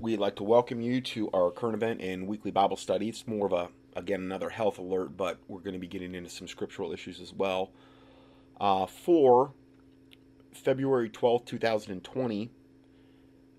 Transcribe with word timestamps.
we'd 0.00 0.18
like 0.18 0.36
to 0.36 0.42
welcome 0.42 0.80
you 0.80 1.00
to 1.00 1.30
our 1.32 1.50
current 1.50 1.74
event 1.74 2.00
and 2.00 2.26
weekly 2.26 2.50
Bible 2.50 2.76
study. 2.76 3.08
It's 3.08 3.26
more 3.26 3.46
of 3.46 3.52
a, 3.52 3.68
again, 3.96 4.20
another 4.20 4.50
health 4.50 4.78
alert, 4.78 5.16
but 5.16 5.38
we're 5.48 5.60
going 5.60 5.74
to 5.74 5.78
be 5.78 5.86
getting 5.86 6.14
into 6.14 6.30
some 6.30 6.48
scriptural 6.48 6.92
issues 6.92 7.20
as 7.20 7.32
well. 7.32 7.70
Uh, 8.60 8.86
for 8.86 9.52
February 10.52 11.08
12th, 11.08 11.46
2020, 11.46 12.50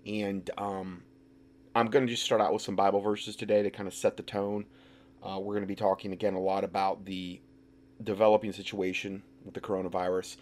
and 0.06 0.50
um, 0.58 1.02
I'm 1.74 1.86
going 1.86 2.06
to 2.06 2.10
just 2.10 2.24
start 2.24 2.40
out 2.40 2.52
with 2.52 2.62
some 2.62 2.76
Bible 2.76 3.00
verses 3.00 3.36
today 3.36 3.62
to 3.62 3.70
kind 3.70 3.86
of 3.86 3.94
set 3.94 4.16
the 4.16 4.22
tone. 4.22 4.66
Uh, 5.22 5.38
we're 5.40 5.54
going 5.54 5.62
to 5.62 5.68
be 5.68 5.74
talking 5.74 6.12
again 6.12 6.34
a 6.34 6.40
lot 6.40 6.64
about 6.64 7.04
the 7.04 7.40
developing 8.02 8.52
situation 8.52 9.22
with 9.44 9.54
the 9.54 9.60
coronavirus. 9.60 10.36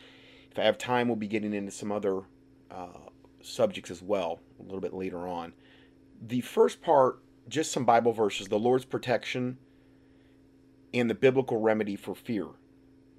If 0.50 0.58
I 0.58 0.62
have 0.62 0.76
time, 0.76 1.08
we'll 1.08 1.16
be 1.16 1.28
getting 1.28 1.54
into 1.54 1.70
some 1.70 1.90
other 1.90 2.22
uh, 2.70 3.08
subjects 3.42 3.90
as 3.90 4.02
well 4.02 4.40
a 4.60 4.62
little 4.62 4.80
bit 4.80 4.92
later 4.92 5.26
on. 5.26 5.52
The 6.26 6.40
first 6.40 6.80
part, 6.80 7.20
just 7.48 7.70
some 7.70 7.84
Bible 7.84 8.12
verses 8.12 8.48
the 8.48 8.58
Lord's 8.58 8.86
protection 8.86 9.58
and 10.94 11.10
the 11.10 11.14
biblical 11.14 11.60
remedy 11.60 11.96
for 11.96 12.14
fear. 12.14 12.46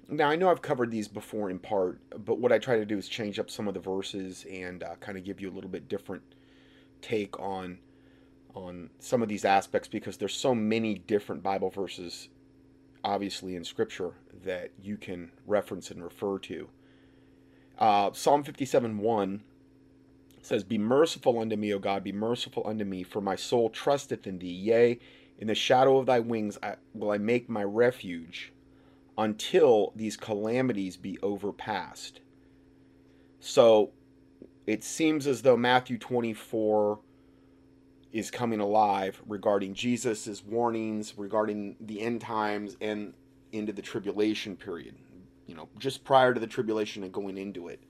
Now, 0.08 0.28
I 0.28 0.36
know 0.36 0.50
I've 0.50 0.62
covered 0.62 0.90
these 0.90 1.06
before 1.06 1.48
in 1.48 1.60
part, 1.60 2.00
but 2.24 2.38
what 2.38 2.50
I 2.50 2.58
try 2.58 2.76
to 2.76 2.84
do 2.84 2.98
is 2.98 3.08
change 3.08 3.38
up 3.38 3.50
some 3.50 3.68
of 3.68 3.74
the 3.74 3.80
verses 3.80 4.44
and 4.50 4.82
uh, 4.82 4.96
kind 4.96 5.16
of 5.16 5.24
give 5.24 5.40
you 5.40 5.48
a 5.48 5.54
little 5.54 5.70
bit 5.70 5.88
different 5.88 6.22
take 7.00 7.38
on 7.38 7.78
on 8.54 8.88
some 8.98 9.22
of 9.22 9.28
these 9.28 9.44
aspects 9.44 9.86
because 9.86 10.16
there's 10.16 10.34
so 10.34 10.54
many 10.54 10.94
different 10.94 11.42
Bible 11.42 11.68
verses 11.70 12.28
obviously 13.04 13.54
in 13.54 13.62
scripture 13.62 14.12
that 14.44 14.72
you 14.82 14.96
can 14.96 15.30
reference 15.46 15.90
and 15.90 16.02
refer 16.02 16.38
to. 16.38 16.68
Uh, 17.78 18.10
Psalm 18.12 18.42
57 18.42 18.98
1 18.98 19.44
says, 20.46 20.64
Be 20.64 20.78
merciful 20.78 21.38
unto 21.38 21.56
me, 21.56 21.72
O 21.74 21.78
God, 21.78 22.04
be 22.04 22.12
merciful 22.12 22.62
unto 22.66 22.84
me, 22.84 23.02
for 23.02 23.20
my 23.20 23.36
soul 23.36 23.68
trusteth 23.68 24.26
in 24.26 24.38
thee. 24.38 24.48
Yea, 24.48 24.98
in 25.38 25.48
the 25.48 25.54
shadow 25.54 25.98
of 25.98 26.06
thy 26.06 26.20
wings 26.20 26.58
I, 26.62 26.76
will 26.94 27.10
I 27.10 27.18
make 27.18 27.48
my 27.48 27.64
refuge 27.64 28.52
until 29.18 29.92
these 29.96 30.16
calamities 30.16 30.96
be 30.96 31.18
overpassed. 31.22 32.20
So 33.40 33.92
it 34.66 34.82
seems 34.82 35.26
as 35.26 35.42
though 35.42 35.56
Matthew 35.56 35.98
24 35.98 37.00
is 38.12 38.30
coming 38.30 38.60
alive 38.60 39.22
regarding 39.26 39.74
Jesus' 39.74 40.42
warnings 40.44 41.18
regarding 41.18 41.76
the 41.80 42.00
end 42.00 42.20
times 42.20 42.76
and 42.80 43.12
into 43.52 43.72
the 43.72 43.82
tribulation 43.82 44.56
period, 44.56 44.96
you 45.46 45.54
know, 45.54 45.68
just 45.78 46.04
prior 46.04 46.32
to 46.34 46.40
the 46.40 46.46
tribulation 46.46 47.02
and 47.02 47.12
going 47.12 47.36
into 47.36 47.68
it. 47.68 47.82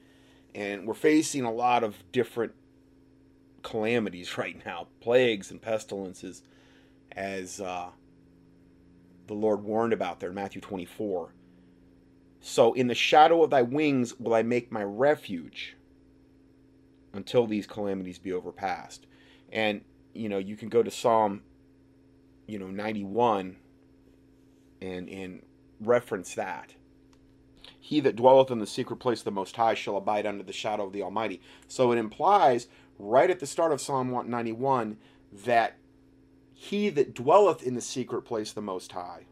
And 0.57 0.87
we're 0.87 0.95
facing 0.95 1.45
a 1.45 1.53
lot 1.53 1.85
of 1.85 1.95
different 2.11 2.53
calamities 3.63 4.37
right 4.39 4.61
now, 4.65 4.89
plagues 5.01 5.51
and 5.51 5.61
pestilences, 5.61 6.43
as 7.13 7.61
uh, 7.61 7.91
the 9.27 9.35
Lord 9.35 9.63
warned 9.63 9.93
about 9.93 10.19
there 10.19 10.31
in 10.31 10.35
Matthew 10.35 10.61
24. 10.61 11.33
So, 12.41 12.73
in 12.73 12.87
the 12.87 12.95
shadow 12.95 13.43
of 13.43 13.51
thy 13.51 13.63
wings 13.63 14.19
will 14.19 14.35
I 14.35 14.43
make 14.43 14.73
my 14.73 14.83
refuge 14.83 15.77
until 17.13 17.47
these 17.47 17.67
calamities 17.67 18.19
be 18.19 18.33
overpassed. 18.33 19.07
And, 19.51 19.83
you 20.15 20.29
know, 20.29 20.39
you 20.39 20.57
can 20.57 20.69
go 20.69 20.83
to 20.83 20.91
Psalm, 20.91 21.43
you 22.47 22.59
know, 22.59 22.69
91 22.69 23.57
and, 24.81 25.09
and 25.09 25.43
reference 25.81 26.35
that. 26.35 26.76
He 27.87 28.01
that 28.01 28.17
dwelleth 28.17 28.51
in 28.51 28.59
the 28.59 28.67
secret 28.67 28.97
place 28.97 29.21
of 29.21 29.27
the 29.27 29.31
Most 29.31 29.55
High 29.55 29.75
shall 29.75 29.97
abide 29.97 30.27
under 30.27 30.43
the 30.43 30.53
shadow 30.53 30.87
of 30.87 30.93
the 30.93 31.05
Almighty. 31.05 31.41
So 31.69 31.93
it 31.93 31.99
implies 31.99 32.67
right 32.99 33.31
at 33.31 33.39
the 33.39 33.47
start 33.47 33.71
of 33.71 33.81
Psalm 33.81 34.11
191 34.11 34.97
that 35.45 35.77
he 36.53 36.89
that 36.91 37.15
dwelleth 37.15 37.63
in 37.63 37.75
the 37.75 37.81
secret 37.81 38.23
place 38.23 38.49
of 38.49 38.55
the 38.57 38.63
Most 38.63 38.91
High, 38.91 39.27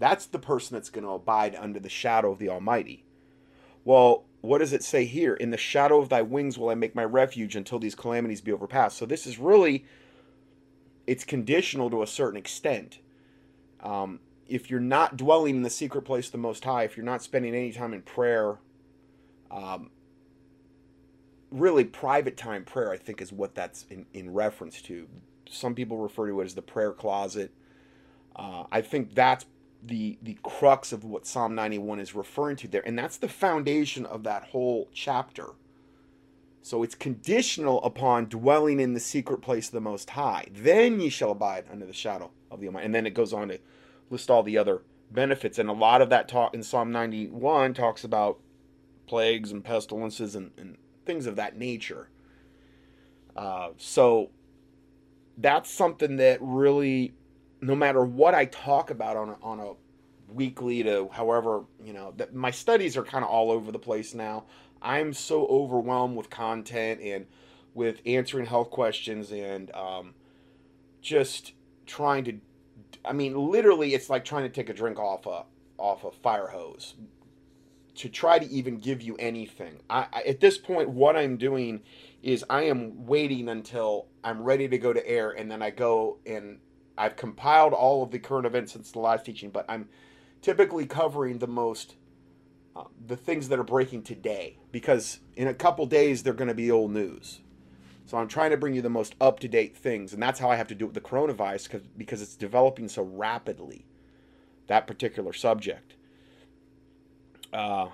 that's 0.00 0.26
the 0.26 0.40
person 0.40 0.74
that's 0.74 0.90
going 0.90 1.04
to 1.04 1.12
abide 1.12 1.54
under 1.54 1.78
the 1.78 1.88
shadow 1.88 2.32
of 2.32 2.40
the 2.40 2.48
Almighty. 2.48 3.04
Well, 3.84 4.24
what 4.40 4.58
does 4.58 4.72
it 4.72 4.82
say 4.82 5.04
here? 5.04 5.34
In 5.34 5.50
the 5.50 5.56
shadow 5.56 6.00
of 6.00 6.08
thy 6.08 6.22
wings 6.22 6.58
will 6.58 6.70
I 6.70 6.74
make 6.74 6.96
my 6.96 7.04
refuge 7.04 7.54
until 7.54 7.78
these 7.78 7.94
calamities 7.94 8.40
be 8.40 8.50
overpassed. 8.50 8.98
So 8.98 9.06
this 9.06 9.24
is 9.24 9.38
really, 9.38 9.84
it's 11.06 11.24
conditional 11.24 11.90
to 11.90 12.02
a 12.02 12.08
certain 12.08 12.38
extent. 12.38 12.98
Um, 13.78 14.18
if 14.50 14.68
you're 14.68 14.80
not 14.80 15.16
dwelling 15.16 15.56
in 15.56 15.62
the 15.62 15.70
secret 15.70 16.02
place 16.02 16.26
of 16.26 16.32
the 16.32 16.38
Most 16.38 16.64
High, 16.64 16.82
if 16.82 16.96
you're 16.96 17.06
not 17.06 17.22
spending 17.22 17.54
any 17.54 17.72
time 17.72 17.94
in 17.94 18.02
prayer, 18.02 18.58
um, 19.50 19.90
really 21.50 21.84
private 21.84 22.36
time 22.36 22.64
prayer, 22.64 22.90
I 22.90 22.96
think, 22.96 23.22
is 23.22 23.32
what 23.32 23.54
that's 23.54 23.86
in, 23.88 24.06
in 24.12 24.34
reference 24.34 24.82
to. 24.82 25.08
Some 25.48 25.74
people 25.74 25.98
refer 25.98 26.28
to 26.28 26.40
it 26.40 26.44
as 26.44 26.54
the 26.54 26.62
prayer 26.62 26.92
closet. 26.92 27.52
Uh, 28.34 28.64
I 28.70 28.80
think 28.80 29.14
that's 29.14 29.46
the 29.82 30.18
the 30.20 30.36
crux 30.42 30.92
of 30.92 31.04
what 31.04 31.26
Psalm 31.26 31.54
91 31.54 32.00
is 32.00 32.14
referring 32.14 32.56
to 32.56 32.68
there, 32.68 32.86
and 32.86 32.98
that's 32.98 33.16
the 33.16 33.28
foundation 33.28 34.04
of 34.04 34.24
that 34.24 34.44
whole 34.44 34.88
chapter. 34.92 35.46
So 36.62 36.82
it's 36.82 36.94
conditional 36.94 37.82
upon 37.82 38.26
dwelling 38.26 38.80
in 38.80 38.92
the 38.92 39.00
secret 39.00 39.40
place 39.40 39.68
of 39.68 39.72
the 39.72 39.80
Most 39.80 40.10
High. 40.10 40.46
Then 40.52 41.00
ye 41.00 41.08
shall 41.08 41.30
abide 41.30 41.64
under 41.70 41.86
the 41.86 41.92
shadow 41.92 42.30
of 42.50 42.60
the 42.60 42.66
Almighty. 42.66 42.84
And 42.84 42.94
then 42.94 43.06
it 43.06 43.14
goes 43.14 43.32
on 43.32 43.48
to 43.48 43.58
list 44.10 44.30
all 44.30 44.42
the 44.42 44.58
other 44.58 44.82
benefits, 45.10 45.58
and 45.58 45.68
a 45.68 45.72
lot 45.72 46.02
of 46.02 46.10
that 46.10 46.28
talk 46.28 46.54
in 46.54 46.62
Psalm 46.62 46.92
91 46.92 47.74
talks 47.74 48.04
about 48.04 48.40
plagues 49.06 49.50
and 49.50 49.64
pestilences 49.64 50.34
and, 50.34 50.50
and 50.56 50.76
things 51.04 51.26
of 51.26 51.36
that 51.36 51.56
nature. 51.56 52.08
Uh, 53.34 53.70
so 53.76 54.30
that's 55.38 55.70
something 55.70 56.16
that 56.16 56.38
really, 56.40 57.14
no 57.60 57.74
matter 57.74 58.04
what 58.04 58.34
I 58.34 58.44
talk 58.44 58.90
about 58.90 59.16
on 59.16 59.30
a, 59.30 59.36
on 59.42 59.60
a 59.60 59.72
weekly 60.32 60.82
to 60.82 61.08
however, 61.12 61.64
you 61.84 61.92
know, 61.92 62.12
that 62.16 62.34
my 62.34 62.50
studies 62.50 62.96
are 62.96 63.02
kind 63.02 63.24
of 63.24 63.30
all 63.30 63.50
over 63.50 63.72
the 63.72 63.78
place 63.78 64.14
now. 64.14 64.44
I'm 64.82 65.12
so 65.12 65.46
overwhelmed 65.46 66.16
with 66.16 66.30
content 66.30 67.00
and 67.00 67.26
with 67.74 68.00
answering 68.06 68.46
health 68.46 68.70
questions 68.70 69.30
and 69.32 69.74
um, 69.74 70.14
just 71.02 71.52
trying 71.86 72.24
to. 72.24 72.34
I 73.04 73.12
mean, 73.12 73.34
literally, 73.34 73.94
it's 73.94 74.10
like 74.10 74.24
trying 74.24 74.44
to 74.44 74.48
take 74.48 74.68
a 74.68 74.74
drink 74.74 74.98
off 74.98 75.26
a 75.26 75.44
off 75.78 76.04
a 76.04 76.10
fire 76.10 76.48
hose 76.48 76.94
to 77.94 78.08
try 78.08 78.38
to 78.38 78.46
even 78.50 78.78
give 78.78 79.02
you 79.02 79.16
anything. 79.16 79.80
I, 79.90 80.06
I, 80.12 80.22
at 80.22 80.40
this 80.40 80.56
point, 80.58 80.90
what 80.90 81.16
I'm 81.16 81.36
doing 81.36 81.82
is 82.22 82.44
I 82.48 82.62
am 82.62 83.06
waiting 83.06 83.48
until 83.48 84.06
I'm 84.22 84.42
ready 84.42 84.68
to 84.68 84.78
go 84.78 84.92
to 84.92 85.06
air, 85.06 85.30
and 85.30 85.50
then 85.50 85.62
I 85.62 85.70
go 85.70 86.18
and 86.26 86.58
I've 86.96 87.16
compiled 87.16 87.72
all 87.72 88.02
of 88.02 88.10
the 88.10 88.18
current 88.18 88.46
events 88.46 88.72
since 88.72 88.90
the 88.90 88.98
last 89.00 89.24
teaching, 89.24 89.50
but 89.50 89.64
I'm 89.68 89.88
typically 90.42 90.86
covering 90.86 91.38
the 91.38 91.46
most 91.46 91.96
uh, 92.76 92.84
the 93.06 93.16
things 93.16 93.48
that 93.48 93.58
are 93.58 93.64
breaking 93.64 94.02
today 94.02 94.58
because 94.70 95.20
in 95.34 95.48
a 95.48 95.54
couple 95.54 95.86
days 95.86 96.22
they're 96.22 96.32
going 96.32 96.48
to 96.48 96.54
be 96.54 96.70
old 96.70 96.92
news. 96.92 97.40
So 98.10 98.18
I'm 98.18 98.26
trying 98.26 98.50
to 98.50 98.56
bring 98.56 98.74
you 98.74 98.82
the 98.82 98.90
most 98.90 99.14
up 99.20 99.38
to 99.38 99.46
date 99.46 99.76
things, 99.76 100.12
and 100.12 100.20
that's 100.20 100.40
how 100.40 100.50
I 100.50 100.56
have 100.56 100.66
to 100.66 100.74
do 100.74 100.86
it 100.86 100.88
with 100.88 100.94
the 100.96 101.00
coronavirus 101.00 101.70
because 101.70 101.86
because 101.96 102.20
it's 102.20 102.34
developing 102.34 102.88
so 102.88 103.04
rapidly. 103.04 103.86
That 104.66 104.88
particular 104.88 105.32
subject. 105.32 105.94
Uh, 107.52 107.90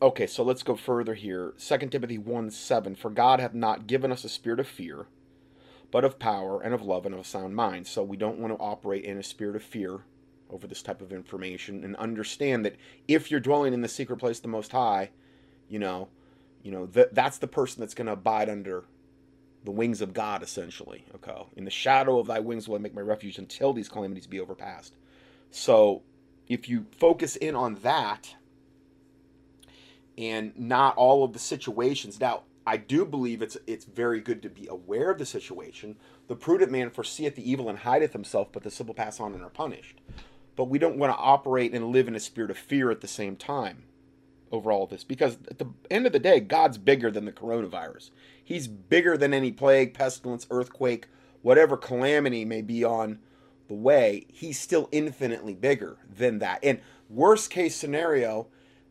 okay, 0.00 0.28
so 0.28 0.44
let's 0.44 0.62
go 0.62 0.76
further 0.76 1.14
here. 1.14 1.52
2 1.58 1.78
Timothy 1.88 2.16
1 2.16 2.52
7 2.52 2.94
For 2.94 3.10
God 3.10 3.40
hath 3.40 3.54
not 3.54 3.88
given 3.88 4.12
us 4.12 4.22
a 4.22 4.28
spirit 4.28 4.60
of 4.60 4.68
fear, 4.68 5.08
but 5.90 6.04
of 6.04 6.20
power 6.20 6.62
and 6.62 6.72
of 6.72 6.82
love 6.82 7.06
and 7.06 7.12
of 7.12 7.22
a 7.22 7.24
sound 7.24 7.56
mind. 7.56 7.88
So 7.88 8.04
we 8.04 8.16
don't 8.16 8.38
want 8.38 8.56
to 8.56 8.62
operate 8.62 9.04
in 9.04 9.18
a 9.18 9.22
spirit 9.24 9.56
of 9.56 9.64
fear 9.64 10.04
over 10.48 10.68
this 10.68 10.82
type 10.82 11.02
of 11.02 11.12
information 11.12 11.82
and 11.82 11.96
understand 11.96 12.64
that 12.64 12.76
if 13.08 13.32
you're 13.32 13.40
dwelling 13.40 13.74
in 13.74 13.80
the 13.80 13.88
secret 13.88 14.18
place 14.18 14.38
of 14.38 14.42
the 14.42 14.48
most 14.48 14.70
high, 14.70 15.10
you 15.68 15.80
know, 15.80 16.06
you 16.66 16.72
know, 16.72 16.86
that 16.86 17.14
that's 17.14 17.38
the 17.38 17.46
person 17.46 17.80
that's 17.80 17.94
going 17.94 18.08
to 18.08 18.14
abide 18.14 18.50
under 18.50 18.82
the 19.62 19.70
wings 19.70 20.00
of 20.00 20.12
God 20.12 20.42
essentially, 20.42 21.04
okay? 21.14 21.44
In 21.56 21.64
the 21.64 21.70
shadow 21.70 22.18
of 22.18 22.26
thy 22.26 22.40
wings 22.40 22.68
will 22.68 22.74
I 22.74 22.80
make 22.80 22.92
my 22.92 23.02
refuge 23.02 23.38
until 23.38 23.72
these 23.72 23.88
calamities 23.88 24.26
be 24.26 24.40
overpassed. 24.40 24.96
So, 25.52 26.02
if 26.48 26.68
you 26.68 26.86
focus 26.90 27.36
in 27.36 27.54
on 27.54 27.76
that 27.76 28.34
and 30.18 30.58
not 30.58 30.96
all 30.96 31.22
of 31.22 31.34
the 31.34 31.38
situations. 31.38 32.18
Now, 32.20 32.42
I 32.66 32.78
do 32.78 33.04
believe 33.04 33.42
it's 33.42 33.56
it's 33.68 33.84
very 33.84 34.20
good 34.20 34.42
to 34.42 34.48
be 34.48 34.66
aware 34.66 35.10
of 35.10 35.18
the 35.18 35.26
situation. 35.26 35.96
The 36.26 36.34
prudent 36.34 36.72
man 36.72 36.90
foreseeth 36.90 37.36
the 37.36 37.48
evil 37.48 37.68
and 37.68 37.78
hideth 37.78 38.12
himself, 38.12 38.48
but 38.50 38.64
the 38.64 38.72
simple 38.72 38.94
pass 38.94 39.20
on 39.20 39.34
and 39.34 39.42
are 39.42 39.50
punished. 39.50 40.00
But 40.56 40.64
we 40.64 40.80
don't 40.80 40.98
want 40.98 41.12
to 41.12 41.18
operate 41.18 41.74
and 41.74 41.92
live 41.92 42.08
in 42.08 42.16
a 42.16 42.20
spirit 42.20 42.50
of 42.50 42.58
fear 42.58 42.90
at 42.90 43.02
the 43.02 43.08
same 43.08 43.36
time 43.36 43.84
over 44.52 44.70
all 44.70 44.86
this 44.86 45.04
because 45.04 45.38
at 45.50 45.58
the 45.58 45.66
end 45.90 46.06
of 46.06 46.12
the 46.12 46.18
day, 46.18 46.40
God's 46.40 46.78
bigger 46.78 47.10
than 47.10 47.24
the 47.24 47.32
coronavirus. 47.32 48.10
He's 48.42 48.68
bigger 48.68 49.16
than 49.16 49.34
any 49.34 49.50
plague, 49.50 49.94
pestilence, 49.94 50.46
earthquake, 50.50 51.08
whatever 51.42 51.76
calamity 51.76 52.44
may 52.44 52.62
be 52.62 52.84
on 52.84 53.18
the 53.68 53.74
way. 53.74 54.26
He's 54.28 54.58
still 54.58 54.88
infinitely 54.92 55.54
bigger 55.54 55.98
than 56.08 56.38
that. 56.38 56.60
And 56.62 56.80
worst 57.08 57.50
case 57.50 57.74
scenario, 57.74 58.46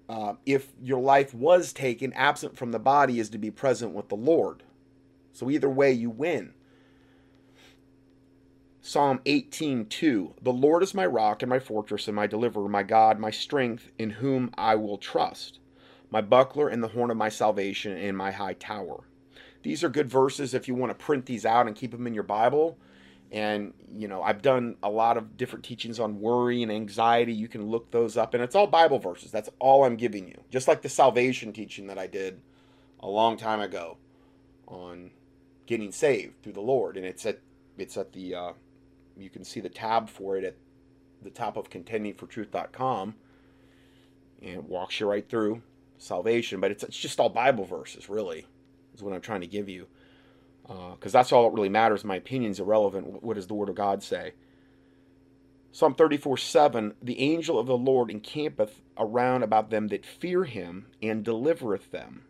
uh, 0.09 0.33
if 0.45 0.73
your 0.81 0.99
life 0.99 1.33
was 1.33 1.73
taken 1.73 2.11
absent 2.13 2.57
from 2.57 2.71
the 2.71 2.79
body, 2.79 3.19
is 3.19 3.29
to 3.29 3.37
be 3.37 3.51
present 3.51 3.93
with 3.93 4.09
the 4.09 4.15
Lord. 4.15 4.63
So 5.31 5.49
either 5.49 5.69
way, 5.69 5.91
you 5.91 6.09
win. 6.09 6.53
Psalm 8.87 9.19
18:2 9.25 10.33
The 10.43 10.53
Lord 10.53 10.83
is 10.83 10.93
my 10.93 11.07
rock 11.07 11.41
and 11.41 11.49
my 11.49 11.57
fortress 11.57 12.07
and 12.07 12.15
my 12.15 12.27
deliverer, 12.27 12.69
my 12.69 12.83
God, 12.83 13.17
my 13.17 13.31
strength, 13.31 13.89
in 13.97 14.11
whom 14.11 14.51
I 14.59 14.75
will 14.75 14.99
trust, 14.99 15.57
my 16.11 16.21
buckler 16.21 16.69
and 16.69 16.83
the 16.83 16.89
horn 16.89 17.09
of 17.09 17.17
my 17.17 17.29
salvation 17.29 17.97
and 17.97 18.15
my 18.15 18.29
high 18.29 18.53
tower. 18.53 19.05
These 19.63 19.83
are 19.83 19.89
good 19.89 20.07
verses 20.07 20.53
if 20.53 20.67
you 20.67 20.75
want 20.75 20.91
to 20.91 21.03
print 21.03 21.25
these 21.25 21.47
out 21.47 21.65
and 21.65 21.75
keep 21.75 21.89
them 21.89 22.05
in 22.05 22.13
your 22.13 22.21
Bible. 22.21 22.77
And, 23.31 23.73
you 23.91 24.07
know, 24.07 24.21
I've 24.21 24.43
done 24.43 24.75
a 24.83 24.89
lot 24.91 25.17
of 25.17 25.35
different 25.35 25.65
teachings 25.65 25.99
on 25.99 26.21
worry 26.21 26.61
and 26.61 26.71
anxiety. 26.71 27.33
You 27.33 27.47
can 27.47 27.65
look 27.65 27.89
those 27.89 28.17
up, 28.17 28.35
and 28.35 28.43
it's 28.43 28.53
all 28.53 28.67
Bible 28.67 28.99
verses. 28.99 29.31
That's 29.31 29.49
all 29.57 29.83
I'm 29.83 29.95
giving 29.95 30.27
you. 30.27 30.39
Just 30.51 30.67
like 30.67 30.83
the 30.83 30.89
salvation 30.89 31.53
teaching 31.53 31.87
that 31.87 31.97
I 31.97 32.05
did 32.05 32.39
a 32.99 33.09
long 33.09 33.35
time 33.35 33.61
ago 33.61 33.97
on 34.67 35.09
getting 35.65 35.91
saved 35.91 36.43
through 36.43 36.53
the 36.53 36.61
Lord. 36.61 36.97
And 36.97 37.05
it's 37.07 37.25
at 37.25 37.39
it's 37.77 37.97
at 37.97 38.13
the 38.13 38.35
uh, 38.35 38.53
you 39.17 39.29
can 39.29 39.43
see 39.43 39.59
the 39.59 39.69
tab 39.69 40.09
for 40.09 40.37
it 40.37 40.43
at 40.43 40.55
the 41.21 41.29
top 41.29 41.57
of 41.57 41.69
contendingfortruth.com 41.69 43.15
and 44.41 44.55
it 44.55 44.63
walks 44.63 44.99
you 44.99 45.07
right 45.07 45.27
through 45.27 45.61
salvation. 45.97 46.59
But 46.59 46.71
it's, 46.71 46.83
it's 46.83 46.97
just 46.97 47.19
all 47.19 47.29
Bible 47.29 47.65
verses, 47.65 48.09
really, 48.09 48.45
is 48.93 49.01
what 49.01 49.13
I'm 49.13 49.21
trying 49.21 49.41
to 49.41 49.47
give 49.47 49.69
you. 49.69 49.87
Because 50.63 51.13
uh, 51.13 51.19
that's 51.19 51.31
all 51.31 51.49
that 51.49 51.55
really 51.55 51.69
matters. 51.69 52.03
My 52.03 52.15
opinion 52.15 52.51
is 52.51 52.59
irrelevant. 52.59 53.23
What 53.23 53.35
does 53.35 53.47
the 53.47 53.53
Word 53.53 53.69
of 53.69 53.75
God 53.75 54.01
say? 54.01 54.33
Psalm 55.71 55.93
34 55.93 56.37
7 56.37 56.93
The 57.01 57.19
angel 57.19 57.59
of 57.59 57.67
the 57.67 57.77
Lord 57.77 58.09
encampeth 58.09 58.81
around 58.97 59.43
about 59.43 59.69
them 59.69 59.89
that 59.89 60.05
fear 60.05 60.45
him 60.45 60.87
and 61.01 61.23
delivereth 61.23 61.91
them. 61.91 62.23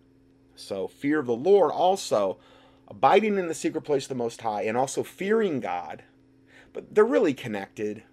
So, 0.55 0.87
fear 0.87 1.19
of 1.19 1.27
the 1.27 1.35
Lord 1.35 1.71
also, 1.71 2.39
abiding 2.87 3.37
in 3.37 3.47
the 3.47 3.53
secret 3.53 3.83
place 3.83 4.05
of 4.05 4.09
the 4.09 4.15
Most 4.15 4.41
High, 4.41 4.63
and 4.63 4.75
also 4.75 5.03
fearing 5.03 5.59
God 5.59 6.03
but 6.75 6.93
they're 6.93 7.05
really 7.05 7.33
connected. 7.33 8.03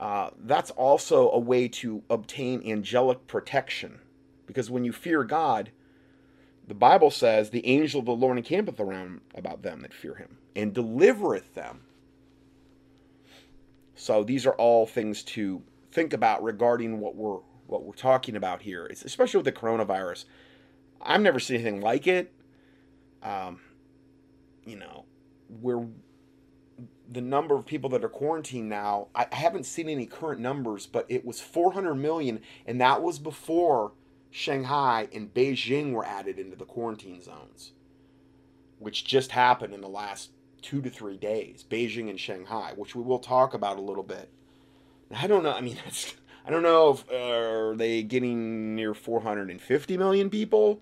Uh, 0.00 0.30
that's 0.44 0.70
also 0.70 1.30
a 1.30 1.38
way 1.38 1.68
to 1.68 2.02
obtain 2.08 2.66
angelic 2.66 3.26
protection. 3.26 4.00
Because 4.46 4.70
when 4.70 4.82
you 4.82 4.92
fear 4.92 5.24
God, 5.24 5.70
the 6.66 6.74
Bible 6.74 7.10
says, 7.10 7.50
the 7.50 7.66
angel 7.66 8.00
of 8.00 8.06
the 8.06 8.12
Lord 8.12 8.38
encampeth 8.38 8.80
around 8.80 9.20
about 9.34 9.62
them 9.62 9.82
that 9.82 9.92
fear 9.92 10.14
him 10.14 10.38
and 10.56 10.72
delivereth 10.72 11.52
them. 11.54 11.82
So 13.94 14.24
these 14.24 14.46
are 14.46 14.54
all 14.54 14.86
things 14.86 15.22
to 15.24 15.62
think 15.92 16.14
about 16.14 16.42
regarding 16.42 16.98
what 16.98 17.14
we're 17.14 17.40
what 17.66 17.84
we're 17.84 17.92
talking 17.92 18.36
about 18.36 18.62
here. 18.62 18.86
It's 18.86 19.04
especially 19.04 19.38
with 19.38 19.44
the 19.44 19.52
coronavirus. 19.52 20.24
I've 21.00 21.20
never 21.20 21.38
seen 21.38 21.56
anything 21.56 21.82
like 21.82 22.06
it. 22.06 22.32
Um, 23.22 23.60
you 24.64 24.76
know, 24.76 25.04
we're 25.60 25.86
the 27.10 27.20
number 27.20 27.56
of 27.56 27.66
people 27.66 27.90
that 27.90 28.04
are 28.04 28.08
quarantined 28.08 28.68
now, 28.68 29.08
I 29.14 29.26
haven't 29.32 29.64
seen 29.64 29.88
any 29.88 30.06
current 30.06 30.40
numbers, 30.40 30.86
but 30.86 31.06
it 31.08 31.24
was 31.24 31.40
400 31.40 31.94
million, 31.96 32.40
and 32.64 32.80
that 32.80 33.02
was 33.02 33.18
before 33.18 33.92
Shanghai 34.30 35.08
and 35.12 35.34
Beijing 35.34 35.92
were 35.92 36.04
added 36.04 36.38
into 36.38 36.56
the 36.56 36.64
quarantine 36.64 37.20
zones, 37.20 37.72
which 38.78 39.04
just 39.04 39.32
happened 39.32 39.74
in 39.74 39.80
the 39.80 39.88
last 39.88 40.30
two 40.62 40.80
to 40.82 40.90
three 40.90 41.16
days. 41.16 41.64
Beijing 41.68 42.08
and 42.08 42.20
Shanghai, 42.20 42.72
which 42.76 42.94
we 42.94 43.02
will 43.02 43.18
talk 43.18 43.54
about 43.54 43.78
a 43.78 43.82
little 43.82 44.04
bit. 44.04 44.30
I 45.12 45.26
don't 45.26 45.42
know. 45.42 45.52
I 45.52 45.60
mean, 45.60 45.78
I 46.46 46.50
don't 46.50 46.62
know 46.62 46.90
if 46.90 47.04
uh, 47.10 47.16
are 47.16 47.76
they 47.76 48.04
getting 48.04 48.76
near 48.76 48.94
450 48.94 49.96
million 49.96 50.30
people 50.30 50.80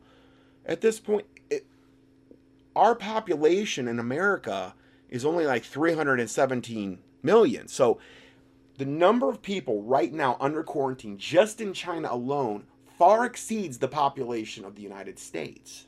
at 0.67 0.83
this 0.83 1.01
point. 1.01 1.27
It, 1.49 1.67
our 2.77 2.95
population 2.95 3.89
in 3.89 3.99
America 3.99 4.75
is 5.09 5.25
only 5.25 5.47
like 5.47 5.65
317 5.65 6.99
million. 7.23 7.69
So 7.69 7.99
the 8.77 8.85
number 8.85 9.29
of 9.29 9.43
people 9.43 9.83
right 9.83 10.13
now 10.13 10.37
under 10.41 10.63
quarantine 10.63 11.19
just 11.19 11.61
in 11.61 11.73
China 11.73 12.09
alone 12.11 12.65
far 12.99 13.25
exceeds 13.25 13.79
the 13.79 13.89
population 13.89 14.65
of 14.65 14.75
the 14.75 14.83
United 14.83 15.19
States. 15.19 15.87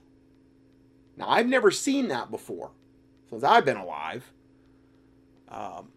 Now, 1.17 1.28
I've 1.28 1.49
never 1.49 1.70
seen 1.70 2.08
that 2.08 2.31
before 2.31 2.70
since 3.28 3.44
I've 3.44 3.64
been 3.64 3.76
alive. 3.76 4.32
Um, 5.49 5.88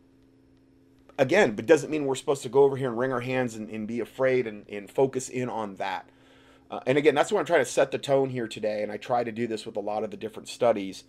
again, 1.18 1.56
but 1.56 1.66
doesn't 1.66 1.92
mean 1.92 2.06
we're 2.06 2.16
supposed 2.16 2.44
to 2.44 2.50
go 2.50 2.64
over 2.64 2.76
here 2.76 2.90
and 2.90 2.98
wring 2.98 3.14
our 3.14 3.22
hands 3.22 3.56
and, 3.56 3.70
and 3.70 3.88
be 3.88 4.00
afraid 4.00 4.48
and, 4.48 4.68
and, 4.68 4.90
focus 4.90 5.30
in 5.30 5.50
on 5.50 5.76
that. 5.76 6.10
Uh, 6.72 6.80
and 6.88 6.98
again, 6.98 7.14
that's 7.14 7.32
why 7.32 7.40
I'm 7.40 7.46
trying 7.46 7.64
to 7.64 7.70
set 7.70 7.92
the 7.92 8.00
tone 8.00 8.30
here 8.30 8.48
today. 8.48 8.82
And 8.82 8.92
I 8.92 8.98
try 8.98 9.24
to 9.24 9.32
do 9.32 9.46
this 9.46 9.66
with 9.66 9.76
a 9.76 9.80
lot 9.80 10.04
of 10.04 10.12
the 10.12 10.18
different 10.18 10.48
studies 10.48 11.04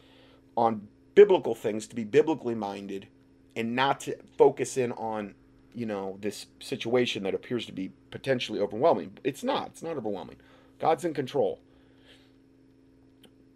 on 0.56 0.88
biblical 1.14 1.54
things, 1.54 1.86
to 1.88 1.94
be 1.94 2.04
biblically 2.04 2.54
minded, 2.54 3.08
and 3.56 3.74
not 3.74 4.00
to 4.00 4.16
focus 4.36 4.76
in 4.76 4.92
on, 4.92 5.34
you 5.74 5.86
know, 5.86 6.18
this 6.20 6.46
situation 6.60 7.22
that 7.22 7.34
appears 7.34 7.66
to 7.66 7.72
be 7.72 7.92
potentially 8.10 8.60
overwhelming. 8.60 9.18
It's 9.22 9.44
not. 9.44 9.68
It's 9.68 9.82
not 9.82 9.96
overwhelming. 9.96 10.36
God's 10.78 11.04
in 11.04 11.14
control. 11.14 11.60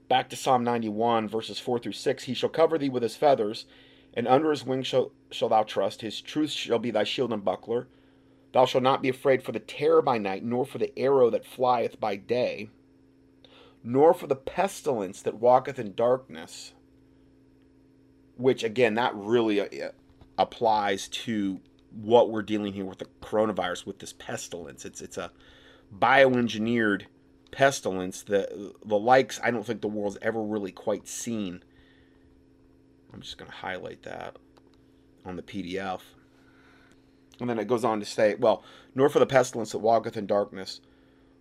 Back 0.08 0.31
to 0.31 0.37
Psalm 0.37 0.64
91, 0.64 1.28
verses 1.28 1.58
4 1.58 1.78
through 1.78 1.93
6. 1.93 2.25
He 2.25 2.34
shall 2.34 2.49
cover 2.49 2.78
thee 2.78 2.88
with 2.88 3.02
his 3.02 3.16
feathers, 3.16 3.66
and 4.14 4.26
under 4.26 4.50
his 4.50 4.64
wings 4.64 4.87
shall, 4.87 5.12
shall 5.31 5.50
thou 5.50 5.64
trust. 5.64 6.00
His 6.00 6.20
truth 6.20 6.50
shall 6.50 6.78
be 6.78 6.90
thy 6.90 7.04
shield 7.04 7.32
and 7.32 7.44
buckler. 7.44 7.88
Thou 8.52 8.64
shalt 8.64 8.84
not 8.84 9.02
be 9.02 9.11
afraid 9.11 9.43
for 9.43 9.52
the 9.52 9.61
terror 9.61 10.00
by 10.00 10.16
night, 10.16 10.43
nor 10.43 10.64
for 10.64 10.78
the 10.78 10.99
arrow 10.99 11.28
that 11.31 11.44
flieth 11.44 12.00
by 12.00 12.16
day, 12.16 12.70
nor 13.84 14.14
for 14.14 14.26
the 14.26 14.37
pestilence 14.37 15.20
that 15.22 15.34
walketh 15.34 15.78
in 15.78 15.94
darkness, 15.94 16.72
which 18.38 18.64
again, 18.64 18.94
that 18.94 19.14
really 19.14 19.61
uh, 19.61 19.90
applies 20.38 21.08
to 21.08 21.61
what 21.93 22.31
we're 22.31 22.43
dealing 22.43 22.73
here 22.73 22.85
with 22.85 22.99
the 22.99 23.06
coronavirus, 23.20 23.85
with 23.85 23.99
this 23.99 24.14
pestilence. 24.14 24.85
It's 24.85 25.02
it's 25.02 25.19
a 25.19 25.31
bioengineered 25.94 27.02
pestilence. 27.50 28.23
The 28.23 28.75
the 28.85 28.99
likes 28.99 29.38
I 29.43 29.50
don't 29.50 29.67
think 29.67 29.82
the 29.82 29.88
world's 29.88 30.19
ever 30.23 30.43
really 30.43 30.73
quite 30.73 31.06
seen. 31.06 31.62
I'm 33.12 33.20
just 33.20 33.38
going 33.38 33.50
to 33.50 33.56
highlight 33.56 34.02
that 34.05 34.37
on 35.25 35.37
the 35.37 35.43
PDF. 35.43 36.00
And 37.40 37.49
then 37.49 37.58
it 37.58 37.69
goes 37.69 37.85
on 37.85 38.00
to 38.00 38.06
say, 38.06 38.35
well, 38.35 38.64
nor 38.94 39.08
for 39.08 39.19
the 39.19 39.26
pestilence 39.26 39.73
that 39.73 39.79
walketh 39.79 40.17
in 40.17 40.26
darkness, 40.26 40.81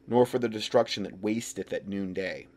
nor 0.08 0.26
for 0.26 0.40
the 0.40 0.48
destruction 0.48 1.04
that 1.04 1.22
wasteth 1.22 1.74
at 1.74 1.88
noonday. 1.88 2.48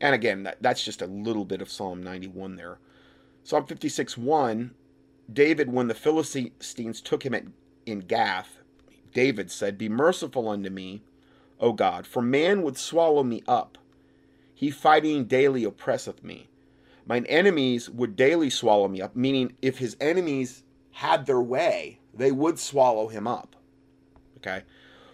And 0.00 0.14
again, 0.14 0.42
that, 0.42 0.58
that's 0.60 0.84
just 0.84 1.00
a 1.00 1.06
little 1.06 1.44
bit 1.44 1.62
of 1.62 1.70
Psalm 1.70 2.02
91 2.02 2.56
there. 2.56 2.78
Psalm 3.46 3.66
56 3.66 4.16
1 4.16 4.74
David, 5.30 5.70
when 5.70 5.88
the 5.88 5.94
Philistines 5.94 7.02
took 7.02 7.24
him 7.26 7.34
at, 7.34 7.44
in 7.84 8.00
Gath, 8.00 8.58
David 9.12 9.50
said, 9.50 9.76
Be 9.76 9.88
merciful 9.88 10.48
unto 10.48 10.70
me, 10.70 11.02
O 11.60 11.74
God, 11.74 12.06
for 12.06 12.22
man 12.22 12.62
would 12.62 12.78
swallow 12.78 13.22
me 13.22 13.42
up. 13.46 13.76
He 14.54 14.70
fighting 14.70 15.26
daily 15.26 15.62
oppresseth 15.62 16.24
me. 16.24 16.48
Mine 17.06 17.26
enemies 17.26 17.90
would 17.90 18.16
daily 18.16 18.48
swallow 18.48 18.88
me 18.88 19.02
up, 19.02 19.14
meaning 19.14 19.52
if 19.60 19.76
his 19.76 19.94
enemies 20.00 20.62
had 20.92 21.26
their 21.26 21.40
way, 21.40 22.00
they 22.14 22.32
would 22.32 22.58
swallow 22.58 23.08
him 23.08 23.26
up. 23.26 23.56
Okay? 24.38 24.62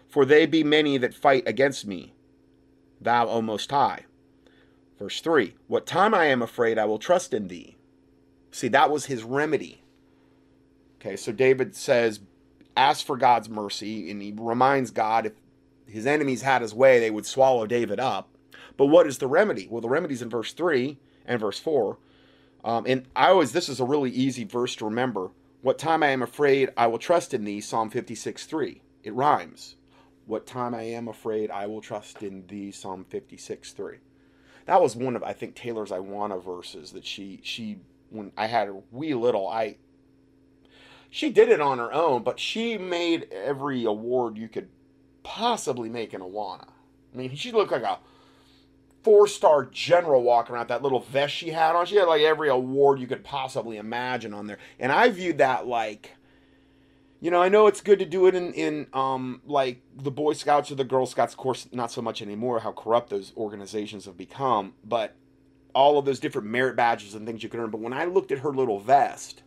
For 0.09 0.25
they 0.25 0.47
be 0.47 0.63
many 0.63 0.99
that 0.99 1.15
fight 1.15 1.49
against 1.49 1.85
me, 1.85 2.15
thou, 3.01 3.27
O 3.27 3.43
Most 3.43 3.73
High. 3.73 4.05
Verse 5.01 5.21
3 5.21 5.55
What 5.67 5.85
time 5.85 6.15
I 6.15 6.27
am 6.27 6.43
afraid, 6.43 6.79
I 6.79 6.85
will 6.85 6.99
trust 7.01 7.35
in 7.35 7.49
thee. 7.49 7.77
See, 8.51 8.69
that 8.69 8.91
was 8.91 9.07
his 9.07 9.23
remedy. 9.23 9.83
Okay, 11.01 11.17
so 11.17 11.33
David 11.33 11.75
says, 11.75 12.21
ask 12.77 13.07
for 13.07 13.17
God's 13.17 13.49
mercy, 13.49 14.11
and 14.11 14.21
he 14.21 14.35
reminds 14.37 14.91
God 14.91 15.27
if 15.27 15.33
his 15.87 16.07
enemies 16.07 16.43
had 16.43 16.63
his 16.63 16.75
way, 16.75 17.01
they 17.01 17.11
would 17.11 17.27
swallow 17.27 17.67
David 17.67 17.99
up. 17.99 18.29
But 18.77 18.87
what 18.87 19.07
is 19.07 19.19
the 19.19 19.27
remedy? 19.27 19.67
Well, 19.69 19.81
the 19.81 19.89
remedy's 19.89 20.23
in 20.23 20.31
verse 20.31 20.53
3 20.53 20.99
and 21.27 21.41
verse 21.41 21.59
4. 21.59 21.99
Um, 22.65 22.85
and 22.87 23.07
I 23.17 23.29
always, 23.29 23.53
this 23.53 23.69
is 23.69 23.81
a 23.81 23.85
really 23.85 24.11
easy 24.11 24.45
verse 24.45 24.77
to 24.77 24.85
remember. 24.85 25.31
What 25.63 25.79
time 25.79 26.03
I 26.03 26.09
am 26.09 26.23
afraid, 26.23 26.71
I 26.77 26.87
will 26.87 26.99
trust 26.99 27.35
in 27.35 27.45
thee, 27.45 27.61
Psalm 27.61 27.91
56 27.91 28.47
3. 28.47 28.83
It 29.03 29.15
rhymes. 29.15 29.77
What 30.27 30.47
time 30.47 30.75
I 30.75 30.83
am 30.83 31.09
afraid, 31.09 31.51
I 31.51 31.67
will 31.67 31.81
trust 31.81 32.23
in 32.23 32.47
thee, 32.47 32.71
Psalm 32.71 33.05
56 33.09 33.73
3. 33.73 33.97
That 34.67 34.81
was 34.81 34.95
one 34.95 35.17
of, 35.17 35.23
I 35.23 35.33
think, 35.33 35.55
Taylor's 35.55 35.91
Awana 35.91 36.43
verses 36.43 36.93
that 36.93 37.05
she 37.05 37.41
she 37.43 37.79
when 38.11 38.33
I 38.37 38.47
had 38.47 38.69
her 38.69 38.77
wee 38.91 39.15
little, 39.15 39.49
I 39.49 39.77
she 41.11 41.31
did 41.31 41.49
it 41.49 41.61
on 41.61 41.79
her 41.79 41.93
own, 41.93 42.23
but 42.23 42.39
she 42.39 42.79
made 42.79 43.29
every 43.33 43.85
award 43.85 44.39
you 44.39 44.49
could 44.49 44.69
possibly 45.23 45.89
make 45.89 46.15
in 46.15 46.21
Awana. 46.21 46.69
I 47.13 47.17
mean, 47.17 47.35
she 47.35 47.51
looked 47.51 47.73
like 47.73 47.83
a 47.83 47.99
four 49.03 49.27
star 49.27 49.65
general 49.65 50.23
walking 50.23 50.55
around 50.55 50.69
that 50.69 50.83
little 50.83 51.01
vest 51.01 51.35
she 51.35 51.51
had 51.51 51.75
on. 51.75 51.87
She 51.87 51.97
had 51.97 52.07
like 52.07 52.23
every 52.23 52.49
award 52.49 53.01
you 53.01 53.07
could 53.07 53.25
possibly 53.25 53.77
imagine 53.77 54.33
on 54.33 54.47
there. 54.47 54.59
And 54.79 54.93
I 54.93 55.09
viewed 55.11 55.39
that 55.39 55.67
like, 55.67 56.17
you 57.21 57.31
know, 57.31 57.43
I 57.43 57.49
know 57.49 57.67
it's 57.67 57.81
good 57.81 57.99
to 57.99 58.07
do 58.07 58.27
it 58.27 58.35
in, 58.35 58.53
in 58.55 58.87
um, 58.93 59.43
like 59.45 59.83
the 59.95 60.11
Boy 60.11 60.33
Scouts 60.33 60.71
or 60.71 60.77
the 60.77 60.85
Girl 60.85 61.07
Scouts, 61.07 61.35
of 61.35 61.39
course, 61.39 61.69
not 61.73 61.91
so 61.91 62.01
much 62.01 62.23
anymore, 62.23 62.61
how 62.61 62.73
corrupt 62.73 63.11
those 63.11 63.33
organizations 63.37 64.07
have 64.07 64.17
become. 64.17 64.75
But 64.85 65.17
all 65.75 65.99
of 65.99 66.05
those 66.05 66.21
different 66.21 66.49
merit 66.49 66.77
badges 66.77 67.15
and 67.15 67.27
things 67.27 67.43
you 67.43 67.49
can 67.49 67.61
earn. 67.61 67.71
But 67.71 67.81
when 67.81 67.93
I 67.93 68.05
looked 68.05 68.33
at 68.33 68.39
her 68.41 68.51
little 68.51 68.81
vest, 68.81 69.43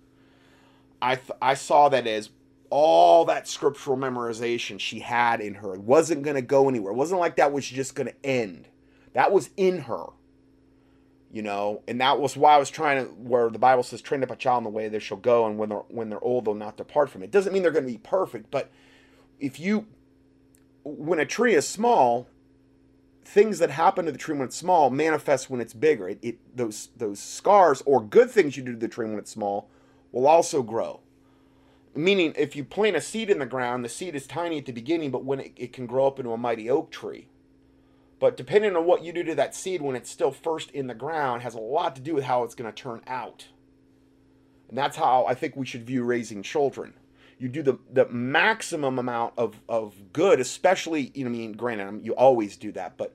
I 1.02 1.16
th- 1.16 1.38
I 1.42 1.54
saw 1.54 1.90
that 1.90 2.08
as 2.08 2.30
all 2.70 3.26
that 3.26 3.48
scriptural 3.48 3.98
memorization 3.98 4.80
she 4.80 5.00
had 5.00 5.42
in 5.42 5.56
her. 5.56 5.74
Wasn't 5.74 6.24
going 6.24 6.36
to 6.36 6.42
go 6.42 6.68
anywhere. 6.68 6.92
It 6.92 6.96
wasn't 6.96 7.20
like 7.20 7.36
that 7.36 7.52
was 7.52 7.68
just 7.68 7.94
going 7.94 8.08
to 8.08 8.26
end. 8.26 8.68
That 9.14 9.32
was 9.32 9.52
in 9.58 9.80
her. 9.82 10.06
You 11.32 11.42
know, 11.42 11.82
and 11.88 12.00
that 12.02 12.20
was 12.20 12.38
why 12.38 12.56
I 12.56 12.58
was 12.58 12.70
trying 12.70 13.06
to 13.06 13.12
where 13.12 13.50
the 13.50 13.60
Bible 13.60 13.84
says 13.84 14.02
train 14.02 14.24
up 14.24 14.32
a 14.32 14.36
child 14.36 14.60
in 14.60 14.64
the 14.66 14.70
way 14.70 14.88
they 14.88 15.00
shall 15.00 15.18
go 15.18 15.46
and 15.46 15.58
when 15.58 15.70
they're 15.70 15.84
when 15.90 16.10
they're 16.10 16.24
old 16.24 16.46
they'll 16.46 16.54
not 16.54 16.78
depart 16.78 17.10
from 17.10 17.24
it 17.24 17.32
doesn't 17.32 17.54
mean 17.54 17.64
they're 17.64 17.72
going 17.72 17.86
to 17.86 17.92
be 17.92 17.98
perfect, 17.98 18.52
but 18.52 18.72
if 19.40 19.60
you 19.60 19.88
when 20.84 21.20
a 21.20 21.26
tree 21.26 21.56
is 21.56 21.68
small, 21.68 22.28
things 23.26 23.60
that 23.60 23.70
happen 23.70 24.06
to 24.06 24.12
the 24.12 24.18
tree 24.18 24.36
when 24.36 24.48
it's 24.48 24.56
small 24.56 24.90
manifest 24.90 25.50
when 25.50 25.62
it's 25.62 25.74
bigger. 25.74 26.10
It, 26.10 26.20
it 26.22 26.38
those 26.56 26.90
those 26.96 27.20
scars 27.20 27.82
or 27.86 28.02
good 28.02 28.30
things 28.30 28.58
you 28.58 28.64
do 28.64 28.74
to 28.74 28.80
the 28.80 28.88
tree 28.88 29.08
when 29.08 29.20
it's 29.20 29.32
small 29.32 29.70
will 30.12 30.28
also 30.28 30.62
grow. 30.62 31.02
Meaning, 31.96 32.34
if 32.36 32.56
you 32.56 32.64
plant 32.64 32.96
a 32.96 33.02
seed 33.02 33.30
in 33.30 33.40
the 33.40 33.46
ground, 33.46 33.86
the 33.86 33.90
seed 33.90 34.16
is 34.16 34.26
tiny 34.26 34.58
at 34.58 34.66
the 34.66 34.72
beginning, 34.72 35.12
but 35.12 35.24
when 35.24 35.40
it, 35.40 35.52
it 35.56 35.74
can 35.74 35.86
grow 35.86 36.08
up 36.08 36.20
into 36.20 36.32
a 36.32 36.38
mighty 36.38 36.70
oak 36.70 36.90
tree. 36.90 37.28
But 38.20 38.38
depending 38.38 38.76
on 38.76 38.86
what 38.86 39.04
you 39.04 39.14
do 39.14 39.24
to 39.24 39.36
that 39.36 39.54
seed 39.54 39.82
when 39.82 39.96
it's 39.96 40.10
still 40.10 40.32
first 40.32 40.72
in 40.72 40.88
the 40.88 40.96
ground, 40.96 41.44
has 41.44 41.56
a 41.56 41.60
lot 41.60 41.96
to 41.96 42.02
do 42.02 42.16
with 42.16 42.24
how 42.24 42.44
it's 42.44 42.56
going 42.56 42.72
to 42.72 42.82
turn 42.82 43.02
out. 43.06 43.48
And 44.70 44.78
that's 44.78 44.98
how 44.98 45.26
I 45.28 45.36
think 45.36 45.56
we 45.56 45.66
should 45.66 45.86
view 45.86 46.04
raising 46.04 46.42
children. 46.42 46.94
You 47.44 47.50
do 47.50 47.62
the, 47.62 47.78
the 47.92 48.08
maximum 48.08 48.98
amount 48.98 49.34
of, 49.38 49.60
of 49.68 50.14
good, 50.14 50.40
especially, 50.40 51.12
you 51.14 51.26
know, 51.26 51.30
I 51.30 51.34
mean, 51.34 51.52
granted, 51.52 52.06
you 52.06 52.16
always 52.16 52.56
do 52.56 52.72
that, 52.72 52.96
but 52.96 53.14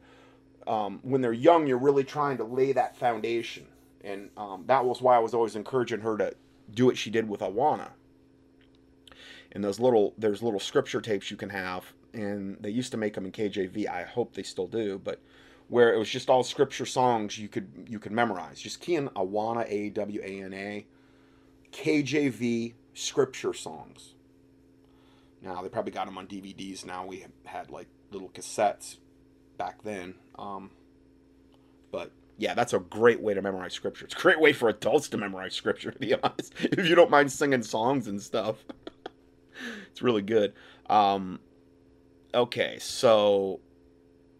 um, 0.66 1.00
when 1.02 1.22
they're 1.22 1.32
young, 1.32 1.66
you're 1.66 1.78
really 1.78 2.04
trying 2.04 2.36
to 2.36 2.44
lay 2.44 2.72
that 2.72 2.94
foundation. 2.94 3.64
And 4.04 4.28
um, 4.36 4.64
that 4.66 4.84
was 4.84 5.00
why 5.00 5.16
I 5.16 5.18
was 5.18 5.32
always 5.32 5.56
encouraging 5.56 6.00
her 6.00 6.18
to 6.18 6.34
do 6.74 6.84
what 6.84 6.98
she 6.98 7.08
did 7.08 7.26
with 7.26 7.40
Awana. 7.40 7.88
And 9.52 9.64
those 9.64 9.80
little, 9.80 10.12
there's 10.18 10.42
little 10.42 10.60
scripture 10.60 11.00
tapes 11.00 11.30
you 11.30 11.38
can 11.38 11.48
have, 11.48 11.90
and 12.12 12.58
they 12.60 12.68
used 12.68 12.90
to 12.90 12.98
make 12.98 13.14
them 13.14 13.24
in 13.24 13.32
KJV. 13.32 13.88
I 13.88 14.02
hope 14.02 14.34
they 14.34 14.42
still 14.42 14.66
do, 14.66 15.00
but 15.02 15.22
where 15.68 15.94
it 15.94 15.98
was 15.98 16.10
just 16.10 16.28
all 16.28 16.44
scripture 16.44 16.84
songs 16.84 17.38
you 17.38 17.48
could 17.48 17.86
you 17.88 17.98
could 17.98 18.12
memorize. 18.12 18.60
Just 18.60 18.80
key 18.80 18.96
in 18.96 19.08
Awana 19.10 19.64
A 19.70 19.88
W 19.90 20.20
A 20.22 20.42
N 20.42 20.52
A, 20.52 20.86
KJV 21.72 22.74
scripture 22.94 23.54
songs. 23.54 24.14
Now 25.42 25.62
they 25.62 25.68
probably 25.68 25.92
got 25.92 26.06
them 26.06 26.18
on 26.18 26.26
DVDs. 26.26 26.84
Now 26.84 27.06
we 27.06 27.24
had 27.44 27.70
like 27.70 27.88
little 28.10 28.28
cassettes 28.28 28.96
back 29.56 29.82
then. 29.82 30.14
Um, 30.38 30.70
but 31.90 32.12
yeah, 32.36 32.54
that's 32.54 32.72
a 32.72 32.78
great 32.78 33.20
way 33.20 33.34
to 33.34 33.42
memorize 33.42 33.74
scripture. 33.74 34.04
It's 34.04 34.14
a 34.14 34.18
great 34.18 34.40
way 34.40 34.52
for 34.52 34.68
adults 34.68 35.08
to 35.10 35.16
memorize 35.16 35.54
scripture, 35.54 35.90
to 35.92 35.98
be 35.98 36.14
honest. 36.14 36.54
If 36.60 36.88
you 36.88 36.94
don't 36.94 37.10
mind 37.10 37.30
singing 37.32 37.62
songs 37.62 38.06
and 38.06 38.22
stuff, 38.22 38.56
it's 39.90 40.02
really 40.02 40.22
good. 40.22 40.54
Um, 40.88 41.40
okay, 42.34 42.78
so 42.80 43.60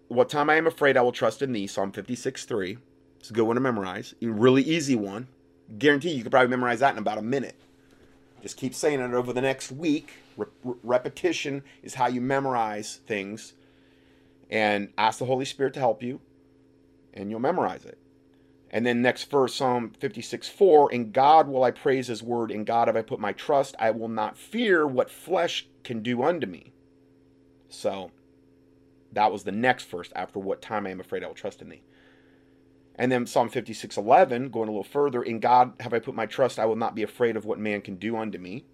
what 0.09 0.29
time 0.29 0.49
I 0.49 0.57
am 0.57 0.67
afraid 0.67 0.97
I 0.97 1.03
will 1.03 1.13
trust 1.13 1.43
in 1.43 1.53
thee, 1.53 1.67
Psalm 1.67 1.93
56 1.93 2.45
3. 2.45 2.79
It's 3.21 3.31
a 3.31 3.33
good 3.33 3.45
one 3.45 3.57
to 3.57 3.61
memorize. 3.61 4.15
A 4.23 4.27
really 4.27 4.63
easy 4.63 4.95
one. 4.95 5.27
Guarantee 5.79 6.11
you 6.11 6.23
could 6.23 6.33
probably 6.33 6.49
memorize 6.49 6.81
that 6.81 6.93
in 6.93 6.99
about 6.99 7.19
a 7.19 7.23
minute. 7.23 7.57
Just 8.41 8.57
keep 8.57 8.75
saying 8.75 9.01
it 9.01 9.13
over 9.13 9.33
the 9.33 9.41
next 9.41 9.73
week. 9.73 10.13
Re- 10.39 10.47
repetition 10.83 11.63
is 11.83 11.95
how 11.95 12.07
you 12.07 12.23
memorize 12.23 13.01
things. 13.07 13.53
And 14.51 14.89
ask 14.97 15.19
the 15.19 15.27
Holy 15.27 15.45
Spirit 15.45 15.75
to 15.75 15.81
help 15.81 16.03
you 16.03 16.21
and 17.13 17.31
you'll 17.31 17.41
memorize 17.41 17.85
it. 17.85 17.99
And 18.71 18.85
then 18.85 19.03
next 19.03 19.31
verse, 19.31 19.55
Psalm 19.55 19.93
56 19.99 20.49
4 20.49 20.93
In 20.93 21.11
God 21.11 21.49
will 21.49 21.65
I 21.65 21.71
praise 21.71 22.07
his 22.07 22.23
word, 22.23 22.51
in 22.51 22.65
God 22.65 22.89
have 22.89 22.97
I 22.97 23.03
put 23.03 23.21
my 23.21 23.33
trust. 23.33 23.75
I 23.79 23.91
will 23.91 24.09
not 24.09 24.37
fear 24.37 24.87
what 24.87 25.11
flesh 25.11 25.67
can 25.85 26.03
do 26.03 26.23
unto 26.23 26.47
me. 26.47 26.73
So 27.69 28.11
that 29.13 29.33
was 29.33 29.45
the 29.45 29.53
next 29.53 29.85
verse 29.85 30.11
after 30.15 30.39
what 30.39 30.61
time 30.61 30.87
I 30.87 30.91
am 30.91 31.01
afraid 31.01 31.25
I 31.25 31.29
will 31.29 31.35
trust 31.35 31.63
in 31.63 31.71
thee. 31.71 31.83
And 32.95 33.11
then 33.11 33.27
Psalm 33.27 33.49
56 33.49 33.97
11, 33.97 34.51
going 34.51 34.69
a 34.69 34.73
little 34.73 34.85
further, 34.85 35.23
In 35.23 35.41
God 35.41 35.73
have 35.81 35.95
I 35.95 35.99
put 35.99 36.15
my 36.15 36.27
trust, 36.27 36.59
I 36.59 36.67
will 36.67 36.77
not 36.77 36.95
be 36.95 37.03
afraid 37.03 37.37
of 37.37 37.47
what 37.47 37.59
man 37.59 37.81
can 37.81 37.97
do 37.97 38.17
unto 38.17 38.39
me. 38.39 38.65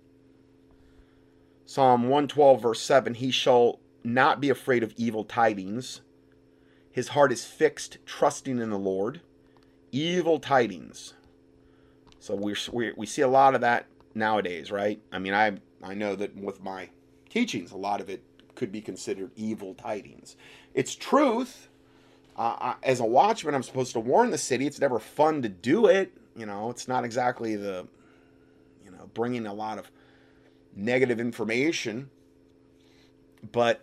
Psalm 1.66 2.02
112, 2.04 2.62
verse 2.62 2.80
7, 2.80 3.14
He 3.14 3.30
shall 3.30 3.80
not 4.02 4.40
be 4.40 4.50
afraid 4.50 4.82
of 4.82 4.92
evil 4.96 5.24
tidings 5.24 6.02
his 6.94 7.08
heart 7.08 7.32
is 7.32 7.44
fixed, 7.44 7.98
trusting 8.06 8.60
in 8.60 8.70
the 8.70 8.78
Lord. 8.78 9.20
Evil 9.90 10.38
tidings. 10.38 11.14
So 12.20 12.36
we 12.36 12.54
we 12.70 12.92
we 12.96 13.04
see 13.04 13.22
a 13.22 13.26
lot 13.26 13.56
of 13.56 13.62
that 13.62 13.86
nowadays, 14.14 14.70
right? 14.70 15.00
I 15.10 15.18
mean, 15.18 15.34
I 15.34 15.58
I 15.82 15.94
know 15.94 16.14
that 16.14 16.36
with 16.36 16.62
my 16.62 16.90
teachings, 17.28 17.72
a 17.72 17.76
lot 17.76 18.00
of 18.00 18.08
it 18.08 18.22
could 18.54 18.70
be 18.70 18.80
considered 18.80 19.32
evil 19.34 19.74
tidings. 19.74 20.36
It's 20.72 20.94
truth. 20.94 21.68
Uh, 22.36 22.54
I, 22.60 22.74
as 22.84 23.00
a 23.00 23.04
watchman, 23.04 23.56
I'm 23.56 23.64
supposed 23.64 23.92
to 23.94 24.00
warn 24.00 24.30
the 24.30 24.38
city. 24.38 24.64
It's 24.64 24.80
never 24.80 25.00
fun 25.00 25.42
to 25.42 25.48
do 25.48 25.86
it. 25.86 26.12
You 26.36 26.46
know, 26.46 26.70
it's 26.70 26.86
not 26.86 27.04
exactly 27.04 27.56
the, 27.56 27.88
you 28.84 28.92
know, 28.92 29.10
bringing 29.14 29.46
a 29.46 29.54
lot 29.54 29.78
of 29.78 29.90
negative 30.74 31.20
information, 31.20 32.10
but 33.52 33.80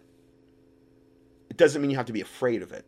it 1.50 1.57
doesn't 1.57 1.81
mean 1.81 1.91
you 1.91 1.98
have 1.98 2.05
to 2.07 2.13
be 2.13 2.21
afraid 2.21 2.62
of 2.62 2.71
it. 2.71 2.86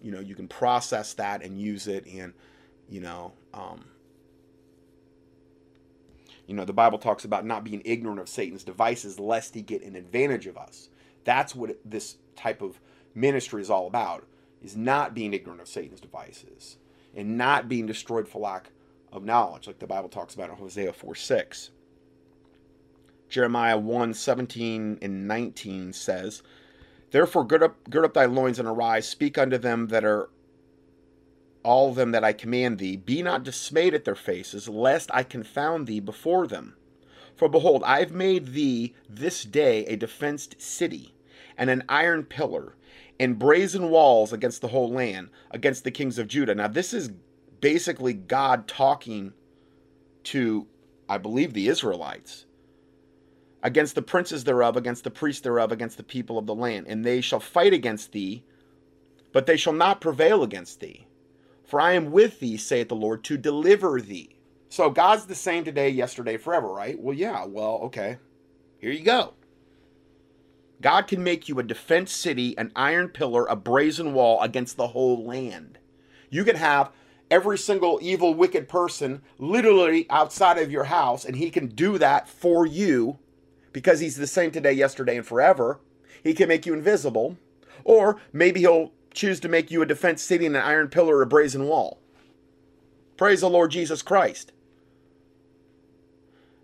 You 0.00 0.12
know 0.12 0.20
you 0.20 0.34
can 0.34 0.48
process 0.48 1.14
that 1.14 1.42
and 1.42 1.60
use 1.60 1.88
it 1.88 2.06
and 2.06 2.32
you 2.88 3.00
know 3.00 3.32
um, 3.52 3.84
you 6.46 6.54
know 6.54 6.64
the 6.64 6.72
bible 6.72 6.98
talks 6.98 7.24
about 7.24 7.44
not 7.44 7.64
being 7.64 7.82
ignorant 7.84 8.20
of 8.20 8.28
satan's 8.28 8.62
devices 8.62 9.18
lest 9.18 9.54
he 9.54 9.62
get 9.62 9.82
an 9.82 9.96
advantage 9.96 10.46
of 10.46 10.56
us. 10.56 10.88
That's 11.24 11.54
what 11.54 11.78
this 11.84 12.16
type 12.36 12.62
of 12.62 12.78
ministry 13.14 13.60
is 13.60 13.70
all 13.70 13.88
about 13.88 14.24
is 14.62 14.76
not 14.76 15.14
being 15.14 15.34
ignorant 15.34 15.60
of 15.60 15.68
satan's 15.68 16.00
devices 16.00 16.76
and 17.16 17.36
not 17.36 17.68
being 17.68 17.86
destroyed 17.86 18.28
for 18.28 18.40
lack 18.40 18.70
of 19.12 19.24
knowledge 19.24 19.66
like 19.66 19.78
the 19.78 19.86
bible 19.86 20.08
talks 20.08 20.34
about 20.34 20.50
in 20.50 20.56
hosea 20.56 20.92
4 20.92 21.14
6 21.14 21.70
jeremiah 23.28 23.78
1 23.78 24.14
17 24.14 24.98
and 25.02 25.28
19 25.28 25.92
says 25.92 26.42
Therefore, 27.10 27.44
gird 27.44 27.62
up, 27.62 27.88
gird 27.88 28.04
up 28.04 28.14
thy 28.14 28.26
loins 28.26 28.58
and 28.58 28.68
arise. 28.68 29.08
Speak 29.08 29.38
unto 29.38 29.58
them 29.58 29.88
that 29.88 30.04
are 30.04 30.28
all 31.62 31.92
them 31.92 32.12
that 32.12 32.24
I 32.24 32.32
command 32.32 32.78
thee. 32.78 32.96
Be 32.96 33.22
not 33.22 33.44
dismayed 33.44 33.94
at 33.94 34.04
their 34.04 34.14
faces, 34.14 34.68
lest 34.68 35.10
I 35.12 35.22
confound 35.22 35.86
thee 35.86 36.00
before 36.00 36.46
them. 36.46 36.76
For 37.34 37.48
behold, 37.48 37.82
I 37.84 38.00
have 38.00 38.12
made 38.12 38.48
thee 38.48 38.94
this 39.08 39.44
day 39.44 39.84
a 39.86 39.96
defenced 39.96 40.60
city, 40.60 41.14
and 41.56 41.70
an 41.70 41.84
iron 41.88 42.24
pillar, 42.24 42.74
and 43.18 43.38
brazen 43.38 43.90
walls 43.90 44.32
against 44.32 44.60
the 44.60 44.68
whole 44.68 44.90
land, 44.90 45.30
against 45.50 45.84
the 45.84 45.90
kings 45.90 46.18
of 46.18 46.28
Judah. 46.28 46.54
Now, 46.54 46.68
this 46.68 46.92
is 46.92 47.10
basically 47.60 48.12
God 48.12 48.68
talking 48.68 49.32
to, 50.24 50.66
I 51.08 51.18
believe, 51.18 51.52
the 51.52 51.68
Israelites 51.68 52.44
against 53.68 53.94
the 53.94 54.00
princes 54.00 54.44
thereof, 54.44 54.78
against 54.78 55.04
the 55.04 55.10
priests 55.10 55.42
thereof, 55.42 55.70
against 55.70 55.98
the 55.98 56.02
people 56.02 56.38
of 56.38 56.46
the 56.46 56.54
land. 56.54 56.86
And 56.88 57.04
they 57.04 57.20
shall 57.20 57.38
fight 57.38 57.74
against 57.74 58.12
thee, 58.12 58.42
but 59.30 59.44
they 59.44 59.58
shall 59.58 59.74
not 59.74 60.00
prevail 60.00 60.42
against 60.42 60.80
thee. 60.80 61.06
For 61.64 61.78
I 61.78 61.92
am 61.92 62.10
with 62.10 62.40
thee, 62.40 62.56
saith 62.56 62.88
the 62.88 62.96
Lord, 62.96 63.22
to 63.24 63.36
deliver 63.36 64.00
thee. 64.00 64.38
So 64.70 64.88
God's 64.88 65.26
the 65.26 65.34
same 65.34 65.64
today, 65.64 65.90
yesterday, 65.90 66.38
forever, 66.38 66.66
right? 66.66 66.98
Well, 66.98 67.14
yeah, 67.14 67.44
well, 67.44 67.80
okay. 67.84 68.16
Here 68.78 68.90
you 68.90 69.04
go. 69.04 69.34
God 70.80 71.02
can 71.02 71.22
make 71.22 71.46
you 71.46 71.58
a 71.58 71.62
defense 71.62 72.10
city, 72.10 72.56
an 72.56 72.72
iron 72.74 73.10
pillar, 73.10 73.44
a 73.44 73.56
brazen 73.56 74.14
wall 74.14 74.40
against 74.40 74.78
the 74.78 74.88
whole 74.88 75.26
land. 75.26 75.78
You 76.30 76.42
can 76.42 76.56
have 76.56 76.90
every 77.30 77.58
single 77.58 77.98
evil, 78.00 78.32
wicked 78.32 78.66
person 78.66 79.20
literally 79.36 80.06
outside 80.08 80.56
of 80.56 80.72
your 80.72 80.84
house, 80.84 81.26
and 81.26 81.36
He 81.36 81.50
can 81.50 81.66
do 81.66 81.98
that 81.98 82.30
for 82.30 82.64
you 82.64 83.18
because 83.72 84.00
he's 84.00 84.16
the 84.16 84.26
same 84.26 84.50
today, 84.50 84.72
yesterday, 84.72 85.16
and 85.16 85.26
forever. 85.26 85.80
He 86.22 86.34
can 86.34 86.48
make 86.48 86.66
you 86.66 86.74
invisible. 86.74 87.36
Or 87.84 88.20
maybe 88.32 88.60
he'll 88.60 88.92
choose 89.12 89.40
to 89.40 89.48
make 89.48 89.70
you 89.70 89.82
a 89.82 89.86
defense 89.86 90.22
city 90.22 90.46
in 90.46 90.56
an 90.56 90.62
iron 90.62 90.88
pillar 90.88 91.18
or 91.18 91.22
a 91.22 91.26
brazen 91.26 91.66
wall. 91.66 91.98
Praise 93.16 93.40
the 93.40 93.50
Lord 93.50 93.70
Jesus 93.70 94.02
Christ. 94.02 94.52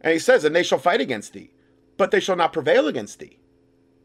And 0.00 0.12
he 0.12 0.18
says, 0.18 0.44
And 0.44 0.54
they 0.54 0.62
shall 0.62 0.78
fight 0.78 1.00
against 1.00 1.32
thee, 1.32 1.50
but 1.96 2.11
they 2.11 2.20
shall 2.20 2.37
not 2.37 2.52
prevail 2.52 2.87
against 2.87 3.18
thee. 3.18 3.38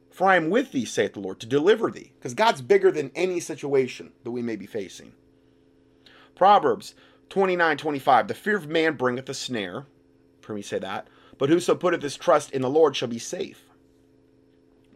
For 0.10 0.28
I 0.28 0.36
am 0.36 0.50
with 0.50 0.72
thee, 0.72 0.86
saith 0.86 1.14
the 1.14 1.20
Lord, 1.20 1.40
to 1.40 1.46
deliver 1.46 1.92
thee. 1.92 2.12
Because 2.18 2.34
God's 2.34 2.62
bigger 2.62 2.92
than 2.92 3.12
any 3.16 3.40
situation 3.40 4.12
that 4.24 4.32
we 4.32 4.42
may 4.42 4.56
be 4.56 4.66
facing. 4.66 5.14
Proverbs 6.36 6.96
29 7.30 7.78
25. 7.78 8.28
The 8.28 8.34
fear 8.34 8.58
of 8.58 8.68
man 8.68 8.96
bringeth 8.96 9.30
a 9.30 9.34
snare. 9.34 9.86
For 10.42 10.54
me 10.54 10.62
say 10.62 10.80
that. 10.80 11.08
But 11.40 11.50
whoso 11.50 11.74
putteth 11.74 12.04
his 12.04 12.18
trust 12.18 12.52
in 12.52 12.62
the 12.62 12.70
Lord 12.70 12.96
shall 12.96 13.08
be 13.08 13.18
safe. 13.18 13.64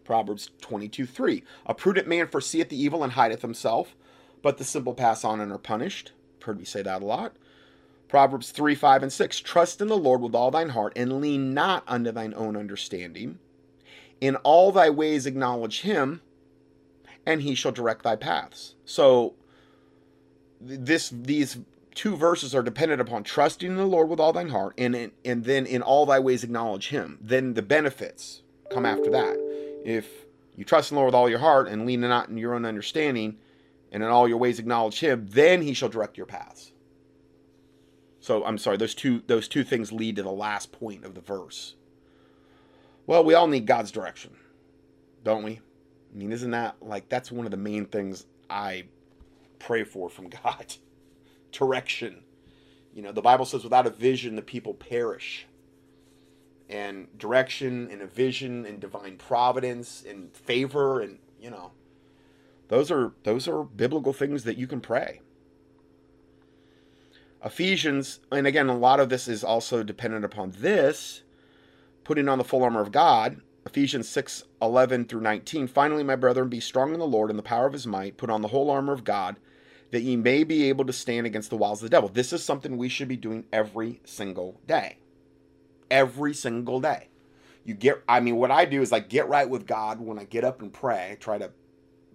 Proverbs 0.03 0.51
22 0.61 1.07
3. 1.07 1.43
A 1.65 1.73
prudent 1.73 2.07
man 2.07 2.27
foreseeth 2.27 2.69
the 2.69 2.79
evil 2.79 3.03
and 3.03 3.13
hideth 3.13 3.41
himself, 3.41 3.95
but 4.43 4.57
the 4.59 4.65
simple 4.65 4.93
pass 4.93 5.23
on 5.23 5.39
and 5.39 5.51
are 5.51 5.57
punished. 5.57 6.11
heard 6.43 6.59
me 6.59 6.65
say 6.65 6.83
that 6.83 7.01
a 7.01 7.05
lot. 7.05 7.37
Proverbs 8.09 8.51
3, 8.51 8.75
5, 8.75 9.03
and 9.03 9.13
6. 9.13 9.39
Trust 9.39 9.81
in 9.81 9.87
the 9.87 9.97
Lord 9.97 10.21
with 10.21 10.35
all 10.35 10.51
thine 10.51 10.69
heart, 10.69 10.93
and 10.95 11.19
lean 11.19 11.53
not 11.53 11.83
unto 11.87 12.11
thine 12.11 12.33
own 12.35 12.55
understanding. 12.55 13.39
In 14.21 14.35
all 14.37 14.71
thy 14.71 14.89
ways 14.89 15.25
acknowledge 15.25 15.81
him, 15.81 16.21
and 17.25 17.41
he 17.41 17.55
shall 17.55 17.71
direct 17.71 18.03
thy 18.03 18.17
paths. 18.17 18.75
So 18.85 19.33
this 20.61 21.09
these 21.09 21.57
two 21.95 22.15
verses 22.15 22.53
are 22.55 22.63
dependent 22.63 23.01
upon 23.01 23.23
trusting 23.23 23.69
in 23.69 23.77
the 23.77 23.85
Lord 23.85 24.09
with 24.09 24.19
all 24.19 24.33
thine 24.33 24.49
heart, 24.49 24.73
and 24.77 25.11
and 25.23 25.43
then 25.43 25.65
in 25.65 25.81
all 25.81 26.05
thy 26.05 26.19
ways 26.19 26.43
acknowledge 26.43 26.89
him. 26.89 27.17
Then 27.21 27.53
the 27.53 27.61
benefits 27.61 28.41
come 28.69 28.85
after 28.85 29.09
that. 29.11 29.37
If 29.85 30.07
you 30.55 30.63
trust 30.63 30.91
in 30.91 30.95
the 30.95 30.99
Lord 30.99 31.07
with 31.07 31.15
all 31.15 31.29
your 31.29 31.39
heart 31.39 31.67
and 31.67 31.85
lean 31.85 32.01
not 32.01 32.29
in 32.29 32.37
your 32.37 32.53
own 32.53 32.65
understanding, 32.65 33.37
and 33.91 34.03
in 34.03 34.09
all 34.09 34.27
your 34.27 34.37
ways 34.37 34.59
acknowledge 34.59 34.99
him, 34.99 35.27
then 35.29 35.61
he 35.61 35.73
shall 35.73 35.89
direct 35.89 36.17
your 36.17 36.25
paths. 36.25 36.71
So 38.19 38.45
I'm 38.45 38.57
sorry, 38.57 38.77
those 38.77 38.95
two 38.95 39.21
those 39.27 39.47
two 39.47 39.63
things 39.63 39.91
lead 39.91 40.15
to 40.15 40.23
the 40.23 40.31
last 40.31 40.71
point 40.71 41.03
of 41.05 41.13
the 41.13 41.21
verse. 41.21 41.75
Well, 43.05 43.23
we 43.23 43.33
all 43.33 43.47
need 43.47 43.65
God's 43.65 43.91
direction, 43.91 44.31
don't 45.23 45.43
we? 45.43 45.59
I 46.13 46.17
mean, 46.17 46.31
isn't 46.31 46.51
that 46.51 46.77
like 46.81 47.09
that's 47.09 47.31
one 47.31 47.45
of 47.45 47.51
the 47.51 47.57
main 47.57 47.85
things 47.85 48.25
I 48.49 48.85
pray 49.59 49.83
for 49.83 50.09
from 50.09 50.29
God? 50.43 50.75
Direction. 51.53 52.23
You 52.93 53.01
know, 53.01 53.11
the 53.11 53.21
Bible 53.21 53.45
says 53.45 53.63
without 53.63 53.87
a 53.87 53.91
vision 53.91 54.35
the 54.35 54.41
people 54.41 54.73
perish. 54.73 55.47
And 56.69 57.07
direction 57.17 57.89
and 57.91 58.01
a 58.01 58.07
vision 58.07 58.65
and 58.65 58.79
divine 58.79 59.17
providence 59.17 60.03
and 60.07 60.33
favor 60.35 61.01
and, 61.01 61.19
you 61.39 61.49
know, 61.49 61.71
those 62.69 62.89
are 62.89 63.13
those 63.23 63.47
are 63.47 63.63
biblical 63.63 64.13
things 64.13 64.45
that 64.45 64.57
you 64.57 64.67
can 64.67 64.81
pray. 64.81 65.21
Ephesians, 67.43 68.21
and 68.31 68.47
again, 68.47 68.69
a 68.69 68.77
lot 68.77 68.99
of 68.99 69.09
this 69.09 69.27
is 69.27 69.43
also 69.43 69.83
dependent 69.83 70.23
upon 70.23 70.53
this, 70.57 71.23
putting 72.03 72.29
on 72.29 72.37
the 72.37 72.43
full 72.43 72.63
armor 72.63 72.81
of 72.81 72.91
God. 72.91 73.41
Ephesians 73.65 74.07
6 74.09 74.43
11 74.61 75.05
through 75.05 75.21
19. 75.21 75.67
Finally, 75.67 76.03
my 76.03 76.15
brethren, 76.15 76.49
be 76.49 76.59
strong 76.59 76.93
in 76.93 76.99
the 76.99 77.05
Lord 77.05 77.29
and 77.29 77.37
the 77.37 77.43
power 77.43 77.65
of 77.65 77.73
his 77.73 77.85
might. 77.85 78.17
Put 78.17 78.29
on 78.29 78.41
the 78.41 78.49
whole 78.49 78.69
armor 78.69 78.93
of 78.93 79.03
God, 79.03 79.35
that 79.93 80.01
ye 80.01 80.15
may 80.15 80.43
be 80.43 80.69
able 80.69 80.83
to 80.83 80.91
stand 80.91 81.27
against 81.27 81.51
the 81.51 81.55
wiles 81.55 81.83
of 81.83 81.85
the 81.87 81.95
devil. 81.95 82.09
This 82.09 82.33
is 82.33 82.43
something 82.43 82.77
we 82.77 82.89
should 82.89 83.07
be 83.07 83.15
doing 83.15 83.45
every 83.53 84.01
single 84.03 84.59
day. 84.65 84.97
Every 85.91 86.33
single 86.33 86.79
day. 86.79 87.09
You 87.63 87.75
get, 87.75 88.01
I 88.09 88.19
mean, 88.19 88.37
what 88.37 88.49
I 88.49 88.65
do 88.65 88.81
is 88.81 88.91
like 88.91 89.07
get 89.07 89.27
right 89.27 89.47
with 89.47 89.67
God 89.67 90.01
when 90.01 90.17
I 90.17 90.23
get 90.23 90.43
up 90.43 90.63
and 90.63 90.73
pray. 90.73 91.11
I 91.11 91.15
try 91.15 91.37
to 91.37 91.51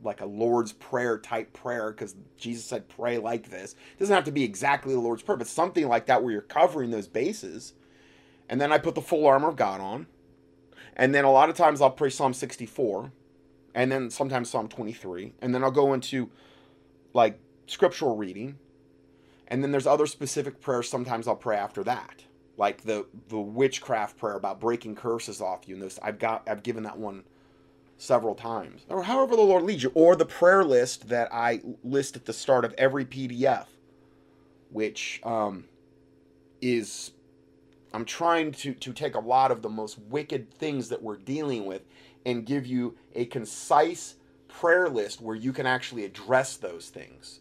like 0.03 0.21
a 0.21 0.27
Lord's 0.27 0.73
Prayer 0.73 1.19
type 1.19 1.53
prayer 1.53 1.93
because 1.93 2.17
Jesus 2.37 2.65
said 2.65 2.89
pray 2.89 3.19
like 3.19 3.49
this. 3.49 3.77
It 3.93 4.01
doesn't 4.01 4.15
have 4.15 4.25
to 4.25 4.33
be 4.33 4.43
exactly 4.43 4.93
the 4.93 5.01
Lord's 5.01 5.23
Prayer, 5.23 5.39
but 5.39 5.47
something 5.47 5.87
like 5.87 6.07
that 6.07 6.25
where 6.25 6.33
you're 6.33 6.43
covering 6.43 6.91
those 6.91 7.07
bases. 7.07 7.75
And 8.49 8.61
then 8.61 8.73
I 8.73 8.79
put 8.79 8.97
the 8.97 9.03
full 9.03 9.25
armor 9.25 9.51
of 9.51 9.55
God 9.55 9.81
on. 9.81 10.09
And 10.97 11.15
then 11.15 11.25
a 11.25 11.31
lot 11.31 11.49
of 11.49 11.55
times 11.55 11.81
I'll 11.81 11.93
pray 11.93 12.11
Psalm 12.11 12.35
64 12.35 13.13
and 13.73 13.93
then 13.93 14.11
sometimes 14.11 14.51
Psalm 14.51 14.67
23. 14.67 15.35
And 15.41 15.55
then 15.55 15.63
I'll 15.63 15.71
go 15.71 15.95
into 15.95 16.31
like 17.15 17.39
scriptural 17.69 18.17
reading. 18.17 18.59
And 19.49 19.63
then 19.63 19.73
there's 19.73 19.87
other 19.87 20.07
specific 20.07 20.61
prayers 20.61 20.89
sometimes 20.89 21.27
I'll 21.27 21.37
pray 21.37 21.57
after 21.57 21.83
that. 21.85 22.25
Like 22.57 22.83
the 22.83 23.07
the 23.29 23.39
witchcraft 23.39 24.19
prayer 24.19 24.35
about 24.35 24.61
breaking 24.61 24.97
curses 24.97 25.41
off 25.41 25.69
you 25.69 25.75
and 25.75 25.83
those 25.83 25.99
I've 26.03 26.19
got 26.19 26.49
I've 26.49 26.65
given 26.65 26.83
that 26.83 26.99
one 26.99 27.23
several 27.99 28.35
times, 28.35 28.85
or 28.89 29.05
however 29.05 29.37
the 29.37 29.43
Lord 29.43 29.63
leads 29.63 29.83
you, 29.83 29.93
or 29.95 30.17
the 30.17 30.27
prayer 30.27 30.65
list 30.65 31.09
that 31.09 31.29
I 31.33 31.61
list 31.85 32.17
at 32.17 32.25
the 32.25 32.33
start 32.33 32.65
of 32.65 32.75
every 32.77 33.05
PDF, 33.05 33.67
which 34.71 35.21
um, 35.25 35.65
is 36.61 37.13
I'm 37.93 38.05
trying 38.05 38.53
to 38.53 38.75
to 38.75 38.93
take 38.93 39.15
a 39.15 39.21
lot 39.21 39.53
of 39.53 39.63
the 39.63 39.69
most 39.69 39.99
wicked 39.99 40.53
things 40.53 40.89
that 40.89 41.03
we're 41.03 41.17
dealing 41.17 41.65
with 41.65 41.83
and 42.27 42.45
give 42.45 42.67
you 42.67 42.97
a 43.15 43.25
concise 43.27 44.17
prayer 44.49 44.89
list 44.89 45.21
where 45.21 45.37
you 45.37 45.53
can 45.53 45.67
actually 45.67 46.05
address 46.05 46.57
those 46.57 46.89
things. 46.89 47.41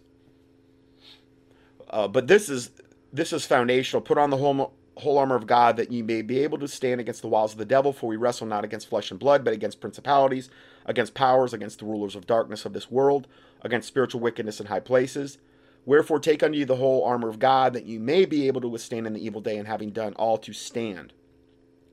Uh, 1.89 2.08
but 2.08 2.28
this 2.28 2.50
is 2.50 2.71
this 3.13 3.34
is 3.34 3.45
foundational. 3.45 4.02
Put 4.02 4.17
on 4.17 4.30
the 4.30 4.38
whole 4.38 4.73
whole 4.97 5.17
armor 5.17 5.36
of 5.36 5.47
God 5.47 5.78
that 5.78 5.91
ye 5.91 6.02
may 6.02 6.21
be 6.21 6.39
able 6.39 6.58
to 6.58 6.67
stand 6.67 7.00
against 7.00 7.21
the 7.21 7.28
wiles 7.28 7.52
of 7.52 7.60
the 7.60 7.65
devil, 7.65 7.93
for 7.93 8.08
we 8.08 8.15
wrestle 8.15 8.47
not 8.47 8.63
against 8.63 8.89
flesh 8.89 9.12
and 9.12 9.19
blood, 9.19 9.43
but 9.43 9.54
against 9.54 9.80
principalities, 9.80 10.50
against 10.86 11.13
powers, 11.13 11.54
against 11.54 11.80
the 11.80 11.86
rulers 11.86 12.15
of 12.15 12.26
darkness 12.26 12.65
of 12.65 12.73
this 12.73 12.89
world, 12.89 13.28
against 13.62 13.88
spiritual 13.88 14.21
wickedness 14.21 14.60
in 14.60 14.65
high 14.67 14.80
places. 14.80 15.38
Wherefore 15.86 16.19
take 16.19 16.43
unto 16.43 16.58
you 16.58 16.65
the 16.65 16.76
whole 16.76 17.06
armor 17.06 17.30
of 17.30 17.39
God, 17.39 17.73
that 17.73 17.86
you 17.86 18.00
may 18.00 18.26
be 18.26 18.47
able 18.47 18.60
to 18.62 18.67
withstand 18.67 19.08
in 19.08 19.13
the 19.13 19.23
evil 19.23 19.39
day, 19.39 19.58
and 19.58 19.67
having 19.67 19.91
done 19.91 20.13
all 20.13 20.38
to 20.39 20.52
stand. 20.52 21.13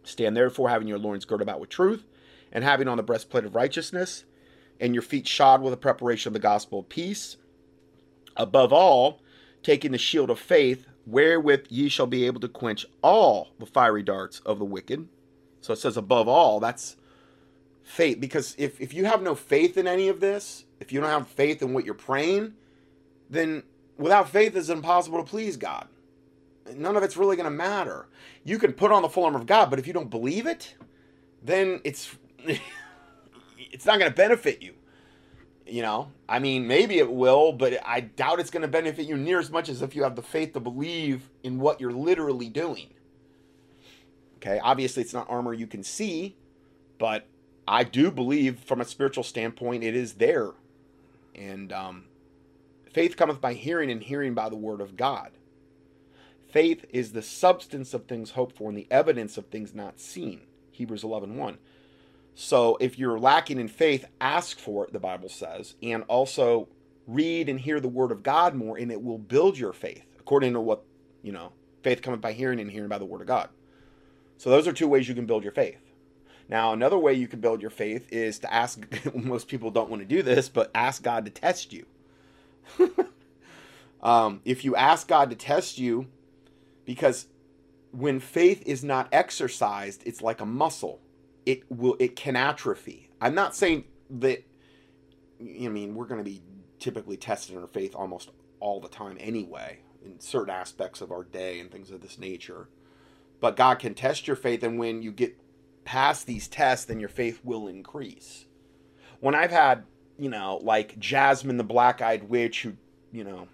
Stand 0.03 0.37
therefore, 0.37 0.69
having 0.69 0.89
your 0.89 0.99
loins 0.99 1.25
girt 1.25 1.43
about 1.43 1.61
with 1.61 1.69
truth, 1.69 2.05
and 2.51 2.65
having 2.65 2.89
on 2.89 2.97
the 2.97 3.03
breastplate 3.03 3.45
of 3.45 3.55
righteousness, 3.55 4.25
and 4.81 4.95
your 4.95 5.03
feet 5.03 5.29
shod 5.29 5.63
with 5.63 5.73
the 5.73 5.77
preparation 5.77 6.31
of 6.31 6.35
the 6.35 6.41
gospel 6.41 6.81
of 6.81 6.89
peace. 6.89 7.37
Above 8.37 8.73
all, 8.73 9.21
taking 9.65 9.93
the 9.93 9.99
shield 9.99 10.31
of 10.31 10.39
faith, 10.39 10.87
wherewith 11.07 11.67
ye 11.69 11.89
shall 11.89 12.07
be 12.07 12.27
able 12.27 12.41
to 12.41 12.49
quench 12.49 12.87
all 13.03 13.49
the 13.59 13.67
fiery 13.67 14.03
darts 14.03 14.41
of 14.41 14.59
the 14.59 14.65
wicked. 14.65 15.09
So 15.61 15.73
it 15.73 15.79
says 15.79 15.97
above 15.97 16.29
all, 16.29 16.61
that's 16.61 16.97
faith. 17.83 18.21
Because 18.21 18.55
if, 18.59 18.81
if 18.81 18.95
you 18.95 19.07
have 19.07 19.23
no 19.23 19.35
faith 19.35 19.77
in 19.77 19.87
any 19.87 20.09
of 20.09 20.21
this, 20.21 20.65
if 20.81 20.93
you 20.93 21.01
don't 21.01 21.11
have 21.11 21.29
faith 21.29 21.63
in 21.63 21.73
what 21.73 21.85
you're 21.85 21.95
praying, 21.95 22.55
then 23.31 23.63
without 23.99 24.29
faith 24.29 24.55
it's 24.57 24.69
impossible 24.69 25.19
to 25.19 25.29
please 25.29 25.57
God. 25.57 25.89
None 26.75 26.97
of 26.97 27.03
it's 27.03 27.17
really 27.17 27.37
going 27.37 27.45
to 27.45 27.51
matter. 27.51 28.07
You 28.45 28.59
can 28.59 28.73
put 28.73 28.93
on 28.93 29.03
the 29.03 29.09
full 29.09 29.25
armor 29.25 29.39
of 29.39 29.47
God, 29.47 29.71
but 29.71 29.79
if 29.79 29.87
you 29.87 29.93
don't 29.93 30.11
believe 30.11 30.47
it, 30.47 30.75
then 31.43 31.81
it's 31.85 32.17
it's 33.59 33.85
not 33.87 33.99
going 33.99 34.11
to 34.11 34.17
benefit 34.17 34.63
you. 34.63 34.75
You 35.67 35.83
know, 35.83 36.13
I 36.29 36.41
mean, 36.41 36.67
maybe 36.67 36.99
it 36.99 37.11
will, 37.11 37.53
but 37.53 37.81
I 37.87 38.01
doubt 38.01 38.39
it's 38.39 38.51
going 38.51 38.63
to 38.63 38.69
benefit 38.69 39.07
you 39.07 39.17
near 39.17 39.39
as 39.39 39.51
much 39.51 39.69
as 39.71 39.81
if 39.81 39.97
you 39.97 40.03
have 40.03 40.15
the 40.15 40.23
faith 40.23 40.53
to 40.53 40.61
believe 40.61 41.31
in 41.43 41.59
what 41.59 41.81
you're 41.81 41.93
literally 41.93 42.51
doing. 42.51 42.93
Okay, 44.37 44.61
obviously, 44.63 45.03
it's 45.03 45.15
not 45.15 45.29
armor 45.31 45.55
you 45.55 45.67
can 45.67 45.83
see, 45.83 46.37
but 46.99 47.27
I 47.67 47.83
do 47.83 48.11
believe 48.11 48.59
from 48.61 48.83
a 48.83 48.85
spiritual 48.85 49.25
standpoint 49.25 49.85
it 49.85 49.97
is 49.97 50.15
there. 50.15 50.51
And 51.35 51.73
um, 51.73 52.05
faith 52.93 53.17
cometh 53.17 53.41
by 53.41 53.55
hearing, 53.55 53.91
and 53.91 54.03
hearing 54.03 54.35
by 54.35 54.51
the 54.51 54.57
word 54.57 54.83
of 54.83 54.97
God. 54.97 55.31
Faith 56.51 56.85
is 56.91 57.13
the 57.13 57.23
substance 57.23 57.95
of 57.95 58.05
things 58.05 58.33
hoped 58.33 58.57
for 58.57 58.69
and 58.69 58.79
the 58.79 58.87
evidence 58.91 59.37
of 59.39 59.47
things 59.47 59.75
not 59.75 59.99
seen. 59.99 60.43
Hebrews 60.71 61.03
11 61.03 61.37
1. 61.37 61.59
So 62.35 62.77
if 62.81 62.99
you're 62.99 63.19
lacking 63.19 63.61
in 63.61 63.69
faith, 63.69 64.07
ask 64.21 64.59
for 64.59 64.85
it, 64.85 64.93
the 64.93 64.99
Bible 64.99 65.29
says, 65.29 65.75
and 65.83 66.03
also 66.09 66.69
read 67.07 67.49
and 67.49 67.61
hear 67.61 67.81
the 67.81 67.89
word 67.89 68.11
of 68.11 68.23
God 68.23 68.55
more, 68.55 68.77
and 68.77 68.91
it 68.91 69.03
will 69.03 69.19
build 69.19 69.57
your 69.57 69.73
faith, 69.73 70.05
according 70.19 70.55
to 70.55 70.61
what, 70.61 70.83
you 71.23 71.33
know, 71.33 71.53
faith 71.83 72.03
cometh 72.03 72.21
by 72.21 72.33
hearing 72.33 72.59
and 72.61 72.71
hearing 72.71 72.89
by 72.89 72.99
the 72.99 73.05
word 73.05 73.21
of 73.21 73.27
God. 73.27 73.51
So 74.37 74.51
those 74.51 74.67
are 74.67 74.73
two 74.73 74.89
ways 74.89 75.09
you 75.09 75.15
can 75.15 75.27
build 75.27 75.45
your 75.45 75.53
faith. 75.53 75.79
Now, 76.49 76.73
another 76.73 76.99
way 76.99 77.15
you 77.15 77.29
can 77.29 77.41
build 77.41 77.63
your 77.63 77.71
faith 77.71 78.07
is 78.13 78.39
to 78.41 78.53
ask, 78.53 78.85
most 79.15 79.49
people 79.49 79.71
don't 79.71 79.89
want 79.89 80.03
to 80.03 80.09
do 80.09 80.23
this, 80.23 80.49
but 80.49 80.71
ask 80.75 81.03
God 81.03 81.25
to 81.25 81.31
test 81.31 81.73
you. 81.73 81.87
um, 84.03 84.41
if 84.45 84.65
you 84.65 84.75
ask 84.75 85.07
God 85.07 85.31
to 85.31 85.37
test 85.37 85.79
you, 85.79 86.09
because 86.85 87.27
when 87.93 88.19
faith 88.19 88.63
is 88.67 88.83
not 88.83 89.09
exercised, 89.13 90.03
it's 90.05 90.21
like 90.21 90.41
a 90.41 90.47
muscle 90.47 91.01
it 91.47 91.71
will 91.71 91.97
it 91.99 92.17
can 92.17 92.37
atrophy. 92.37 93.11
I'm 93.21 93.35
not 93.35 93.55
saying 93.55 93.85
that 94.11 94.45
I 95.41 95.69
mean 95.69 95.95
we're 95.95 96.07
going 96.07 96.23
to 96.23 96.29
be 96.31 96.43
typically 96.79 97.17
tested 97.17 97.57
in 97.57 97.63
our 97.63 97.69
faith 97.69 97.95
almost 97.95 98.31
all 98.61 98.81
the 98.81 98.89
time 98.89 99.17
anyway 99.21 99.79
in 100.05 100.21
certain 100.21 100.51
aspects 100.51 101.01
of 101.01 101.11
our 101.11 101.25
day 101.25 101.61
and 101.61 101.71
things 101.71 101.91
of 101.91 102.01
this 102.01 102.19
nature. 102.19 102.69
But 103.41 103.57
God 103.57 103.79
can 103.79 103.95
test 103.95 104.27
your 104.27 104.37
faith 104.37 104.63
and 104.63 104.79
when 104.79 105.03
you 105.03 105.13
get 105.13 105.37
past 105.85 106.27
these 106.27 106.49
tests 106.49 106.87
then 106.87 107.01
your 107.01 107.09
faith 107.09 107.41
will 107.45 107.69
increase. 107.69 108.47
When 109.21 109.35
I've 109.35 109.51
had, 109.51 109.85
you 110.19 110.29
know, 110.29 110.61
like 110.63 110.99
Jasmine 110.99 111.57
the 111.57 111.65
black-eyed 111.65 112.29
witch 112.29 112.63
who, 112.63 112.75
you 113.13 113.25
know, 113.25 113.49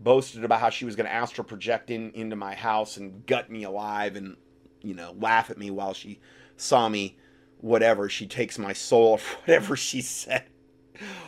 boasted 0.00 0.44
about 0.44 0.60
how 0.60 0.70
she 0.70 0.84
was 0.84 0.96
going 0.96 1.06
to 1.06 1.12
astral 1.12 1.44
project 1.44 1.90
in, 1.90 2.10
into 2.12 2.36
my 2.36 2.54
house 2.54 2.96
and 2.96 3.26
gut 3.26 3.50
me 3.50 3.64
alive 3.64 4.16
and 4.16 4.36
you 4.82 4.94
know 4.94 5.14
laugh 5.18 5.50
at 5.50 5.58
me 5.58 5.70
while 5.70 5.94
she 5.94 6.20
saw 6.56 6.88
me, 6.88 7.16
whatever, 7.58 8.08
she 8.08 8.26
takes 8.26 8.58
my 8.58 8.72
soul, 8.72 9.18
whatever 9.40 9.76
she 9.76 10.00
said. 10.00 10.44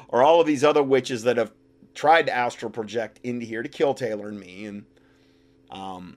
Or 0.09 0.23
all 0.23 0.41
of 0.41 0.47
these 0.47 0.63
other 0.63 0.83
witches 0.83 1.25
that 1.25 1.37
have 1.37 1.53
tried 1.95 2.27
to 2.27 2.35
astral 2.35 2.71
project 2.71 3.19
into 3.25 3.47
here 3.47 3.63
to 3.63 3.69
kill 3.69 3.95
Taylor 3.95 4.29
and 4.29 4.39
me, 4.39 4.67
and 4.67 4.85
um, 5.71 6.17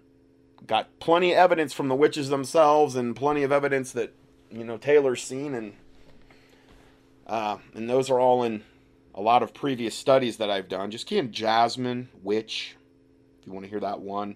got 0.67 1.00
plenty 1.00 1.32
of 1.32 1.38
evidence 1.38 1.74
from 1.74 1.88
the 1.88 1.95
witches 1.95 2.30
themselves, 2.30 2.95
and 2.95 3.15
plenty 3.15 3.43
of 3.43 3.52
evidence 3.52 3.91
that 3.93 4.13
you 4.52 4.63
know 4.63 4.78
Taylor's 4.78 5.24
seen, 5.24 5.56
and 5.56 5.74
uh, 7.26 7.58
and 7.74 7.89
those 7.89 8.10
are 8.10 8.19
all 8.19 8.43
in 8.43 8.63
a 9.15 9.22
lot 9.22 9.41
of 9.41 9.54
previous 9.54 9.95
studies 9.95 10.38
that 10.38 10.52
I've 10.52 10.69
done. 10.69 10.91
Just 10.91 11.12
in 11.12 11.32
Jasmine 11.32 12.10
witch, 12.22 12.76
if 13.39 13.48
you 13.48 13.54
want 13.54 13.65
to 13.65 13.69
hear 13.69 13.80
that 13.80 14.02
one. 14.02 14.36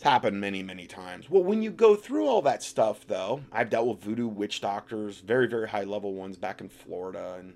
It's 0.00 0.08
happened 0.08 0.40
many, 0.40 0.62
many 0.62 0.86
times. 0.86 1.28
Well, 1.28 1.44
when 1.44 1.60
you 1.60 1.70
go 1.70 1.94
through 1.94 2.26
all 2.26 2.40
that 2.40 2.62
stuff, 2.62 3.06
though, 3.06 3.42
I've 3.52 3.68
dealt 3.68 3.86
with 3.86 4.00
voodoo 4.00 4.28
witch 4.28 4.62
doctors, 4.62 5.20
very, 5.20 5.46
very 5.46 5.68
high 5.68 5.84
level 5.84 6.14
ones 6.14 6.38
back 6.38 6.62
in 6.62 6.70
Florida, 6.70 7.36
and 7.38 7.52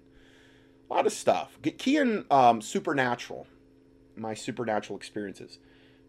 a 0.91 0.93
lot 0.93 1.07
of 1.07 1.15
stuff. 1.15 1.57
Get 1.63 1.79
key 1.79 1.97
in 1.97 2.27
um, 2.31 2.61
supernatural, 2.61 3.47
my 4.15 4.35
supernatural 4.35 4.99
experiences, 4.99 5.59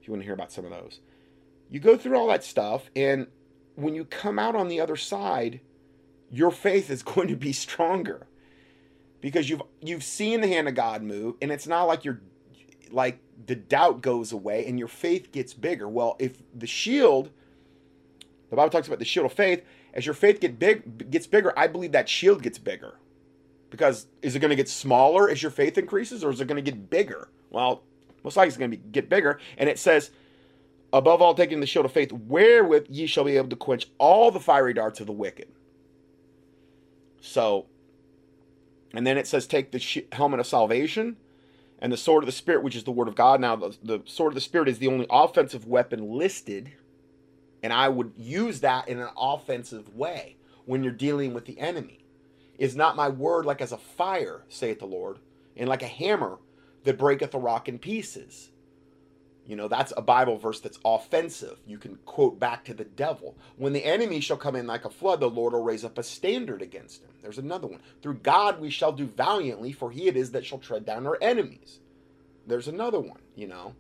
if 0.02 0.10
you 0.10 0.12
want 0.12 0.24
to 0.24 0.26
hear 0.26 0.34
about 0.34 0.52
some 0.52 0.66
of 0.66 0.72
those. 0.72 1.00
You 1.70 1.80
go 1.80 1.96
through 1.96 2.18
all 2.18 2.28
that 2.28 2.44
stuff, 2.44 2.90
and 2.98 3.28
when 3.76 3.96
you 3.96 4.04
come 4.04 4.38
out 4.38 4.58
on 4.58 4.68
the 4.68 4.82
other 4.82 4.98
side, 4.98 5.62
your 6.30 6.52
faith 6.52 6.90
is 6.90 7.02
going 7.14 7.30
to 7.30 7.38
be 7.38 7.54
stronger 7.54 8.28
because 9.22 9.50
you've 9.50 9.62
you've 9.80 10.04
seen 10.04 10.42
the 10.42 10.50
hand 10.50 10.68
of 10.68 10.76
God 10.76 11.02
move, 11.02 11.36
and 11.42 11.50
it's 11.50 11.66
not 11.66 11.86
like 11.86 12.04
you're 12.04 12.20
like 12.92 13.20
the 13.48 13.56
doubt 13.56 14.02
goes 14.02 14.32
away 14.32 14.66
and 14.66 14.80
your 14.80 14.88
faith 14.88 15.32
gets 15.32 15.54
bigger. 15.54 15.88
Well, 15.88 16.16
if 16.20 16.38
the 16.54 16.68
shield, 16.68 17.30
the 18.50 18.56
Bible 18.56 18.70
talks 18.70 18.88
about 18.88 19.00
the 19.00 19.06
shield 19.06 19.26
of 19.26 19.34
faith, 19.34 19.64
as 19.94 20.06
your 20.06 20.16
faith 20.16 20.40
get 20.40 20.60
big 20.60 21.10
gets 21.10 21.28
bigger, 21.28 21.58
I 21.58 21.68
believe 21.68 21.92
that 21.94 22.10
shield 22.10 22.42
gets 22.44 22.58
bigger. 22.58 23.00
Because 23.70 24.08
is 24.22 24.36
it 24.36 24.40
going 24.40 24.50
to 24.50 24.56
get 24.56 24.70
smaller 24.70 25.30
as 25.30 25.42
your 25.42 25.52
faith 25.52 25.78
increases, 25.78 26.24
or 26.24 26.30
is 26.32 26.40
it 26.40 26.48
going 26.48 26.64
to 26.64 26.72
get 26.72 26.90
bigger? 26.90 27.30
Well, 27.50 27.84
most 28.24 28.38
likely 28.38 28.50
it's 28.50 28.58
going 28.58 28.72
to 28.72 28.78
get 28.78 29.10
bigger. 29.10 29.40
And 29.58 29.70
it 29.70 29.80
says, 29.80 30.12
above 30.94 31.22
all, 31.22 31.34
taking 31.34 31.60
the 31.60 31.66
shield 31.66 31.86
of 31.86 31.92
faith, 31.92 32.12
wherewith 32.12 32.88
ye 32.90 33.06
shall 33.06 33.24
be 33.24 33.38
able 33.38 33.50
to 33.50 33.56
quench 33.56 33.88
all 33.98 34.32
the 34.32 34.40
fiery 34.40 34.74
darts 34.74 35.00
of 35.00 35.08
the 35.08 35.14
wicked. 35.14 35.48
So, 37.22 37.66
and 38.94 39.06
then 39.06 39.18
it 39.18 39.28
says, 39.28 39.46
take 39.48 39.72
the 39.72 39.80
sh- 39.80 40.00
helmet 40.12 40.40
of 40.40 40.48
salvation 40.48 41.18
and 41.86 41.94
the 41.94 41.98
sword 41.98 42.24
of 42.24 42.26
the 42.26 42.32
Spirit, 42.32 42.64
which 42.64 42.76
is 42.76 42.84
the 42.84 42.92
Word 42.92 43.08
of 43.08 43.14
God. 43.14 43.40
Now, 43.40 43.56
the, 43.56 43.78
the 43.84 44.02
sword 44.06 44.32
of 44.32 44.34
the 44.34 44.42
Spirit 44.42 44.68
is 44.68 44.80
the 44.80 44.88
only 44.88 45.06
offensive 45.08 45.68
weapon 45.68 46.18
listed, 46.18 46.72
and 47.62 47.72
I 47.72 47.90
would 47.90 48.14
use 48.18 48.62
that 48.62 48.90
in 48.90 48.98
an 49.00 49.10
offensive 49.16 49.96
way 49.96 50.38
when 50.66 50.84
you're 50.84 50.92
dealing 50.92 51.36
with 51.36 51.46
the 51.46 51.60
enemy. 51.60 52.04
Is 52.58 52.76
not 52.76 52.96
my 52.96 53.08
word 53.08 53.46
like 53.46 53.62
as 53.62 53.72
a 53.72 53.78
fire, 53.78 54.46
saith 54.50 54.80
the 54.80 54.88
Lord, 54.88 55.20
and 55.56 55.70
like 55.70 55.84
a 55.84 55.88
hammer 55.88 56.40
that 56.86 56.98
breaketh 56.98 57.36
a 57.36 57.38
rock 57.38 57.70
in 57.70 57.78
pieces? 57.78 58.50
You 59.46 59.56
know, 59.56 59.68
that's 59.68 59.94
a 59.96 60.02
Bible 60.02 60.38
verse 60.38 60.60
that's 60.60 60.80
offensive. 60.84 61.60
You 61.68 61.78
can 61.78 61.98
quote 62.06 62.40
back 62.40 62.66
to 62.66 62.74
the 62.74 62.84
devil. 62.84 63.36
When 63.58 63.74
the 63.74 63.86
enemy 63.86 64.20
shall 64.20 64.38
come 64.38 64.56
in 64.56 64.66
like 64.66 64.86
a 64.86 64.90
flood, 64.90 65.20
the 65.20 65.30
Lord 65.30 65.54
will 65.54 65.64
raise 65.64 65.86
up 65.86 65.98
a 65.98 66.04
standard 66.04 66.64
against 66.64 67.04
him. 67.04 67.12
There's 67.22 67.38
another 67.38 67.68
one. 67.68 67.82
Through 68.02 68.16
God 68.16 68.60
we 68.60 68.72
shall 68.72 68.92
do 68.92 69.06
valiantly, 69.06 69.72
for 69.72 69.92
he 69.92 70.08
it 70.08 70.18
is 70.18 70.32
that 70.32 70.46
shall 70.46 70.58
tread 70.58 70.86
down 70.86 71.06
our 71.06 71.18
enemies. 71.22 71.80
There's 72.48 72.68
another 72.68 73.00
one, 73.00 73.20
you 73.36 73.48
know. 73.48 73.76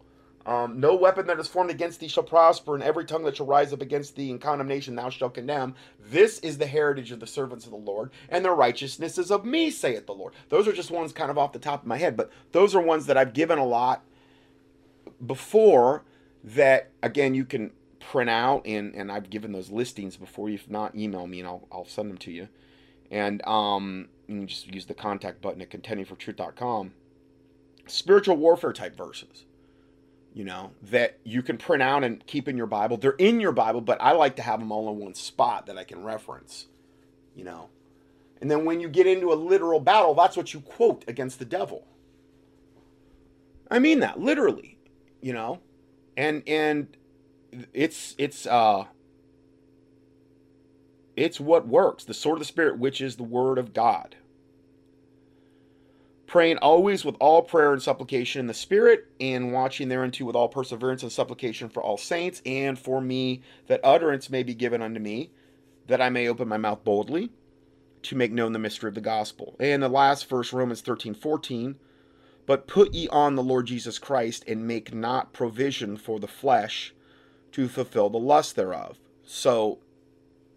Um, 0.45 0.80
no 0.80 0.93
weapon 0.93 1.25
that 1.25 1.39
is 1.39 1.47
formed 1.47 1.71
against 1.71 1.99
thee 1.99 2.08
shall 2.08 2.23
prosper, 2.23 2.75
and 2.75 2.84
every 2.84 3.04
tongue 3.04 3.23
that 3.23 3.38
shall 3.38 3.47
rise 3.47 3.73
up 3.73 3.82
against 3.82 4.15
thee 4.15 4.30
in 4.30 4.38
condemnation 4.38 4.95
thou 4.95 5.10
shalt 5.10 5.34
condemn. 5.34 5.73
This 5.99 6.38
is 6.39 6.60
the 6.60 6.67
heritage 6.67 7.12
of 7.12 7.19
the 7.19 7.25
servants 7.25 7.65
of 7.65 7.71
the 7.71 7.78
Lord, 7.78 8.12
and 8.30 8.45
their 8.45 8.54
righteousness 8.54 9.17
is 9.17 9.32
of 9.32 9.43
me, 9.43 9.71
saith 9.71 10.06
the 10.06 10.13
Lord. 10.13 10.34
Those 10.49 10.67
are 10.67 10.73
just 10.73 10.91
ones 10.91 11.13
kind 11.13 11.32
of 11.32 11.39
off 11.39 11.54
the 11.54 11.58
top 11.58 11.82
of 11.82 11.88
my 11.88 11.97
head, 11.97 12.15
but 12.15 12.32
those 12.51 12.75
are 12.75 12.82
ones 12.82 13.08
that 13.08 13.17
I've 13.17 13.34
given 13.34 13.58
a 13.58 13.65
lot 13.65 14.04
before 15.27 16.03
that, 16.43 16.91
again, 17.01 17.35
you 17.35 17.45
can 17.45 17.71
print 17.99 18.29
out, 18.29 18.65
and, 18.65 18.93
and 18.93 19.11
I've 19.11 19.29
given 19.29 19.51
those 19.51 19.71
listings 19.71 20.17
before. 20.17 20.49
If 20.49 20.69
not, 20.69 20.95
email 20.95 21.27
me 21.27 21.39
and 21.39 21.47
I'll, 21.47 21.67
I'll 21.71 21.88
send 21.88 22.09
them 22.09 22.17
to 22.19 22.31
you 22.31 22.47
and 23.11 23.45
um, 23.47 24.09
you 24.27 24.45
just 24.45 24.73
use 24.73 24.85
the 24.85 24.93
contact 24.93 25.41
button 25.41 25.61
at 25.61 25.69
contendingfortruth.com. 25.69 26.93
Spiritual 27.88 28.38
warfare 28.38 28.73
type 28.73 28.97
verses, 28.97 29.45
you 30.33 30.43
know, 30.43 30.71
that 30.81 31.19
you 31.23 31.43
can 31.43 31.57
print 31.57 31.83
out 31.83 32.03
and 32.03 32.25
keep 32.25 32.47
in 32.47 32.57
your 32.57 32.65
Bible. 32.65 32.97
They're 32.97 33.11
in 33.11 33.39
your 33.39 33.51
Bible, 33.51 33.81
but 33.81 34.01
I 34.01 34.11
like 34.13 34.35
to 34.38 34.41
have 34.41 34.59
them 34.59 34.71
all 34.71 34.89
in 34.89 34.97
one 34.97 35.13
spot 35.13 35.67
that 35.67 35.77
I 35.77 35.83
can 35.83 36.03
reference, 36.03 36.65
you 37.35 37.43
know. 37.43 37.69
And 38.41 38.49
then 38.49 38.65
when 38.65 38.79
you 38.79 38.89
get 38.89 39.07
into 39.07 39.31
a 39.31 39.35
literal 39.35 39.79
battle, 39.79 40.13
that's 40.13 40.35
what 40.35 40.53
you 40.53 40.61
quote 40.61 41.05
against 41.07 41.39
the 41.39 41.45
devil. 41.45 41.85
I 43.69 43.79
mean 43.79 43.99
that 43.99 44.19
literally, 44.19 44.74
you 45.25 45.33
know, 45.33 45.59
and 46.15 46.43
and 46.45 46.95
it's 47.73 48.13
it's 48.19 48.45
uh 48.45 48.83
it's 51.15 51.39
what 51.39 51.67
works. 51.67 52.03
The 52.03 52.13
sword 52.13 52.35
of 52.35 52.41
the 52.41 52.45
Spirit, 52.45 52.77
which 52.77 53.01
is 53.01 53.15
the 53.15 53.23
word 53.23 53.57
of 53.57 53.73
God. 53.73 54.17
Praying 56.27 56.59
always 56.59 57.03
with 57.03 57.15
all 57.19 57.41
prayer 57.41 57.73
and 57.73 57.81
supplication 57.81 58.39
in 58.41 58.45
the 58.45 58.53
Spirit, 58.53 59.07
and 59.19 59.51
watching 59.51 59.89
thereunto 59.89 60.25
with 60.25 60.35
all 60.35 60.47
perseverance 60.47 61.01
and 61.01 61.11
supplication 61.11 61.69
for 61.69 61.81
all 61.81 61.97
saints, 61.97 62.43
and 62.45 62.77
for 62.77 63.01
me, 63.01 63.41
that 63.65 63.81
utterance 63.83 64.29
may 64.29 64.43
be 64.43 64.53
given 64.53 64.83
unto 64.83 64.99
me, 64.99 65.31
that 65.88 66.01
I 66.01 66.09
may 66.09 66.27
open 66.27 66.47
my 66.47 66.57
mouth 66.57 66.83
boldly 66.83 67.31
to 68.03 68.15
make 68.15 68.31
known 68.31 68.53
the 68.53 68.59
mystery 68.59 68.89
of 68.89 68.95
the 68.95 69.01
gospel. 69.01 69.55
And 69.59 69.81
the 69.81 69.89
last 69.89 70.29
verse, 70.29 70.53
Romans 70.53 70.81
13 70.81 71.15
14. 71.15 71.77
But 72.45 72.67
put 72.67 72.93
ye 72.93 73.08
on 73.08 73.36
the 73.36 73.43
Lord 73.43 73.67
Jesus 73.67 73.97
Christ, 73.97 74.43
and 74.47 74.67
make 74.67 74.93
not 74.93 75.34
provision 75.34 75.97
for 75.97 76.19
the 76.19 76.27
flesh 76.27 76.93
to 77.53 77.67
fulfill 77.67 78.10
the 78.10 78.19
lust 78.19 78.55
thereof. 78.55 78.99
So 79.23 79.79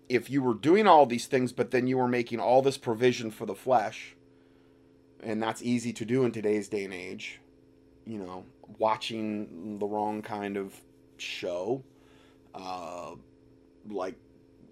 if 0.09 0.29
you 0.31 0.42
were 0.42 0.55
doing 0.55 0.87
all 0.87 1.07
these 1.07 1.27
things, 1.27 1.53
but 1.53 1.70
then 1.70 1.87
you 1.87 1.98
were 1.98 2.09
making 2.09 2.40
all 2.40 2.62
this 2.62 2.79
provision 2.79 3.31
for 3.31 3.46
the 3.46 3.55
flesh, 3.55 4.14
and 5.22 5.42
that's 5.42 5.62
easy 5.62 5.92
to 5.94 6.05
do 6.05 6.24
in 6.24 6.33
today's 6.33 6.68
day 6.68 6.85
and 6.85 6.94
age, 6.94 7.40
you 8.07 8.18
know, 8.18 8.44
watching 8.79 9.79
the 9.79 9.87
wrong 9.87 10.22
kind 10.22 10.57
of 10.57 10.74
show, 11.16 11.83
uh, 12.55 13.12
like, 13.88 14.16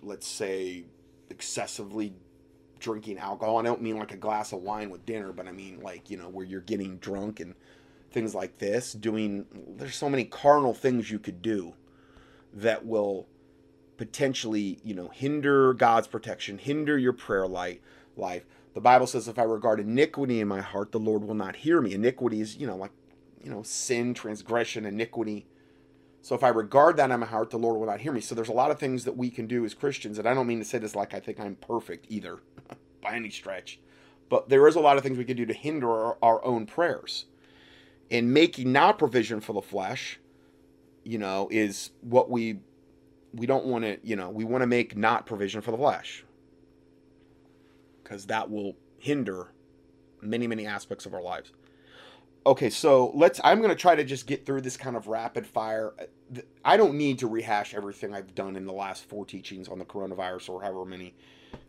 let's 0.03 0.27
say, 0.27 0.85
excessively 1.31 2.15
drinking 2.79 3.19
alcohol. 3.19 3.59
I 3.59 3.63
don't 3.63 3.83
mean 3.83 3.99
like 3.99 4.13
a 4.13 4.17
glass 4.17 4.53
of 4.53 4.61
wine 4.61 4.91
with 4.91 5.07
dinner, 5.07 5.33
but 5.33 5.47
I 5.47 5.53
mean 5.53 5.81
like, 5.81 6.11
you 6.11 6.17
know, 6.17 6.29
where 6.29 6.45
you're 6.45 6.61
getting 6.61 6.99
drunk 6.99 7.41
and 7.41 7.55
things 8.11 8.35
like 8.35 8.59
this, 8.59 8.93
doing, 8.93 9.47
there's 9.77 9.97
so 9.97 10.09
many 10.09 10.25
carnal 10.25 10.75
things 10.75 11.11
you 11.11 11.19
could 11.19 11.43
do 11.43 11.75
that 12.53 12.87
will 12.87 13.27
potentially, 13.97 14.79
you 14.85 14.95
know, 14.95 15.09
hinder 15.09 15.75
God's 15.75 16.07
protection, 16.07 16.59
hinder 16.59 16.97
your 16.99 17.13
prayer 17.13 17.47
light 17.47 17.83
life. 18.17 18.45
The 18.75 18.81
Bible 18.81 19.07
says, 19.07 19.27
if 19.29 19.39
I 19.39 19.43
regard 19.43 19.81
iniquity 19.81 20.41
in 20.41 20.49
my 20.49 20.61
heart, 20.61 20.93
the 20.93 20.99
Lord 20.99 21.25
will 21.25 21.35
not 21.35 21.57
hear 21.57 21.81
me. 21.81 21.95
Iniquity 21.95 22.41
is, 22.41 22.57
you 22.57 22.67
know, 22.67 22.77
like, 22.77 22.93
you 23.43 23.51
know, 23.51 23.63
sin, 23.63 24.13
transgression, 24.13 24.85
iniquity. 24.85 25.47
So 26.27 26.35
if 26.35 26.43
I 26.43 26.49
regard 26.49 26.97
that 26.97 27.13
in 27.13 27.21
my 27.21 27.27
heart, 27.27 27.51
the 27.51 27.57
Lord 27.57 27.79
will 27.79 27.87
not 27.87 28.01
hear 28.01 28.11
me. 28.11 28.21
So 28.21 28.35
there's 28.35 28.49
a 28.49 28.53
lot 28.53 28.73
of 28.73 28.81
things 28.81 29.05
that 29.05 29.17
we 29.17 29.31
can 29.31 29.47
do 29.47 29.65
as 29.65 29.75
Christians, 29.75 30.19
and 30.19 30.27
I 30.27 30.35
don't 30.35 30.49
mean 30.49 30.59
to 30.59 30.65
say 30.65 30.77
this 30.77 30.97
like 30.97 31.15
I 31.15 31.21
think 31.21 31.39
I'm 31.39 31.55
perfect 31.55 32.07
either, 32.09 32.41
by 33.01 33.15
any 33.15 33.31
stretch. 33.31 33.79
But 34.29 34.49
there 34.49 34.67
is 34.67 34.75
a 34.75 34.81
lot 34.81 34.97
of 34.97 35.05
things 35.05 35.19
we 35.19 35.25
can 35.25 35.37
do 35.37 35.47
to 35.47 35.55
hinder 35.55 35.89
our, 35.89 36.19
our 36.21 36.45
own 36.45 36.67
prayers. 36.67 37.27
And 38.11 38.35
making 38.35 38.73
not 38.73 38.99
provision 38.99 39.41
for 39.41 39.53
the 39.53 39.63
flesh, 39.63 40.19
you 41.05 41.17
know, 41.17 41.47
is 41.53 41.91
what 42.01 42.29
we 42.29 42.59
we 43.33 43.47
don't 43.47 43.67
want 43.67 43.85
to, 43.85 43.99
you 44.03 44.17
know, 44.17 44.29
we 44.29 44.43
want 44.43 44.63
to 44.63 44.67
make 44.67 44.97
not 44.97 45.27
provision 45.27 45.61
for 45.61 45.71
the 45.71 45.77
flesh 45.77 46.25
because 48.03 48.27
that 48.27 48.51
will 48.51 48.75
hinder 48.99 49.53
many, 50.21 50.49
many 50.49 50.67
aspects 50.67 51.07
of 51.07 51.15
our 51.15 51.23
lives. 51.23 51.53
Okay, 52.47 52.71
so 52.71 53.11
let's. 53.13 53.41
I'm 53.43 53.59
going 53.59 53.71
to 53.71 53.77
try 53.77 53.97
to 53.97 54.05
just 54.05 54.29
get 54.29 54.47
through 54.47 54.61
this 54.61 54.77
kind 54.77 54.95
of 54.95 55.09
rapid 55.09 55.45
fire. 55.45 55.95
I 56.65 56.77
don't 56.77 56.95
need 56.95 57.19
to 57.19 57.27
rehash 57.27 57.75
everything 57.75 58.15
I've 58.15 58.37
done 58.37 58.55
in 58.55 58.67
the 58.67 58.73
last 58.73 59.05
four 59.05 59.27
teachings 59.27 59.67
on 59.67 59.81
the 59.81 59.85
coronavirus 59.85 60.51
or 60.51 60.63
however 60.63 60.85
many 60.85 61.13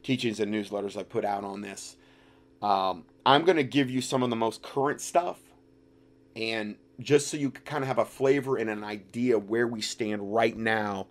teachings 0.03 0.39
and 0.39 0.53
newsletters 0.53 0.95
I 0.95 1.01
put 1.01 1.25
out 1.25 1.43
on 1.43 1.61
this. 1.61 1.95
Um, 2.61 3.05
I'm 3.25 3.43
going 3.43 3.57
to 3.57 3.63
give 3.63 3.89
you 3.89 4.01
some 4.01 4.21
of 4.21 4.29
the 4.29 4.35
most 4.35 4.61
current 4.61 5.01
stuff 5.01 5.39
and 6.35 6.75
just 6.99 7.27
so 7.27 7.37
you 7.37 7.49
kind 7.49 7.83
of 7.83 7.87
have 7.87 7.97
a 7.97 8.05
flavor 8.05 8.57
and 8.57 8.69
an 8.69 8.83
idea 8.83 9.37
where 9.37 9.67
we 9.67 9.81
stand 9.81 10.33
right 10.33 10.55
now 10.55 11.07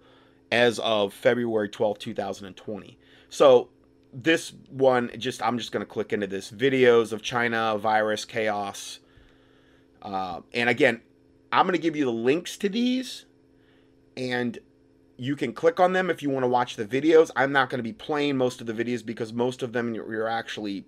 as 0.52 0.78
of 0.78 1.12
February 1.12 1.68
12, 1.68 1.98
2020. 1.98 2.98
So 3.30 3.68
this 4.12 4.52
one, 4.70 5.10
just 5.18 5.42
I'm 5.42 5.58
just 5.58 5.72
going 5.72 5.84
to 5.84 5.90
click 5.90 6.12
into 6.12 6.28
this 6.28 6.52
videos 6.52 7.12
of 7.12 7.22
China 7.22 7.76
virus 7.78 8.24
chaos. 8.24 9.00
Uh, 10.06 10.40
and 10.54 10.70
again, 10.70 11.00
I'm 11.50 11.66
going 11.66 11.74
to 11.74 11.82
give 11.82 11.96
you 11.96 12.04
the 12.04 12.12
links 12.12 12.56
to 12.58 12.68
these, 12.68 13.24
and 14.16 14.56
you 15.16 15.34
can 15.34 15.52
click 15.52 15.80
on 15.80 15.92
them 15.94 16.10
if 16.10 16.22
you 16.22 16.30
want 16.30 16.44
to 16.44 16.48
watch 16.48 16.76
the 16.76 16.84
videos. 16.84 17.30
I'm 17.34 17.50
not 17.50 17.70
going 17.70 17.80
to 17.80 17.82
be 17.82 17.92
playing 17.92 18.36
most 18.36 18.60
of 18.60 18.68
the 18.68 18.72
videos 18.72 19.04
because 19.04 19.32
most 19.32 19.62
of 19.62 19.72
them 19.72 19.94
you're, 19.94 20.10
you're 20.10 20.28
actually 20.28 20.84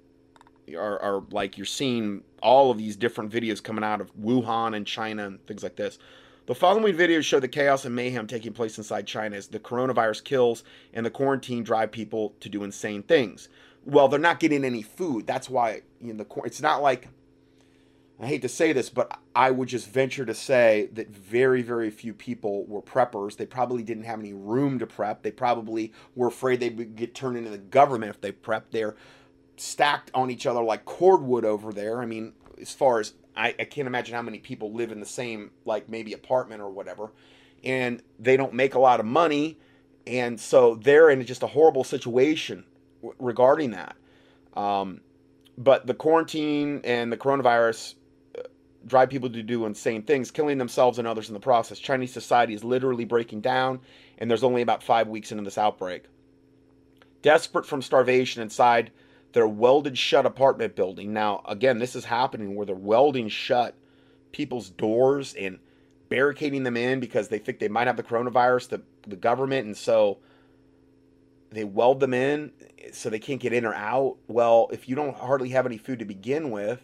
are, 0.76 1.00
are 1.00 1.24
like 1.30 1.56
you're 1.58 1.66
seeing 1.66 2.22
all 2.42 2.70
of 2.70 2.78
these 2.78 2.94
different 2.94 3.32
videos 3.32 3.62
coming 3.62 3.82
out 3.82 4.00
of 4.00 4.14
Wuhan 4.16 4.76
and 4.76 4.86
China 4.86 5.26
and 5.26 5.44
things 5.46 5.64
like 5.64 5.76
this. 5.76 5.98
The 6.46 6.54
following 6.54 6.94
videos 6.94 7.24
show 7.24 7.40
the 7.40 7.48
chaos 7.48 7.84
and 7.84 7.94
mayhem 7.94 8.26
taking 8.26 8.52
place 8.52 8.78
inside 8.78 9.06
China 9.06 9.36
as 9.36 9.48
the 9.48 9.58
coronavirus 9.58 10.24
kills 10.24 10.62
and 10.94 11.04
the 11.04 11.10
quarantine 11.10 11.64
drive 11.64 11.90
people 11.90 12.34
to 12.40 12.48
do 12.48 12.62
insane 12.62 13.02
things. 13.02 13.48
Well, 13.84 14.08
they're 14.08 14.20
not 14.20 14.40
getting 14.40 14.64
any 14.64 14.82
food. 14.82 15.26
That's 15.26 15.50
why 15.50 15.82
know, 16.00 16.24
the 16.24 16.42
it's 16.44 16.62
not 16.62 16.82
like 16.82 17.08
I 18.20 18.26
hate 18.26 18.42
to 18.42 18.48
say 18.48 18.72
this, 18.72 18.90
but 18.90 19.16
I 19.34 19.52
would 19.52 19.68
just 19.68 19.88
venture 19.88 20.26
to 20.26 20.34
say 20.34 20.88
that 20.94 21.10
very, 21.10 21.62
very 21.62 21.88
few 21.90 22.12
people 22.12 22.64
were 22.66 22.82
preppers. 22.82 23.36
They 23.36 23.46
probably 23.46 23.84
didn't 23.84 24.04
have 24.04 24.18
any 24.18 24.32
room 24.32 24.80
to 24.80 24.86
prep. 24.86 25.22
They 25.22 25.30
probably 25.30 25.92
were 26.16 26.26
afraid 26.26 26.58
they 26.58 26.70
would 26.70 26.96
get 26.96 27.14
turned 27.14 27.36
into 27.36 27.50
the 27.50 27.58
government 27.58 28.10
if 28.10 28.20
they 28.20 28.32
prepped. 28.32 28.72
They're 28.72 28.96
stacked 29.56 30.10
on 30.14 30.30
each 30.30 30.46
other 30.46 30.62
like 30.62 30.84
cordwood 30.84 31.44
over 31.44 31.72
there. 31.72 32.02
I 32.02 32.06
mean, 32.06 32.32
as 32.60 32.72
far 32.72 32.98
as 32.98 33.12
I, 33.36 33.54
I 33.58 33.64
can't 33.64 33.86
imagine 33.86 34.16
how 34.16 34.22
many 34.22 34.40
people 34.40 34.72
live 34.72 34.90
in 34.90 34.98
the 34.98 35.06
same, 35.06 35.52
like 35.64 35.88
maybe 35.88 36.12
apartment 36.12 36.60
or 36.60 36.70
whatever, 36.70 37.12
and 37.62 38.02
they 38.18 38.36
don't 38.36 38.52
make 38.52 38.74
a 38.74 38.80
lot 38.80 38.98
of 38.98 39.06
money. 39.06 39.58
And 40.08 40.40
so 40.40 40.74
they're 40.74 41.10
in 41.10 41.24
just 41.24 41.44
a 41.44 41.46
horrible 41.46 41.84
situation 41.84 42.64
regarding 43.20 43.72
that. 43.72 43.94
Um, 44.54 45.02
but 45.56 45.86
the 45.86 45.94
quarantine 45.94 46.80
and 46.82 47.12
the 47.12 47.16
coronavirus 47.16 47.94
drive 48.86 49.10
people 49.10 49.30
to 49.30 49.42
do 49.42 49.66
insane 49.66 50.02
things, 50.02 50.30
killing 50.30 50.58
themselves 50.58 50.98
and 50.98 51.08
others 51.08 51.28
in 51.28 51.34
the 51.34 51.40
process. 51.40 51.78
Chinese 51.78 52.12
society 52.12 52.54
is 52.54 52.64
literally 52.64 53.04
breaking 53.04 53.40
down, 53.40 53.80
and 54.18 54.30
there's 54.30 54.44
only 54.44 54.62
about 54.62 54.82
five 54.82 55.08
weeks 55.08 55.32
into 55.32 55.44
this 55.44 55.58
outbreak. 55.58 56.04
Desperate 57.22 57.66
from 57.66 57.82
starvation 57.82 58.42
inside 58.42 58.92
their 59.32 59.48
welded 59.48 59.98
shut 59.98 60.24
apartment 60.24 60.76
building. 60.76 61.12
Now, 61.12 61.42
again, 61.46 61.78
this 61.78 61.96
is 61.96 62.04
happening 62.04 62.54
where 62.54 62.66
they're 62.66 62.74
welding 62.74 63.28
shut 63.28 63.74
people's 64.32 64.70
doors 64.70 65.34
and 65.34 65.58
barricading 66.08 66.62
them 66.62 66.76
in 66.76 67.00
because 67.00 67.28
they 67.28 67.38
think 67.38 67.58
they 67.58 67.68
might 67.68 67.86
have 67.86 67.96
the 67.96 68.02
coronavirus, 68.02 68.68
the, 68.68 68.82
the 69.06 69.16
government, 69.16 69.66
and 69.66 69.76
so 69.76 70.18
they 71.50 71.64
weld 71.64 72.00
them 72.00 72.14
in 72.14 72.52
so 72.92 73.10
they 73.10 73.18
can't 73.18 73.40
get 73.40 73.52
in 73.52 73.64
or 73.64 73.74
out. 73.74 74.16
Well, 74.28 74.68
if 74.72 74.88
you 74.88 74.94
don't 74.94 75.16
hardly 75.16 75.50
have 75.50 75.66
any 75.66 75.78
food 75.78 75.98
to 75.98 76.04
begin 76.04 76.50
with, 76.50 76.80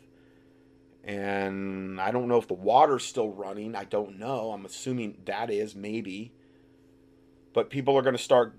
and 1.06 2.00
I 2.00 2.10
don't 2.10 2.28
know 2.28 2.38
if 2.38 2.48
the 2.48 2.54
water's 2.54 3.04
still 3.04 3.28
running. 3.28 3.76
I 3.76 3.84
don't 3.84 4.18
know. 4.18 4.52
I'm 4.52 4.64
assuming 4.64 5.18
that 5.26 5.50
is 5.50 5.74
maybe. 5.74 6.32
But 7.52 7.70
people 7.70 7.96
are 7.96 8.02
going 8.02 8.16
to 8.16 8.22
start, 8.22 8.56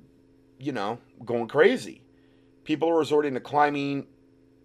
you 0.60 0.72
know, 0.72 1.00
going 1.24 1.48
crazy. 1.48 2.04
People 2.64 2.90
are 2.90 2.98
resorting 2.98 3.34
to 3.34 3.40
climbing, 3.40 4.06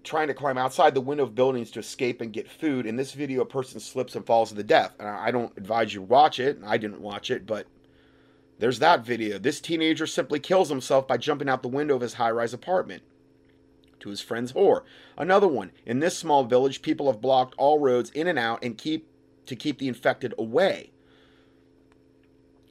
trying 0.04 0.28
to 0.28 0.34
climb 0.34 0.58
outside 0.58 0.94
the 0.94 1.00
window 1.00 1.24
of 1.24 1.34
buildings 1.34 1.70
to 1.72 1.80
escape 1.80 2.20
and 2.20 2.32
get 2.32 2.50
food. 2.50 2.86
In 2.86 2.96
this 2.96 3.12
video, 3.12 3.40
a 3.40 3.46
person 3.46 3.80
slips 3.80 4.14
and 4.14 4.26
falls 4.26 4.50
to 4.50 4.54
the 4.54 4.62
death. 4.62 4.94
And 4.98 5.08
I 5.08 5.30
don't 5.30 5.56
advise 5.56 5.94
you 5.94 6.02
watch 6.02 6.38
it. 6.38 6.58
I 6.64 6.76
didn't 6.76 7.00
watch 7.00 7.30
it, 7.30 7.46
but 7.46 7.66
there's 8.58 8.78
that 8.80 9.06
video. 9.06 9.38
This 9.38 9.60
teenager 9.60 10.06
simply 10.06 10.38
kills 10.38 10.68
himself 10.68 11.08
by 11.08 11.16
jumping 11.16 11.48
out 11.48 11.62
the 11.62 11.68
window 11.68 11.94
of 11.94 12.02
his 12.02 12.14
high 12.14 12.30
rise 12.30 12.52
apartment 12.52 13.02
to 14.00 14.10
his 14.10 14.20
friend's 14.20 14.52
whore. 14.52 14.82
Another 15.16 15.48
one. 15.48 15.72
In 15.86 16.00
this 16.00 16.16
small 16.16 16.44
village, 16.44 16.82
people 16.82 17.10
have 17.10 17.20
blocked 17.20 17.54
all 17.58 17.78
roads 17.78 18.10
in 18.10 18.26
and 18.26 18.38
out 18.38 18.64
and 18.64 18.76
keep 18.76 19.08
to 19.46 19.56
keep 19.56 19.78
the 19.78 19.88
infected 19.88 20.34
away. 20.38 20.90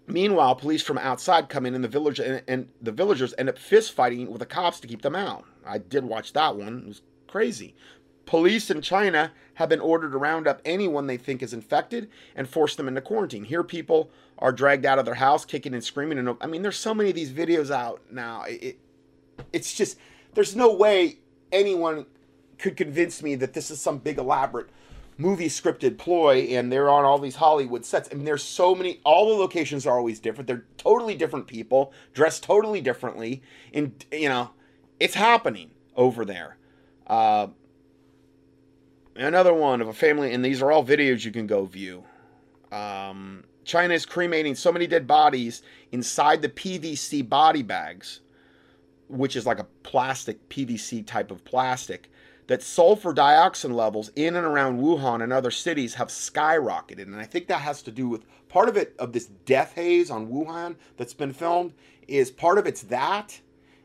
Meanwhile, 0.07 0.55
police 0.55 0.81
from 0.81 0.97
outside 0.97 1.49
come 1.49 1.65
in, 1.65 1.75
and 1.75 1.83
the 1.83 1.89
village 1.89 2.19
and, 2.19 2.41
and 2.47 2.69
the 2.81 2.91
villagers 2.91 3.33
end 3.37 3.49
up 3.49 3.59
fist 3.59 3.93
fighting 3.93 4.29
with 4.31 4.39
the 4.39 4.45
cops 4.45 4.79
to 4.79 4.87
keep 4.87 5.03
them 5.03 5.15
out. 5.15 5.45
I 5.65 5.77
did 5.77 6.03
watch 6.03 6.33
that 6.33 6.55
one; 6.55 6.79
it 6.79 6.87
was 6.87 7.01
crazy. 7.27 7.75
Police 8.25 8.69
in 8.69 8.81
China 8.81 9.31
have 9.55 9.69
been 9.69 9.79
ordered 9.79 10.11
to 10.11 10.17
round 10.17 10.47
up 10.47 10.61
anyone 10.63 11.07
they 11.07 11.17
think 11.17 11.41
is 11.41 11.53
infected 11.53 12.09
and 12.35 12.47
force 12.47 12.75
them 12.75 12.87
into 12.87 13.01
quarantine. 13.01 13.43
Here, 13.43 13.63
people 13.63 14.09
are 14.37 14.51
dragged 14.51 14.85
out 14.85 14.99
of 14.99 15.05
their 15.05 15.15
house, 15.15 15.45
kicking 15.45 15.73
and 15.73 15.83
screaming. 15.83 16.17
And 16.17 16.37
I 16.39 16.47
mean, 16.47 16.61
there's 16.61 16.77
so 16.77 16.93
many 16.93 17.09
of 17.09 17.15
these 17.15 17.31
videos 17.31 17.71
out 17.71 18.01
now. 18.11 18.43
It, 18.43 18.79
it's 19.51 19.73
just 19.73 19.97
there's 20.33 20.55
no 20.55 20.73
way 20.73 21.19
anyone 21.51 22.05
could 22.57 22.77
convince 22.77 23.23
me 23.23 23.35
that 23.35 23.53
this 23.53 23.71
is 23.71 23.81
some 23.81 23.97
big 23.97 24.17
elaborate 24.17 24.69
movie 25.17 25.49
scripted 25.49 25.97
ploy 25.97 26.47
and 26.51 26.71
they're 26.71 26.89
on 26.89 27.03
all 27.03 27.19
these 27.19 27.35
Hollywood 27.35 27.85
sets. 27.85 28.09
I 28.11 28.15
mean, 28.15 28.25
there's 28.25 28.43
so 28.43 28.73
many, 28.73 29.01
all 29.03 29.29
the 29.29 29.35
locations 29.35 29.85
are 29.85 29.97
always 29.97 30.19
different. 30.19 30.47
They're 30.47 30.65
totally 30.77 31.15
different 31.15 31.47
people, 31.47 31.93
dressed 32.13 32.43
totally 32.43 32.79
differently. 32.79 33.41
And, 33.73 34.05
you 34.11 34.29
know, 34.29 34.51
it's 34.99 35.15
happening 35.15 35.71
over 35.95 36.23
there. 36.23 36.57
Uh, 37.05 37.47
another 39.15 39.53
one 39.53 39.81
of 39.81 39.87
a 39.87 39.93
family, 39.93 40.33
and 40.33 40.43
these 40.43 40.61
are 40.61 40.71
all 40.71 40.85
videos 40.85 41.25
you 41.25 41.31
can 41.31 41.47
go 41.47 41.65
view. 41.65 42.03
Um, 42.71 43.43
China 43.65 43.93
is 43.93 44.05
cremating 44.05 44.55
so 44.55 44.71
many 44.71 44.87
dead 44.87 45.05
bodies 45.05 45.63
inside 45.91 46.41
the 46.41 46.49
PVC 46.49 47.27
body 47.27 47.61
bags 47.61 48.21
which 49.09 49.35
is 49.35 49.45
like 49.45 49.59
a 49.59 49.67
plastic 49.83 50.47
PVC 50.49 51.05
type 51.05 51.31
of 51.31 51.43
plastic, 51.43 52.09
that 52.47 52.63
sulfur 52.63 53.13
dioxide 53.13 53.71
levels 53.71 54.11
in 54.15 54.35
and 54.35 54.45
around 54.45 54.79
Wuhan 54.79 55.21
and 55.21 55.33
other 55.33 55.51
cities 55.51 55.95
have 55.95 56.07
skyrocketed. 56.07 57.03
And 57.03 57.17
I 57.17 57.25
think 57.25 57.47
that 57.47 57.61
has 57.61 57.81
to 57.83 57.91
do 57.91 58.07
with 58.07 58.25
part 58.47 58.69
of 58.69 58.77
it 58.77 58.95
of 58.97 59.13
this 59.13 59.27
death 59.45 59.73
haze 59.73 60.09
on 60.09 60.27
Wuhan 60.27 60.75
that's 60.97 61.13
been 61.13 61.33
filmed 61.33 61.73
is 62.07 62.31
part 62.31 62.57
of 62.57 62.65
it's 62.65 62.83
that 62.83 63.39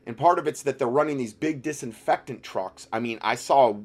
and 0.07 0.17
part 0.17 0.39
of 0.39 0.47
it's 0.47 0.63
that 0.63 0.79
they're 0.79 0.89
running 0.89 1.17
these 1.17 1.33
big 1.33 1.63
disinfectant 1.63 2.43
trucks. 2.43 2.89
I 2.93 3.01
mean, 3.01 3.19
I 3.23 3.35
saw 3.35 3.77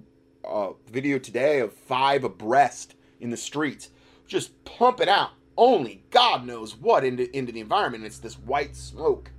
a 0.45 0.71
video 0.89 1.19
today 1.19 1.59
of 1.59 1.73
five 1.73 2.23
abreast 2.23 2.95
in 3.19 3.29
the 3.29 3.37
streets 3.37 3.89
just 4.27 4.63
pumping 4.63 5.09
out 5.09 5.31
only 5.57 6.03
God 6.09 6.45
knows 6.45 6.77
what 6.77 7.03
into 7.03 7.35
into 7.35 7.51
the 7.51 7.59
environment. 7.59 8.05
It's 8.05 8.19
this 8.19 8.39
white 8.39 8.75
smoke 8.77 9.31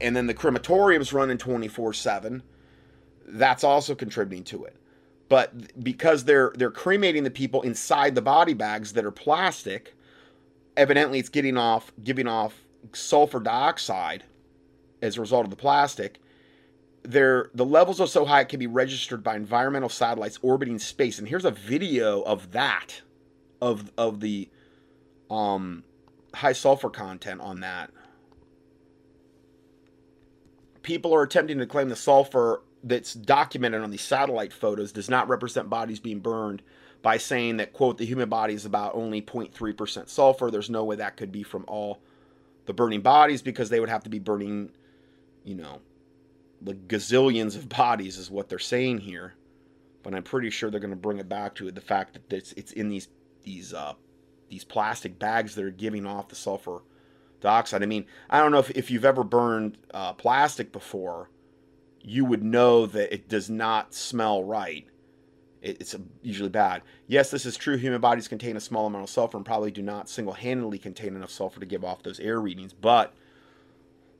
and 0.00 0.16
then 0.16 0.26
the 0.26 0.34
crematorium's 0.34 1.12
running 1.12 1.38
24 1.38 1.92
7 1.92 2.42
that's 3.28 3.64
also 3.64 3.94
contributing 3.94 4.44
to 4.44 4.64
it. 4.64 4.76
But 5.28 5.82
because 5.82 6.24
they're 6.24 6.52
they're 6.56 6.70
cremating 6.70 7.24
the 7.24 7.30
people 7.30 7.62
inside 7.62 8.14
the 8.14 8.22
body 8.22 8.54
bags 8.54 8.92
that 8.92 9.04
are 9.04 9.10
plastic 9.10 9.94
evidently 10.76 11.18
it's 11.18 11.28
getting 11.28 11.56
off 11.56 11.92
giving 12.04 12.28
off 12.28 12.62
sulfur 12.92 13.40
dioxide 13.40 14.24
as 15.02 15.16
a 15.16 15.20
result 15.20 15.44
of 15.44 15.50
the 15.50 15.56
plastic. 15.56 16.20
They're, 17.02 17.50
the 17.54 17.64
levels 17.64 18.00
are 18.00 18.06
so 18.06 18.24
high 18.24 18.40
it 18.40 18.48
can 18.48 18.58
be 18.58 18.66
registered 18.66 19.22
by 19.22 19.36
environmental 19.36 19.88
satellites 19.88 20.38
orbiting 20.42 20.78
space. 20.78 21.18
And 21.18 21.28
here's 21.28 21.44
a 21.44 21.50
video 21.50 22.22
of 22.22 22.52
that 22.52 23.02
of 23.62 23.90
of 23.96 24.20
the 24.20 24.48
um 25.30 25.82
high 26.34 26.52
sulfur 26.52 26.90
content 26.90 27.40
on 27.40 27.60
that 27.60 27.90
people 30.86 31.12
are 31.12 31.22
attempting 31.22 31.58
to 31.58 31.66
claim 31.66 31.88
the 31.88 31.96
sulfur 31.96 32.62
that's 32.84 33.12
documented 33.12 33.82
on 33.82 33.90
these 33.90 34.00
satellite 34.02 34.52
photos 34.52 34.92
does 34.92 35.10
not 35.10 35.28
represent 35.28 35.68
bodies 35.68 35.98
being 35.98 36.20
burned 36.20 36.62
by 37.02 37.16
saying 37.18 37.56
that 37.56 37.72
quote 37.72 37.98
the 37.98 38.06
human 38.06 38.28
body 38.28 38.54
is 38.54 38.64
about 38.64 38.94
only 38.94 39.20
0.3% 39.20 40.08
sulfur. 40.08 40.48
There's 40.48 40.70
no 40.70 40.84
way 40.84 40.94
that 40.94 41.16
could 41.16 41.32
be 41.32 41.42
from 41.42 41.64
all 41.66 41.98
the 42.66 42.72
burning 42.72 43.00
bodies 43.00 43.42
because 43.42 43.68
they 43.68 43.80
would 43.80 43.88
have 43.88 44.04
to 44.04 44.10
be 44.10 44.20
burning 44.20 44.70
you 45.44 45.56
know 45.56 45.80
the 46.62 46.74
gazillions 46.74 47.56
of 47.56 47.68
bodies 47.68 48.16
is 48.16 48.30
what 48.30 48.48
they're 48.48 48.58
saying 48.58 48.98
here. 48.98 49.34
But 50.04 50.14
i'm 50.14 50.22
pretty 50.22 50.50
sure 50.50 50.70
they're 50.70 50.78
going 50.78 50.90
to 50.90 50.96
bring 50.96 51.18
it 51.18 51.28
back 51.28 51.56
to 51.56 51.70
the 51.72 51.80
fact 51.80 52.12
that 52.12 52.32
it's, 52.32 52.52
it's 52.52 52.70
in 52.72 52.88
these 52.88 53.08
these 53.42 53.74
uh, 53.74 53.94
these 54.48 54.62
plastic 54.62 55.18
bags 55.18 55.56
that 55.56 55.64
are 55.64 55.70
giving 55.70 56.06
off 56.06 56.28
the 56.28 56.36
sulfur 56.36 56.82
dioxide. 57.40 57.82
I 57.82 57.86
mean, 57.86 58.06
I 58.30 58.40
don't 58.40 58.52
know 58.52 58.58
if, 58.58 58.70
if 58.70 58.90
you've 58.90 59.04
ever 59.04 59.24
burned 59.24 59.78
uh, 59.92 60.12
plastic 60.14 60.72
before, 60.72 61.30
you 62.00 62.24
would 62.24 62.42
know 62.42 62.86
that 62.86 63.12
it 63.12 63.28
does 63.28 63.50
not 63.50 63.94
smell 63.94 64.44
right. 64.44 64.86
It, 65.60 65.80
it's 65.80 65.94
usually 66.22 66.48
bad. 66.48 66.82
Yes, 67.06 67.30
this 67.30 67.46
is 67.46 67.56
true. 67.56 67.76
Human 67.76 68.00
bodies 68.00 68.28
contain 68.28 68.56
a 68.56 68.60
small 68.60 68.86
amount 68.86 69.04
of 69.04 69.10
sulfur 69.10 69.36
and 69.36 69.46
probably 69.46 69.70
do 69.70 69.82
not 69.82 70.08
single 70.08 70.34
handedly 70.34 70.78
contain 70.78 71.16
enough 71.16 71.30
sulfur 71.30 71.60
to 71.60 71.66
give 71.66 71.84
off 71.84 72.02
those 72.02 72.20
air 72.20 72.40
readings. 72.40 72.72
But 72.72 73.14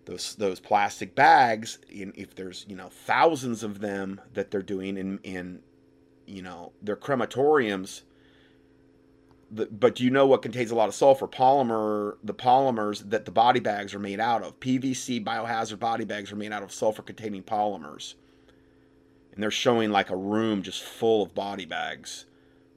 those 0.06 0.34
those 0.36 0.60
plastic 0.60 1.14
bags, 1.14 1.78
if 1.88 2.34
there's 2.34 2.64
you 2.68 2.76
know 2.76 2.88
thousands 2.88 3.62
of 3.62 3.80
them 3.80 4.20
that 4.34 4.50
they're 4.50 4.62
doing 4.62 4.96
in 4.96 5.18
in 5.22 5.60
you 6.26 6.42
know 6.42 6.72
their 6.82 6.96
crematoriums 6.96 8.02
the, 9.56 9.66
but 9.66 10.00
you 10.00 10.10
know 10.10 10.26
what 10.26 10.42
contains 10.42 10.70
a 10.70 10.74
lot 10.74 10.88
of 10.88 10.94
sulfur? 10.94 11.26
Polymer, 11.26 12.16
the 12.22 12.34
polymers 12.34 13.08
that 13.10 13.24
the 13.24 13.30
body 13.30 13.60
bags 13.60 13.94
are 13.94 13.98
made 13.98 14.20
out 14.20 14.42
of. 14.42 14.60
PVC 14.60 15.24
biohazard 15.24 15.78
body 15.78 16.04
bags 16.04 16.30
are 16.30 16.36
made 16.36 16.52
out 16.52 16.62
of 16.62 16.72
sulfur 16.72 17.02
containing 17.02 17.42
polymers. 17.42 18.14
And 19.32 19.42
they're 19.42 19.50
showing 19.50 19.90
like 19.90 20.10
a 20.10 20.16
room 20.16 20.62
just 20.62 20.82
full 20.82 21.22
of 21.22 21.34
body 21.34 21.64
bags 21.64 22.26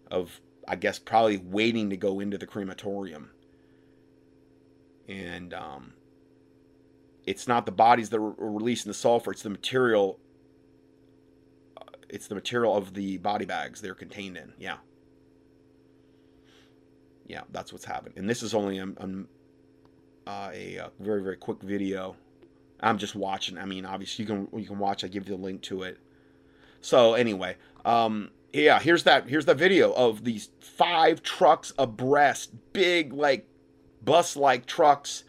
of, 0.09 0.39
I 0.67 0.75
guess, 0.75 0.99
probably 0.99 1.37
waiting 1.37 1.89
to 1.89 1.97
go 1.97 2.19
into 2.19 2.37
the 2.37 2.47
crematorium. 2.47 3.31
And 5.07 5.53
um, 5.53 5.93
it's 7.25 7.47
not 7.47 7.65
the 7.65 7.71
bodies 7.71 8.09
that 8.09 8.17
are 8.17 8.33
releasing 8.37 8.89
the 8.89 8.93
sulfur, 8.93 9.31
it's 9.31 9.43
the 9.43 9.49
material. 9.49 10.19
Uh, 11.77 11.83
it's 12.09 12.27
the 12.27 12.35
material 12.35 12.75
of 12.75 12.93
the 12.93 13.17
body 13.17 13.45
bags 13.45 13.81
they're 13.81 13.95
contained 13.95 14.37
in. 14.37 14.53
Yeah 14.57 14.77
yeah, 17.29 17.41
that's 17.51 17.71
what's 17.71 17.85
happening. 17.85 18.15
And 18.17 18.29
this 18.29 18.43
is 18.43 18.53
only 18.53 18.79
a, 18.79 18.85
a, 18.85 19.25
uh, 20.27 20.51
a, 20.51 20.75
a 20.75 20.91
very 20.99 21.23
very 21.23 21.37
quick 21.37 21.61
video. 21.61 22.17
I'm 22.81 22.97
just 22.97 23.15
watching. 23.15 23.57
I 23.57 23.65
mean, 23.65 23.85
obviously 23.85 24.23
you 24.23 24.27
can 24.27 24.47
you 24.59 24.67
can 24.67 24.79
watch. 24.79 25.03
I 25.03 25.07
give 25.07 25.29
you 25.29 25.37
the 25.37 25.41
link 25.41 25.61
to 25.63 25.83
it. 25.83 25.99
So 26.81 27.13
anyway, 27.13 27.55
um, 27.85 28.31
yeah, 28.51 28.79
here's 28.79 29.03
that. 29.03 29.29
Here's 29.29 29.45
the 29.45 29.53
video 29.53 29.93
of 29.93 30.23
these 30.23 30.49
five 30.59 31.21
trucks 31.21 31.71
abreast, 31.77 32.51
big 32.73 33.13
like 33.13 33.47
bus-like 34.01 34.65
trucks. 34.65 35.23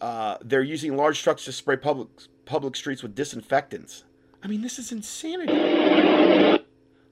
Uh, 0.00 0.36
they're 0.42 0.62
using 0.62 0.96
large 0.96 1.22
trucks 1.22 1.44
to 1.46 1.52
spray 1.52 1.76
public 1.76 2.08
public 2.44 2.76
streets 2.76 3.02
with 3.02 3.14
disinfectants. 3.14 4.04
I 4.42 4.46
mean, 4.46 4.62
this 4.62 4.78
is 4.78 4.92
insanity. 4.92 6.64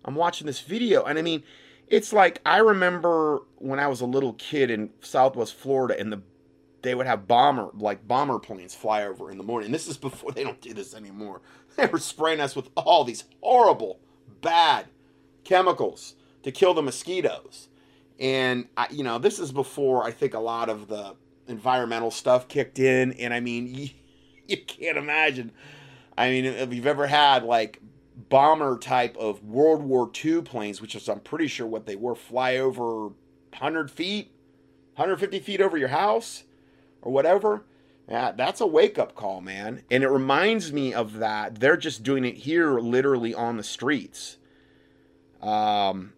I'm 0.05 0.15
watching 0.15 0.47
this 0.47 0.61
video, 0.61 1.05
and 1.05 1.19
I 1.19 1.23
mean, 1.23 1.43
it's 1.88 2.12
like 2.12 2.40
I 2.44 2.59
remember 2.59 3.40
when 3.57 3.79
I 3.79 3.87
was 3.87 4.01
a 4.01 4.07
little 4.07 4.35
kid 4.35 4.70
in 4.70 4.90
Southwest 5.01 5.55
Florida, 5.55 5.99
and 5.99 6.12
the 6.12 6.22
they 6.83 6.94
would 6.94 7.07
have 7.07 7.27
bomber 7.27 7.70
like 7.75 8.07
bomber 8.07 8.38
planes 8.38 8.75
fly 8.75 9.05
over 9.05 9.31
in 9.31 9.38
the 9.38 9.44
morning. 9.44 9.66
And 9.66 9.75
this 9.75 9.88
is 9.88 9.96
before 9.96 10.31
they 10.35 10.44
don't 10.44 10.61
do 10.61 10.75
this 10.75 10.94
anymore. 10.94 11.40
They 11.77 11.87
were 11.87 11.99
spraying 11.99 12.40
us 12.40 12.57
with 12.57 12.70
all 12.77 13.05
these 13.05 13.25
horrible, 13.42 14.01
bad 14.40 14.87
chemicals 15.44 16.14
to 16.42 16.53
kill 16.53 16.75
the 16.75 16.83
mosquitoes. 16.83 17.68
And 18.18 18.68
I, 18.77 18.87
you 18.90 19.05
know, 19.05 19.18
this 19.18 19.38
is 19.38 19.53
before 19.53 20.05
I 20.05 20.11
think 20.11 20.33
a 20.33 20.40
lot 20.40 20.70
of 20.70 20.88
the 20.88 21.14
environmental 21.49 22.11
stuff 22.11 22.49
kicked 22.49 22.79
in. 22.79 23.12
And 23.12 23.35
I 23.35 23.40
mean, 23.40 23.66
you, 23.75 23.90
you 24.49 24.59
can't 24.59 24.96
imagine. 24.96 25.53
I 26.16 26.31
mean, 26.31 26.46
if 26.46 26.72
you've 26.72 26.87
ever 26.87 27.07
had 27.07 27.44
like 27.44 27.81
bomber 28.17 28.79
type 28.79 29.17
of 29.17 29.45
World 29.45 29.83
War 29.83 30.11
II 30.25 30.43
planes, 30.43 30.81
which 30.81 30.95
is 30.95 31.09
I'm 31.09 31.21
pretty 31.21 31.47
sure 31.47 31.67
what 31.67 31.87
they 31.87 31.97
were, 31.97 32.15
fly 32.15 32.57
over 32.57 33.09
100 33.09 33.91
feet, 33.91 34.33
150 34.95 35.39
feet 35.41 35.61
over 35.61 35.77
your 35.77 35.89
house 35.89 36.45
or 37.03 37.13
whatever. 37.13 37.65
Yeah, 38.09 38.33
that's 38.33 38.61
a 38.61 38.67
wake 38.67 38.99
up 38.99 39.15
call, 39.15 39.41
man. 39.41 39.83
And 39.91 40.05
it 40.05 40.09
reminds 40.09 40.73
me 40.73 40.95
of 40.95 41.15
that. 41.15 41.57
They're 41.57 41.77
just 41.77 42.03
doing 42.03 42.25
it 42.25 42.37
here, 42.37 42.79
literally 42.79 43.35
on 43.35 43.57
the 43.57 43.65
streets. 43.65 44.39
Um, 45.43 46.13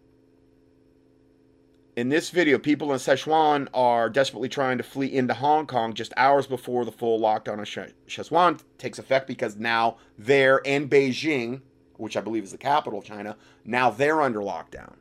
in 1.96 2.10
this 2.10 2.30
video, 2.30 2.58
people 2.58 2.92
in 2.92 2.98
Sichuan 2.98 3.68
are 3.74 4.08
desperately 4.10 4.48
trying 4.48 4.78
to 4.78 4.84
flee 4.84 5.12
into 5.12 5.34
Hong 5.34 5.66
Kong 5.66 5.94
just 5.94 6.12
hours 6.16 6.46
before 6.46 6.84
the 6.84 6.92
full 6.92 7.18
lockdown 7.18 7.58
of 7.58 7.88
Sichuan 8.06 8.60
takes 8.76 8.98
effect 8.98 9.26
because 9.26 9.56
now 9.56 9.96
there 10.16 10.60
and 10.64 10.90
Beijing, 10.90 11.62
which 11.98 12.16
I 12.16 12.20
believe 12.20 12.44
is 12.44 12.52
the 12.52 12.58
capital 12.58 13.00
of 13.00 13.04
China, 13.04 13.36
now 13.64 13.90
they're 13.90 14.22
under 14.22 14.40
lockdown. 14.40 14.94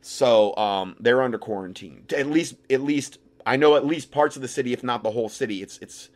So 0.00 0.54
um, 0.56 0.96
they're 1.00 1.22
under 1.22 1.38
quarantine. 1.38 2.04
At 2.14 2.26
least, 2.26 2.56
at 2.68 2.82
least 2.82 3.18
I 3.46 3.56
know 3.56 3.76
at 3.76 3.86
least 3.86 4.10
parts 4.10 4.36
of 4.36 4.42
the 4.42 4.48
city, 4.48 4.72
if 4.72 4.82
not 4.82 5.02
the 5.02 5.10
whole 5.10 5.28
city. 5.28 5.62
It's 5.62 5.78
it's 5.78 6.08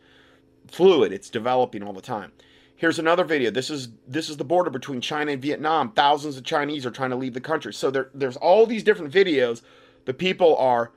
fluid. 0.67 1.11
It's 1.11 1.29
developing 1.29 1.83
all 1.83 1.93
the 1.93 2.01
time. 2.01 2.31
Here's 2.75 2.99
another 2.99 3.23
video. 3.23 3.51
This 3.51 3.69
is 3.69 3.89
this 4.07 4.29
is 4.29 4.37
the 4.37 4.43
border 4.43 4.69
between 4.69 5.01
China 5.01 5.31
and 5.31 5.41
Vietnam. 5.41 5.91
Thousands 5.91 6.37
of 6.37 6.43
Chinese 6.43 6.85
are 6.85 6.91
trying 6.91 7.09
to 7.09 7.15
leave 7.15 7.33
the 7.33 7.41
country. 7.41 7.73
So 7.73 7.91
there, 7.91 8.09
there's 8.13 8.37
all 8.37 8.65
these 8.65 8.83
different 8.83 9.13
videos. 9.13 9.61
The 10.05 10.13
people 10.13 10.55
are, 10.57 10.91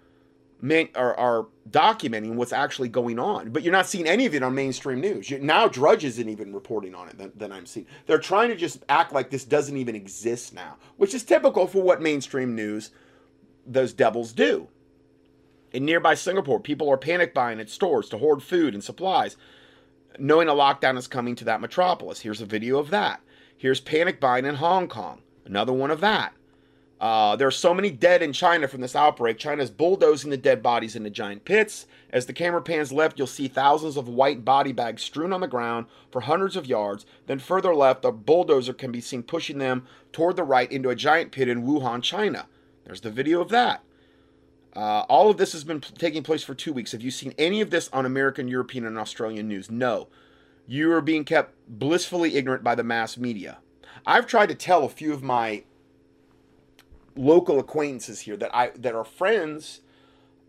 are 0.95 1.15
are 1.17 1.47
documenting 1.69 2.35
what's 2.35 2.53
actually 2.53 2.89
going 2.89 3.19
on, 3.19 3.51
but 3.51 3.63
you're 3.63 3.73
not 3.73 3.87
seeing 3.87 4.07
any 4.07 4.27
of 4.27 4.35
it 4.35 4.43
on 4.43 4.55
mainstream 4.55 5.01
news. 5.01 5.31
You, 5.31 5.39
now 5.39 5.69
Drudge 5.69 6.05
isn't 6.05 6.29
even 6.29 6.55
reporting 6.55 6.95
on 6.95 7.09
it 7.09 7.19
than, 7.19 7.33
than 7.35 7.53
I'm 7.53 7.67
seeing. 7.67 7.87
They're 8.07 8.19
trying 8.19 8.51
to 8.51 8.57
just 8.57 8.85
act 8.89 9.13
like 9.13 9.31
this 9.31 9.45
doesn't 9.45 9.77
even 9.77 9.95
exist 9.95 10.55
now, 10.55 10.77
which 10.97 11.15
is 11.15 11.25
typical 11.25 11.67
for 11.67 11.83
what 11.83 12.03
mainstream 12.03 12.55
news 12.55 12.91
those 13.67 13.93
devils 13.93 14.33
do. 14.33 14.69
In 15.73 15.85
nearby 15.85 16.15
Singapore, 16.15 16.61
people 16.61 16.91
are 16.91 16.99
panic 16.99 17.33
buying 17.33 17.59
at 17.59 17.71
stores 17.71 18.09
to 18.11 18.19
hoard 18.19 18.43
food 18.43 18.75
and 18.75 18.85
supplies 18.85 19.37
knowing 20.19 20.49
a 20.49 20.53
lockdown 20.53 20.99
is 20.99 21.07
coming 21.07 21.35
to 21.37 21.45
that 21.45 21.61
metropolis. 21.61 22.21
Here's 22.21 22.41
a 22.41 22.47
video 22.47 22.79
of 22.79 22.91
that. 22.91 23.21
Here's 23.57 23.81
panic 23.81 24.21
buying 24.21 24.45
in 24.45 24.57
Hong 24.57 24.89
Kong. 24.89 25.23
Another 25.45 25.73
one 25.73 25.91
of 25.91 26.01
that. 26.01 26.35
Uh, 27.03 27.35
there 27.35 27.49
are 27.49 27.51
so 27.51 27.75
many 27.75 27.91
dead 27.91 28.23
in 28.23 28.33
China 28.33 28.69
from 28.69 28.81
this 28.81 28.95
outbreak. 28.95 29.37
China 29.37 29.61
is 29.61 29.73
bulldozing 29.73 30.31
the 30.31 30.37
dead 30.37 30.63
bodies 30.63 30.95
into 30.95 31.11
giant 31.11 31.45
pits. 31.45 31.89
As 32.11 32.27
the 32.27 32.33
camera 32.33 32.63
pans 32.63 32.93
left, 32.93 33.19
you'll 33.19 33.27
see 33.27 33.49
thousands 33.49 33.97
of 33.97 34.07
white 34.07 34.45
body 34.45 34.71
bags 34.71 35.03
strewn 35.03 35.33
on 35.33 35.41
the 35.41 35.49
ground 35.49 35.87
for 36.13 36.21
hundreds 36.21 36.55
of 36.55 36.65
yards. 36.65 37.05
Then 37.27 37.41
further 37.41 37.75
left, 37.75 38.05
a 38.05 38.13
bulldozer 38.13 38.73
can 38.73 38.93
be 38.93 39.01
seen 39.01 39.25
pushing 39.25 39.59
them 39.59 39.85
toward 40.13 40.37
the 40.37 40.45
right 40.45 40.71
into 40.71 40.91
a 40.91 40.95
giant 40.95 41.33
pit 41.33 41.49
in 41.49 41.65
Wuhan, 41.65 42.05
China. 42.05 42.47
There's 42.85 43.01
the 43.01 43.11
video 43.11 43.41
of 43.41 43.49
that. 43.49 43.83
Uh, 44.77 45.01
all 45.09 45.29
of 45.29 45.39
this 45.39 45.55
has 45.55 45.65
been 45.65 45.81
taking 45.81 46.23
place 46.23 46.45
for 46.45 46.55
two 46.55 46.73
weeks. 46.73 46.93
Have 46.93 47.03
you 47.03 47.11
seen 47.11 47.35
any 47.37 47.61
of 47.61 47.71
this 47.71 47.91
on 47.93 48.07
American, 48.07 48.47
European, 48.47 48.87
and 48.87 48.97
Australian 48.97 49.49
news? 49.49 49.73
No. 49.73 50.07
You 50.69 50.93
are 50.93 51.01
being 51.01 51.25
kept 51.25 51.57
blissfully 51.67 52.37
ignorant 52.37 52.63
by 52.63 52.77
the 52.77 52.85
mass 52.85 53.19
media. 53.19 53.59
I've 54.07 54.29
tried 54.29 54.51
to 54.51 54.55
tell 54.55 54.85
a 54.85 54.89
few 54.89 55.13
of 55.13 55.25
my 55.25 55.65
local 57.17 57.59
acquaintances 57.59 58.21
here 58.21 58.37
that 58.37 58.55
I 58.55 58.71
that 58.77 58.95
are 58.95 59.05
friends, 59.05 59.81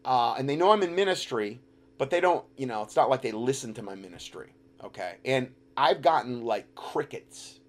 uh, 0.06 0.36
and 0.38 0.50
they 0.50 0.56
know 0.56 0.72
I'm 0.72 0.84
in 0.84 0.96
ministry, 0.96 1.62
but 1.98 2.10
they 2.10 2.22
don't. 2.22 2.46
You 2.58 2.68
know, 2.68 2.84
it's 2.84 2.96
not 2.96 3.10
like 3.10 3.22
they 3.22 3.32
listen 3.32 3.74
to 3.76 3.82
my 3.82 3.96
ministry. 3.96 4.54
Okay, 4.84 5.16
and 5.26 5.52
I've 5.78 6.02
gotten 6.02 6.44
like 6.46 6.76
crickets 6.76 7.60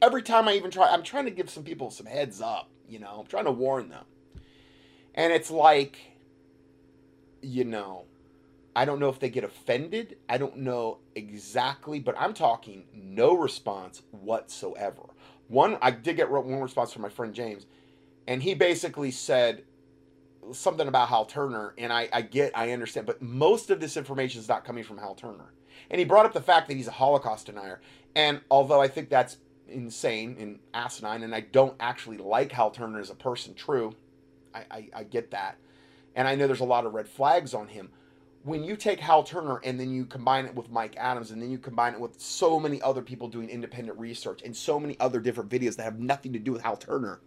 every 0.00 0.22
time 0.22 0.48
I 0.48 0.54
even 0.54 0.70
try. 0.70 0.88
I'm 0.88 1.02
trying 1.02 1.24
to 1.26 1.30
give 1.30 1.50
some 1.50 1.64
people 1.64 1.90
some 1.90 2.06
heads 2.06 2.40
up. 2.40 2.68
You 2.88 2.98
know, 2.98 3.18
I'm 3.20 3.26
trying 3.26 3.44
to 3.46 3.52
warn 3.52 3.88
them 3.88 4.04
and 5.14 5.32
it's 5.32 5.50
like, 5.50 5.98
you 7.42 7.64
know, 7.64 8.04
I 8.74 8.84
don't 8.84 8.98
know 8.98 9.10
if 9.10 9.18
they 9.18 9.28
get 9.28 9.44
offended. 9.44 10.16
I 10.28 10.38
don't 10.38 10.58
know 10.58 10.98
exactly, 11.14 12.00
but 12.00 12.14
I'm 12.18 12.32
talking 12.32 12.84
no 12.94 13.34
response 13.36 14.02
whatsoever. 14.10 15.02
One, 15.48 15.76
I 15.82 15.90
did 15.90 16.16
get 16.16 16.30
one 16.30 16.60
response 16.60 16.92
from 16.92 17.02
my 17.02 17.10
friend 17.10 17.34
James, 17.34 17.66
and 18.26 18.42
he 18.42 18.54
basically 18.54 19.10
said 19.10 19.64
something 20.52 20.88
about 20.88 21.08
Hal 21.08 21.24
Turner, 21.24 21.74
and 21.78 21.92
I, 21.92 22.08
I 22.12 22.22
get, 22.22 22.56
I 22.56 22.72
understand, 22.72 23.06
but 23.06 23.22
most 23.22 23.70
of 23.70 23.80
this 23.80 23.96
information 23.96 24.40
is 24.40 24.48
not 24.48 24.64
coming 24.64 24.84
from 24.84 24.98
Hal 24.98 25.14
Turner. 25.14 25.52
And 25.90 25.98
he 25.98 26.04
brought 26.04 26.26
up 26.26 26.32
the 26.32 26.40
fact 26.40 26.68
that 26.68 26.76
he's 26.76 26.88
a 26.88 26.92
Holocaust 26.92 27.46
denier, 27.46 27.80
and 28.14 28.40
although 28.50 28.80
I 28.80 28.88
think 28.88 29.08
that's 29.08 29.38
insane 29.68 30.36
and 30.38 30.58
asinine, 30.74 31.22
and 31.22 31.34
I 31.34 31.40
don't 31.40 31.74
actually 31.80 32.18
like 32.18 32.52
Hal 32.52 32.70
Turner 32.70 33.00
as 33.00 33.10
a 33.10 33.14
person, 33.14 33.54
true, 33.54 33.94
I, 34.54 34.64
I, 34.70 34.88
I 34.96 35.04
get 35.04 35.30
that. 35.30 35.56
And 36.14 36.28
I 36.28 36.34
know 36.34 36.46
there's 36.46 36.60
a 36.60 36.64
lot 36.64 36.86
of 36.86 36.94
red 36.94 37.08
flags 37.08 37.54
on 37.54 37.68
him. 37.68 37.90
When 38.44 38.64
you 38.64 38.76
take 38.76 39.00
Hal 39.00 39.22
Turner 39.22 39.60
and 39.64 39.78
then 39.78 39.90
you 39.90 40.04
combine 40.04 40.46
it 40.46 40.54
with 40.54 40.70
Mike 40.70 40.96
Adams 40.98 41.30
and 41.30 41.40
then 41.40 41.50
you 41.50 41.58
combine 41.58 41.94
it 41.94 42.00
with 42.00 42.20
so 42.20 42.58
many 42.58 42.82
other 42.82 43.00
people 43.00 43.28
doing 43.28 43.48
independent 43.48 43.98
research 43.98 44.42
and 44.42 44.54
so 44.54 44.80
many 44.80 44.98
other 44.98 45.20
different 45.20 45.48
videos 45.48 45.76
that 45.76 45.84
have 45.84 46.00
nothing 46.00 46.32
to 46.32 46.38
do 46.38 46.52
with 46.52 46.62
Hal 46.62 46.76
Turner. 46.76 47.20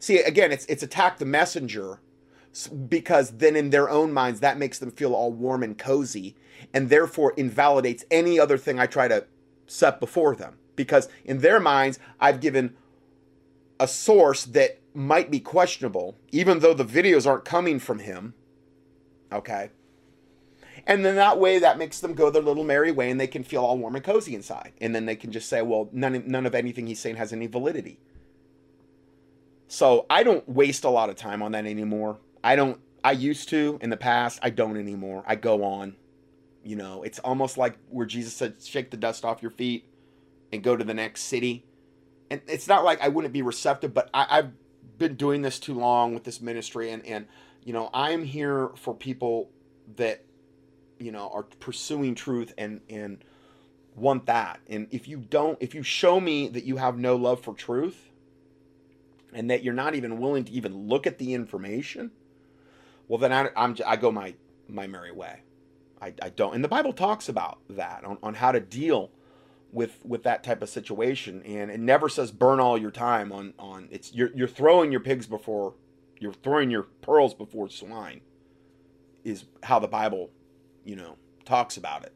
See, 0.00 0.18
again, 0.18 0.50
it's 0.50 0.64
it's 0.66 0.82
attack 0.82 1.18
the 1.18 1.26
messenger 1.26 2.00
because 2.88 3.30
then 3.32 3.54
in 3.54 3.70
their 3.70 3.88
own 3.88 4.12
minds 4.12 4.40
that 4.40 4.58
makes 4.58 4.78
them 4.78 4.90
feel 4.90 5.14
all 5.14 5.30
warm 5.30 5.62
and 5.62 5.78
cozy 5.78 6.34
and 6.74 6.88
therefore 6.88 7.32
invalidates 7.36 8.04
any 8.10 8.40
other 8.40 8.58
thing 8.58 8.80
I 8.80 8.86
try 8.86 9.06
to 9.06 9.26
set 9.68 10.00
before 10.00 10.34
them 10.34 10.58
because 10.74 11.08
in 11.24 11.38
their 11.38 11.60
minds 11.60 12.00
I've 12.18 12.40
given 12.40 12.74
a 13.78 13.86
source 13.86 14.44
that 14.46 14.80
might 14.94 15.30
be 15.30 15.38
questionable, 15.38 16.16
even 16.32 16.58
though 16.58 16.74
the 16.74 16.84
videos 16.84 17.26
aren't 17.26 17.44
coming 17.44 17.78
from 17.78 18.00
him. 18.00 18.34
Okay. 19.30 19.70
And 20.86 21.04
then 21.04 21.14
that 21.16 21.38
way, 21.38 21.58
that 21.58 21.78
makes 21.78 22.00
them 22.00 22.14
go 22.14 22.30
their 22.30 22.42
little 22.42 22.64
merry 22.64 22.90
way 22.90 23.10
and 23.10 23.20
they 23.20 23.26
can 23.26 23.44
feel 23.44 23.62
all 23.62 23.78
warm 23.78 23.94
and 23.94 24.04
cozy 24.04 24.34
inside. 24.34 24.72
And 24.80 24.94
then 24.94 25.06
they 25.06 25.14
can 25.14 25.30
just 25.30 25.48
say, 25.48 25.62
well, 25.62 25.88
none, 25.92 26.24
none 26.26 26.46
of 26.46 26.54
anything 26.54 26.86
he's 26.86 26.98
saying 26.98 27.16
has 27.16 27.32
any 27.32 27.46
validity. 27.46 28.00
So 29.70 30.04
I 30.10 30.24
don't 30.24 30.48
waste 30.48 30.84
a 30.84 30.90
lot 30.90 31.10
of 31.10 31.16
time 31.16 31.42
on 31.42 31.52
that 31.52 31.64
anymore. 31.64 32.18
I 32.42 32.56
don't, 32.56 32.80
I 33.04 33.12
used 33.12 33.48
to 33.50 33.78
in 33.80 33.90
the 33.90 33.96
past. 33.96 34.40
I 34.42 34.50
don't 34.50 34.76
anymore. 34.76 35.22
I 35.26 35.36
go 35.36 35.62
on. 35.62 35.96
You 36.64 36.76
know, 36.76 37.02
it's 37.02 37.20
almost 37.20 37.56
like 37.56 37.78
where 37.88 38.04
Jesus 38.04 38.34
said, 38.34 38.62
shake 38.62 38.90
the 38.90 38.96
dust 38.96 39.24
off 39.24 39.40
your 39.40 39.52
feet 39.52 39.86
and 40.52 40.62
go 40.62 40.76
to 40.76 40.84
the 40.84 40.92
next 40.92 41.22
city. 41.22 41.64
And 42.30 42.40
it's 42.48 42.68
not 42.68 42.84
like 42.84 43.00
I 43.00 43.08
wouldn't 43.08 43.32
be 43.32 43.42
receptive, 43.42 43.94
but 43.94 44.10
I, 44.12 44.26
I've 44.28 44.50
been 45.00 45.14
doing 45.14 45.42
this 45.42 45.58
too 45.58 45.74
long 45.74 46.14
with 46.14 46.24
this 46.24 46.40
ministry 46.40 46.90
and 46.90 47.04
and 47.06 47.26
you 47.64 47.72
know 47.72 47.88
i'm 47.92 48.22
here 48.22 48.70
for 48.76 48.94
people 48.94 49.50
that 49.96 50.22
you 50.98 51.10
know 51.10 51.30
are 51.34 51.42
pursuing 51.42 52.14
truth 52.14 52.52
and 52.58 52.82
and 52.90 53.24
want 53.96 54.26
that 54.26 54.60
and 54.68 54.86
if 54.90 55.08
you 55.08 55.16
don't 55.16 55.56
if 55.60 55.74
you 55.74 55.82
show 55.82 56.20
me 56.20 56.48
that 56.48 56.64
you 56.64 56.76
have 56.76 56.98
no 56.98 57.16
love 57.16 57.40
for 57.40 57.54
truth 57.54 58.09
and 59.32 59.50
that 59.50 59.62
you're 59.62 59.74
not 59.74 59.94
even 59.94 60.18
willing 60.18 60.44
to 60.44 60.52
even 60.52 60.88
look 60.88 61.06
at 61.06 61.18
the 61.18 61.34
information 61.34 62.10
well 63.08 63.18
then 63.18 63.32
I, 63.32 63.50
i'm 63.56 63.76
i 63.86 63.96
go 63.96 64.10
my 64.10 64.34
my 64.68 64.86
merry 64.86 65.12
way. 65.12 65.40
I, 66.00 66.14
I 66.22 66.28
don't 66.30 66.54
and 66.54 66.64
the 66.64 66.68
bible 66.68 66.92
talks 66.92 67.28
about 67.28 67.58
that 67.68 68.04
on, 68.04 68.18
on 68.22 68.34
how 68.34 68.52
to 68.52 68.60
deal 68.60 69.10
with 69.72 70.04
with 70.04 70.22
that 70.22 70.42
type 70.42 70.62
of 70.62 70.68
situation 70.68 71.42
and 71.44 71.70
it 71.70 71.78
never 71.80 72.08
says 72.08 72.32
burn 72.32 72.58
all 72.60 72.78
your 72.78 72.90
time 72.90 73.32
on 73.32 73.54
on 73.58 73.88
it's 73.90 74.12
you're 74.14 74.30
you're 74.34 74.48
throwing 74.48 74.90
your 74.90 75.00
pigs 75.00 75.26
before 75.26 75.74
you're 76.18 76.32
throwing 76.32 76.70
your 76.70 76.84
pearls 77.02 77.34
before 77.34 77.68
swine 77.68 78.20
is 79.24 79.44
how 79.64 79.78
the 79.78 79.86
bible 79.86 80.30
you 80.84 80.96
know 80.96 81.16
talks 81.44 81.76
about 81.76 82.04
it 82.04 82.14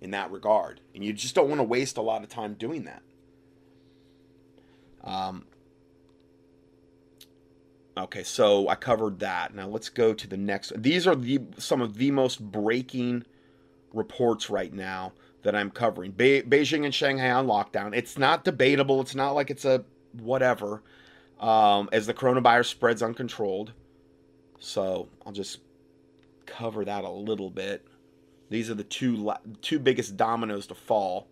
in 0.00 0.10
that 0.12 0.30
regard 0.30 0.80
and 0.94 1.04
you 1.04 1.12
just 1.12 1.34
don't 1.34 1.48
want 1.48 1.58
to 1.58 1.64
waste 1.64 1.96
a 1.96 2.02
lot 2.02 2.22
of 2.22 2.28
time 2.28 2.54
doing 2.54 2.84
that. 2.84 3.02
Um 5.04 5.44
Okay, 7.98 8.22
so 8.22 8.68
I 8.68 8.76
covered 8.76 9.18
that. 9.20 9.54
Now 9.54 9.66
let's 9.66 9.88
go 9.88 10.14
to 10.14 10.26
the 10.28 10.36
next. 10.36 10.72
These 10.80 11.06
are 11.06 11.16
the 11.16 11.40
some 11.58 11.80
of 11.80 11.96
the 11.96 12.10
most 12.12 12.40
breaking 12.40 13.24
reports 13.92 14.48
right 14.48 14.72
now 14.72 15.12
that 15.42 15.56
I'm 15.56 15.70
covering. 15.70 16.12
Be- 16.12 16.42
Beijing 16.42 16.84
and 16.84 16.94
Shanghai 16.94 17.30
on 17.30 17.46
lockdown. 17.46 17.96
It's 17.96 18.16
not 18.16 18.44
debatable. 18.44 19.00
It's 19.00 19.14
not 19.14 19.32
like 19.32 19.50
it's 19.50 19.64
a 19.64 19.84
whatever. 20.12 20.82
Um, 21.40 21.88
as 21.92 22.06
the 22.06 22.14
coronavirus 22.14 22.66
spreads 22.66 23.02
uncontrolled. 23.02 23.72
So 24.60 25.08
I'll 25.24 25.32
just 25.32 25.60
cover 26.46 26.84
that 26.84 27.04
a 27.04 27.10
little 27.10 27.50
bit. 27.50 27.86
These 28.50 28.70
are 28.70 28.74
the 28.74 28.84
two 28.84 29.32
two 29.60 29.78
biggest 29.78 30.16
dominoes 30.16 30.68
to 30.68 30.74
fall. 30.74 31.28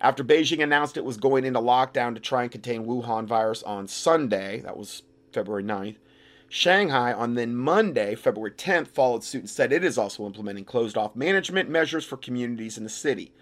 After 0.00 0.22
Beijing 0.22 0.62
announced 0.62 0.96
it 0.96 1.04
was 1.04 1.16
going 1.16 1.44
into 1.44 1.60
lockdown 1.60 2.14
to 2.14 2.20
try 2.20 2.42
and 2.42 2.52
contain 2.52 2.86
Wuhan 2.86 3.26
virus 3.26 3.62
on 3.64 3.88
Sunday, 3.88 4.60
that 4.60 4.76
was 4.76 5.02
February 5.32 5.64
9th, 5.64 5.96
Shanghai 6.48 7.12
on 7.12 7.34
then 7.34 7.54
Monday, 7.54 8.14
February 8.14 8.52
10th, 8.52 8.88
followed 8.88 9.22
suit 9.22 9.42
and 9.42 9.50
said 9.50 9.72
it 9.72 9.84
is 9.84 9.98
also 9.98 10.24
implementing 10.24 10.64
closed 10.64 10.96
off 10.96 11.14
management 11.14 11.68
measures 11.68 12.04
for 12.04 12.16
communities 12.16 12.78
in 12.78 12.84
the 12.84 12.90
city. 12.90 13.32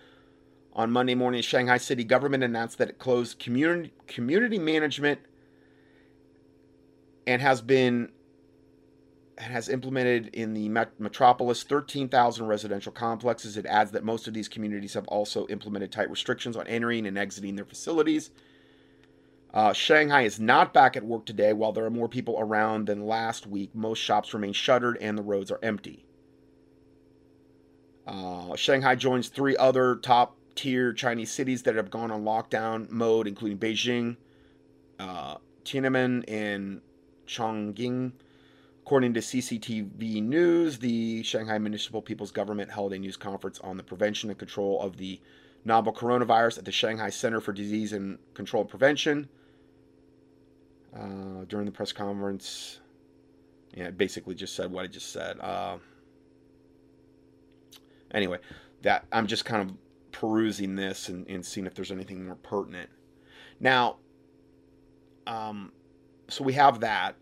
On 0.73 0.91
Monday 0.91 1.15
morning, 1.15 1.41
Shanghai 1.41 1.79
city 1.79 2.05
government 2.05 2.45
announced 2.45 2.79
that 2.79 2.91
it 2.91 2.99
closed 2.99 3.39
community 3.39 3.93
community 4.07 4.59
management 4.59 5.21
and 7.27 7.41
has 7.41 7.63
been 7.63 8.11
has 9.39 9.69
implemented 9.69 10.29
in 10.35 10.55
the 10.55 10.69
metropolis 10.99 11.63
13,000 11.63 12.47
residential 12.47 12.93
complexes. 12.93 13.57
It 13.57 13.67
adds 13.67 13.91
that 13.93 14.03
most 14.03 14.27
of 14.27 14.35
these 14.35 14.49
communities 14.49 14.95
have 14.95 15.07
also 15.09 15.47
implemented 15.49 15.93
tight 15.93 16.11
restrictions 16.11 16.57
on 16.57 16.67
entering 16.67 17.07
and 17.07 17.19
exiting 17.19 17.55
their 17.57 17.67
facilities. 17.67 18.31
Uh, 19.57 19.73
Shanghai 19.73 20.21
is 20.25 20.39
not 20.39 20.75
back 20.75 20.99
at 20.99 21.03
work 21.03 21.25
today. 21.25 21.55
While 21.55 21.73
there 21.73 21.87
are 21.87 21.91
more 21.91 22.11
people 22.11 22.37
around 22.39 22.89
than 22.89 23.07
last 23.07 23.47
week, 23.47 23.75
most 23.75 24.01
shops 24.01 24.35
remain 24.35 24.53
shuttered 24.53 24.99
and 25.01 25.17
the 25.17 25.23
roads 25.23 25.51
are 25.51 25.59
empty. 25.63 26.05
Uh, 28.07 28.55
Shanghai 28.55 28.97
joins 28.97 29.29
three 29.29 29.57
other 29.57 29.97
top 29.97 30.37
tier 30.57 30.93
Chinese 30.93 31.31
cities 31.31 31.63
that 31.63 31.75
have 31.75 31.91
gone 31.91 32.11
on 32.11 32.23
lockdown 32.23 32.91
mode, 32.91 33.27
including 33.27 33.57
Beijing, 33.57 34.19
uh, 34.99 35.37
Tiananmen, 35.65 36.25
and 36.29 36.83
Chongqing. 37.27 38.13
According 38.83 39.15
to 39.15 39.21
CCTV 39.21 40.23
News, 40.23 40.81
the 40.81 41.23
Shanghai 41.23 41.57
Municipal 41.57 42.03
People's 42.03 42.31
Government 42.31 42.71
held 42.71 42.93
a 42.93 42.99
news 42.99 43.17
conference 43.17 43.59
on 43.61 43.79
the 43.79 43.83
prevention 43.83 44.29
and 44.29 44.39
control 44.39 44.83
of 44.83 44.99
the 44.99 45.19
novel 45.65 45.95
coronavirus 45.95 46.59
at 46.59 46.67
the 46.67 46.73
Shanghai 46.73 47.09
Center 47.09 47.41
for 47.41 47.55
Disease 47.55 47.95
and 47.95 48.19
Control 48.35 48.61
and 48.61 48.69
Prevention. 48.69 49.31
Uh, 50.99 51.45
during 51.49 51.67
the 51.67 51.73
press 51.73 51.93
conference, 51.93 52.81
yeah, 53.75 53.91
basically 53.91 54.35
just 54.35 54.57
said 54.57 54.71
what 54.71 54.85
I 54.85 54.87
just 54.87 55.13
said. 55.13 55.39
Uh, 55.41 55.77
anyway, 58.13 58.39
that 58.83 59.05
I'm 59.13 59.27
just 59.27 59.45
kind 59.45 59.69
of 59.69 59.77
perusing 60.13 60.75
this 60.75 61.09
and, 61.09 61.29
and 61.29 61.45
seeing 61.45 61.67
if 61.67 61.75
there's 61.75 61.93
anything 61.93 62.25
more 62.25 62.37
pertinent. 62.37 62.89
Now, 63.61 63.97
um, 65.27 65.73
so 66.29 66.45
we 66.45 66.55
have 66.55 66.81
that 66.81 67.17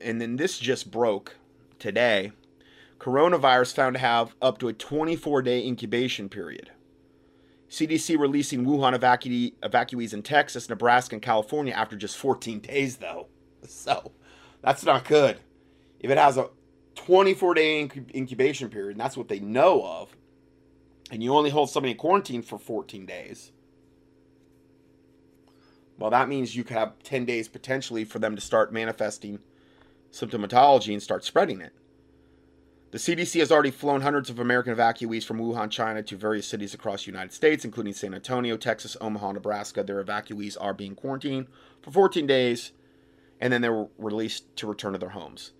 and 0.00 0.20
then 0.20 0.36
this 0.36 0.58
just 0.58 0.90
broke 0.90 1.36
today. 1.78 2.32
Coronavirus 2.98 3.74
found 3.74 3.94
to 3.94 4.00
have 4.00 4.34
up 4.40 4.58
to 4.58 4.68
a 4.68 4.72
24 4.72 5.42
day 5.42 5.66
incubation 5.66 6.28
period. 6.28 6.70
CDC 7.68 8.18
releasing 8.18 8.64
Wuhan 8.64 8.96
evacu- 8.96 9.54
evacuees 9.62 10.14
in 10.14 10.22
Texas, 10.22 10.68
Nebraska, 10.68 11.16
and 11.16 11.22
California 11.22 11.72
after 11.72 11.96
just 11.96 12.16
14 12.16 12.60
days, 12.60 12.96
though. 12.98 13.26
So 13.66 14.12
that's 14.62 14.84
not 14.84 15.04
good. 15.04 15.40
If 15.98 16.10
it 16.10 16.18
has 16.18 16.36
a 16.36 16.50
24 16.94 17.54
day 17.54 17.86
inc- 17.86 18.14
incubation 18.14 18.68
period, 18.68 18.92
and 18.92 19.00
that's 19.00 19.16
what 19.16 19.28
they 19.28 19.40
know 19.40 19.84
of, 19.84 20.16
and 21.10 21.22
you 21.22 21.34
only 21.34 21.50
hold 21.50 21.70
somebody 21.70 21.92
in 21.92 21.98
quarantine 21.98 22.42
for 22.42 22.58
14 22.58 23.06
days, 23.06 23.52
well, 25.98 26.10
that 26.10 26.28
means 26.28 26.54
you 26.54 26.62
could 26.62 26.76
have 26.76 26.98
10 27.02 27.24
days 27.24 27.48
potentially 27.48 28.04
for 28.04 28.18
them 28.18 28.36
to 28.36 28.40
start 28.40 28.72
manifesting 28.72 29.40
symptomatology 30.12 30.92
and 30.92 31.02
start 31.02 31.24
spreading 31.24 31.60
it. 31.60 31.72
The 32.92 32.98
CDC 32.98 33.40
has 33.40 33.50
already 33.50 33.72
flown 33.72 34.00
hundreds 34.00 34.30
of 34.30 34.38
American 34.38 34.74
evacuees 34.74 35.24
from 35.24 35.38
Wuhan, 35.38 35.70
China 35.70 36.02
to 36.04 36.16
various 36.16 36.46
cities 36.46 36.72
across 36.72 37.04
the 37.04 37.10
United 37.10 37.32
States, 37.32 37.64
including 37.64 37.92
San 37.92 38.14
Antonio, 38.14 38.56
Texas, 38.56 38.96
Omaha, 39.00 39.32
Nebraska. 39.32 39.82
Their 39.82 40.02
evacuees 40.02 40.56
are 40.60 40.72
being 40.72 40.94
quarantined 40.94 41.48
for 41.82 41.90
14 41.90 42.26
days, 42.26 42.72
and 43.40 43.52
then 43.52 43.60
they're 43.60 43.86
released 43.98 44.54
to 44.56 44.68
return 44.68 44.92
to 44.92 44.98
their 44.98 45.10
homes. 45.10 45.52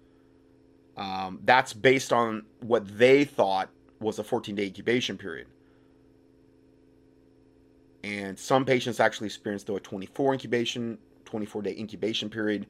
Um, 0.97 1.41
that's 1.45 1.73
based 1.73 2.13
on 2.13 2.47
what 2.61 2.97
they 2.97 3.25
thought 3.25 3.71
was 4.01 4.19
a 4.19 4.25
14 4.25 4.55
day 4.55 4.67
incubation 4.67 5.19
period. 5.19 5.49
And 8.05 8.39
some 8.39 8.65
patients 8.65 9.01
actually 9.01 9.27
experienced 9.27 9.67
though 9.67 9.77
a 9.77 9.81
24 9.81 10.35
incubation, 10.35 10.99
24 11.25 11.63
day 11.63 11.77
incubation 11.77 12.31
period 12.31 12.67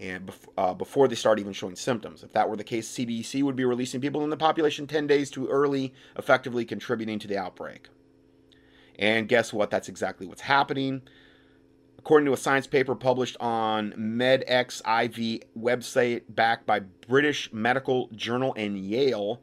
and 0.00 0.30
uh, 0.56 0.74
before 0.74 1.08
they 1.08 1.14
start 1.14 1.38
even 1.38 1.52
showing 1.52 1.76
symptoms. 1.76 2.22
If 2.22 2.32
that 2.32 2.48
were 2.48 2.56
the 2.56 2.64
case, 2.64 2.88
CDC 2.88 3.42
would 3.42 3.56
be 3.56 3.64
releasing 3.64 4.00
people 4.00 4.22
in 4.22 4.30
the 4.30 4.36
population 4.36 4.86
10 4.86 5.06
days 5.06 5.30
too 5.30 5.48
early, 5.48 5.92
effectively 6.16 6.64
contributing 6.64 7.18
to 7.18 7.28
the 7.28 7.36
outbreak. 7.36 7.88
And 8.98 9.28
guess 9.28 9.52
what? 9.52 9.70
That's 9.70 9.88
exactly 9.88 10.26
what's 10.26 10.42
happening. 10.42 11.02
According 11.98 12.26
to 12.26 12.32
a 12.32 12.36
science 12.36 12.66
paper 12.66 12.94
published 12.94 13.36
on 13.40 13.92
medRxiv 13.92 15.42
website 15.58 16.22
backed 16.28 16.64
by 16.64 16.80
British 16.80 17.52
Medical 17.52 18.08
Journal 18.14 18.54
and 18.56 18.78
Yale, 18.78 19.42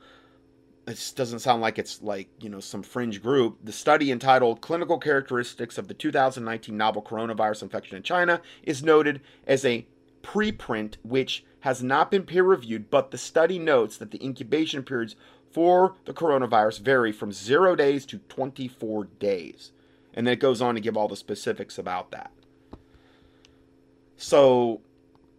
this 0.86 1.12
doesn't 1.12 1.40
sound 1.40 1.62
like 1.62 1.78
it's 1.78 2.02
like, 2.02 2.30
you 2.40 2.50
know, 2.50 2.60
some 2.60 2.84
fringe 2.84 3.22
group. 3.22 3.58
The 3.64 3.72
study 3.72 4.12
entitled 4.12 4.62
Clinical 4.62 5.00
Characteristics 5.00 5.78
of 5.78 5.88
the 5.88 5.94
2019 5.94 6.78
Novel 6.78 7.02
Coronavirus 7.02 7.64
Infection 7.64 7.98
in 7.98 8.04
China 8.04 8.42
is 8.64 8.84
noted 8.84 9.22
as 9.48 9.66
a 9.66 9.86
preprint, 10.26 10.96
which 11.04 11.46
has 11.62 11.84
not 11.84 12.12
been 12.12 12.24
peer 12.24 12.44
reviewed, 12.44 12.90
but 12.90 13.12
the 13.12 13.18
study 13.18 13.60
notes 13.60 13.98
that 13.98 14.12
the 14.12 14.24
incubation 14.24 14.84
periods 14.84 15.16
for 15.52 15.96
the 16.06 16.14
coronavirus 16.14 16.82
vary 16.82 17.12
from 17.12 17.32
zero 17.32 17.76
days 17.76 18.06
to 18.08 18.18
24 18.18 19.06
days. 19.20 19.72
And 20.14 20.26
then 20.26 20.34
it 20.34 20.40
goes 20.40 20.62
on 20.62 20.76
to 20.76 20.82
give 20.82 20.98
all 20.98 21.08
the 21.08 21.16
specifics 21.16 21.78
about 21.78 22.12
that. 22.12 22.32
So, 24.18 24.82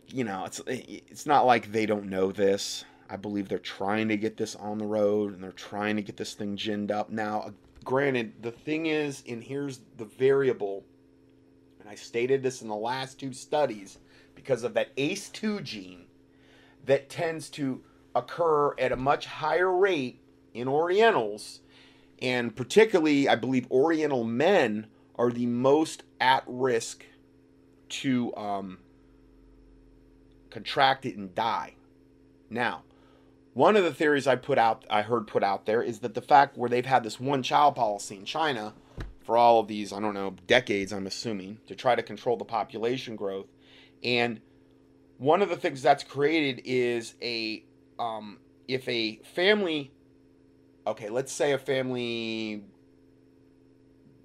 you 0.09 0.24
know, 0.24 0.45
it's 0.45 0.61
it's 0.66 1.26
not 1.26 1.47
like 1.47 1.72
they 1.72 1.87
don't 1.87 2.11
know 2.11 2.30
this. 2.30 2.84
I 3.09 3.16
believe 3.16 3.49
they're 3.49 3.59
trying 3.59 4.09
to 4.09 4.16
get 4.16 4.37
this 4.37 4.55
on 4.57 4.78
the 4.78 4.87
road 4.87 5.34
and 5.34 5.43
they're 5.43 5.53
trying 5.53 5.97
to 5.97 6.03
get 6.03 6.16
this 6.16 6.34
thing 6.34 6.57
ginned 6.57 6.91
up. 6.91 7.11
Now, 7.11 7.41
uh, 7.41 7.51
granted, 7.84 8.43
the 8.43 8.51
thing 8.51 8.87
is, 8.87 9.22
and 9.28 9.43
here's 9.43 9.80
the 9.97 10.05
variable, 10.05 10.84
and 11.80 11.89
I 11.89 11.95
stated 11.95 12.43
this 12.43 12.62
in 12.62 12.68
the 12.68 12.76
last 12.76 13.18
two 13.18 13.32
studies 13.32 13.99
because 14.47 14.62
of 14.62 14.74
that 14.74 14.94
ACE2 14.97 15.61
gene 15.64 16.05
that 16.84 17.11
tends 17.11 17.51
to 17.51 17.82
occur 18.14 18.78
at 18.78 18.92
a 18.92 18.97
much 18.97 19.26
higher 19.26 19.72
rate 19.72 20.20
in 20.55 20.68
Orientals. 20.68 21.61
And 22.22 22.55
particularly, 22.55 23.28
I 23.28 23.34
believe 23.34 23.68
Oriental 23.72 24.22
men 24.22 24.86
are 25.16 25.32
the 25.32 25.47
most 25.47 26.05
at 26.20 26.44
risk 26.47 27.05
to 27.88 28.34
um, 28.36 28.78
contract 30.51 31.05
it 31.05 31.16
and 31.16 31.34
die. 31.34 31.74
Now, 32.49 32.84
one 33.53 33.74
of 33.74 33.82
the 33.82 33.92
theories 33.92 34.28
I 34.28 34.36
put 34.36 34.59
out, 34.59 34.84
I 34.88 35.03
heard 35.03 35.26
put 35.26 35.42
out 35.42 35.66
there, 35.66 35.82
is 35.82 35.99
that 36.01 36.14
the 36.14 36.22
fact 36.22 36.57
where 36.57 36.70
they've 36.70 36.86
had 36.86 37.03
this 37.03 37.18
one 37.18 37.42
child 37.42 37.74
policy 37.74 38.14
in 38.14 38.24
China 38.24 38.74
for 39.24 39.36
all 39.36 39.59
of 39.59 39.66
these, 39.66 39.92
I 39.92 39.99
don't 39.99 40.14
know, 40.14 40.36
decades, 40.47 40.92
I'm 40.92 41.09
assuming, 41.09 41.59
to 41.66 41.74
try 41.74 41.97
to 41.97 42.03
control 42.03 42.36
the 42.36 42.44
population 42.44 43.16
growth, 43.16 43.47
and 44.07 44.40
one 45.18 45.42
of 45.42 45.48
the 45.48 45.57
things 45.57 45.82
that's 45.82 46.04
created 46.04 46.62
is 46.64 47.14
a 47.20 47.64
um, 47.98 48.38
if 48.68 48.88
a 48.88 49.16
family, 49.34 49.90
okay, 50.86 51.09
let's 51.09 51.32
say 51.32 51.52
a 51.52 51.59
family, 51.59 52.62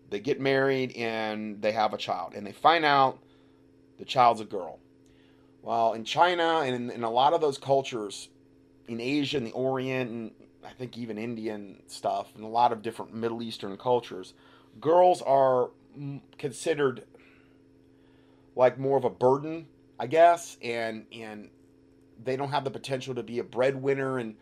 they 0.09 0.19
get 0.19 0.39
married 0.39 0.95
and 0.95 1.61
they 1.61 1.71
have 1.71 1.93
a 1.93 1.97
child, 1.97 2.34
and 2.36 2.45
they 2.45 2.51
find 2.51 2.86
out 2.86 3.19
the 3.97 4.05
child's 4.05 4.39
a 4.39 4.45
girl. 4.45 4.79
Well, 5.63 5.93
in 5.93 6.03
China 6.03 6.61
and 6.63 6.75
in, 6.75 6.89
in 6.91 7.03
a 7.03 7.09
lot 7.09 7.34
of 7.34 7.41
those 7.41 7.57
cultures, 7.57 8.29
in 8.88 8.99
Asia 9.01 9.38
and 9.38 9.47
the 9.47 9.51
Orient, 9.51 10.11
and 10.11 10.32
I 10.63 10.71
think 10.71 10.95
even 10.97 11.17
Indian 11.17 11.82
stuff, 11.88 12.36
and 12.36 12.43
a 12.43 12.47
lot 12.47 12.71
of 12.71 12.84
different 12.84 13.15
Middle 13.15 13.41
Eastern 13.41 13.75
cultures, 13.77 14.34
girls 14.79 15.23
are 15.23 15.71
considered 16.38 17.03
like 18.55 18.77
more 18.77 18.97
of 18.97 19.03
a 19.03 19.09
burden, 19.09 19.67
I 20.02 20.08
guess, 20.08 20.58
and 20.64 21.06
and 21.12 21.52
they 22.24 22.36
don't 22.36 22.49
have 22.49 22.64
the 22.64 22.72
potential 22.72 23.14
to 23.14 23.22
be 23.22 23.38
a 23.38 23.43
breadwinner, 23.43 24.18
and 24.18 24.36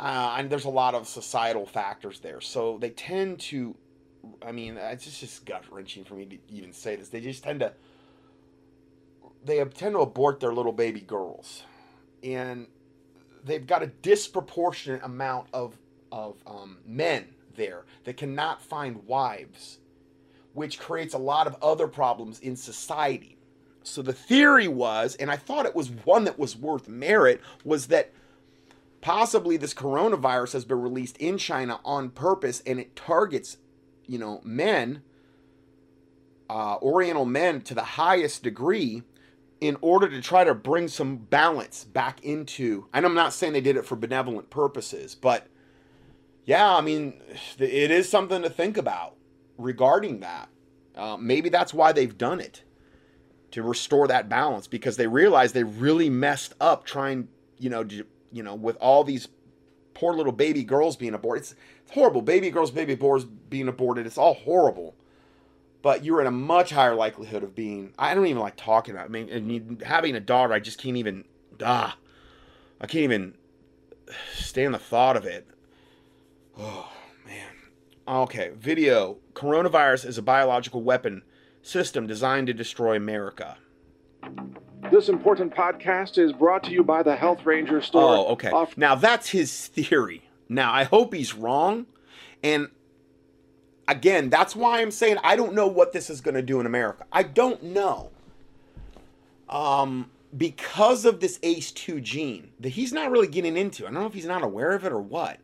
uh, 0.00 0.36
and 0.38 0.48
there's 0.48 0.64
a 0.64 0.70
lot 0.70 0.94
of 0.94 1.06
societal 1.06 1.66
factors 1.66 2.20
there. 2.20 2.40
So 2.40 2.78
they 2.80 2.88
tend 2.88 3.38
to, 3.40 3.76
I 4.40 4.50
mean, 4.50 4.78
it's 4.78 5.04
just, 5.04 5.20
just 5.20 5.44
gut 5.44 5.62
wrenching 5.70 6.04
for 6.04 6.14
me 6.14 6.24
to 6.24 6.38
even 6.48 6.72
say 6.72 6.96
this. 6.96 7.10
They 7.10 7.20
just 7.20 7.44
tend 7.44 7.60
to 7.60 7.74
they 9.44 9.62
tend 9.62 9.94
to 9.94 9.98
abort 9.98 10.40
their 10.40 10.54
little 10.54 10.72
baby 10.72 11.02
girls, 11.02 11.64
and 12.22 12.66
they've 13.44 13.66
got 13.66 13.82
a 13.82 13.88
disproportionate 13.88 15.02
amount 15.04 15.48
of 15.52 15.76
of 16.12 16.36
um, 16.46 16.78
men 16.86 17.26
there 17.56 17.84
that 18.04 18.16
cannot 18.16 18.62
find 18.62 19.04
wives, 19.04 19.80
which 20.54 20.78
creates 20.78 21.12
a 21.12 21.18
lot 21.18 21.46
of 21.46 21.56
other 21.62 21.88
problems 21.88 22.40
in 22.40 22.56
society. 22.56 23.33
So 23.84 24.00
the 24.02 24.12
theory 24.12 24.66
was, 24.66 25.14
and 25.16 25.30
I 25.30 25.36
thought 25.36 25.66
it 25.66 25.74
was 25.74 25.90
one 25.90 26.24
that 26.24 26.38
was 26.38 26.56
worth 26.56 26.88
merit, 26.88 27.40
was 27.64 27.88
that 27.88 28.12
possibly 29.02 29.58
this 29.58 29.74
coronavirus 29.74 30.54
has 30.54 30.64
been 30.64 30.80
released 30.80 31.18
in 31.18 31.36
China 31.36 31.78
on 31.84 32.08
purpose 32.08 32.62
and 32.66 32.80
it 32.80 32.96
targets, 32.96 33.58
you 34.06 34.18
know, 34.18 34.40
men, 34.42 35.02
uh, 36.48 36.76
Oriental 36.80 37.26
men 37.26 37.60
to 37.60 37.74
the 37.74 37.84
highest 37.84 38.42
degree 38.42 39.02
in 39.60 39.76
order 39.82 40.08
to 40.08 40.20
try 40.22 40.44
to 40.44 40.54
bring 40.54 40.88
some 40.88 41.16
balance 41.16 41.84
back 41.84 42.24
into. 42.24 42.86
And 42.94 43.04
I'm 43.04 43.14
not 43.14 43.34
saying 43.34 43.52
they 43.52 43.60
did 43.60 43.76
it 43.76 43.84
for 43.84 43.96
benevolent 43.96 44.48
purposes, 44.48 45.14
but 45.14 45.46
yeah, 46.46 46.74
I 46.74 46.80
mean, 46.80 47.20
it 47.58 47.90
is 47.90 48.08
something 48.08 48.40
to 48.42 48.50
think 48.50 48.78
about 48.78 49.16
regarding 49.58 50.20
that. 50.20 50.48
Uh, 50.96 51.16
maybe 51.18 51.50
that's 51.50 51.74
why 51.74 51.92
they've 51.92 52.16
done 52.16 52.40
it 52.40 52.62
to 53.54 53.62
restore 53.62 54.08
that 54.08 54.28
balance 54.28 54.66
because 54.66 54.96
they 54.96 55.06
realize 55.06 55.52
they 55.52 55.62
really 55.62 56.10
messed 56.10 56.54
up 56.60 56.84
trying, 56.84 57.28
you 57.56 57.70
know, 57.70 57.86
you 58.32 58.42
know, 58.42 58.56
with 58.56 58.76
all 58.80 59.04
these 59.04 59.28
poor 59.94 60.12
little 60.12 60.32
baby 60.32 60.64
girls 60.64 60.96
being 60.96 61.14
aborted. 61.14 61.44
It's, 61.44 61.54
it's 61.84 61.92
horrible. 61.92 62.20
Baby 62.20 62.50
girls, 62.50 62.72
baby 62.72 62.96
boys 62.96 63.24
being 63.24 63.68
aborted. 63.68 64.06
It's 64.06 64.18
all 64.18 64.34
horrible. 64.34 64.96
But 65.82 66.04
you're 66.04 66.20
in 66.20 66.26
a 66.26 66.32
much 66.32 66.70
higher 66.70 66.96
likelihood 66.96 67.44
of 67.44 67.54
being. 67.54 67.94
I 67.96 68.12
don't 68.16 68.26
even 68.26 68.42
like 68.42 68.56
talking 68.56 68.92
about. 68.92 69.04
It. 69.04 69.10
I 69.10 69.12
mean, 69.12 69.28
and 69.28 69.82
having 69.82 70.16
a 70.16 70.20
daughter, 70.20 70.52
I 70.52 70.58
just 70.58 70.80
can't 70.80 70.96
even. 70.96 71.24
Ah, 71.62 71.96
I 72.80 72.88
can't 72.88 73.04
even 73.04 73.36
stand 74.34 74.74
the 74.74 74.80
thought 74.80 75.16
of 75.16 75.26
it. 75.26 75.46
Oh, 76.58 76.90
man. 77.24 77.52
Okay, 78.08 78.50
video. 78.56 79.18
Coronavirus 79.34 80.06
is 80.06 80.18
a 80.18 80.22
biological 80.22 80.82
weapon 80.82 81.22
system 81.64 82.06
designed 82.06 82.46
to 82.46 82.54
destroy 82.54 82.96
America. 82.96 83.56
This 84.90 85.08
important 85.08 85.54
podcast 85.54 86.18
is 86.18 86.32
brought 86.32 86.62
to 86.64 86.70
you 86.70 86.84
by 86.84 87.02
the 87.02 87.16
Health 87.16 87.44
Ranger 87.44 87.80
store. 87.80 88.16
Oh, 88.16 88.26
okay. 88.32 88.50
Off- 88.50 88.76
now 88.76 88.94
that's 88.94 89.30
his 89.30 89.66
theory. 89.68 90.22
Now 90.48 90.72
I 90.72 90.84
hope 90.84 91.14
he's 91.14 91.34
wrong. 91.34 91.86
And 92.42 92.68
again, 93.88 94.30
that's 94.30 94.54
why 94.54 94.82
I'm 94.82 94.90
saying 94.90 95.16
I 95.24 95.36
don't 95.36 95.54
know 95.54 95.66
what 95.66 95.92
this 95.92 96.10
is 96.10 96.20
going 96.20 96.34
to 96.34 96.42
do 96.42 96.60
in 96.60 96.66
America. 96.66 97.06
I 97.12 97.22
don't 97.22 97.62
know. 97.62 98.10
Um, 99.48 100.10
because 100.36 101.04
of 101.04 101.20
this 101.20 101.38
ACE2 101.38 102.02
gene 102.02 102.50
that 102.60 102.70
he's 102.70 102.92
not 102.92 103.10
really 103.10 103.28
getting 103.28 103.56
into. 103.56 103.84
I 103.84 103.90
don't 103.90 104.00
know 104.00 104.06
if 104.06 104.14
he's 104.14 104.26
not 104.26 104.42
aware 104.42 104.72
of 104.72 104.84
it 104.84 104.92
or 104.92 105.00
what 105.00 105.38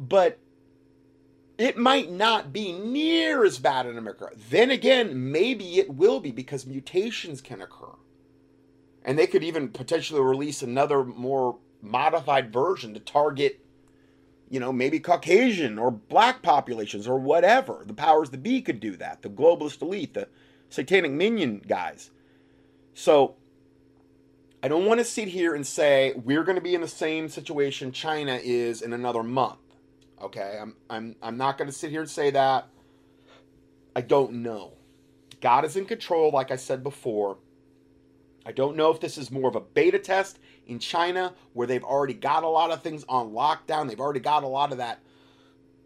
but 0.00 0.38
it 1.60 1.76
might 1.76 2.10
not 2.10 2.52
be 2.52 2.72
near 2.72 3.44
as 3.44 3.58
bad 3.58 3.86
in 3.86 3.98
America. 3.98 4.30
Then 4.50 4.70
again, 4.70 5.30
maybe 5.30 5.78
it 5.78 5.90
will 5.90 6.20
be 6.20 6.32
because 6.32 6.66
mutations 6.66 7.40
can 7.40 7.60
occur. 7.60 7.94
And 9.04 9.18
they 9.18 9.26
could 9.26 9.44
even 9.44 9.68
potentially 9.68 10.20
release 10.20 10.62
another 10.62 11.04
more 11.04 11.58
modified 11.82 12.52
version 12.52 12.94
to 12.94 13.00
target, 13.00 13.64
you 14.48 14.60
know, 14.60 14.72
maybe 14.72 15.00
Caucasian 15.00 15.78
or 15.78 15.90
black 15.90 16.42
populations 16.42 17.06
or 17.06 17.18
whatever. 17.18 17.82
The 17.86 17.94
powers 17.94 18.30
that 18.30 18.42
be 18.42 18.60
could 18.60 18.80
do 18.80 18.96
that. 18.96 19.22
The 19.22 19.30
globalist 19.30 19.82
elite, 19.82 20.14
the 20.14 20.28
satanic 20.68 21.12
minion 21.12 21.62
guys. 21.66 22.10
So 22.94 23.36
I 24.62 24.68
don't 24.68 24.84
want 24.86 25.00
to 25.00 25.04
sit 25.04 25.28
here 25.28 25.54
and 25.54 25.66
say 25.66 26.12
we're 26.14 26.44
going 26.44 26.56
to 26.56 26.62
be 26.62 26.74
in 26.74 26.82
the 26.82 26.88
same 26.88 27.28
situation 27.28 27.92
China 27.92 28.38
is 28.42 28.82
in 28.82 28.92
another 28.92 29.22
month. 29.22 29.59
Okay, 30.20 30.58
I'm 30.60 30.74
I'm 30.88 31.16
I'm 31.22 31.36
not 31.36 31.56
going 31.56 31.68
to 31.68 31.76
sit 31.76 31.90
here 31.90 32.00
and 32.00 32.10
say 32.10 32.30
that. 32.30 32.68
I 33.96 34.02
don't 34.02 34.42
know. 34.42 34.74
God 35.40 35.64
is 35.64 35.76
in 35.76 35.86
control, 35.86 36.30
like 36.30 36.50
I 36.50 36.56
said 36.56 36.82
before. 36.82 37.38
I 38.44 38.52
don't 38.52 38.76
know 38.76 38.90
if 38.90 39.00
this 39.00 39.18
is 39.18 39.30
more 39.30 39.48
of 39.48 39.56
a 39.56 39.60
beta 39.60 39.98
test 39.98 40.38
in 40.66 40.78
China 40.78 41.34
where 41.52 41.66
they've 41.66 41.84
already 41.84 42.14
got 42.14 42.42
a 42.42 42.48
lot 42.48 42.70
of 42.70 42.82
things 42.82 43.04
on 43.08 43.32
lockdown. 43.32 43.88
They've 43.88 44.00
already 44.00 44.20
got 44.20 44.44
a 44.44 44.48
lot 44.48 44.72
of 44.72 44.78
that 44.78 45.00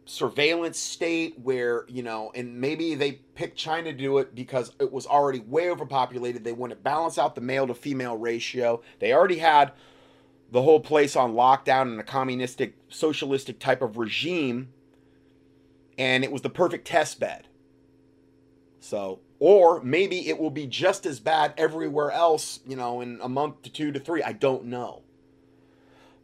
surveillance 0.06 0.78
state 0.78 1.38
where, 1.38 1.84
you 1.88 2.02
know, 2.02 2.30
and 2.34 2.60
maybe 2.60 2.94
they 2.94 3.12
picked 3.34 3.56
China 3.56 3.90
to 3.90 3.96
do 3.96 4.18
it 4.18 4.34
because 4.34 4.72
it 4.78 4.92
was 4.92 5.06
already 5.06 5.40
way 5.40 5.70
overpopulated. 5.70 6.44
They 6.44 6.52
want 6.52 6.70
to 6.70 6.76
balance 6.76 7.18
out 7.18 7.34
the 7.34 7.40
male 7.40 7.66
to 7.66 7.74
female 7.74 8.16
ratio. 8.16 8.82
They 8.98 9.12
already 9.12 9.38
had 9.38 9.72
the 10.54 10.62
whole 10.62 10.78
place 10.78 11.16
on 11.16 11.34
lockdown 11.34 11.92
in 11.92 11.98
a 11.98 12.04
communistic, 12.04 12.76
socialistic 12.88 13.58
type 13.58 13.82
of 13.82 13.96
regime, 13.96 14.72
and 15.98 16.22
it 16.22 16.30
was 16.30 16.42
the 16.42 16.48
perfect 16.48 16.86
test 16.86 17.18
bed. 17.18 17.48
So, 18.78 19.18
or 19.40 19.82
maybe 19.82 20.28
it 20.28 20.38
will 20.38 20.52
be 20.52 20.68
just 20.68 21.06
as 21.06 21.18
bad 21.18 21.54
everywhere 21.56 22.12
else, 22.12 22.60
you 22.64 22.76
know, 22.76 23.00
in 23.00 23.18
a 23.20 23.28
month 23.28 23.62
to 23.62 23.70
two 23.70 23.90
to 23.90 23.98
three. 23.98 24.22
I 24.22 24.30
don't 24.30 24.66
know. 24.66 25.02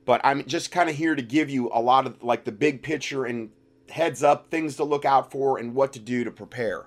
But 0.05 0.21
I'm 0.23 0.47
just 0.47 0.71
kind 0.71 0.89
of 0.89 0.95
here 0.95 1.17
to 1.17 1.23
give 1.23 1.51
you 1.51 1.69
a 1.73 1.81
lot 1.81 2.07
of 2.07 2.23
like 2.23 2.45
the 2.45 2.53
big 2.53 2.85
picture 2.85 3.25
and 3.25 3.51
heads 3.89 4.23
up, 4.23 4.49
things 4.49 4.77
to 4.77 4.85
look 4.85 5.05
out 5.05 5.33
for, 5.33 5.59
and 5.59 5.75
what 5.75 5.93
to 5.95 5.99
do 5.99 6.23
to 6.23 6.31
prepare 6.31 6.87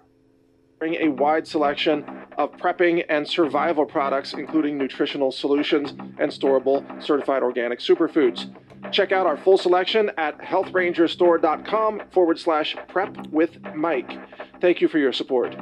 a 1.00 1.08
wide 1.08 1.48
selection 1.48 2.06
of 2.38 2.52
prepping 2.58 3.06
and 3.10 3.28
survival 3.28 3.86
products, 3.86 4.34
including 4.34 4.78
nutritional 4.78 5.32
solutions 5.32 5.92
and 6.20 6.32
storable 6.32 6.84
certified 7.02 7.44
organic 7.44 7.80
superfoods. 7.80 8.54
Check 8.92 9.12
out 9.12 9.26
our 9.26 9.38
full 9.38 9.58
selection 9.58 10.12
at 10.18 10.38
healthrangerstore.com 10.40 12.02
forward 12.12 12.38
slash 12.38 12.76
prep 12.90 13.28
with 13.28 13.58
Mike. 13.74 14.20
Thank 14.60 14.82
you 14.82 14.88
for 14.88 14.98
your 15.00 15.14
support. 15.14 15.56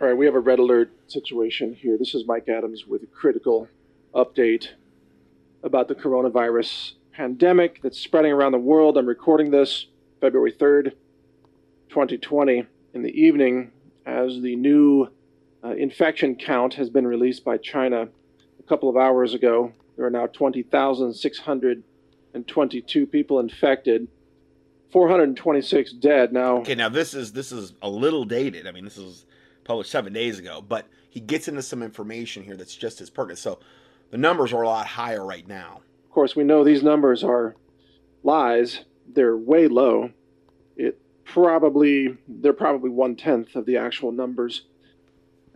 All 0.00 0.08
right, 0.08 0.16
we 0.16 0.24
have 0.24 0.34
a 0.34 0.40
red 0.40 0.58
alert 0.58 0.90
situation 1.08 1.74
here. 1.74 1.98
This 1.98 2.14
is 2.14 2.24
Mike 2.26 2.48
Adams 2.48 2.86
with 2.86 3.02
a 3.02 3.06
critical 3.06 3.68
update 4.14 4.68
about 5.62 5.88
the 5.88 5.94
coronavirus 5.94 6.94
pandemic 7.12 7.82
that's 7.82 8.00
spreading 8.00 8.32
around 8.32 8.52
the 8.52 8.58
world. 8.58 8.96
I'm 8.96 9.06
recording 9.06 9.50
this 9.50 9.86
February 10.20 10.52
3rd, 10.52 10.94
2020 11.90 12.64
in 12.94 13.02
the 13.02 13.10
evening 13.10 13.70
as 14.06 14.40
the 14.40 14.56
new 14.56 15.08
uh, 15.62 15.72
infection 15.72 16.36
count 16.36 16.72
has 16.74 16.88
been 16.88 17.06
released 17.06 17.44
by 17.44 17.58
China 17.58 18.08
a 18.58 18.62
couple 18.62 18.88
of 18.88 18.96
hours 18.96 19.34
ago. 19.34 19.72
There 19.96 20.06
are 20.06 20.10
now 20.10 20.26
20,622 20.28 23.06
people 23.06 23.40
infected, 23.40 24.08
426 24.90 25.92
dead. 25.94 26.32
Now, 26.32 26.58
okay, 26.58 26.74
now 26.74 26.88
this 26.88 27.12
is 27.12 27.32
this 27.32 27.52
is 27.52 27.74
a 27.82 27.90
little 27.90 28.24
dated. 28.24 28.66
I 28.66 28.72
mean, 28.72 28.84
this 28.84 28.96
is 28.96 29.26
published 29.64 29.90
seven 29.90 30.14
days 30.14 30.38
ago, 30.38 30.64
but 30.66 30.86
he 31.10 31.20
gets 31.20 31.48
into 31.48 31.62
some 31.62 31.82
information 31.82 32.44
here 32.44 32.56
that's 32.56 32.74
just 32.74 33.00
as 33.00 33.10
pertinent. 33.10 33.40
So 33.40 33.58
the 34.10 34.18
numbers 34.18 34.52
are 34.52 34.62
a 34.62 34.68
lot 34.68 34.86
higher 34.86 35.24
right 35.24 35.46
now. 35.46 35.80
Of 36.04 36.10
course, 36.12 36.34
we 36.34 36.44
know 36.44 36.64
these 36.64 36.82
numbers 36.82 37.22
are 37.22 37.56
lies. 38.22 38.80
They're 39.12 39.36
way 39.36 39.68
low. 39.68 40.12
Probably 41.32 42.16
they're 42.26 42.52
probably 42.52 42.90
one 42.90 43.14
tenth 43.14 43.54
of 43.54 43.66
the 43.66 43.76
actual 43.76 44.10
numbers. 44.12 44.62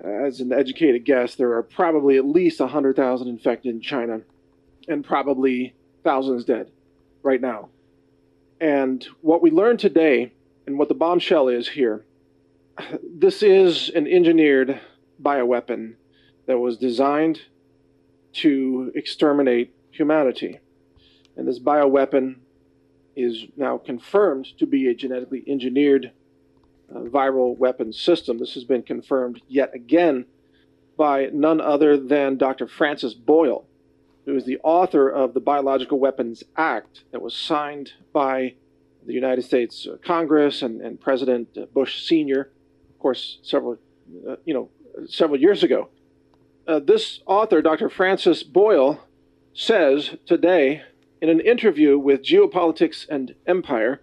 As 0.02 0.40
an 0.40 0.52
educated 0.52 1.04
guess, 1.04 1.34
there 1.34 1.52
are 1.54 1.62
probably 1.62 2.16
at 2.16 2.24
least 2.24 2.60
hundred 2.60 2.96
thousand 2.96 3.28
infected 3.28 3.74
in 3.74 3.80
China, 3.80 4.20
and 4.88 5.04
probably 5.04 5.74
thousands 6.02 6.44
dead 6.44 6.70
right 7.22 7.40
now. 7.40 7.70
And 8.60 9.06
what 9.20 9.42
we 9.42 9.50
learned 9.50 9.80
today, 9.80 10.32
and 10.66 10.78
what 10.78 10.88
the 10.88 10.94
bombshell 10.94 11.48
is 11.48 11.68
here, 11.68 12.04
this 13.02 13.42
is 13.42 13.88
an 13.90 14.06
engineered 14.06 14.80
bioweapon 15.22 15.94
that 16.46 16.58
was 16.58 16.76
designed 16.76 17.40
to 18.34 18.92
exterminate 18.94 19.74
humanity. 19.90 20.60
And 21.36 21.48
this 21.48 21.58
bioweapon 21.58 22.36
is 23.16 23.44
now 23.56 23.78
confirmed 23.78 24.46
to 24.58 24.66
be 24.66 24.88
a 24.88 24.94
genetically 24.94 25.44
engineered 25.46 26.12
uh, 26.94 27.00
viral 27.00 27.56
weapon 27.56 27.92
system. 27.92 28.38
This 28.38 28.54
has 28.54 28.64
been 28.64 28.82
confirmed 28.82 29.40
yet 29.48 29.74
again 29.74 30.26
by 30.96 31.30
none 31.32 31.60
other 31.60 31.96
than 31.96 32.36
Dr. 32.36 32.66
Francis 32.66 33.14
Boyle, 33.14 33.66
who 34.24 34.36
is 34.36 34.44
the 34.44 34.58
author 34.62 35.08
of 35.08 35.34
the 35.34 35.40
Biological 35.40 35.98
Weapons 35.98 36.44
Act 36.56 37.04
that 37.10 37.20
was 37.20 37.34
signed 37.34 37.92
by 38.12 38.54
the 39.06 39.12
United 39.12 39.42
States 39.42 39.86
uh, 39.86 39.96
Congress 40.04 40.62
and, 40.62 40.80
and 40.80 41.00
President 41.00 41.72
Bush 41.74 42.06
Sr., 42.06 42.50
of 42.90 42.98
course, 42.98 43.38
several, 43.42 43.78
uh, 44.28 44.36
you 44.44 44.54
know, 44.54 44.70
several 45.08 45.38
years 45.38 45.62
ago. 45.62 45.88
Uh, 46.66 46.78
this 46.78 47.20
author, 47.26 47.60
Dr. 47.60 47.90
Francis 47.90 48.42
Boyle, 48.42 49.00
says 49.52 50.16
today 50.26 50.82
in 51.24 51.30
an 51.30 51.40
interview 51.40 51.98
with 51.98 52.22
Geopolitics 52.22 53.08
and 53.08 53.34
Empire, 53.46 54.02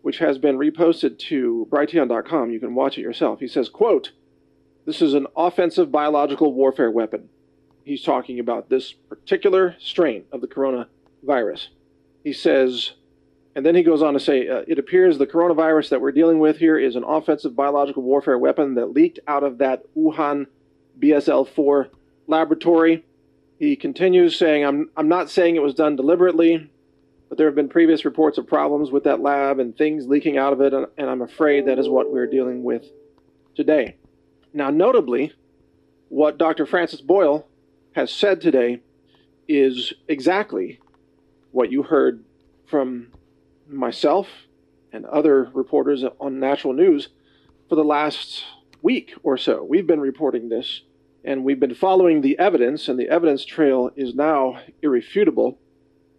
which 0.00 0.16
has 0.16 0.38
been 0.38 0.56
reposted 0.56 1.18
to 1.18 1.68
Brighteon.com. 1.70 2.50
You 2.50 2.58
can 2.58 2.74
watch 2.74 2.96
it 2.96 3.02
yourself. 3.02 3.40
He 3.40 3.46
says, 3.46 3.68
quote, 3.68 4.12
this 4.86 5.02
is 5.02 5.12
an 5.12 5.26
offensive 5.36 5.92
biological 5.92 6.54
warfare 6.54 6.90
weapon. 6.90 7.28
He's 7.84 8.02
talking 8.02 8.40
about 8.40 8.70
this 8.70 8.94
particular 8.94 9.76
strain 9.78 10.24
of 10.32 10.40
the 10.40 10.46
coronavirus. 10.46 11.66
He 12.24 12.32
says, 12.32 12.92
and 13.54 13.66
then 13.66 13.74
he 13.74 13.82
goes 13.82 14.00
on 14.00 14.14
to 14.14 14.20
say, 14.20 14.48
uh, 14.48 14.62
it 14.66 14.78
appears 14.78 15.18
the 15.18 15.26
coronavirus 15.26 15.90
that 15.90 16.00
we're 16.00 16.10
dealing 16.10 16.38
with 16.38 16.56
here 16.56 16.78
is 16.78 16.96
an 16.96 17.04
offensive 17.04 17.54
biological 17.54 18.02
warfare 18.02 18.38
weapon 18.38 18.76
that 18.76 18.94
leaked 18.94 19.18
out 19.28 19.44
of 19.44 19.58
that 19.58 19.82
Wuhan 19.94 20.46
BSL 20.98 21.50
4 21.50 21.90
laboratory. 22.26 23.04
He 23.58 23.76
continues 23.76 24.38
saying, 24.38 24.64
I'm, 24.64 24.90
I'm 24.96 25.08
not 25.08 25.30
saying 25.30 25.56
it 25.56 25.62
was 25.62 25.74
done 25.74 25.96
deliberately, 25.96 26.70
but 27.28 27.38
there 27.38 27.46
have 27.46 27.54
been 27.54 27.68
previous 27.68 28.04
reports 28.04 28.38
of 28.38 28.46
problems 28.46 28.90
with 28.90 29.04
that 29.04 29.20
lab 29.20 29.58
and 29.58 29.76
things 29.76 30.06
leaking 30.06 30.36
out 30.36 30.52
of 30.52 30.60
it, 30.60 30.74
and, 30.74 30.86
and 30.98 31.08
I'm 31.08 31.22
afraid 31.22 31.66
that 31.66 31.78
is 31.78 31.88
what 31.88 32.12
we're 32.12 32.26
dealing 32.26 32.62
with 32.62 32.84
today. 33.54 33.96
Now, 34.52 34.70
notably, 34.70 35.32
what 36.08 36.38
Dr. 36.38 36.66
Francis 36.66 37.00
Boyle 37.00 37.46
has 37.94 38.12
said 38.12 38.40
today 38.40 38.80
is 39.48 39.92
exactly 40.06 40.80
what 41.50 41.72
you 41.72 41.82
heard 41.82 42.22
from 42.66 43.08
myself 43.68 44.28
and 44.92 45.04
other 45.06 45.50
reporters 45.54 46.04
on 46.20 46.38
Natural 46.38 46.74
News 46.74 47.08
for 47.68 47.74
the 47.74 47.84
last 47.84 48.44
week 48.82 49.14
or 49.22 49.36
so. 49.36 49.64
We've 49.64 49.86
been 49.86 50.00
reporting 50.00 50.48
this 50.48 50.82
and 51.26 51.42
we've 51.42 51.58
been 51.58 51.74
following 51.74 52.20
the 52.20 52.38
evidence, 52.38 52.86
and 52.86 52.98
the 52.98 53.08
evidence 53.08 53.44
trail 53.44 53.90
is 53.96 54.14
now 54.14 54.60
irrefutable. 54.80 55.58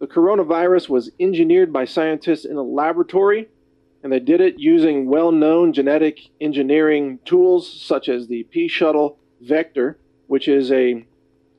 The 0.00 0.06
coronavirus 0.06 0.90
was 0.90 1.10
engineered 1.18 1.72
by 1.72 1.86
scientists 1.86 2.44
in 2.44 2.56
a 2.56 2.62
laboratory, 2.62 3.48
and 4.02 4.12
they 4.12 4.20
did 4.20 4.42
it 4.42 4.60
using 4.60 5.08
well 5.08 5.32
known 5.32 5.72
genetic 5.72 6.20
engineering 6.42 7.18
tools 7.24 7.72
such 7.80 8.10
as 8.10 8.28
the 8.28 8.46
pShuttle 8.54 9.16
vector, 9.40 9.98
which 10.26 10.46
is 10.46 10.70
a 10.70 11.04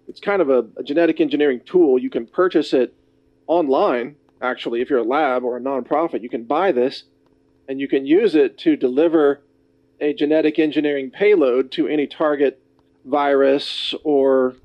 it's 0.08 0.20
kind 0.20 0.42
of 0.42 0.50
a, 0.50 0.66
a 0.78 0.84
genetic 0.84 1.20
engineering 1.20 1.62
tool. 1.66 2.00
You 2.00 2.10
can 2.10 2.28
purchase 2.28 2.72
it 2.72 2.94
online, 3.48 4.16
actually, 4.42 4.82
if 4.82 4.90
you're 4.90 5.00
a 5.00 5.04
lab 5.04 5.44
or 5.44 5.58
a 5.58 5.62
nonprofit, 5.62 6.22
you 6.22 6.30
can 6.30 6.44
buy 6.44 6.72
this 6.72 7.04
and 7.68 7.80
you 7.80 7.88
can 7.88 8.06
use 8.06 8.36
it 8.36 8.58
to 8.60 8.76
deliver 8.76 9.42
a 10.00 10.14
genetic 10.14 10.60
engineering 10.60 11.12
payload 11.12 11.72
to 11.74 11.88
any 11.88 12.08
target 12.08 12.60
virus 13.10 13.94
or 14.04 14.56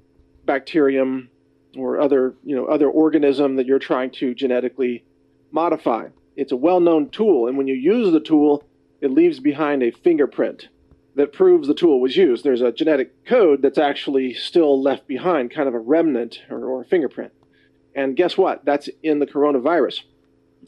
bacterium 0.45 1.31
or 1.77 2.01
other, 2.01 2.35
you 2.45 2.55
know, 2.55 2.67
other 2.67 2.89
organism 2.89 3.57
that 3.57 3.67
you're 3.67 3.79
trying 3.79 4.11
to 4.11 4.35
genetically 4.35 5.05
modify. 5.51 6.09
It's 6.37 6.53
a 6.53 6.57
well-known 6.57 7.11
tool, 7.11 7.47
and 7.47 7.57
when 7.57 7.67
you 7.67 7.75
use 7.75 8.13
the 8.13 8.21
tool, 8.21 8.65
it 9.01 9.11
leaves 9.11 9.41
behind 9.41 9.83
a 9.83 9.91
fingerprint 9.91 10.69
that 11.17 11.33
proves 11.33 11.69
the 11.69 11.75
tool 11.75 12.01
was 12.01 12.17
used. 12.17 12.45
There's 12.45 12.61
a 12.61 12.73
genetic 12.73 13.25
code 13.25 13.63
that's 13.63 13.79
actually 13.79 14.35
still 14.35 14.81
left 14.83 15.07
behind, 15.07 15.53
kind 15.53 15.69
of 15.69 15.75
a 15.75 15.79
remnant 15.79 16.43
or, 16.51 16.65
or 16.65 16.83
a 16.83 16.85
fingerprint. 16.85 17.33
And 17.95 18.17
guess 18.17 18.37
what? 18.37 18.65
That's 18.65 18.89
in 19.03 19.21
the 19.21 19.27
coronavirus. 19.27 20.01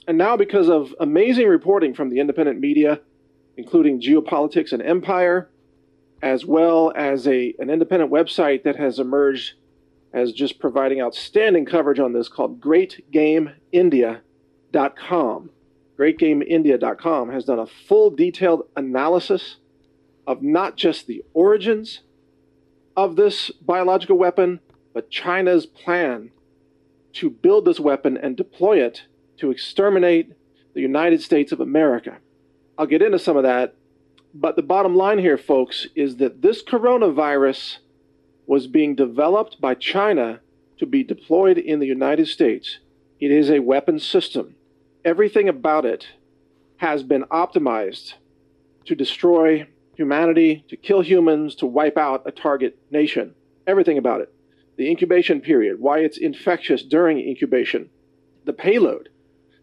And 0.06 0.16
now, 0.16 0.36
because 0.36 0.68
of 0.68 0.94
amazing 1.00 1.48
reporting 1.48 1.94
from 1.94 2.10
the 2.10 2.20
independent 2.20 2.60
media, 2.60 3.00
including 3.56 4.00
Geopolitics 4.00 4.72
and 4.72 4.82
Empire, 4.82 5.50
as 6.22 6.44
well 6.44 6.92
as 6.96 7.26
a, 7.26 7.54
an 7.58 7.70
independent 7.70 8.10
website 8.10 8.64
that 8.64 8.76
has 8.76 8.98
emerged 8.98 9.54
as 10.12 10.32
just 10.32 10.58
providing 10.58 11.00
outstanding 11.00 11.64
coverage 11.64 11.98
on 11.98 12.12
this 12.12 12.28
called 12.28 12.60
GreatGameIndia.com. 12.60 15.50
GreatGameIndia.com 15.98 17.30
has 17.30 17.44
done 17.44 17.58
a 17.58 17.66
full 17.66 18.10
detailed 18.10 18.68
analysis 18.76 19.56
of 20.26 20.42
not 20.42 20.76
just 20.76 21.06
the 21.06 21.22
origins 21.34 22.00
of 22.96 23.16
this 23.16 23.50
biological 23.60 24.16
weapon, 24.16 24.60
but 24.94 25.10
China's 25.10 25.66
plan 25.66 26.30
to 27.12 27.30
build 27.30 27.64
this 27.64 27.80
weapon 27.80 28.16
and 28.16 28.36
deploy 28.36 28.82
it 28.82 29.02
to 29.38 29.50
exterminate 29.50 30.32
the 30.74 30.80
United 30.80 31.22
States 31.22 31.52
of 31.52 31.60
America. 31.60 32.18
I'll 32.78 32.86
get 32.86 33.02
into 33.02 33.18
some 33.18 33.36
of 33.36 33.42
that 33.42 33.74
but 34.40 34.56
the 34.56 34.62
bottom 34.62 34.94
line 34.94 35.18
here, 35.18 35.38
folks, 35.38 35.86
is 35.94 36.16
that 36.16 36.42
this 36.42 36.62
coronavirus 36.62 37.78
was 38.46 38.66
being 38.66 38.94
developed 38.94 39.60
by 39.60 39.74
China 39.74 40.40
to 40.78 40.86
be 40.86 41.02
deployed 41.02 41.58
in 41.58 41.80
the 41.80 41.86
United 41.86 42.28
States. 42.28 42.78
It 43.18 43.30
is 43.30 43.50
a 43.50 43.60
weapon 43.60 43.98
system. 43.98 44.54
Everything 45.04 45.48
about 45.48 45.86
it 45.86 46.08
has 46.76 47.02
been 47.02 47.22
optimized 47.24 48.14
to 48.84 48.94
destroy 48.94 49.66
humanity, 49.96 50.64
to 50.68 50.76
kill 50.76 51.00
humans, 51.00 51.54
to 51.56 51.66
wipe 51.66 51.96
out 51.96 52.22
a 52.26 52.30
target 52.30 52.78
nation. 52.90 53.34
Everything 53.66 53.96
about 53.96 54.20
it. 54.20 54.32
The 54.76 54.90
incubation 54.90 55.40
period, 55.40 55.80
why 55.80 56.00
it's 56.00 56.18
infectious 56.18 56.82
during 56.82 57.18
incubation, 57.18 57.88
the 58.44 58.52
payload 58.52 59.08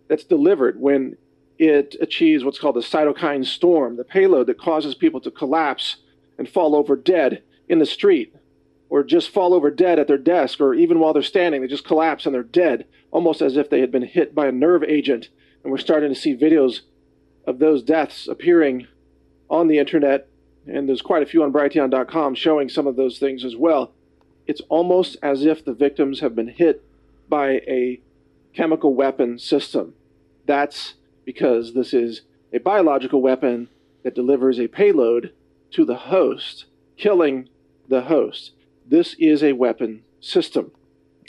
that's 0.08 0.24
delivered 0.24 0.80
when 0.80 1.16
it 1.58 1.96
achieves 2.02 2.44
what's 2.44 2.60
called 2.60 2.76
the 2.76 2.82
cytokine 2.82 3.46
storm, 3.46 3.96
the 3.98 4.04
payload 4.04 4.48
that 4.48 4.60
causes 4.60 4.96
people 4.96 5.22
to 5.22 5.32
collapse 5.32 5.98
and 6.38 6.50
fall 6.50 6.76
over 6.76 6.96
dead 6.96 7.44
in 7.70 7.80
the 7.80 7.86
street, 7.86 8.36
or 8.90 9.04
just 9.04 9.30
fall 9.30 9.54
over 9.54 9.72
dead 9.72 10.00
at 10.00 10.08
their 10.08 10.18
desk, 10.18 10.60
or 10.60 10.74
even 10.74 11.00
while 11.00 11.14
they're 11.14 11.24
standing, 11.24 11.62
they 11.62 11.68
just 11.68 11.86
collapse 11.86 12.26
and 12.26 12.34
they're 12.34 12.44
dead, 12.44 12.86
almost 13.12 13.42
as 13.42 13.58
if 13.58 13.70
they 13.70 13.80
had 13.80 13.92
been 13.92 14.04
hit 14.04 14.36
by 14.36 14.48
a 14.48 14.52
nerve 14.52 14.84
agent. 14.84 15.30
And 15.64 15.72
we're 15.72 15.78
starting 15.78 16.10
to 16.10 16.20
see 16.20 16.36
videos 16.36 16.82
of 17.46 17.60
those 17.60 17.84
deaths 17.84 18.28
appearing 18.28 18.88
on 19.50 19.68
the 19.68 19.78
internet, 19.78 20.28
and 20.66 20.88
there's 20.88 21.02
quite 21.02 21.24
a 21.24 21.26
few 21.26 21.44
on 21.44 21.54
Brighteon.com 21.54 22.36
showing 22.36 22.70
some 22.70 22.88
of 22.88 22.96
those 22.96 23.20
things 23.20 23.46
as 23.46 23.56
well. 23.56 23.94
It's 24.48 24.62
almost 24.70 25.18
as 25.22 25.46
if 25.46 25.64
the 25.64 25.74
victims 25.74 26.20
have 26.20 26.36
been 26.36 26.50
hit 26.50 26.84
by 27.30 27.52
a 27.68 28.02
chemical 28.54 28.94
weapon 28.94 29.40
system. 29.40 29.94
That's 30.46 30.96
because 31.26 31.74
this 31.74 31.94
is 31.94 32.22
a 32.52 32.60
biological 32.60 33.22
weapon 33.22 33.68
that 34.04 34.16
delivers 34.16 34.60
a 34.60 34.68
payload 34.68 35.34
to 35.72 35.86
the 35.86 35.96
host, 35.96 36.66
killing 36.98 37.50
the 37.90 38.02
host. 38.02 38.52
This 38.86 39.16
is 39.18 39.44
a 39.44 39.54
weapon 39.54 40.04
system, 40.20 40.72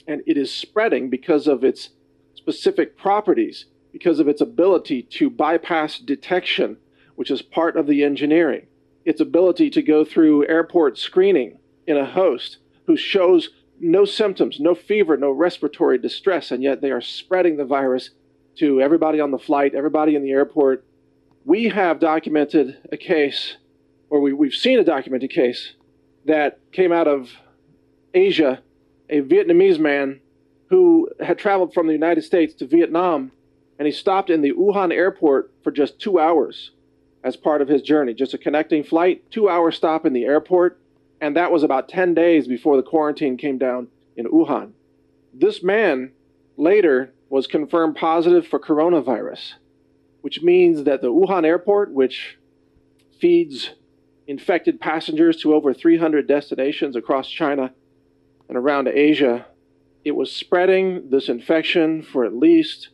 and 0.06 0.22
it 0.26 0.36
is 0.36 0.54
spreading 0.54 1.08
because 1.08 1.46
of 1.46 1.64
its 1.64 1.90
specific 2.34 2.96
properties, 2.96 3.66
because 3.92 4.20
of 4.20 4.28
its 4.28 4.40
ability 4.40 5.02
to 5.02 5.30
bypass 5.30 5.98
detection, 5.98 6.76
which 7.14 7.30
is 7.30 7.42
part 7.42 7.76
of 7.76 7.86
the 7.86 8.02
engineering, 8.02 8.66
its 9.04 9.20
ability 9.20 9.70
to 9.70 9.82
go 9.82 10.04
through 10.04 10.46
airport 10.48 10.98
screening 10.98 11.58
in 11.86 11.96
a 11.96 12.04
host 12.04 12.58
who 12.86 12.96
shows 12.96 13.50
no 13.80 14.04
symptoms, 14.04 14.60
no 14.60 14.74
fever, 14.74 15.16
no 15.16 15.30
respiratory 15.30 15.98
distress, 15.98 16.50
and 16.50 16.62
yet 16.62 16.80
they 16.80 16.90
are 16.90 17.00
spreading 17.00 17.56
the 17.56 17.64
virus 17.64 18.10
to 18.56 18.80
everybody 18.80 19.20
on 19.20 19.30
the 19.30 19.38
flight, 19.38 19.74
everybody 19.74 20.16
in 20.16 20.22
the 20.22 20.30
airport. 20.30 20.84
We 21.44 21.68
have 21.68 22.00
documented 22.00 22.78
a 22.90 22.96
case, 22.96 23.56
or 24.10 24.20
we, 24.20 24.32
we've 24.32 24.54
seen 24.54 24.78
a 24.78 24.84
documented 24.84 25.30
case 25.30 25.74
that 26.24 26.58
came 26.72 26.92
out 26.92 27.06
of 27.06 27.30
Asia, 28.14 28.62
a 29.10 29.20
Vietnamese 29.20 29.78
man 29.78 30.20
who 30.68 31.08
had 31.20 31.38
traveled 31.38 31.74
from 31.74 31.86
the 31.86 31.92
United 31.92 32.22
States 32.22 32.54
to 32.54 32.66
Vietnam, 32.66 33.30
and 33.78 33.86
he 33.86 33.92
stopped 33.92 34.30
in 34.30 34.40
the 34.40 34.52
Wuhan 34.52 34.92
airport 34.92 35.52
for 35.62 35.70
just 35.70 35.98
two 35.98 36.18
hours 36.18 36.70
as 37.22 37.36
part 37.36 37.62
of 37.62 37.68
his 37.68 37.82
journey, 37.82 38.14
just 38.14 38.34
a 38.34 38.38
connecting 38.38 38.84
flight, 38.84 39.30
two 39.30 39.48
hour 39.48 39.70
stop 39.70 40.06
in 40.06 40.12
the 40.12 40.24
airport, 40.24 40.78
and 41.20 41.36
that 41.36 41.50
was 41.50 41.62
about 41.62 41.88
10 41.88 42.14
days 42.14 42.46
before 42.46 42.76
the 42.76 42.82
quarantine 42.82 43.36
came 43.36 43.58
down 43.58 43.88
in 44.16 44.26
Wuhan. 44.26 44.72
This 45.32 45.62
man 45.62 46.12
later 46.56 47.12
was 47.34 47.48
confirmed 47.48 47.96
positive 47.96 48.46
for 48.46 48.60
coronavirus, 48.60 49.54
which 50.20 50.40
means 50.42 50.84
that 50.84 51.02
the 51.02 51.08
Wuhan 51.08 51.44
airport, 51.44 51.90
which 51.90 52.38
feeds 53.20 53.70
infected 54.28 54.80
passengers 54.80 55.38
to 55.38 55.52
over 55.52 55.74
300 55.74 56.28
destinations 56.28 56.94
across 56.94 57.28
China 57.28 57.72
and 58.48 58.56
around 58.56 58.86
Asia, 58.86 59.46
it 60.04 60.12
was 60.12 60.30
spreading 60.30 61.10
this 61.10 61.28
infection 61.28 62.04
for 62.04 62.24
at 62.24 62.36
least 62.36 62.90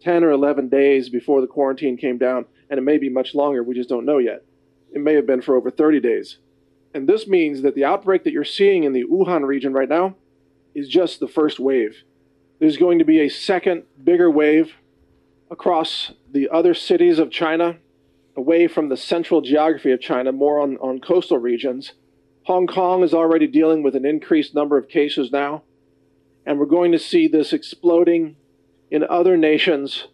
10 0.00 0.24
or 0.24 0.32
11 0.32 0.68
days 0.68 1.08
before 1.08 1.40
the 1.40 1.46
quarantine 1.46 1.96
came 1.96 2.18
down, 2.18 2.46
and 2.68 2.78
it 2.78 2.82
may 2.82 2.98
be 2.98 3.08
much 3.08 3.32
longer, 3.32 3.62
we 3.62 3.76
just 3.76 3.88
don't 3.88 4.04
know 4.04 4.18
yet. 4.18 4.42
It 4.92 5.02
may 5.02 5.14
have 5.14 5.24
been 5.24 5.40
for 5.40 5.54
over 5.54 5.70
30 5.70 6.00
days. 6.00 6.38
And 6.94 7.08
this 7.08 7.28
means 7.28 7.62
that 7.62 7.76
the 7.76 7.84
outbreak 7.84 8.24
that 8.24 8.32
you're 8.32 8.42
seeing 8.42 8.82
in 8.82 8.92
the 8.92 9.04
Wuhan 9.04 9.46
region 9.46 9.72
right 9.72 9.88
now 9.88 10.16
is 10.74 10.88
just 10.88 11.20
the 11.20 11.28
first 11.28 11.60
wave. 11.60 12.02
There's 12.64 12.78
going 12.78 12.98
to 12.98 13.04
be 13.04 13.20
a 13.20 13.28
second 13.28 13.82
bigger 14.02 14.30
wave 14.30 14.76
across 15.50 16.12
the 16.32 16.48
other 16.48 16.72
cities 16.72 17.18
of 17.18 17.30
China, 17.30 17.76
away 18.38 18.68
from 18.68 18.88
the 18.88 18.96
central 18.96 19.42
geography 19.42 19.92
of 19.92 20.00
China, 20.00 20.32
more 20.32 20.58
on, 20.60 20.78
on 20.78 20.98
coastal 20.98 21.36
regions. 21.36 21.92
Hong 22.44 22.66
Kong 22.66 23.02
is 23.02 23.12
already 23.12 23.46
dealing 23.46 23.82
with 23.82 23.94
an 23.94 24.06
increased 24.06 24.54
number 24.54 24.78
of 24.78 24.88
cases 24.88 25.30
now, 25.30 25.62
and 26.46 26.58
we're 26.58 26.64
going 26.64 26.90
to 26.92 26.98
see 26.98 27.28
this 27.28 27.52
exploding 27.52 28.36
in 28.90 29.04
other 29.04 29.36
nations 29.36 30.08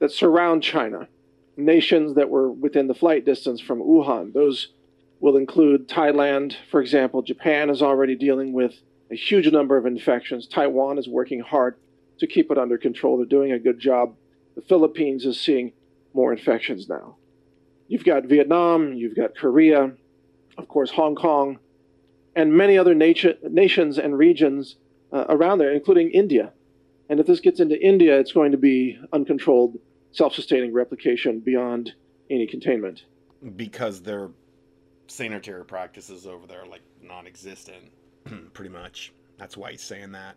that 0.00 0.12
surround 0.12 0.62
China. 0.62 1.08
nations 1.56 2.14
that 2.16 2.28
were 2.28 2.52
within 2.52 2.88
the 2.88 2.94
flight 2.94 3.24
distance 3.24 3.62
from 3.62 3.80
Wuhan. 3.80 4.34
Those 4.34 4.68
will 5.18 5.38
include 5.38 5.88
Thailand, 5.88 6.56
for 6.70 6.82
example. 6.82 7.22
Japan 7.22 7.70
is 7.70 7.80
already 7.80 8.16
dealing 8.16 8.52
with 8.52 8.74
a 9.14 9.16
huge 9.16 9.50
number 9.52 9.76
of 9.76 9.86
infections. 9.86 10.48
Taiwan 10.48 10.98
is 10.98 11.08
working 11.08 11.38
hard 11.38 11.76
to 12.18 12.26
keep 12.26 12.50
it 12.50 12.58
under 12.58 12.76
control. 12.76 13.16
They're 13.16 13.26
doing 13.26 13.52
a 13.52 13.60
good 13.60 13.78
job. 13.78 14.16
The 14.56 14.62
Philippines 14.62 15.24
is 15.24 15.40
seeing 15.40 15.72
more 16.12 16.32
infections 16.32 16.88
now. 16.88 17.14
You've 17.86 18.04
got 18.04 18.24
Vietnam, 18.24 18.92
you've 18.94 19.14
got 19.14 19.36
Korea, 19.36 19.92
of 20.58 20.66
course, 20.66 20.90
Hong 20.90 21.14
Kong, 21.14 21.60
and 22.34 22.52
many 22.52 22.76
other 22.76 22.92
nation, 22.92 23.36
nations 23.48 23.98
and 23.98 24.18
regions 24.18 24.76
uh, 25.12 25.26
around 25.28 25.58
there, 25.58 25.72
including 25.72 26.10
India. 26.10 26.52
And 27.08 27.20
if 27.20 27.26
this 27.26 27.38
gets 27.38 27.60
into 27.60 27.80
India, 27.80 28.18
it's 28.18 28.32
going 28.32 28.50
to 28.50 28.58
be 28.58 28.98
uncontrolled, 29.12 29.78
self 30.10 30.34
sustaining 30.34 30.72
replication 30.72 31.38
beyond 31.38 31.92
any 32.30 32.48
containment. 32.48 33.04
Because 33.54 34.02
their 34.02 34.30
sanitary 35.06 35.64
practices 35.64 36.26
over 36.26 36.48
there 36.48 36.62
are 36.62 36.66
like 36.66 36.82
non 37.00 37.28
existent, 37.28 37.92
pretty 38.52 38.70
much. 38.70 39.12
That's 39.38 39.56
why 39.56 39.72
he's 39.72 39.82
saying 39.82 40.12
that. 40.12 40.36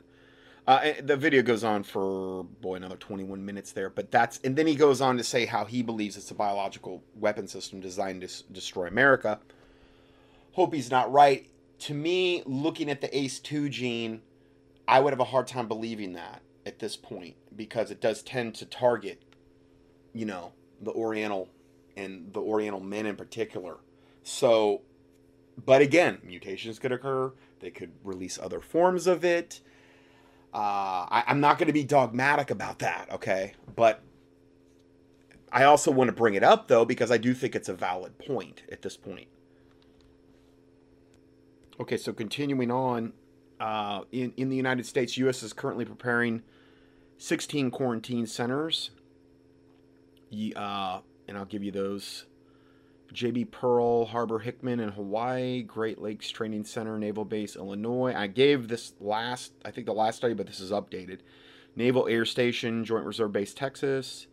Uh, 0.66 0.92
the 1.02 1.16
video 1.16 1.42
goes 1.42 1.64
on 1.64 1.82
for 1.82 2.44
boy 2.44 2.76
another 2.76 2.98
21 2.98 3.46
minutes 3.46 3.72
there, 3.72 3.90
but 3.90 4.12
that's 4.12 4.38
and 4.44 4.56
then 4.56 4.68
he 4.68 4.76
goes 4.76 5.00
on 5.00 5.16
to 5.16 5.24
say 5.24 5.46
how 5.46 5.64
he 5.64 5.82
believes 5.82 6.18
it's 6.18 6.30
a 6.30 6.36
biological 6.36 7.02
weapon 7.16 7.48
system 7.48 7.80
designed 7.80 8.20
to 8.22 8.44
destroy 8.52 8.88
America. 8.88 9.40
Hope 10.52 10.74
he's 10.74 10.92
not 10.92 11.12
right. 11.12 11.48
To 11.80 11.94
me, 11.94 12.44
looking 12.46 12.90
at 12.90 13.00
the 13.00 13.08
ACE2 13.10 13.70
gene, 13.70 14.22
I 14.88 15.00
would 15.00 15.14
have 15.14 15.20
a 15.20 15.26
hard 15.26 15.48
time 15.48 15.70
believing 15.70 16.14
that 16.14 16.42
at 16.66 16.80
this 16.80 16.98
point 16.98 17.36
because 17.56 17.90
it 17.90 18.02
does 18.02 18.22
tend 18.22 18.56
to 18.56 18.66
target, 18.66 19.22
you 20.14 20.26
know, 20.26 20.52
the 20.82 20.92
Oriental 20.92 21.48
and 21.96 22.34
the 22.34 22.42
Oriental 22.42 22.82
men 22.82 23.06
in 23.06 23.16
particular. 23.16 23.78
So, 24.24 24.82
but 25.66 25.82
again, 25.82 26.20
mutations 26.24 26.78
could 26.78 26.92
occur. 26.92 27.32
They 27.60 27.72
could 27.72 27.92
release 28.04 28.38
other 28.42 28.60
forms 28.60 29.08
of 29.08 29.24
it. 29.26 29.62
Uh, 30.54 31.06
I, 31.10 31.24
I'm 31.28 31.40
not 31.40 31.58
going 31.58 31.68
to 31.68 31.74
be 31.74 31.84
dogmatic 31.84 32.50
about 32.50 32.80
that, 32.80 33.10
okay? 33.12 33.54
But 33.76 34.02
I 35.52 35.64
also 35.64 35.92
want 35.92 36.08
to 36.10 36.14
bring 36.14 36.36
it 36.36 36.44
up 36.44 36.68
though 36.68 36.86
because 36.86 37.12
I 37.12 37.18
do 37.18 37.34
think 37.34 37.56
it's 37.56 37.70
a 37.70 37.74
valid 37.74 38.18
point 38.18 38.64
at 38.72 38.82
this 38.82 38.98
point. 38.98 39.28
Okay, 41.80 41.98
so 41.98 42.12
continuing 42.12 42.72
on, 42.72 43.14
uh, 43.60 44.02
in 44.12 44.34
in 44.36 44.50
the 44.50 44.56
United 44.56 44.86
States, 44.86 45.18
U.S. 45.18 45.44
is 45.44 45.54
currently 45.54 45.86
preparing 45.86 46.42
16 47.18 47.72
quarantine 47.72 48.26
centers. 48.26 48.92
Uh, 50.56 51.00
and 51.28 51.38
I'll 51.38 51.46
give 51.46 51.64
you 51.64 51.72
those. 51.72 52.26
JB 53.14 53.52
Pearl, 53.52 54.06
Harbor 54.06 54.40
Hickam 54.40 54.68
in 54.70 54.90
Hawaii, 54.90 55.62
Great 55.64 56.02
Lakes 56.02 56.30
Training 56.30 56.66
Center, 56.66 56.98
Naval 56.98 57.26
Base, 57.26 57.56
Illinois. 57.56 58.14
I 58.14 58.28
gave 58.28 58.68
this 58.68 58.94
last, 59.00 59.54
I 59.64 59.72
think 59.72 59.88
the 59.88 59.94
last 59.94 60.18
study, 60.18 60.34
but 60.34 60.48
this 60.48 60.60
is 60.60 60.72
updated. 60.72 61.20
Naval 61.76 62.08
Air 62.08 62.26
Station, 62.26 62.84
Joint 62.84 63.06
Reserve 63.06 63.32
Base, 63.32 63.54
Texas. 63.54 64.28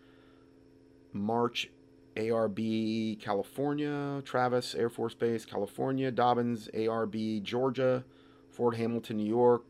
March 1.13 1.71
ARB, 2.17 3.21
California. 3.21 4.23
Travis 4.25 4.75
Air 4.75 4.89
Force 4.89 5.15
Base, 5.15 5.45
California. 5.45 6.11
Dobbins 6.11 6.69
ARB, 6.75 7.43
Georgia. 7.43 8.05
Fort 8.51 8.77
Hamilton, 8.77 9.19
New 9.19 9.29
York. 9.29 9.65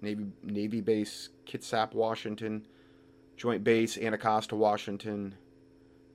Navy, 0.00 0.26
Navy 0.42 0.80
Base, 0.80 1.30
Kitsap, 1.46 1.92
Washington. 1.92 2.66
Joint 3.36 3.62
Base, 3.62 3.96
Anacostia, 3.96 4.58
Washington, 4.58 5.36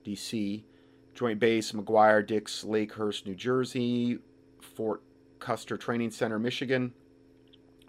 D.C. 0.04 0.66
Joint 1.14 1.38
Base, 1.38 1.72
McGuire, 1.72 2.26
Dix, 2.26 2.64
Lakehurst, 2.64 3.26
New 3.26 3.34
Jersey, 3.34 4.18
Fort 4.60 5.02
Custer 5.38 5.76
Training 5.76 6.10
Center, 6.10 6.38
Michigan. 6.38 6.92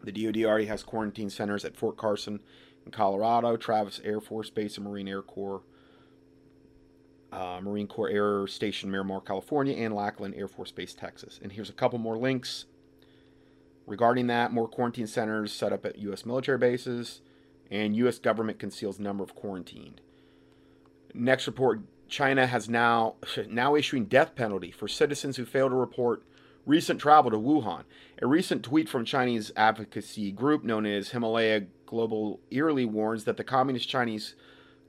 The 0.03 0.11
DoD 0.11 0.43
already 0.43 0.65
has 0.65 0.84
quarantine 0.84 1.30
centers 1.30 1.65
at 1.65 1.76
Fort 1.76 1.97
Carson 1.97 2.41
in 2.86 2.91
Colorado, 2.91 3.57
Travis 3.57 3.99
Air 4.03 4.21
Force 4.21 4.49
Base 4.49 4.78
and 4.78 4.86
Marine 4.86 5.07
Air 5.07 5.23
Corps, 5.23 5.63
uh, 7.32 7.59
Marine 7.61 7.88
Corps 7.88 8.09
Air 8.09 8.47
Station, 8.47 8.91
Miramar, 8.91 9.21
California, 9.21 9.76
and 9.76 9.95
Lackland 9.95 10.36
Air 10.36 10.47
Force 10.47 10.71
Base, 10.71 10.93
Texas. 10.93 11.39
And 11.41 11.51
here's 11.51 11.69
a 11.69 11.73
couple 11.73 11.97
more 11.97 12.17
links 12.17 12.65
regarding 13.88 14.28
that. 14.28 14.53
More 14.53 14.67
quarantine 14.67 15.07
centers 15.07 15.51
set 15.51 15.73
up 15.73 15.86
at 15.86 15.97
U.S. 15.99 16.26
military 16.26 16.59
bases, 16.59 17.21
and 17.71 17.95
U.S. 17.97 18.19
government 18.19 18.59
conceals 18.59 18.99
number 18.99 19.23
of 19.23 19.34
quarantined. 19.34 20.01
Next 21.13 21.47
report 21.47 21.82
China 22.08 22.47
has 22.47 22.70
now 22.70 23.16
now 23.49 23.76
issuing 23.76 24.06
death 24.06 24.36
penalty 24.36 24.72
for 24.72 24.88
citizens 24.88 25.38
who 25.38 25.45
fail 25.45 25.70
to 25.70 25.76
report 25.76 26.24
recent 26.66 26.99
travel 26.99 27.32
to 27.32 27.38
Wuhan. 27.38 27.84
A 28.22 28.28
recent 28.28 28.64
tweet 28.64 28.89
from 28.89 29.06
Chinese 29.06 29.51
advocacy 29.56 30.32
group 30.32 30.64
known 30.64 30.86
as 30.86 31.10
Himalaya 31.10 31.64
Global 31.86 32.39
Eerily 32.49 32.86
warns 32.86 33.26
that 33.26 33.38
the 33.38 33.43
communist 33.43 33.88
Chinese 33.88 34.36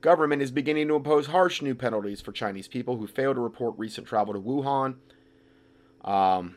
government 0.01 0.43
is 0.43 0.51
beginning 0.51 0.89
to 0.89 0.97
impose 0.97 1.27
harsh 1.27 1.61
new 1.61 1.75
penalties 1.75 2.21
for 2.21 2.33
Chinese 2.33 2.69
people 2.69 2.97
who 2.97 3.07
fail 3.07 3.35
to 3.35 3.41
report 3.41 3.75
recent 3.77 4.07
travel 4.07 4.35
to 4.35 4.41
Wuhan. 4.41 4.97
Um, 6.05 6.57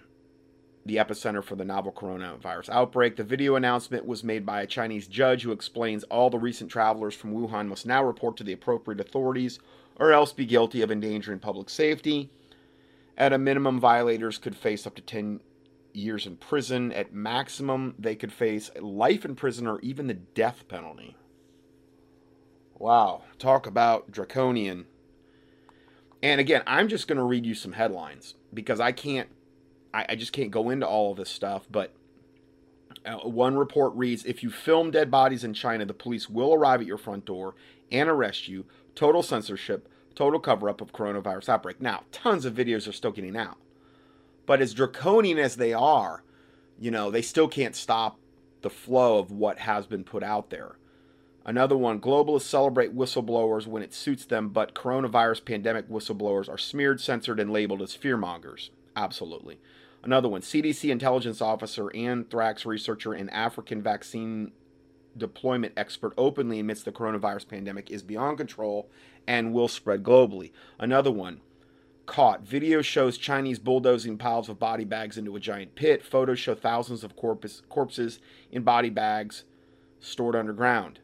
the 0.85 0.95
epicenter 0.95 1.43
for 1.43 1.55
the 1.55 1.65
novel 1.65 1.91
coronavirus 1.91 2.69
outbreak. 2.69 3.15
The 3.15 3.23
video 3.23 3.55
announcement 3.55 4.05
was 4.05 4.23
made 4.23 4.45
by 4.45 4.61
a 4.61 4.67
Chinese 4.67 5.07
judge 5.07 5.43
who 5.43 5.51
explains 5.51 6.03
all 6.05 6.29
the 6.29 6.39
recent 6.39 6.71
travelers 6.71 7.13
from 7.13 7.33
Wuhan 7.33 7.67
must 7.67 7.85
now 7.85 8.03
report 8.03 8.37
to 8.37 8.43
the 8.43 8.53
appropriate 8.53 8.99
authorities 8.99 9.59
or 9.99 10.13
else 10.13 10.31
be 10.31 10.45
guilty 10.45 10.81
of 10.81 10.91
endangering 10.91 11.39
public 11.39 11.69
safety. 11.69 12.31
At 13.17 13.33
a 13.33 13.37
minimum, 13.37 13.79
violators 13.79 14.37
could 14.37 14.55
face 14.55 14.87
up 14.87 14.95
to 14.95 15.01
10 15.01 15.41
years 15.93 16.25
in 16.25 16.37
prison. 16.37 16.91
At 16.93 17.13
maximum, 17.13 17.95
they 17.99 18.15
could 18.15 18.31
face 18.31 18.71
life 18.79 19.25
in 19.25 19.35
prison 19.35 19.67
or 19.67 19.79
even 19.81 20.07
the 20.07 20.13
death 20.13 20.67
penalty. 20.69 21.17
Wow, 22.75 23.23
talk 23.37 23.67
about 23.67 24.09
draconian. 24.09 24.85
And 26.23 26.39
again, 26.39 26.63
I'm 26.65 26.87
just 26.87 27.07
going 27.07 27.17
to 27.17 27.23
read 27.23 27.45
you 27.45 27.53
some 27.53 27.73
headlines 27.73 28.35
because 28.53 28.79
I 28.79 28.93
can't, 28.93 29.27
I, 29.93 30.05
I 30.09 30.15
just 30.15 30.31
can't 30.31 30.51
go 30.51 30.69
into 30.69 30.87
all 30.87 31.11
of 31.11 31.17
this 31.17 31.29
stuff. 31.29 31.67
But 31.69 31.93
uh, 33.05 33.17
one 33.17 33.57
report 33.57 33.93
reads 33.95 34.23
If 34.25 34.43
you 34.43 34.49
film 34.49 34.91
dead 34.91 35.11
bodies 35.11 35.43
in 35.43 35.53
China, 35.53 35.85
the 35.85 35.93
police 35.93 36.29
will 36.29 36.53
arrive 36.53 36.79
at 36.79 36.87
your 36.87 36.97
front 36.97 37.25
door 37.25 37.55
and 37.91 38.09
arrest 38.09 38.47
you 38.47 38.65
total 38.95 39.23
censorship, 39.23 39.87
total 40.15 40.39
cover 40.39 40.69
up 40.69 40.81
of 40.81 40.93
coronavirus 40.93 41.49
outbreak. 41.49 41.81
Now, 41.81 42.03
tons 42.11 42.45
of 42.45 42.53
videos 42.53 42.87
are 42.87 42.93
still 42.93 43.11
getting 43.11 43.37
out. 43.37 43.57
But 44.45 44.61
as 44.61 44.73
draconian 44.73 45.37
as 45.37 45.55
they 45.57 45.73
are, 45.73 46.23
you 46.79 46.91
know, 46.91 47.11
they 47.11 47.21
still 47.21 47.47
can't 47.47 47.75
stop 47.75 48.19
the 48.61 48.69
flow 48.69 49.19
of 49.19 49.31
what 49.31 49.59
has 49.59 49.85
been 49.85 50.03
put 50.03 50.23
out 50.23 50.49
there. 50.49 50.75
Another 51.45 51.77
one 51.77 51.99
globalists 51.99 52.41
celebrate 52.43 52.95
whistleblowers 52.95 53.65
when 53.65 53.81
it 53.81 53.93
suits 53.93 54.25
them, 54.25 54.49
but 54.49 54.75
coronavirus 54.75 55.45
pandemic 55.45 55.89
whistleblowers 55.89 56.49
are 56.49 56.57
smeared, 56.57 56.99
censored, 56.99 57.39
and 57.39 57.51
labeled 57.51 57.81
as 57.81 57.95
fearmongers. 57.95 58.69
Absolutely. 58.95 59.59
Another 60.03 60.29
one 60.29 60.41
CDC 60.41 60.89
intelligence 60.89 61.41
officer, 61.41 61.93
anthrax 61.95 62.65
researcher, 62.65 63.13
and 63.13 63.31
African 63.31 63.81
vaccine 63.81 64.51
deployment 65.19 65.73
expert 65.77 66.13
openly 66.17 66.59
admits 66.59 66.83
the 66.83 66.91
coronavirus 66.91 67.47
pandemic 67.47 67.91
is 67.91 68.01
beyond 68.03 68.37
control 68.37 68.89
and 69.27 69.53
will 69.53 69.67
spread 69.67 70.03
globally. 70.03 70.51
Another 70.79 71.11
one 71.11 71.41
caught. 72.05 72.41
Video 72.41 72.81
shows 72.81 73.17
Chinese 73.17 73.59
bulldozing 73.59 74.17
piles 74.17 74.49
of 74.49 74.57
body 74.57 74.83
bags 74.83 75.17
into 75.17 75.35
a 75.35 75.39
giant 75.39 75.75
pit. 75.75 76.03
Photos 76.03 76.39
show 76.39 76.55
thousands 76.55 77.03
of 77.03 77.15
corpus, 77.15 77.61
corpses 77.69 78.19
in 78.51 78.63
body 78.63 78.89
bags 78.89 79.43
stored 79.99 80.35
underground. 80.35 80.99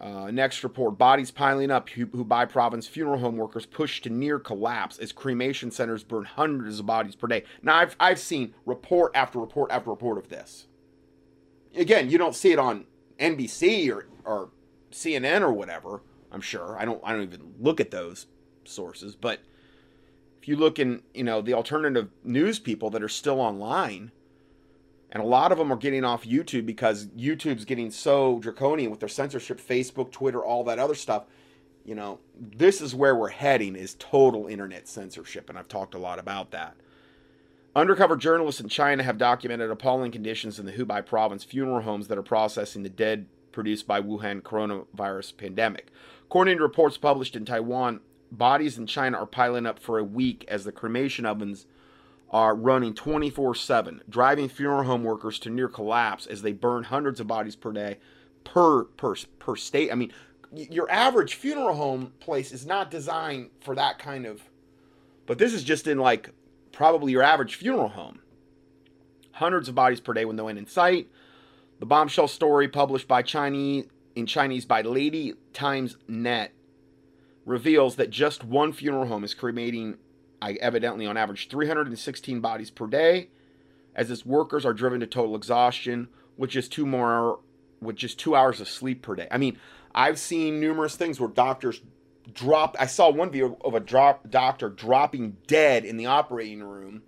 Uh, 0.00 0.30
next 0.30 0.62
report 0.62 0.98
bodies 0.98 1.30
piling 1.30 1.70
up. 1.70 1.88
Hubei 1.88 2.48
province 2.48 2.86
funeral 2.86 3.18
home 3.18 3.36
workers 3.36 3.66
pushed 3.66 4.04
to 4.04 4.10
near 4.10 4.38
collapse 4.38 4.98
as 4.98 5.12
cremation 5.12 5.70
centers 5.70 6.04
burn 6.04 6.24
hundreds 6.24 6.80
of 6.80 6.86
bodies 6.86 7.14
per 7.14 7.26
day. 7.26 7.44
Now, 7.62 7.76
I've, 7.76 7.96
I've 7.98 8.18
seen 8.18 8.54
report 8.66 9.12
after 9.14 9.38
report 9.38 9.70
after 9.70 9.90
report 9.90 10.18
of 10.18 10.28
this. 10.28 10.66
Again, 11.74 12.10
you 12.10 12.18
don't 12.18 12.34
see 12.34 12.52
it 12.52 12.58
on 12.58 12.86
NBC 13.18 13.90
or, 13.92 14.06
or 14.24 14.50
CNN 14.92 15.42
or 15.42 15.52
whatever. 15.52 16.02
I'm 16.32 16.40
sure. 16.40 16.76
I 16.78 16.84
don't 16.84 17.00
I 17.04 17.12
don't 17.12 17.22
even 17.22 17.54
look 17.58 17.80
at 17.80 17.90
those 17.90 18.26
sources, 18.64 19.14
but 19.14 19.40
if 20.40 20.48
you 20.48 20.56
look 20.56 20.78
in, 20.78 21.02
you 21.14 21.24
know, 21.24 21.40
the 21.40 21.54
alternative 21.54 22.08
news 22.22 22.58
people 22.58 22.90
that 22.90 23.02
are 23.02 23.08
still 23.08 23.40
online, 23.40 24.12
and 25.10 25.22
a 25.22 25.26
lot 25.26 25.50
of 25.50 25.58
them 25.58 25.72
are 25.72 25.76
getting 25.76 26.04
off 26.04 26.24
YouTube 26.24 26.66
because 26.66 27.06
YouTube's 27.06 27.64
getting 27.64 27.90
so 27.90 28.38
draconian 28.38 28.90
with 28.90 29.00
their 29.00 29.08
censorship, 29.08 29.60
Facebook, 29.60 30.12
Twitter, 30.12 30.44
all 30.44 30.62
that 30.64 30.78
other 30.78 30.94
stuff. 30.94 31.24
You 31.84 31.94
know, 31.94 32.18
this 32.38 32.80
is 32.80 32.94
where 32.94 33.14
we're 33.14 33.28
heading 33.28 33.76
is 33.76 33.94
total 33.98 34.46
internet 34.46 34.88
censorship, 34.88 35.48
and 35.48 35.58
I've 35.58 35.68
talked 35.68 35.94
a 35.94 35.98
lot 35.98 36.18
about 36.18 36.50
that. 36.50 36.76
Undercover 37.76 38.16
journalists 38.16 38.58
in 38.58 38.70
China 38.70 39.02
have 39.02 39.18
documented 39.18 39.70
appalling 39.70 40.10
conditions 40.10 40.58
in 40.58 40.64
the 40.64 40.72
Hubei 40.72 41.04
province 41.04 41.44
funeral 41.44 41.82
homes 41.82 42.08
that 42.08 42.16
are 42.16 42.22
processing 42.22 42.82
the 42.82 42.88
dead 42.88 43.26
produced 43.52 43.86
by 43.86 44.00
Wuhan 44.00 44.40
coronavirus 44.40 45.36
pandemic. 45.36 45.88
According 46.22 46.56
to 46.56 46.62
reports 46.62 46.96
published 46.96 47.36
in 47.36 47.44
Taiwan 47.44 48.00
bodies 48.32 48.78
in 48.78 48.86
China 48.86 49.18
are 49.18 49.26
piling 49.26 49.66
up 49.66 49.78
for 49.78 49.98
a 49.98 50.04
week 50.04 50.46
as 50.48 50.64
the 50.64 50.72
cremation 50.72 51.26
ovens 51.26 51.66
are 52.30 52.54
running 52.54 52.94
24 52.94 53.54
7, 53.54 54.00
driving 54.08 54.48
funeral 54.48 54.84
home 54.84 55.04
workers 55.04 55.38
to 55.40 55.50
near 55.50 55.68
collapse 55.68 56.24
as 56.24 56.40
they 56.40 56.52
burn 56.52 56.84
hundreds 56.84 57.20
of 57.20 57.26
bodies 57.26 57.56
per 57.56 57.72
day 57.72 57.98
per, 58.42 58.84
per, 58.84 59.16
per 59.38 59.54
state. 59.54 59.92
I 59.92 59.96
mean, 59.96 60.14
your 60.50 60.90
average 60.90 61.34
funeral 61.34 61.74
home 61.74 62.14
place 62.20 62.52
is 62.52 62.64
not 62.64 62.90
designed 62.90 63.50
for 63.60 63.74
that 63.74 63.98
kind 63.98 64.24
of. 64.24 64.48
But 65.26 65.36
this 65.36 65.52
is 65.52 65.62
just 65.62 65.86
in 65.86 65.98
like 65.98 66.30
probably 66.76 67.10
your 67.10 67.22
average 67.22 67.54
funeral 67.54 67.88
home. 67.88 68.18
Hundreds 69.32 69.66
of 69.66 69.74
bodies 69.74 69.98
per 69.98 70.12
day 70.12 70.26
with 70.26 70.36
no 70.36 70.46
end 70.46 70.58
in 70.58 70.66
sight. 70.66 71.08
The 71.80 71.86
bombshell 71.86 72.28
story 72.28 72.68
published 72.68 73.08
by 73.08 73.22
Chinese 73.22 73.86
in 74.14 74.26
Chinese 74.26 74.66
by 74.66 74.82
Liberty 74.82 75.32
Times 75.54 75.96
Net 76.06 76.52
reveals 77.46 77.96
that 77.96 78.10
just 78.10 78.44
one 78.44 78.74
funeral 78.74 79.06
home 79.06 79.24
is 79.24 79.32
cremating 79.32 79.96
I 80.42 80.52
evidently 80.60 81.06
on 81.06 81.16
average 81.16 81.48
316 81.48 82.40
bodies 82.40 82.70
per 82.70 82.86
day 82.86 83.30
as 83.94 84.10
its 84.10 84.26
workers 84.26 84.66
are 84.66 84.74
driven 84.74 85.00
to 85.00 85.06
total 85.06 85.34
exhaustion 85.34 86.08
with 86.36 86.50
just 86.50 86.70
two 86.72 86.84
more 86.84 87.40
with 87.80 87.96
just 87.96 88.18
2 88.18 88.36
hours 88.36 88.60
of 88.60 88.68
sleep 88.68 89.00
per 89.00 89.14
day. 89.14 89.28
I 89.30 89.38
mean, 89.38 89.58
I've 89.94 90.18
seen 90.18 90.60
numerous 90.60 90.94
things 90.94 91.18
where 91.18 91.30
doctors 91.30 91.80
drop 92.32 92.76
I 92.78 92.86
saw 92.86 93.10
one 93.10 93.30
video 93.30 93.56
of 93.64 93.74
a 93.74 93.80
drop 93.80 94.30
doctor 94.30 94.68
dropping 94.68 95.36
dead 95.46 95.84
in 95.84 95.96
the 95.96 96.06
operating 96.06 96.62
room 96.62 97.02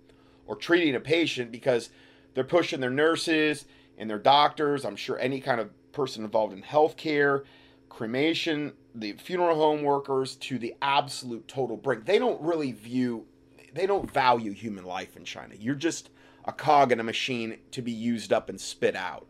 or 0.47 0.55
treating 0.55 0.95
a 0.95 0.99
patient 0.99 1.51
because 1.51 1.89
they're 2.33 2.43
pushing 2.43 2.79
their 2.79 2.89
nurses 2.89 3.65
and 3.97 4.09
their 4.09 4.19
doctors, 4.19 4.85
I'm 4.85 4.95
sure 4.95 5.19
any 5.19 5.41
kind 5.41 5.59
of 5.59 5.69
person 5.91 6.23
involved 6.23 6.53
in 6.53 6.63
healthcare, 6.63 7.43
cremation, 7.89 8.73
the 8.95 9.13
funeral 9.13 9.55
home 9.55 9.83
workers 9.83 10.35
to 10.37 10.57
the 10.57 10.75
absolute 10.81 11.47
total 11.47 11.77
brink. 11.77 12.05
They 12.05 12.17
don't 12.17 12.41
really 12.41 12.71
view, 12.71 13.25
they 13.73 13.85
don't 13.85 14.09
value 14.09 14.53
human 14.53 14.85
life 14.85 15.17
in 15.17 15.25
China. 15.25 15.55
You're 15.59 15.75
just 15.75 16.09
a 16.45 16.53
cog 16.53 16.91
in 16.91 16.99
a 16.99 17.03
machine 17.03 17.57
to 17.71 17.81
be 17.81 17.91
used 17.91 18.31
up 18.31 18.49
and 18.49 18.59
spit 18.59 18.95
out. 18.95 19.27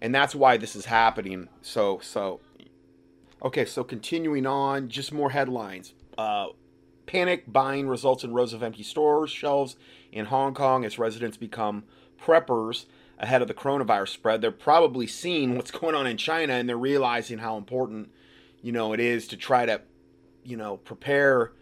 And 0.00 0.12
that's 0.12 0.34
why 0.34 0.56
this 0.56 0.74
is 0.74 0.84
happening. 0.84 1.48
So, 1.62 2.00
so, 2.02 2.40
okay, 3.42 3.64
so 3.64 3.84
continuing 3.84 4.46
on, 4.46 4.88
just 4.88 5.12
more 5.12 5.30
headlines. 5.30 5.94
Uh, 6.16 6.46
panic 7.06 7.50
buying 7.50 7.88
results 7.88 8.24
in 8.24 8.32
rows 8.32 8.52
of 8.52 8.62
empty 8.62 8.82
stores, 8.82 9.30
shelves 9.30 9.76
in 10.12 10.26
Hong 10.26 10.54
Kong 10.54 10.84
as 10.84 10.98
residents 10.98 11.36
become 11.36 11.84
preppers 12.20 12.86
ahead 13.18 13.42
of 13.42 13.48
the 13.48 13.54
coronavirus 13.54 14.08
spread. 14.08 14.40
They're 14.40 14.50
probably 14.50 15.06
seeing 15.06 15.56
what's 15.56 15.70
going 15.70 15.94
on 15.94 16.06
in 16.06 16.16
China 16.16 16.54
and 16.54 16.68
they're 16.68 16.76
realizing 16.76 17.38
how 17.38 17.56
important, 17.56 18.10
you 18.60 18.72
know, 18.72 18.92
it 18.92 19.00
is 19.00 19.28
to 19.28 19.36
try 19.36 19.66
to, 19.66 19.80
you 20.44 20.56
know, 20.56 20.76
prepare 20.76 21.52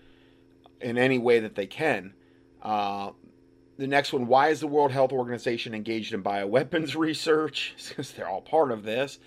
in 0.80 0.98
any 0.98 1.18
way 1.18 1.40
that 1.40 1.54
they 1.54 1.66
can. 1.66 2.14
Uh, 2.62 3.10
the 3.78 3.86
next 3.86 4.12
one, 4.12 4.26
why 4.26 4.48
is 4.48 4.60
the 4.60 4.66
World 4.66 4.92
Health 4.92 5.12
Organization 5.12 5.74
engaged 5.74 6.12
in 6.12 6.22
bioweapons 6.22 6.94
research? 6.96 7.74
Since 7.76 8.10
they're 8.12 8.28
all 8.28 8.42
part 8.42 8.70
of 8.70 8.82
this. 8.82 9.18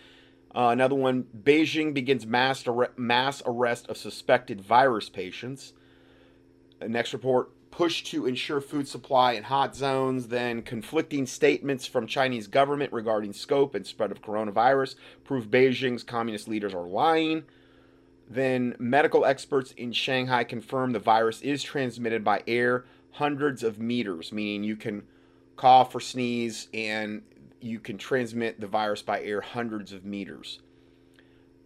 Uh, 0.56 0.70
another 0.70 0.96
one, 0.96 1.26
Beijing 1.44 1.94
begins 1.94 2.26
mass, 2.26 2.64
mass 2.96 3.42
arrest 3.46 3.88
of 3.90 3.98
suspected 3.98 4.62
virus 4.62 5.10
patients. 5.10 5.74
The 6.80 6.90
next 6.90 7.14
report, 7.14 7.50
push 7.72 8.04
to 8.04 8.28
ensure 8.28 8.62
food 8.62 8.88
supply 8.88 9.32
in 9.34 9.42
hot 9.42 9.76
zones, 9.76 10.28
then 10.28 10.62
conflicting 10.62 11.26
statements 11.26 11.88
from 11.88 12.06
Chinese 12.06 12.46
government 12.46 12.94
regarding 12.94 13.34
scope 13.34 13.74
and 13.74 13.88
spread 13.88 14.12
of 14.12 14.22
coronavirus 14.22 14.94
prove 15.24 15.50
Beijing's 15.50 16.04
communist 16.04 16.48
leaders 16.48 16.76
are 16.76 16.86
lying. 16.86 17.44
Then 18.30 18.76
medical 18.78 19.26
experts 19.26 19.72
in 19.72 19.92
Shanghai 19.92 20.44
confirm 20.44 20.92
the 20.92 21.00
virus 21.00 21.42
is 21.42 21.64
transmitted 21.64 22.24
by 22.24 22.44
air 22.46 22.86
hundreds 23.14 23.64
of 23.64 23.80
meters, 23.80 24.32
meaning 24.32 24.64
you 24.64 24.76
can 24.76 25.04
cough 25.56 25.96
or 25.96 26.00
sneeze 26.00 26.68
and 26.76 27.24
you 27.64 27.80
can 27.80 27.98
transmit 27.98 28.60
the 28.60 28.68
virus 28.68 29.02
by 29.02 29.22
air 29.22 29.42
hundreds 29.42 29.92
of 29.94 30.06
meters. 30.06 30.60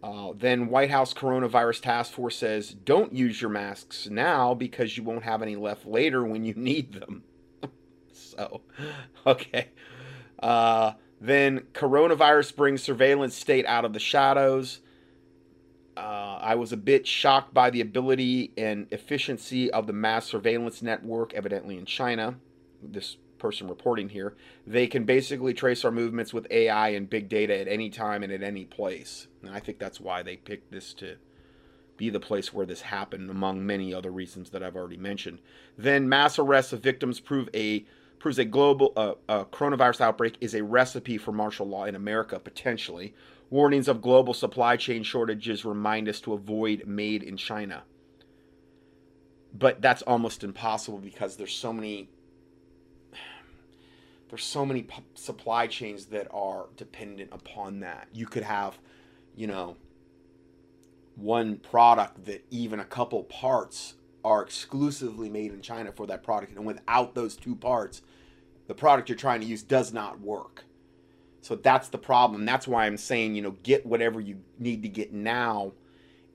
Uh, 0.02 0.32
then 0.36 0.68
White 0.68 0.90
House 0.90 1.12
Coronavirus 1.12 1.82
Task 1.82 2.12
Force 2.12 2.36
says 2.36 2.70
don't 2.70 3.12
use 3.12 3.42
your 3.42 3.50
masks 3.50 4.08
now 4.08 4.54
because 4.54 4.96
you 4.96 5.02
won't 5.02 5.24
have 5.24 5.42
any 5.42 5.56
left 5.56 5.86
later 5.86 6.24
when 6.24 6.44
you 6.44 6.54
need 6.56 6.92
them. 6.92 7.24
so, 8.12 8.62
okay. 9.26 9.68
Uh, 10.40 10.92
then 11.20 11.60
coronavirus 11.72 12.54
brings 12.54 12.82
surveillance 12.82 13.34
state 13.34 13.66
out 13.66 13.84
of 13.84 13.92
the 13.92 13.98
shadows. 13.98 14.80
Uh, 15.96 16.38
I 16.40 16.54
was 16.54 16.72
a 16.72 16.76
bit 16.76 17.08
shocked 17.08 17.52
by 17.52 17.70
the 17.70 17.80
ability 17.80 18.52
and 18.56 18.86
efficiency 18.92 19.68
of 19.72 19.88
the 19.88 19.92
mass 19.92 20.26
surveillance 20.26 20.80
network, 20.80 21.34
evidently 21.34 21.76
in 21.76 21.86
China. 21.86 22.36
This 22.80 23.16
person 23.38 23.68
reporting 23.68 24.08
here, 24.08 24.34
they 24.66 24.86
can 24.86 25.04
basically 25.04 25.54
trace 25.54 25.84
our 25.84 25.90
movements 25.90 26.34
with 26.34 26.46
AI 26.50 26.90
and 26.90 27.08
big 27.08 27.28
data 27.28 27.58
at 27.58 27.68
any 27.68 27.90
time 27.90 28.22
and 28.22 28.32
at 28.32 28.42
any 28.42 28.64
place. 28.64 29.28
And 29.42 29.50
I 29.50 29.60
think 29.60 29.78
that's 29.78 30.00
why 30.00 30.22
they 30.22 30.36
picked 30.36 30.70
this 30.70 30.92
to 30.94 31.16
be 31.96 32.08
the 32.08 32.20
place 32.20 32.54
where 32.54 32.64
this 32.64 32.82
happened, 32.82 33.28
among 33.28 33.66
many 33.66 33.92
other 33.92 34.10
reasons 34.10 34.50
that 34.50 34.62
I've 34.62 34.76
already 34.76 34.96
mentioned. 34.96 35.40
Then 35.76 36.08
mass 36.08 36.38
arrests 36.38 36.72
of 36.72 36.80
victims 36.80 37.20
prove 37.20 37.50
a 37.54 37.84
proves 38.18 38.38
a 38.38 38.44
global 38.44 38.92
uh, 38.96 39.14
uh, 39.28 39.44
coronavirus 39.44 40.00
outbreak 40.00 40.36
is 40.40 40.54
a 40.54 40.62
recipe 40.62 41.18
for 41.18 41.30
martial 41.30 41.68
law 41.68 41.84
in 41.84 41.94
America 41.94 42.38
potentially. 42.38 43.14
Warnings 43.50 43.88
of 43.88 44.02
global 44.02 44.34
supply 44.34 44.76
chain 44.76 45.02
shortages 45.02 45.64
remind 45.64 46.08
us 46.08 46.20
to 46.22 46.32
avoid 46.32 46.86
made 46.86 47.22
in 47.22 47.36
China. 47.36 47.84
But 49.56 49.80
that's 49.80 50.02
almost 50.02 50.44
impossible 50.44 50.98
because 50.98 51.36
there's 51.36 51.54
so 51.54 51.72
many 51.72 52.10
there's 54.28 54.44
so 54.44 54.64
many 54.64 54.82
p- 54.82 55.02
supply 55.14 55.66
chains 55.66 56.06
that 56.06 56.28
are 56.30 56.66
dependent 56.76 57.30
upon 57.32 57.80
that. 57.80 58.08
You 58.12 58.26
could 58.26 58.42
have, 58.42 58.78
you 59.34 59.46
know, 59.46 59.76
one 61.16 61.56
product 61.56 62.26
that 62.26 62.44
even 62.50 62.80
a 62.80 62.84
couple 62.84 63.24
parts 63.24 63.94
are 64.24 64.42
exclusively 64.42 65.28
made 65.28 65.52
in 65.52 65.62
China 65.62 65.92
for 65.92 66.06
that 66.06 66.22
product, 66.22 66.56
and 66.56 66.66
without 66.66 67.14
those 67.14 67.36
two 67.36 67.56
parts, 67.56 68.02
the 68.66 68.74
product 68.74 69.08
you're 69.08 69.16
trying 69.16 69.40
to 69.40 69.46
use 69.46 69.62
does 69.62 69.92
not 69.92 70.20
work. 70.20 70.64
So 71.40 71.56
that's 71.56 71.88
the 71.88 71.98
problem. 71.98 72.44
That's 72.44 72.68
why 72.68 72.86
I'm 72.86 72.98
saying, 72.98 73.34
you 73.34 73.42
know, 73.42 73.52
get 73.62 73.86
whatever 73.86 74.20
you 74.20 74.40
need 74.58 74.82
to 74.82 74.88
get 74.88 75.12
now, 75.12 75.72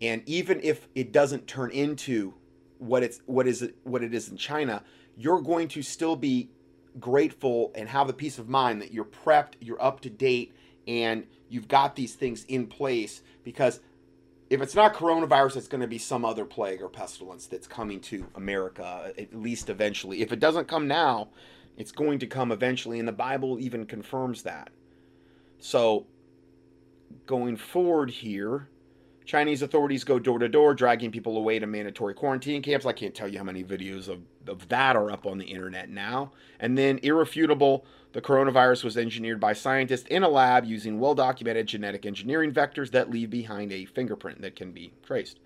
and 0.01 0.23
even 0.25 0.59
if 0.63 0.87
it 0.95 1.11
doesn't 1.11 1.47
turn 1.47 1.71
into 1.71 2.33
what 2.79 3.03
it's 3.03 3.21
what 3.25 3.47
is 3.47 3.61
it 3.61 3.75
what 3.83 4.03
it 4.03 4.13
is 4.13 4.29
in 4.29 4.37
China, 4.37 4.83
you're 5.15 5.41
going 5.41 5.67
to 5.69 5.81
still 5.81 6.15
be 6.15 6.49
grateful 6.99 7.71
and 7.75 7.89
have 7.89 8.07
the 8.07 8.13
peace 8.13 8.39
of 8.39 8.49
mind 8.49 8.81
that 8.81 8.91
you're 8.91 9.05
prepped, 9.05 9.53
you're 9.59 9.81
up 9.81 10.01
to 10.01 10.09
date, 10.09 10.55
and 10.87 11.25
you've 11.49 11.67
got 11.67 11.95
these 11.95 12.15
things 12.15 12.43
in 12.45 12.67
place 12.67 13.21
because 13.43 13.79
if 14.49 14.61
it's 14.61 14.75
not 14.75 14.93
coronavirus, 14.93 15.57
it's 15.57 15.67
going 15.67 15.81
to 15.81 15.87
be 15.87 15.97
some 15.97 16.23
other 16.23 16.45
plague 16.45 16.81
or 16.81 16.89
pestilence 16.89 17.47
that's 17.47 17.65
coming 17.65 17.99
to 18.01 18.25
America, 18.35 19.11
at 19.17 19.33
least 19.33 19.69
eventually. 19.69 20.21
If 20.21 20.31
it 20.31 20.39
doesn't 20.39 20.67
come 20.67 20.87
now, 20.87 21.29
it's 21.77 21.91
going 21.91 22.19
to 22.19 22.27
come 22.27 22.51
eventually, 22.51 22.99
and 22.99 23.07
the 23.07 23.13
Bible 23.13 23.59
even 23.59 23.85
confirms 23.85 24.43
that. 24.43 24.69
So, 25.57 26.05
going 27.25 27.57
forward 27.57 28.11
here, 28.11 28.69
Chinese 29.25 29.61
authorities 29.61 30.03
go 30.03 30.19
door 30.19 30.39
to 30.39 30.49
door, 30.49 30.73
dragging 30.75 31.11
people 31.11 31.37
away 31.37 31.57
to 31.57 31.65
mandatory 31.65 32.13
quarantine 32.13 32.61
camps. 32.61 32.85
I 32.85 32.93
can't 32.93 33.15
tell 33.15 33.27
you 33.27 33.37
how 33.37 33.43
many 33.43 33.63
videos 33.63 34.07
of, 34.07 34.19
of 34.47 34.69
that 34.69 34.95
are 34.95 35.11
up 35.11 35.25
on 35.25 35.37
the 35.37 35.45
internet 35.45 35.89
now. 35.89 36.31
And 36.59 36.77
then, 36.77 36.99
irrefutable, 37.03 37.85
the 38.13 38.21
coronavirus 38.21 38.83
was 38.83 38.97
engineered 38.97 39.39
by 39.39 39.53
scientists 39.53 40.07
in 40.07 40.23
a 40.23 40.29
lab 40.29 40.65
using 40.65 40.99
well 40.99 41.15
documented 41.15 41.67
genetic 41.67 42.05
engineering 42.05 42.51
vectors 42.51 42.91
that 42.91 43.09
leave 43.09 43.29
behind 43.29 43.71
a 43.71 43.85
fingerprint 43.85 44.41
that 44.41 44.55
can 44.55 44.71
be 44.71 44.93
traced. 45.03 45.39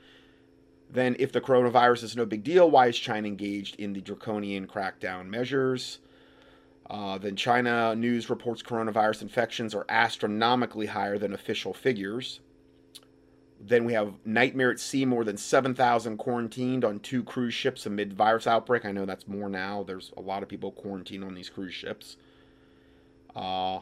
Then, 0.89 1.15
if 1.19 1.31
the 1.31 1.41
coronavirus 1.41 2.03
is 2.03 2.15
no 2.15 2.25
big 2.25 2.43
deal, 2.43 2.69
why 2.69 2.87
is 2.87 2.97
China 2.97 3.27
engaged 3.27 3.75
in 3.77 3.93
the 3.93 4.01
draconian 4.01 4.67
crackdown 4.67 5.27
measures? 5.27 5.99
Uh, 6.89 7.17
then, 7.17 7.35
China 7.35 7.95
news 7.95 8.29
reports 8.29 8.61
coronavirus 8.61 9.21
infections 9.21 9.75
are 9.75 9.85
astronomically 9.89 10.85
higher 10.85 11.17
than 11.17 11.33
official 11.33 11.73
figures. 11.73 12.39
Then 13.59 13.85
we 13.85 13.93
have 13.93 14.13
Nightmare 14.23 14.71
at 14.71 14.79
Sea, 14.79 15.05
more 15.05 15.23
than 15.23 15.37
7,000 15.37 16.17
quarantined 16.17 16.85
on 16.85 16.99
two 16.99 17.23
cruise 17.23 17.53
ships 17.53 17.85
amid 17.85 18.13
virus 18.13 18.45
outbreak. 18.45 18.85
I 18.85 18.91
know 18.91 19.05
that's 19.05 19.27
more 19.27 19.49
now. 19.49 19.83
There's 19.83 20.11
a 20.15 20.21
lot 20.21 20.43
of 20.43 20.49
people 20.49 20.71
quarantined 20.71 21.23
on 21.23 21.33
these 21.33 21.49
cruise 21.49 21.73
ships. 21.73 22.17
Uh, 23.35 23.79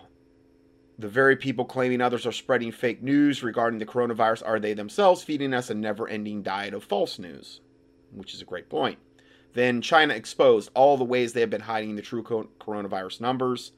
the 0.97 1.07
very 1.09 1.35
people 1.35 1.65
claiming 1.65 2.01
others 2.01 2.25
are 2.25 2.31
spreading 2.31 2.71
fake 2.71 3.03
news 3.03 3.43
regarding 3.43 3.79
the 3.79 3.85
coronavirus 3.85 4.43
are 4.45 4.59
they 4.59 4.73
themselves 4.73 5.23
feeding 5.23 5.53
us 5.53 5.69
a 5.69 5.73
never 5.73 6.07
ending 6.07 6.41
diet 6.41 6.73
of 6.73 6.83
false 6.83 7.19
news, 7.19 7.59
which 8.13 8.33
is 8.33 8.41
a 8.41 8.45
great 8.45 8.69
point. 8.69 8.97
Then 9.53 9.81
China 9.81 10.13
exposed 10.13 10.69
all 10.73 10.97
the 10.97 11.03
ways 11.03 11.33
they 11.33 11.41
have 11.41 11.49
been 11.49 11.61
hiding 11.61 11.95
the 11.95 12.01
true 12.01 12.23
coronavirus 12.23 13.21
numbers. 13.21 13.71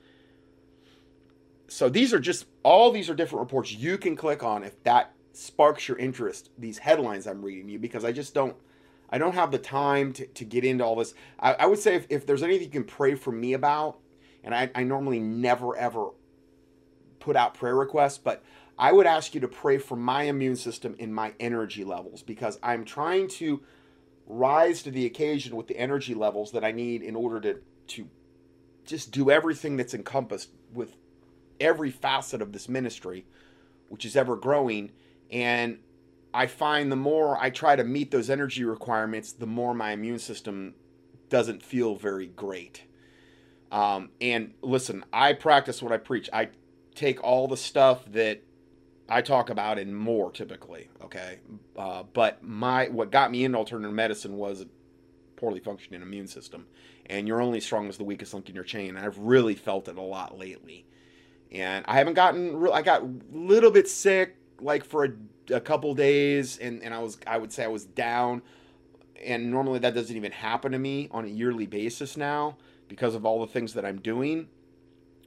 So 1.68 1.89
these 1.89 2.14
are 2.14 2.20
just 2.20 2.45
all 2.64 2.91
these 2.91 3.10
are 3.10 3.16
different 3.16 3.41
reports 3.41 3.72
you 3.72 3.98
can 3.98 4.16
click 4.16 4.43
on 4.43 4.64
if 4.64 4.82
that 4.84 5.14
sparks 5.38 5.88
your 5.88 5.97
interest 5.97 6.49
these 6.57 6.79
headlines 6.79 7.27
i'm 7.27 7.43
reading 7.43 7.69
you 7.69 7.77
because 7.79 8.03
i 8.03 8.11
just 8.11 8.33
don't 8.33 8.55
I 9.09 9.17
don't 9.17 9.35
have 9.35 9.51
the 9.51 9.57
time 9.57 10.11
to, 10.13 10.25
to 10.25 10.43
get 10.43 10.65
into 10.65 10.83
all 10.83 10.95
this. 10.95 11.13
I, 11.39 11.53
I 11.53 11.65
would 11.65 11.79
say 11.79 11.95
if, 11.95 12.07
if 12.09 12.25
there's 12.25 12.43
anything 12.43 12.65
you 12.65 12.69
can 12.69 12.83
pray 12.83 13.15
for 13.15 13.31
me 13.31 13.53
about, 13.53 13.99
and 14.43 14.53
I, 14.53 14.69
I 14.75 14.83
normally 14.83 15.19
never 15.19 15.77
ever 15.77 16.09
put 17.19 17.35
out 17.35 17.53
prayer 17.53 17.75
requests, 17.75 18.17
but 18.17 18.43
I 18.77 18.91
would 18.91 19.07
ask 19.07 19.33
you 19.33 19.41
to 19.41 19.47
pray 19.47 19.77
for 19.77 19.95
my 19.95 20.23
immune 20.23 20.55
system 20.55 20.95
and 20.99 21.13
my 21.13 21.33
energy 21.39 21.83
levels 21.83 22.21
because 22.21 22.59
I'm 22.61 22.85
trying 22.85 23.27
to 23.29 23.61
rise 24.27 24.83
to 24.83 24.91
the 24.91 25.05
occasion 25.05 25.55
with 25.55 25.67
the 25.67 25.77
energy 25.77 26.13
levels 26.13 26.51
that 26.51 26.63
I 26.63 26.71
need 26.71 27.01
in 27.01 27.15
order 27.15 27.39
to 27.41 27.61
to 27.88 28.09
just 28.85 29.11
do 29.11 29.31
everything 29.31 29.77
that's 29.77 29.93
encompassed 29.93 30.49
with 30.73 30.95
every 31.59 31.91
facet 31.91 32.41
of 32.41 32.51
this 32.51 32.69
ministry, 32.69 33.25
which 33.89 34.05
is 34.05 34.15
ever 34.15 34.35
growing. 34.35 34.91
And 35.32 35.80
I 36.34 36.47
find 36.47 36.91
the 36.91 36.95
more 36.95 37.38
I 37.38 37.49
try 37.49 37.75
to 37.75 37.84
meet 37.84 38.11
those 38.11 38.30
energy 38.30 38.63
requirements, 38.63 39.32
the 39.32 39.47
more 39.47 39.73
my 39.73 39.91
immune 39.91 40.19
system 40.19 40.75
doesn't 41.30 41.63
feel 41.63 41.95
very 41.95 42.28
great. 42.28 42.84
Um, 43.71 44.09
and 44.21 44.53
listen, 44.61 45.03
I 45.11 45.34
practice 45.34 45.82
what 45.82 45.91
I 45.91 45.97
preach. 45.97 46.30
I 46.32 46.49
take 46.95 47.23
all 47.23 47.47
the 47.47 47.57
stuff 47.57 48.05
that 48.11 48.41
I 49.09 49.21
talk 49.21 49.49
about 49.49 49.80
and 49.80 49.95
more 49.95 50.32
typically. 50.32 50.89
Okay, 51.03 51.39
uh, 51.78 52.03
but 52.13 52.43
my 52.43 52.88
what 52.88 53.11
got 53.11 53.32
me 53.32 53.43
into 53.43 53.57
alternative 53.57 53.93
medicine 53.93 54.38
was 54.38 54.61
a 54.61 54.67
poorly 55.36 55.59
functioning 55.59 56.01
immune 56.01 56.28
system, 56.28 56.65
and 57.05 57.28
you're 57.28 57.41
only 57.41 57.59
strong 57.59 57.88
as 57.88 57.97
the 57.97 58.03
weakest 58.03 58.34
link 58.34 58.49
in 58.49 58.55
your 58.55 58.63
chain. 58.63 58.95
And 58.95 58.99
I've 58.99 59.17
really 59.17 59.55
felt 59.55 59.88
it 59.88 59.97
a 59.97 60.01
lot 60.01 60.38
lately, 60.38 60.86
and 61.51 61.86
I 61.88 61.95
haven't 61.95 62.15
gotten. 62.15 62.55
Real, 62.57 62.73
I 62.73 62.82
got 62.82 63.03
a 63.03 63.09
little 63.32 63.71
bit 63.71 63.88
sick, 63.88 64.36
like 64.62 64.86
for 64.86 65.05
a, 65.05 65.55
a 65.55 65.62
couple 65.62 65.93
days, 65.93 66.58
and 66.58 66.82
and 66.84 66.93
I 66.93 66.99
was 66.99 67.18
I 67.26 67.38
would 67.38 67.51
say 67.51 67.64
I 67.64 67.68
was 67.68 67.86
down, 67.86 68.41
and 69.24 69.51
normally 69.51 69.80
that 69.80 69.93
doesn't 69.93 70.16
even 70.16 70.32
happen 70.32 70.72
to 70.72 70.80
me 70.80 71.10
on 71.12 71.26
a 71.26 71.30
yearly 71.30 71.68
basis 71.68 72.18
now 72.18 72.58
because 72.88 73.16
of 73.16 73.26
all 73.26 73.41
the 73.41 73.51
things 73.51 73.74
that 73.74 73.86
I'm 73.86 73.99
doing 73.99 74.47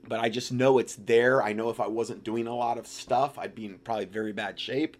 but 0.06 0.20
I 0.20 0.28
just 0.28 0.52
know 0.52 0.78
it's 0.78 0.96
there. 0.96 1.42
I 1.42 1.52
know 1.52 1.70
if 1.70 1.80
I 1.80 1.86
wasn't 1.86 2.24
doing 2.24 2.46
a 2.46 2.54
lot 2.54 2.78
of 2.78 2.86
stuff, 2.86 3.38
I'd 3.38 3.54
be 3.54 3.66
in 3.66 3.78
probably 3.78 4.06
very 4.06 4.32
bad 4.32 4.58
shape. 4.58 4.96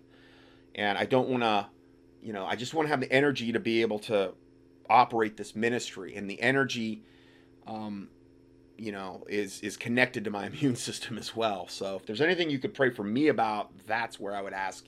And 0.74 0.96
I 0.98 1.04
don't 1.04 1.28
want 1.28 1.42
to, 1.42 1.66
you 2.22 2.32
know, 2.32 2.44
I 2.46 2.56
just 2.56 2.74
want 2.74 2.86
to 2.86 2.90
have 2.90 3.00
the 3.00 3.10
energy 3.12 3.52
to 3.52 3.60
be 3.60 3.80
able 3.82 3.98
to 4.00 4.32
operate 4.88 5.36
this 5.36 5.56
ministry. 5.56 6.14
And 6.14 6.28
the 6.30 6.40
energy, 6.40 7.02
um, 7.66 8.08
you 8.80 8.92
know, 8.92 9.24
is 9.28 9.60
is 9.60 9.76
connected 9.76 10.24
to 10.24 10.30
my 10.30 10.46
immune 10.52 10.76
system 10.76 11.18
as 11.18 11.36
well. 11.36 11.68
So 11.68 11.96
if 11.96 12.06
there's 12.06 12.20
anything 12.20 12.50
you 12.50 12.58
could 12.58 12.74
pray 12.74 12.90
for 12.90 13.04
me 13.04 13.28
about, 13.28 13.70
that's 13.86 14.18
where 14.18 14.34
I 14.34 14.42
would 14.42 14.54
ask 14.54 14.86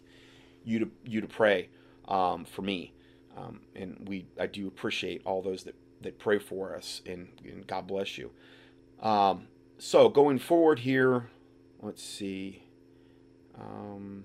you 0.65 0.79
to 0.81 0.91
you 1.05 1.21
to 1.21 1.29
pray 1.29 1.69
um, 2.09 2.45
for 2.45 2.63
me. 2.63 2.95
Um, 3.37 3.61
and 3.75 4.07
we 4.09 4.27
I 4.39 4.47
do 4.47 4.67
appreciate 4.67 5.23
all 5.25 5.43
those 5.43 5.65
that 5.65 5.75
that 6.03 6.19
pray 6.19 6.39
for 6.39 6.75
us, 6.75 7.01
and, 7.07 7.29
and 7.45 7.67
God 7.67 7.87
bless 7.87 8.19
you. 8.19 8.31
Um, 9.01 9.49
so 9.79 10.09
going 10.09 10.39
forward 10.39 10.81
here, 10.81 11.31
let's 11.81 12.03
see. 12.03 12.65
Um, 13.61 14.25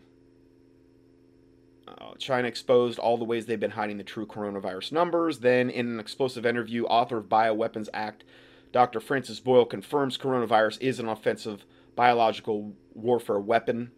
uh, 1.88 2.14
China 2.18 2.48
exposed 2.48 3.00
all 3.00 3.18
the 3.18 3.24
ways 3.24 3.46
they've 3.46 3.60
been 3.60 3.72
hiding 3.72 3.98
the 3.98 4.04
true 4.04 4.26
coronavirus 4.26 4.92
numbers. 4.92 5.40
Then, 5.40 5.70
in 5.70 5.88
an 5.88 6.00
explosive 6.00 6.46
interview, 6.46 6.84
author 6.86 7.18
of 7.18 7.26
Bioweapons 7.26 7.90
Act, 7.94 8.24
Dr. 8.72 9.00
Francis 9.00 9.40
Boyle 9.40 9.66
confirms 9.66 10.18
coronavirus 10.18 10.82
is 10.82 11.00
an 11.00 11.08
offensive 11.08 11.66
biological 11.96 12.74
warfare 12.94 13.40
weapon. 13.40 13.92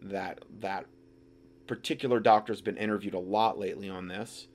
That 0.00 0.40
that 0.60 0.86
particular 1.66 2.20
doctor 2.20 2.52
has 2.52 2.62
been 2.62 2.76
interviewed 2.76 3.14
a 3.14 3.18
lot 3.18 3.58
lately 3.58 3.88
on 3.88 4.08
this. 4.08 4.48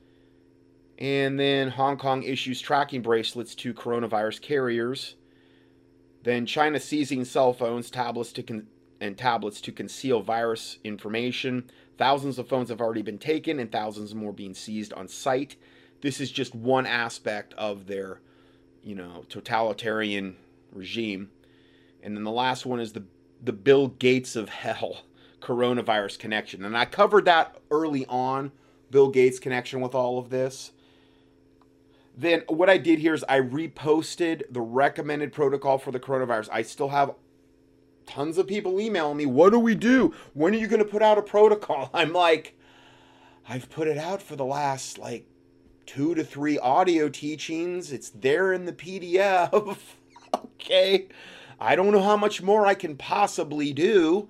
And 0.98 1.40
then 1.40 1.70
Hong 1.70 1.98
Kong 1.98 2.24
issues 2.24 2.62
tracking 2.62 3.02
bracelets 3.02 3.56
to 3.56 3.74
coronavirus 3.74 4.42
carriers. 4.42 5.16
Then 6.24 6.46
China 6.46 6.80
seizing 6.80 7.26
cell 7.26 7.52
phones, 7.52 7.90
tablets 7.90 8.32
to 8.34 8.44
con- 8.44 8.68
and 9.02 9.18
tablets 9.18 9.60
to 9.62 9.72
conceal 9.72 10.22
virus 10.22 10.78
information. 10.84 11.70
Thousands 11.98 12.40
of 12.40 12.48
phones 12.48 12.70
have 12.70 12.80
already 12.80 13.02
been 13.02 13.18
taken, 13.18 13.60
and 13.60 13.72
thousands 13.72 14.16
more 14.16 14.32
being 14.32 14.54
seized 14.54 14.94
on 14.94 15.08
site. 15.08 15.58
This 16.02 16.22
is 16.22 16.32
just 16.32 16.56
one 16.56 16.86
aspect 16.86 17.54
of 17.56 17.88
their, 17.88 18.22
you 18.84 18.96
know, 18.96 19.26
totalitarian 19.30 20.36
regime. 20.72 21.32
And 22.02 22.16
then 22.16 22.24
the 22.24 22.32
last 22.32 22.66
one 22.66 22.80
is 22.80 22.94
the 22.94 23.04
the 23.42 23.54
Bill 23.54 23.90
Gates 23.90 24.36
of 24.36 24.50
hell 24.50 25.02
coronavirus 25.42 26.18
connection. 26.18 26.64
And 26.64 26.78
I 26.78 26.86
covered 26.86 27.26
that 27.26 27.58
early 27.70 28.06
on, 28.06 28.54
Bill 28.90 29.10
Gates 29.10 29.40
connection 29.40 29.82
with 29.82 29.94
all 29.94 30.18
of 30.18 30.30
this. 30.30 30.72
Then 32.16 32.44
what 32.48 32.70
I 32.70 32.78
did 32.78 33.00
here 33.00 33.14
is 33.14 33.26
I 33.28 33.42
reposted 33.42 34.44
the 34.50 34.62
recommended 34.62 35.34
protocol 35.34 35.78
for 35.78 35.92
the 35.92 36.00
coronavirus. 36.00 36.48
I 36.52 36.62
still 36.62 36.90
have 36.90 37.16
tons 38.06 38.38
of 38.38 38.48
people 38.48 38.80
emailing 38.80 39.18
me, 39.18 39.26
what 39.26 39.52
do 39.52 39.60
we 39.60 39.76
do? 39.76 40.14
When 40.34 40.54
are 40.54 40.58
you 40.58 40.68
going 40.68 40.84
to 40.84 40.90
put 40.90 41.02
out 41.02 41.18
a 41.18 41.22
protocol? 41.22 41.90
I'm 41.94 42.14
like, 42.14 42.58
I've 43.48 43.70
put 43.70 43.88
it 43.88 43.98
out 43.98 44.22
for 44.22 44.36
the 44.36 44.46
last 44.46 44.98
like 44.98 45.28
two 45.86 46.16
to 46.16 46.24
three 46.24 46.58
audio 46.60 47.10
teachings. 47.10 47.92
It's 47.92 48.10
there 48.10 48.54
in 48.54 48.66
the 48.66 48.74
PDF. 48.74 49.78
okay. 50.36 51.08
I 51.60 51.76
don't 51.76 51.92
know 51.92 52.02
how 52.02 52.18
much 52.18 52.42
more 52.42 52.66
I 52.66 52.74
can 52.74 52.98
possibly 52.98 53.74
do 53.74 54.30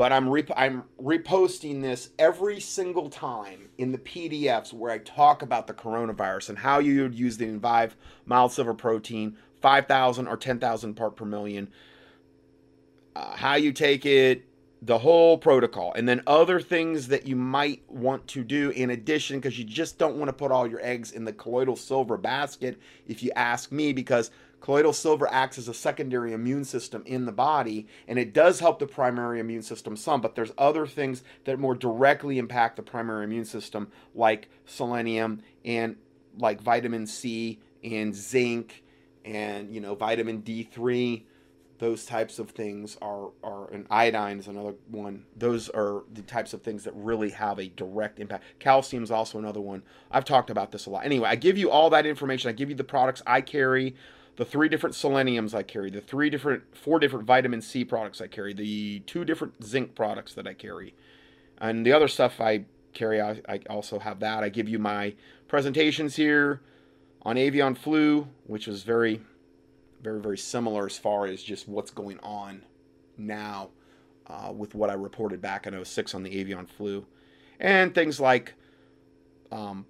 but 0.00 0.14
I'm 0.14 0.30
rep- 0.30 0.50
I'm 0.56 0.84
reposting 0.98 1.82
this 1.82 2.08
every 2.18 2.58
single 2.58 3.10
time 3.10 3.68
in 3.76 3.92
the 3.92 3.98
PDFs 3.98 4.72
where 4.72 4.90
I 4.90 4.96
talk 4.96 5.42
about 5.42 5.66
the 5.66 5.74
coronavirus 5.74 6.48
and 6.48 6.58
how 6.58 6.78
you 6.78 7.02
would 7.02 7.14
use 7.14 7.36
the 7.36 7.44
Envive 7.44 7.96
mild 8.24 8.50
silver 8.50 8.72
protein, 8.72 9.36
5,000 9.60 10.26
or 10.26 10.38
10,000 10.38 10.94
part 10.94 11.16
per 11.16 11.26
million, 11.26 11.68
uh, 13.14 13.36
how 13.36 13.56
you 13.56 13.72
take 13.72 14.06
it, 14.06 14.44
the 14.82 14.98
whole 14.98 15.36
protocol, 15.36 15.92
and 15.94 16.08
then 16.08 16.22
other 16.26 16.60
things 16.60 17.08
that 17.08 17.26
you 17.26 17.36
might 17.36 17.82
want 17.88 18.26
to 18.28 18.42
do 18.42 18.70
in 18.70 18.90
addition 18.90 19.38
because 19.38 19.58
you 19.58 19.64
just 19.64 19.98
don't 19.98 20.16
want 20.16 20.28
to 20.28 20.32
put 20.32 20.50
all 20.50 20.66
your 20.66 20.80
eggs 20.82 21.12
in 21.12 21.24
the 21.24 21.32
colloidal 21.32 21.76
silver 21.76 22.16
basket, 22.16 22.78
if 23.06 23.22
you 23.22 23.30
ask 23.36 23.70
me, 23.70 23.92
because 23.92 24.30
Colloidal 24.60 24.92
silver 24.92 25.26
acts 25.30 25.58
as 25.58 25.68
a 25.68 25.74
secondary 25.74 26.32
immune 26.32 26.64
system 26.64 27.02
in 27.06 27.24
the 27.24 27.32
body, 27.32 27.86
and 28.06 28.18
it 28.18 28.34
does 28.34 28.60
help 28.60 28.78
the 28.78 28.86
primary 28.86 29.40
immune 29.40 29.62
system 29.62 29.96
some, 29.96 30.20
but 30.20 30.34
there's 30.34 30.52
other 30.58 30.86
things 30.86 31.22
that 31.44 31.58
more 31.58 31.74
directly 31.74 32.38
impact 32.38 32.76
the 32.76 32.82
primary 32.82 33.24
immune 33.24 33.46
system, 33.46 33.90
like 34.14 34.50
selenium 34.66 35.42
and 35.64 35.96
like 36.38 36.60
vitamin 36.60 37.06
C 37.06 37.58
and 37.82 38.14
zinc 38.14 38.84
and 39.24 39.74
you 39.74 39.80
know 39.80 39.94
vitamin 39.94 40.42
D3 40.42 41.24
those 41.80 42.04
types 42.04 42.38
of 42.38 42.50
things 42.50 42.96
are 43.02 43.30
are 43.42 43.68
and 43.72 43.86
iodine 43.90 44.38
is 44.38 44.46
another 44.46 44.74
one. 44.88 45.24
Those 45.36 45.68
are 45.70 46.04
the 46.12 46.22
types 46.22 46.52
of 46.52 46.62
things 46.62 46.84
that 46.84 46.92
really 46.94 47.30
have 47.30 47.58
a 47.58 47.68
direct 47.68 48.20
impact. 48.20 48.44
Calcium 48.60 49.02
is 49.02 49.10
also 49.10 49.38
another 49.38 49.60
one. 49.60 49.82
I've 50.10 50.26
talked 50.26 50.50
about 50.50 50.70
this 50.70 50.86
a 50.86 50.90
lot. 50.90 51.04
Anyway 51.04 51.28
i 51.28 51.34
give 51.34 51.58
you 51.58 51.70
all 51.70 51.90
that 51.90 52.06
information. 52.06 52.50
I 52.50 52.52
give 52.52 52.68
you 52.68 52.76
the 52.76 52.84
products 52.84 53.22
i 53.26 53.40
carry 53.40 53.96
the 54.36 54.44
three 54.46 54.70
different 54.70 54.94
seleniums 54.94 55.54
I 55.54 55.62
carry, 55.62 55.90
the 55.90 56.00
three 56.00 56.30
different, 56.30 56.62
four 56.74 56.98
different 56.98 57.26
vitamin 57.26 57.60
C 57.60 57.84
products 57.84 58.22
I 58.22 58.26
carry, 58.26 58.54
the 58.54 59.00
two 59.00 59.22
different 59.22 59.62
zinc 59.62 59.94
products 59.94 60.32
that 60.32 60.46
I 60.46 60.54
carry, 60.54 60.94
and 61.58 61.84
the 61.84 61.92
other 61.92 62.08
stuff 62.08 62.40
I 62.40 62.64
carry, 62.94 63.20
I, 63.20 63.42
I 63.46 63.60
also 63.68 63.98
have 63.98 64.20
that. 64.20 64.42
I 64.42 64.48
give 64.48 64.66
you 64.66 64.78
my 64.78 65.14
presentations 65.46 66.16
here 66.16 66.62
on 67.22 67.36
avian 67.36 67.74
flu, 67.74 68.28
which 68.46 68.66
was 68.66 68.82
very, 68.82 69.20
very, 70.02 70.20
very 70.20 70.38
similar 70.38 70.86
as 70.86 70.96
far 70.98 71.26
as 71.26 71.42
just 71.42 71.68
what's 71.68 71.90
going 71.90 72.18
on 72.20 72.62
now 73.16 73.70
uh, 74.26 74.52
with 74.52 74.74
what 74.74 74.90
I 74.90 74.94
reported 74.94 75.40
back 75.40 75.66
in 75.66 75.84
06 75.84 76.14
on 76.14 76.22
the 76.22 76.38
avian 76.38 76.66
flu, 76.66 77.06
and 77.58 77.94
things 77.94 78.20
like 78.20 78.54
um, 79.50 79.86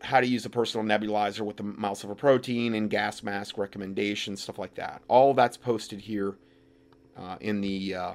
how 0.00 0.20
to 0.20 0.26
use 0.26 0.44
a 0.44 0.50
personal 0.50 0.86
nebulizer 0.86 1.40
with 1.40 1.56
the 1.56 1.62
mild 1.62 1.98
silver 1.98 2.14
protein 2.14 2.74
and 2.74 2.90
gas 2.90 3.22
mask 3.22 3.58
recommendations, 3.58 4.42
stuff 4.42 4.58
like 4.58 4.74
that. 4.74 5.02
All 5.08 5.34
that's 5.34 5.56
posted 5.56 6.00
here 6.00 6.36
uh, 7.16 7.36
in 7.40 7.60
the 7.60 7.94
uh, 7.94 8.12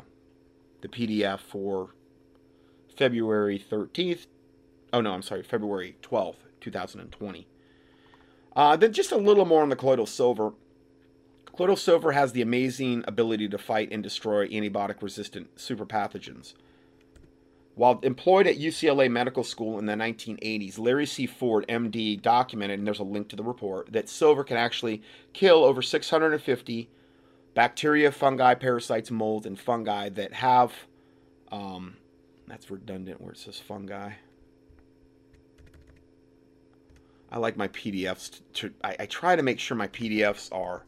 the 0.81 0.87
PDF 0.87 1.39
for 1.39 1.89
February 2.95 3.59
13th. 3.59 4.27
Oh 4.91 5.01
no, 5.01 5.11
I'm 5.11 5.21
sorry, 5.21 5.43
February 5.43 5.95
12th, 6.01 6.37
2020. 6.61 7.47
Uh, 8.55 8.75
then 8.75 8.91
just 8.91 9.11
a 9.11 9.17
little 9.17 9.45
more 9.45 9.61
on 9.61 9.69
the 9.69 9.75
colloidal 9.75 10.05
silver. 10.05 10.53
Colloidal 11.59 11.75
silver 11.75 12.13
has 12.13 12.31
the 12.31 12.41
amazing 12.41 13.03
ability 13.05 13.49
to 13.49 13.57
fight 13.57 13.91
and 13.91 14.01
destroy 14.01 14.47
antibiotic 14.47 15.01
resistant 15.01 15.53
superpathogens. 15.57 16.53
While 17.75 17.99
employed 18.01 18.47
at 18.47 18.57
UCLA 18.57 19.11
Medical 19.11 19.43
School 19.43 19.77
in 19.77 19.85
the 19.85 19.91
1980s, 19.91 20.79
Larry 20.79 21.05
C. 21.05 21.25
Ford, 21.27 21.65
MD, 21.67 22.21
documented, 22.21 22.79
and 22.79 22.87
there's 22.87 22.99
a 22.99 23.03
link 23.03 23.27
to 23.27 23.35
the 23.35 23.43
report, 23.43 23.91
that 23.91 24.07
silver 24.07 24.45
can 24.45 24.55
actually 24.55 25.01
kill 25.33 25.65
over 25.65 25.81
650 25.81 26.89
bacteria, 27.53 28.09
fungi, 28.09 28.53
parasites, 28.53 29.11
molds, 29.11 29.45
and 29.45 29.59
fungi 29.59 30.07
that 30.07 30.31
have. 30.31 30.71
Um, 31.51 31.97
that's 32.47 32.71
redundant 32.71 33.19
where 33.19 33.33
it 33.33 33.37
says 33.37 33.59
fungi. 33.59 34.13
I 37.29 37.37
like 37.37 37.57
my 37.57 37.67
PDFs 37.67 38.39
to. 38.53 38.73
I, 38.81 38.95
I 39.01 39.05
try 39.07 39.35
to 39.35 39.43
make 39.43 39.59
sure 39.59 39.75
my 39.75 39.89
PDFs 39.89 40.55
are 40.55 40.85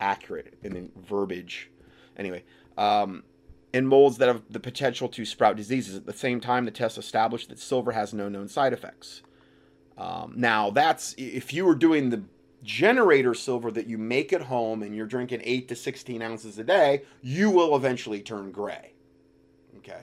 accurate 0.00 0.54
in 0.62 0.90
verbiage. 0.96 1.70
Anyway, 2.16 2.42
um, 2.76 3.22
in 3.72 3.86
molds 3.86 4.18
that 4.18 4.28
have 4.28 4.42
the 4.50 4.60
potential 4.60 5.08
to 5.08 5.24
sprout 5.24 5.56
diseases. 5.56 5.96
At 5.96 6.06
the 6.06 6.12
same 6.12 6.40
time, 6.40 6.64
the 6.64 6.70
test 6.70 6.98
established 6.98 7.48
that 7.50 7.58
silver 7.58 7.92
has 7.92 8.12
no 8.12 8.28
known 8.28 8.48
side 8.48 8.72
effects. 8.72 9.22
Um, 9.96 10.34
now, 10.36 10.70
that's 10.70 11.14
if 11.18 11.52
you 11.52 11.64
were 11.64 11.74
doing 11.74 12.10
the 12.10 12.22
generator 12.62 13.34
silver 13.34 13.70
that 13.70 13.86
you 13.86 13.98
make 13.98 14.32
at 14.32 14.42
home 14.42 14.82
and 14.82 14.94
you're 14.94 15.06
drinking 15.06 15.40
8 15.44 15.68
to 15.68 15.76
16 15.76 16.22
ounces 16.22 16.58
a 16.58 16.64
day, 16.64 17.02
you 17.22 17.50
will 17.50 17.76
eventually 17.76 18.20
turn 18.20 18.50
gray. 18.50 18.92
Okay? 19.78 20.02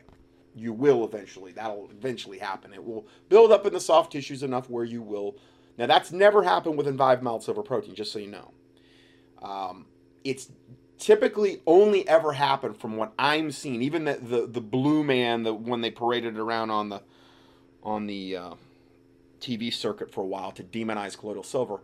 You 0.55 0.73
will 0.73 1.03
eventually. 1.03 1.51
That'll 1.51 1.89
eventually 1.91 2.39
happen. 2.39 2.73
It 2.73 2.83
will 2.83 3.05
build 3.29 3.51
up 3.51 3.65
in 3.65 3.73
the 3.73 3.79
soft 3.79 4.11
tissues 4.11 4.43
enough 4.43 4.69
where 4.69 4.85
you 4.85 5.01
will. 5.01 5.35
Now, 5.77 5.85
that's 5.85 6.11
never 6.11 6.43
happened 6.43 6.77
with 6.77 6.87
Envive 6.87 7.21
mild 7.21 7.43
silver 7.43 7.61
protein, 7.61 7.93
just 7.93 8.11
so 8.11 8.19
you 8.19 8.27
know. 8.27 8.51
Um, 9.41 9.85
it's 10.23 10.51
typically 10.97 11.61
only 11.65 12.07
ever 12.07 12.33
happened 12.33 12.77
from 12.77 12.97
what 12.97 13.13
I'm 13.17 13.51
seeing. 13.51 13.81
Even 13.81 14.05
the, 14.05 14.15
the, 14.15 14.47
the 14.47 14.61
blue 14.61 15.03
man, 15.03 15.43
the 15.43 15.53
when 15.53 15.81
they 15.81 15.91
paraded 15.91 16.37
around 16.37 16.71
on 16.71 16.89
the 16.89 17.01
on 17.83 18.07
the 18.07 18.35
uh, 18.35 18.53
TV 19.39 19.73
circuit 19.73 20.11
for 20.11 20.21
a 20.21 20.27
while 20.27 20.51
to 20.51 20.63
demonize 20.63 21.17
colloidal 21.17 21.43
silver 21.43 21.79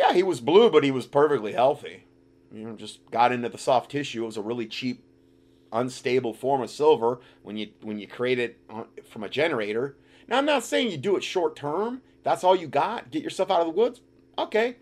yeah, 0.00 0.14
he 0.14 0.22
was 0.22 0.40
blue, 0.40 0.70
but 0.70 0.82
he 0.82 0.90
was 0.90 1.06
perfectly 1.06 1.52
healthy. 1.52 2.04
You 2.50 2.64
know, 2.64 2.74
just 2.74 3.00
got 3.10 3.32
into 3.32 3.50
the 3.50 3.58
soft 3.58 3.90
tissue. 3.90 4.22
It 4.22 4.26
was 4.26 4.38
a 4.38 4.42
really 4.42 4.66
cheap, 4.66 5.04
unstable 5.72 6.32
form 6.32 6.62
of 6.62 6.70
silver 6.70 7.20
when 7.42 7.58
you 7.58 7.68
when 7.82 7.98
you 7.98 8.06
create 8.06 8.38
it 8.38 8.58
from 9.08 9.22
a 9.22 9.28
generator. 9.28 9.96
Now, 10.26 10.38
I'm 10.38 10.46
not 10.46 10.64
saying 10.64 10.90
you 10.90 10.96
do 10.96 11.16
it 11.16 11.22
short 11.22 11.54
term. 11.54 12.00
That's 12.22 12.44
all 12.44 12.56
you 12.56 12.66
got. 12.66 13.10
Get 13.10 13.22
yourself 13.22 13.50
out 13.50 13.60
of 13.60 13.66
the 13.66 13.72
woods. 13.72 14.00
Okay, 14.38 14.76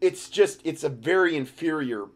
it's 0.00 0.28
just 0.28 0.60
it's 0.64 0.84
a 0.84 0.88
very 0.88 1.36
inferior 1.36 2.06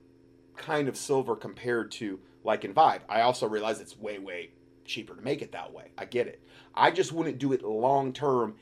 kind 0.57 0.89
of 0.89 0.97
silver 0.97 1.37
compared 1.37 1.91
to 1.93 2.21
like 2.45 2.63
Envive. 2.65 3.01
I 3.09 3.23
also 3.23 3.49
realize 3.49 3.81
it's 3.81 3.99
way 3.99 4.19
way 4.19 4.51
cheaper 4.85 5.15
to 5.15 5.23
make 5.23 5.43
it 5.43 5.53
that 5.53 5.73
way. 5.73 5.91
I 5.97 6.05
get 6.05 6.27
it. 6.27 6.43
I 6.75 6.91
just 6.91 7.13
wouldn't 7.13 7.39
do 7.39 7.53
it 7.53 7.63
long 7.63 8.13
term, 8.13 8.57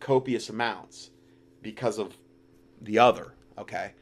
copious 0.00 0.48
amounts 0.48 1.10
because 1.62 1.98
of 1.98 2.16
the 2.80 2.98
other. 2.98 3.34
Okay, 3.58 3.92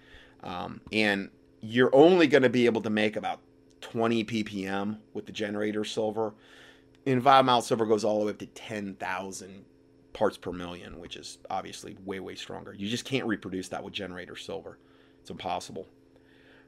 um, 0.42 0.80
and 0.92 1.30
you're 1.60 1.94
only 1.94 2.26
going 2.26 2.42
to 2.42 2.50
be 2.50 2.66
able 2.66 2.80
to 2.82 2.90
make 2.90 3.16
about 3.16 3.40
20 3.82 4.24
ppm 4.24 4.98
with 5.12 5.26
the 5.26 5.32
generator 5.32 5.84
silver. 5.84 6.34
Envive 7.06 7.44
mild 7.44 7.64
silver 7.64 7.84
goes 7.84 8.04
all 8.04 8.20
the 8.20 8.26
way 8.26 8.30
up 8.30 8.38
to 8.38 8.46
10,000 8.46 9.64
parts 10.12 10.36
per 10.36 10.52
million, 10.52 10.98
which 10.98 11.16
is 11.16 11.38
obviously 11.50 11.96
way 12.04 12.20
way 12.20 12.34
stronger. 12.34 12.74
You 12.74 12.88
just 12.88 13.04
can't 13.04 13.26
reproduce 13.26 13.68
that 13.68 13.82
with 13.82 13.94
generator 13.94 14.36
silver. 14.36 14.78
It's 15.20 15.30
impossible. 15.30 15.88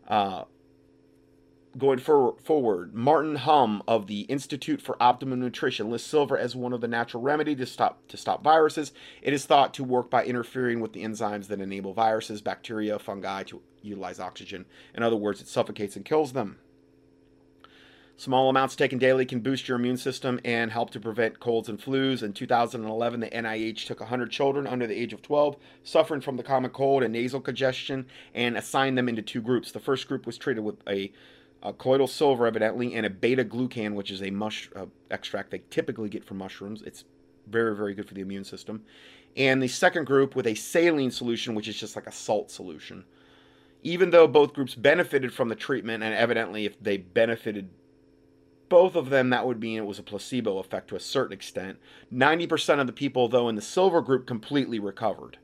Uh, 0.06 0.44
going 1.76 1.98
for, 1.98 2.36
forward, 2.42 2.94
Martin 2.94 3.36
Hum 3.36 3.82
of 3.88 4.06
the 4.06 4.20
Institute 4.22 4.80
for 4.80 4.96
Optimum 5.02 5.40
Nutrition 5.40 5.90
lists 5.90 6.08
silver 6.08 6.38
as 6.38 6.54
one 6.54 6.72
of 6.72 6.80
the 6.80 6.88
natural 6.88 7.22
remedy 7.22 7.54
to 7.56 7.66
stop 7.66 8.06
to 8.08 8.16
stop 8.16 8.42
viruses. 8.44 8.92
It 9.22 9.32
is 9.32 9.44
thought 9.44 9.74
to 9.74 9.84
work 9.84 10.10
by 10.10 10.24
interfering 10.24 10.80
with 10.80 10.92
the 10.92 11.04
enzymes 11.04 11.48
that 11.48 11.60
enable 11.60 11.92
viruses, 11.92 12.42
bacteria, 12.42 12.98
fungi 12.98 13.42
to 13.44 13.60
utilize 13.82 14.20
oxygen. 14.20 14.66
In 14.94 15.02
other 15.02 15.16
words, 15.16 15.40
it 15.40 15.48
suffocates 15.48 15.96
and 15.96 16.04
kills 16.04 16.32
them. 16.32 16.58
Small 18.16 18.48
amounts 18.48 18.76
taken 18.76 18.98
daily 18.98 19.26
can 19.26 19.40
boost 19.40 19.66
your 19.66 19.76
immune 19.76 19.96
system 19.96 20.38
and 20.44 20.70
help 20.70 20.90
to 20.90 21.00
prevent 21.00 21.40
colds 21.40 21.68
and 21.68 21.80
flus. 21.80 22.22
In 22.22 22.32
2011, 22.32 23.20
the 23.20 23.26
NIH 23.28 23.86
took 23.86 23.98
100 23.98 24.30
children 24.30 24.68
under 24.68 24.86
the 24.86 24.94
age 24.94 25.12
of 25.12 25.20
12 25.20 25.56
suffering 25.82 26.20
from 26.20 26.36
the 26.36 26.44
common 26.44 26.70
cold 26.70 27.02
and 27.02 27.12
nasal 27.12 27.40
congestion 27.40 28.06
and 28.32 28.56
assigned 28.56 28.96
them 28.96 29.08
into 29.08 29.20
two 29.20 29.42
groups. 29.42 29.72
The 29.72 29.80
first 29.80 30.06
group 30.06 30.26
was 30.26 30.38
treated 30.38 30.62
with 30.62 30.76
a 30.88 31.12
uh, 31.60 31.72
colloidal 31.72 32.06
silver, 32.06 32.46
evidently, 32.46 32.94
and 32.94 33.04
a 33.04 33.10
beta 33.10 33.44
glucan, 33.44 33.94
which 33.94 34.12
is 34.12 34.22
a 34.22 34.30
mush 34.30 34.70
uh, 34.76 34.86
extract 35.10 35.50
they 35.50 35.62
typically 35.70 36.08
get 36.08 36.24
from 36.24 36.38
mushrooms. 36.38 36.82
It's 36.82 37.04
very, 37.48 37.74
very 37.74 37.94
good 37.94 38.06
for 38.06 38.14
the 38.14 38.20
immune 38.20 38.44
system. 38.44 38.84
And 39.36 39.60
the 39.60 39.68
second 39.68 40.04
group 40.04 40.36
with 40.36 40.46
a 40.46 40.54
saline 40.54 41.10
solution, 41.10 41.56
which 41.56 41.66
is 41.66 41.76
just 41.76 41.96
like 41.96 42.06
a 42.06 42.12
salt 42.12 42.50
solution. 42.52 43.04
Even 43.82 44.10
though 44.10 44.28
both 44.28 44.52
groups 44.52 44.74
benefited 44.74 45.32
from 45.32 45.48
the 45.48 45.56
treatment, 45.56 46.04
and 46.04 46.14
evidently, 46.14 46.64
if 46.64 46.80
they 46.80 46.96
benefited 46.96 47.70
both 48.68 48.96
of 48.96 49.10
them, 49.10 49.30
that 49.30 49.46
would 49.46 49.60
mean 49.60 49.78
it 49.78 49.86
was 49.86 49.98
a 49.98 50.02
placebo 50.02 50.58
effect 50.58 50.88
to 50.88 50.96
a 50.96 51.00
certain 51.00 51.32
extent. 51.32 51.78
90% 52.12 52.80
of 52.80 52.86
the 52.86 52.92
people, 52.92 53.28
though, 53.28 53.48
in 53.48 53.56
the 53.56 53.62
silver 53.62 54.00
group 54.00 54.26
completely 54.26 54.78
recovered. 54.78 55.38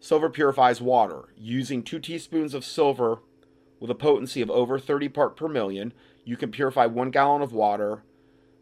Silver 0.00 0.30
purifies 0.30 0.80
water. 0.80 1.28
Using 1.36 1.82
two 1.82 1.98
teaspoons 1.98 2.54
of 2.54 2.64
silver 2.64 3.20
with 3.80 3.90
a 3.90 3.94
potency 3.94 4.40
of 4.40 4.50
over 4.50 4.78
30 4.78 5.08
part 5.08 5.36
per 5.36 5.48
million, 5.48 5.92
you 6.24 6.36
can 6.36 6.50
purify 6.50 6.86
one 6.86 7.10
gallon 7.10 7.42
of 7.42 7.52
water, 7.52 8.02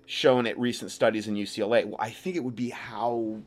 shown 0.06 0.46
at 0.46 0.58
recent 0.58 0.90
studies 0.90 1.28
in 1.28 1.34
UCLA. 1.34 1.84
Well, 1.84 1.96
I 1.98 2.10
think 2.10 2.36
it 2.36 2.44
would 2.44 2.56
be 2.56 2.70
how 2.70 3.40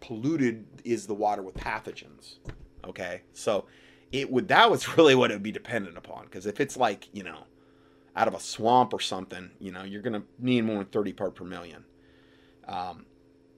polluted 0.00 0.66
is 0.84 1.06
the 1.06 1.14
water 1.14 1.42
with 1.42 1.54
pathogens. 1.54 2.36
Okay, 2.84 3.22
so 3.32 3.64
it 4.10 4.30
would 4.30 4.48
that 4.48 4.70
was 4.70 4.86
really 4.96 5.14
what 5.14 5.30
it 5.30 5.34
would 5.34 5.42
be 5.42 5.52
dependent 5.52 5.96
upon. 5.96 6.24
Because 6.24 6.46
if 6.46 6.60
it's 6.60 6.76
like 6.76 7.08
you 7.12 7.22
know, 7.22 7.44
out 8.14 8.28
of 8.28 8.34
a 8.34 8.40
swamp 8.40 8.92
or 8.92 9.00
something, 9.00 9.50
you 9.58 9.72
know, 9.72 9.82
you're 9.82 10.02
gonna 10.02 10.22
need 10.38 10.62
more 10.62 10.76
than 10.76 10.86
30 10.86 11.12
part 11.12 11.34
per 11.34 11.44
million. 11.44 11.84
Um, 12.66 13.06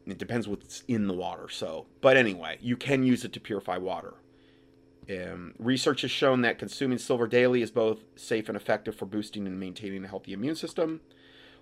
it 0.07 0.19
depends 0.19 0.47
what's 0.47 0.83
in 0.87 1.07
the 1.07 1.15
water. 1.15 1.49
So, 1.49 1.87
but 2.01 2.17
anyway, 2.17 2.59
you 2.61 2.77
can 2.77 3.03
use 3.03 3.25
it 3.25 3.33
to 3.33 3.41
purify 3.41 3.79
water. 3.79 4.15
Um, 5.11 5.55
research 5.59 6.03
has 6.03 6.11
shown 6.11 6.43
that 6.43 6.59
consuming 6.59 6.99
silver 6.99 7.27
daily 7.27 7.63
is 7.63 7.71
both 7.71 8.01
safe 8.17 8.49
and 8.49 8.57
effective 8.57 8.95
for 8.95 9.07
boosting 9.07 9.47
and 9.47 9.61
maintaining 9.61 10.05
a 10.05 10.09
healthy 10.09 10.33
immune 10.33 10.57
system. 10.57 11.01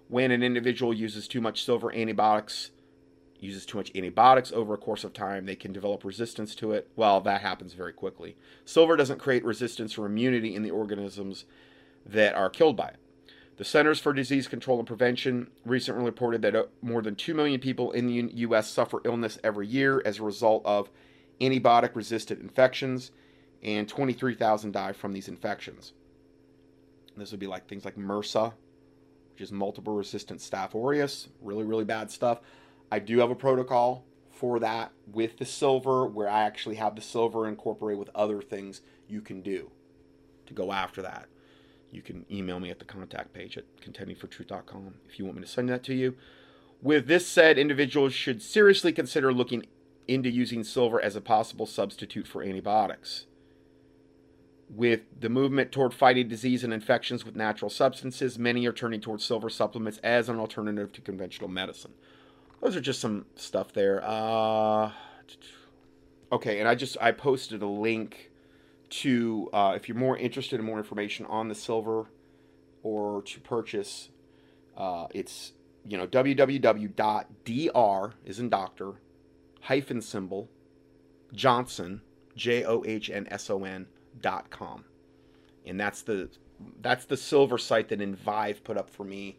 When 0.09 0.31
an 0.31 0.43
individual 0.43 0.93
uses 0.93 1.27
too 1.27 1.41
much 1.41 1.65
silver 1.65 1.93
antibiotics, 1.93 2.71
uses 3.41 3.67
too 3.67 3.79
much 3.79 3.91
antibiotics 3.97 4.53
over 4.53 4.75
a 4.75 4.79
course 4.79 5.03
of 5.03 5.13
time, 5.13 5.47
they 5.47 5.57
can 5.57 5.73
develop 5.73 6.05
resistance 6.05 6.55
to 6.57 6.73
it. 6.73 6.89
Well, 6.95 7.21
that 7.23 7.41
happens 7.41 7.73
very 7.73 7.93
quickly. 7.93 8.37
Silver 8.65 8.97
doesn't 8.97 9.19
create 9.19 9.45
resistance 9.45 9.99
or 9.99 10.07
immunity 10.07 10.55
in 10.55 10.63
the 10.63 10.71
organisms 10.71 11.45
that 12.07 12.35
are 12.35 12.51
killed 12.51 12.77
by 12.77 12.89
it. 12.89 12.97
The 13.57 13.65
Centers 13.65 14.01
for 14.01 14.13
Disease 14.13 14.49
Control 14.49 14.79
and 14.79 14.89
Prevention 14.89 15.51
recently 15.65 16.05
reported 16.05 16.43
that 16.43 16.57
uh, 16.57 16.65
more 16.81 17.03
than 17.03 17.15
2 17.15 17.35
million 17.35 17.61
people 17.61 17.93
in 17.93 18.07
the 18.07 18.33
U.S. 18.35 18.71
suffer 18.71 19.01
illness 19.05 19.39
every 19.45 19.67
year 19.67 20.03
as 20.05 20.19
a 20.19 20.23
result 20.23 20.63
of 20.65 20.91
antibiotic 21.41 21.95
resistant 21.95 22.41
infections 22.41 23.11
and 23.63 23.89
23,000 23.89 24.73
die 24.73 24.93
from 24.93 25.13
these 25.13 25.29
infections. 25.29 25.93
This 27.17 27.31
would 27.31 27.41
be 27.41 27.47
like 27.47 27.69
things 27.69 27.85
like 27.85 27.97
MRSA, 27.97 28.53
which 29.33 29.43
is 29.43 29.53
multiple 29.53 29.95
resistant 29.95 30.41
staph 30.41 30.75
aureus, 30.75 31.29
really, 31.41 31.65
really 31.65 31.85
bad 31.85 32.11
stuff. 32.11 32.41
I 32.91 32.99
do 32.99 33.19
have 33.19 33.31
a 33.31 33.35
protocol 33.35 34.05
for 34.31 34.59
that 34.61 34.93
with 35.07 35.39
the 35.39 35.45
silver 35.45 36.07
where 36.07 36.29
I 36.29 36.43
actually 36.43 36.77
have 36.77 36.97
the 36.97 37.03
silver 37.03 37.47
incorporated 37.47 37.99
with 37.99 38.11
other 38.15 38.41
things 38.41 38.81
you 39.09 39.21
can 39.21 39.43
do 39.43 39.71
to 40.47 40.55
go 40.55 40.73
after 40.73 41.03
that. 41.03 41.29
You 41.93 42.03
can 42.03 42.27
email 42.31 42.59
me 42.59 42.71
at 42.71 42.81
the 42.81 42.85
contact 42.85 43.33
page 43.33 43.57
at 43.57 43.65
contendingfortruth.com 43.81 44.95
if 45.09 45.19
you 45.19 45.25
want 45.25 45.37
me 45.37 45.43
to 45.43 45.49
send 45.49 45.69
that 45.69 45.85
to 45.85 45.95
you. 45.95 46.17
With 46.81 47.07
this 47.07 47.27
said, 47.29 47.59
individuals 47.59 48.13
should 48.13 48.43
seriously 48.43 48.93
consider 48.93 49.33
looking 49.33 49.67
into 50.09 50.29
using 50.29 50.65
silver 50.65 51.01
as 51.01 51.15
a 51.15 51.21
possible 51.21 51.67
substitute 51.67 52.27
for 52.27 52.43
antibiotics 52.43 53.27
with 54.75 55.01
the 55.19 55.29
movement 55.29 55.71
toward 55.71 55.93
fighting 55.93 56.29
disease 56.29 56.65
and 56.65 56.73
infections 56.73 57.25
with 57.25 57.37
natural 57.37 57.71
substances, 57.71 58.39
many 58.39 58.67
are 58.67 58.73
turning 58.73 59.01
towards 59.01 59.25
silver 59.25 59.51
supplements 59.51 59.99
as 60.03 60.29
an 60.29 60.39
alternative 60.39 60.93
to 60.93 61.01
conventional 61.01 61.49
medicine. 61.49 61.93
Those 62.61 62.77
are 62.77 62.81
just 62.81 63.01
some 63.01 63.27
stuff 63.35 63.73
there. 63.73 64.03
Uh, 64.05 64.93
okay, 66.33 66.59
and 66.61 66.69
I 66.69 66.75
just 66.75 66.97
I 67.01 67.13
posted 67.13 67.63
a 67.63 67.67
link 67.67 68.31
to 68.93 69.49
uh, 69.53 69.73
if 69.75 69.89
you're 69.89 69.97
more 69.97 70.17
interested 70.17 70.61
in 70.61 70.67
more 70.67 70.79
information 70.79 71.27
on 71.27 71.49
the 71.49 71.55
silver 71.55 72.07
or 72.83 73.23
to 73.23 73.41
purchase. 73.41 74.11
Uh, 74.77 75.07
it's 75.13 75.53
you 75.87 75.97
know 75.99 76.07
www.dr 76.07 76.95
is 78.25 78.39
in 78.39 78.49
doctor 78.49 78.93
hyphen 79.63 80.01
symbol 80.01 80.49
Johnson 81.33 82.01
J 82.37 82.65
O 82.65 82.83
H 82.87 83.11
N 83.11 83.27
S 83.31 83.51
O 83.51 83.65
N 83.65 83.87
dot 84.21 84.51
com, 84.51 84.85
and 85.67 85.81
that's 85.81 86.03
the 86.03 86.31
that's 86.81 87.05
the 87.07 87.17
silver 87.17 87.59
site 87.59 87.89
that 87.89 88.01
Envive 88.01 88.63
put 88.63 88.77
up 88.77 88.91
for 88.91 89.05
me 89.05 89.39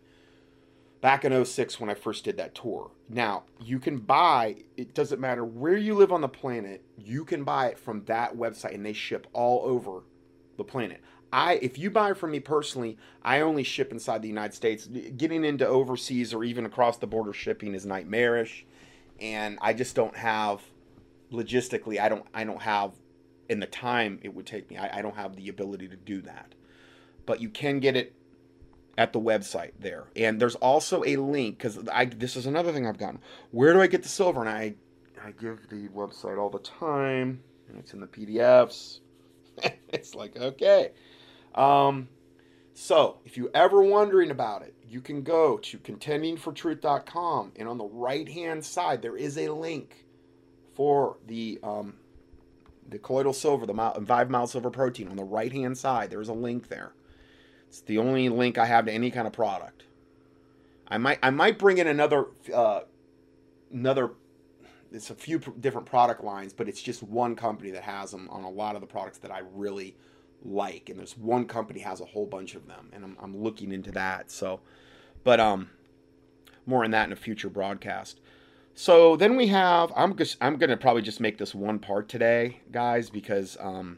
back 1.04 1.26
in 1.26 1.46
06 1.46 1.82
when 1.82 1.90
I 1.90 1.96
first 1.96 2.24
did 2.24 2.38
that 2.38 2.56
tour. 2.56 2.90
Now, 3.10 3.44
you 3.60 3.78
can 3.78 3.98
buy, 3.98 4.64
it 4.78 4.94
doesn't 4.94 5.20
matter 5.20 5.44
where 5.44 5.76
you 5.76 5.96
live 5.96 6.14
on 6.14 6.22
the 6.22 6.30
planet, 6.30 6.82
you 6.98 7.26
can 7.26 7.44
buy 7.44 7.68
it 7.68 7.78
from 7.78 8.06
that 8.06 8.38
website 8.38 8.74
and 8.74 8.86
they 8.86 8.94
ship 8.94 9.28
all 9.34 9.64
over 9.66 10.04
the 10.56 10.64
planet. 10.64 11.02
I 11.34 11.56
if 11.56 11.78
you 11.78 11.92
buy 11.92 12.14
from 12.14 12.32
me 12.32 12.40
personally, 12.40 12.98
I 13.22 13.42
only 13.42 13.64
ship 13.64 13.92
inside 13.92 14.22
the 14.22 14.30
United 14.30 14.54
States. 14.54 14.88
Getting 15.18 15.44
into 15.44 15.68
overseas 15.68 16.34
or 16.34 16.46
even 16.46 16.66
across 16.66 16.98
the 16.98 17.08
border 17.08 17.34
shipping 17.34 17.76
is 17.76 17.86
nightmarish 17.86 18.66
and 19.20 19.58
I 19.62 19.74
just 19.74 19.96
don't 19.96 20.16
have 20.16 20.62
logistically, 21.34 22.00
I 22.00 22.08
don't 22.08 22.26
I 22.34 22.46
don't 22.46 22.62
have 22.62 22.94
in 23.50 23.60
the 23.60 23.68
time 23.68 24.20
it 24.24 24.34
would 24.34 24.46
take 24.46 24.70
me. 24.70 24.78
I, 24.78 25.00
I 25.00 25.02
don't 25.02 25.18
have 25.18 25.36
the 25.36 25.50
ability 25.50 25.90
to 25.90 25.98
do 25.98 26.22
that. 26.22 26.56
But 27.26 27.42
you 27.42 27.50
can 27.50 27.82
get 27.82 27.98
it 27.98 28.14
at 28.98 29.14
the 29.14 29.20
website 29.20 29.72
there. 29.80 30.06
And 30.16 30.40
there's 30.40 30.56
also 30.56 31.04
a 31.04 31.16
link 31.18 31.58
because 31.58 31.80
I 31.92 32.06
this 32.06 32.36
is 32.36 32.46
another 32.46 32.72
thing 32.72 32.88
I've 32.88 32.98
gotten. 32.98 33.20
Where 33.52 33.74
do 33.74 33.82
I 33.82 33.88
get 33.88 34.04
the 34.04 34.10
silver? 34.10 34.42
And 34.42 34.50
I 34.50 34.76
I 35.24 35.32
give 35.32 35.70
the 35.70 35.88
website 35.90 36.38
all 36.38 36.50
the 36.50 36.60
time. 36.60 37.42
And 37.70 37.80
it's 37.80 37.94
in 37.94 38.02
the 38.02 38.08
PDFs. 38.08 39.00
it's 39.90 40.16
like 40.16 40.38
okay. 40.38 40.92
Um, 41.56 42.10
so 42.74 43.20
if 43.26 43.38
you're 43.38 43.52
ever 43.54 43.82
wondering 43.82 44.32
about 44.32 44.64
it, 44.64 44.74
you 44.88 45.02
can 45.02 45.22
go 45.22 45.58
to 45.58 45.78
contendingfortruth.com 45.78 47.54
and 47.56 47.68
on 47.68 47.78
the 47.78 47.86
right 47.86 48.28
hand 48.28 48.66
side 48.66 49.02
there 49.02 49.16
is 49.16 49.38
a 49.38 49.50
link 49.50 50.06
for 50.74 51.18
the 51.28 51.60
um, 51.64 51.96
the 52.90 53.00
colloidal 53.00 53.34
silver, 53.34 53.66
the 53.66 53.74
Envive 53.74 54.30
mild 54.30 54.50
silver 54.50 54.70
protein 54.70 55.08
on 55.08 55.16
the 55.16 55.24
right 55.24 55.52
hand 55.52 55.78
side. 55.78 56.10
There's 56.10 56.30
a 56.30 56.34
link 56.34 56.68
there. 56.68 56.94
It's 57.74 57.82
the 57.82 57.98
only 57.98 58.30
link 58.30 58.60
I 58.60 58.68
have 58.68 58.86
to 58.86 58.92
any 58.92 59.10
kind 59.10 59.26
of 59.26 59.34
product. 59.34 59.86
I 60.88 61.00
might 61.00 61.18
I 61.24 61.32
might 61.32 61.58
bring 61.58 61.80
in 61.80 61.88
another 61.88 62.28
uh, 62.54 62.82
another. 63.72 64.12
It's 64.92 65.10
a 65.10 65.16
few 65.16 65.40
different 65.60 65.88
product 65.88 66.24
lines, 66.24 66.54
but 66.54 66.70
it's 66.70 66.84
just 66.84 67.02
one 67.02 67.36
company 67.36 67.72
that 67.72 67.82
has 67.82 68.12
them 68.12 68.30
on 68.30 68.44
a 68.44 68.50
lot 68.50 68.76
of 68.76 68.82
the 68.82 68.86
products 68.86 69.18
that 69.18 69.32
I 69.32 69.42
really 69.56 69.96
like. 70.46 70.90
And 70.90 71.00
there's 71.00 71.18
one 71.18 71.46
company 71.46 71.80
has 71.80 72.00
a 72.00 72.06
whole 72.06 72.28
bunch 72.28 72.54
of 72.54 72.68
them, 72.68 72.92
and 72.94 73.04
I'm, 73.04 73.18
I'm 73.20 73.36
looking 73.36 73.72
into 73.72 73.92
that. 73.94 74.30
So, 74.30 74.60
but 75.24 75.40
um, 75.40 75.72
more 76.68 76.84
on 76.84 76.92
that 76.92 77.08
in 77.08 77.12
a 77.12 77.16
future 77.16 77.50
broadcast. 77.50 78.20
So 78.76 79.16
then 79.16 79.36
we 79.36 79.48
have 79.48 79.92
I'm 79.96 80.16
just 80.16 80.38
I'm 80.42 80.58
gonna 80.58 80.78
probably 80.78 81.02
just 81.02 81.20
make 81.20 81.40
this 81.40 81.56
one 81.56 81.80
part 81.80 82.08
today, 82.08 82.62
guys, 82.72 83.10
because 83.10 83.58
um, 83.60 83.98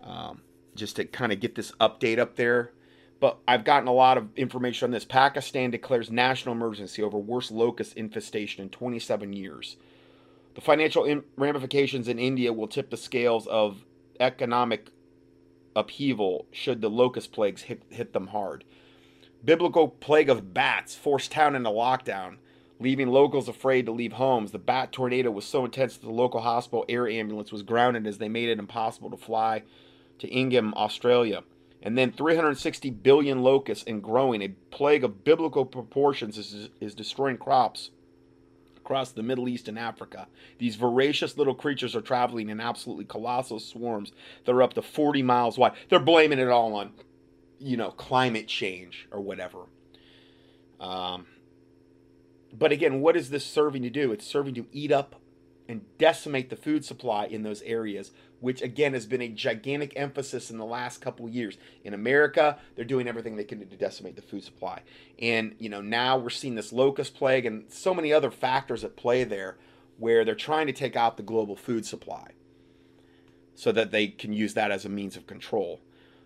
um 0.00 0.42
just 0.76 0.94
to 0.94 1.04
kind 1.04 1.32
of 1.32 1.40
get 1.40 1.56
this 1.56 1.72
update 1.80 2.20
up 2.20 2.36
there 2.36 2.70
but 3.24 3.38
I've 3.48 3.64
gotten 3.64 3.88
a 3.88 3.92
lot 3.94 4.18
of 4.18 4.28
information 4.36 4.84
on 4.84 4.90
this. 4.90 5.06
Pakistan 5.06 5.70
declares 5.70 6.10
national 6.10 6.54
emergency 6.54 7.02
over 7.02 7.16
worst 7.16 7.50
locust 7.50 7.96
infestation 7.96 8.62
in 8.62 8.68
27 8.68 9.32
years. 9.32 9.78
The 10.54 10.60
financial 10.60 11.22
ramifications 11.38 12.06
in 12.06 12.18
India 12.18 12.52
will 12.52 12.68
tip 12.68 12.90
the 12.90 12.98
scales 12.98 13.46
of 13.46 13.86
economic 14.20 14.90
upheaval 15.74 16.44
should 16.52 16.82
the 16.82 16.90
locust 16.90 17.32
plagues 17.32 17.62
hit, 17.62 17.84
hit 17.88 18.12
them 18.12 18.26
hard. 18.26 18.64
Biblical 19.42 19.88
plague 19.88 20.28
of 20.28 20.52
bats 20.52 20.94
forced 20.94 21.32
town 21.32 21.56
into 21.56 21.70
lockdown, 21.70 22.36
leaving 22.78 23.08
locals 23.08 23.48
afraid 23.48 23.86
to 23.86 23.92
leave 23.92 24.12
homes. 24.12 24.52
The 24.52 24.58
bat 24.58 24.92
tornado 24.92 25.30
was 25.30 25.46
so 25.46 25.64
intense 25.64 25.96
that 25.96 26.06
the 26.06 26.12
local 26.12 26.42
hospital 26.42 26.84
air 26.90 27.08
ambulance 27.08 27.50
was 27.50 27.62
grounded 27.62 28.06
as 28.06 28.18
they 28.18 28.28
made 28.28 28.50
it 28.50 28.58
impossible 28.58 29.08
to 29.08 29.16
fly 29.16 29.62
to 30.18 30.28
Ingham, 30.28 30.74
Australia 30.74 31.42
and 31.84 31.98
then 31.98 32.10
360 32.10 32.90
billion 32.90 33.42
locusts 33.42 33.84
and 33.86 34.02
growing. 34.02 34.42
A 34.42 34.48
plague 34.70 35.04
of 35.04 35.22
biblical 35.22 35.66
proportions 35.66 36.38
is, 36.38 36.70
is 36.80 36.94
destroying 36.94 37.36
crops 37.36 37.90
across 38.78 39.12
the 39.12 39.22
Middle 39.22 39.48
East 39.48 39.68
and 39.68 39.78
Africa. 39.78 40.26
These 40.58 40.76
voracious 40.76 41.36
little 41.36 41.54
creatures 41.54 41.94
are 41.94 42.00
traveling 42.00 42.48
in 42.48 42.58
absolutely 42.58 43.04
colossal 43.04 43.60
swarms 43.60 44.12
that 44.46 44.52
are 44.52 44.62
up 44.62 44.72
to 44.74 44.82
40 44.82 45.22
miles 45.22 45.58
wide. 45.58 45.72
They're 45.90 46.00
blaming 46.00 46.38
it 46.38 46.48
all 46.48 46.74
on, 46.74 46.92
you 47.58 47.76
know, 47.76 47.90
climate 47.90 48.48
change 48.48 49.06
or 49.12 49.20
whatever. 49.20 49.60
Um, 50.80 51.26
but 52.50 52.72
again, 52.72 53.02
what 53.02 53.16
is 53.16 53.28
this 53.28 53.44
serving 53.44 53.82
to 53.82 53.90
do? 53.90 54.10
It's 54.10 54.26
serving 54.26 54.54
to 54.54 54.66
eat 54.72 54.90
up 54.90 55.16
and 55.68 55.82
decimate 55.98 56.50
the 56.50 56.56
food 56.56 56.84
supply 56.84 57.26
in 57.26 57.42
those 57.42 57.62
areas 57.62 58.10
which 58.44 58.60
again 58.60 58.92
has 58.92 59.06
been 59.06 59.22
a 59.22 59.28
gigantic 59.28 59.94
emphasis 59.96 60.50
in 60.50 60.58
the 60.58 60.66
last 60.66 61.00
couple 61.00 61.26
years. 61.26 61.56
In 61.82 61.94
America, 61.94 62.58
they're 62.76 62.84
doing 62.84 63.08
everything 63.08 63.36
they 63.36 63.44
can 63.44 63.58
to 63.58 63.64
decimate 63.64 64.16
the 64.16 64.22
food 64.22 64.44
supply. 64.44 64.82
And, 65.18 65.54
you 65.58 65.70
know, 65.70 65.80
now 65.80 66.18
we're 66.18 66.28
seeing 66.28 66.54
this 66.54 66.70
locust 66.70 67.14
plague 67.14 67.46
and 67.46 67.64
so 67.72 67.94
many 67.94 68.12
other 68.12 68.30
factors 68.30 68.84
at 68.84 68.96
play 68.96 69.24
there 69.24 69.56
where 69.96 70.26
they're 70.26 70.34
trying 70.34 70.66
to 70.66 70.74
take 70.74 70.94
out 70.94 71.16
the 71.16 71.22
global 71.22 71.56
food 71.56 71.86
supply 71.86 72.32
so 73.54 73.72
that 73.72 73.92
they 73.92 74.08
can 74.08 74.34
use 74.34 74.52
that 74.52 74.70
as 74.70 74.84
a 74.84 74.90
means 74.90 75.16
of 75.16 75.26
control. 75.26 75.80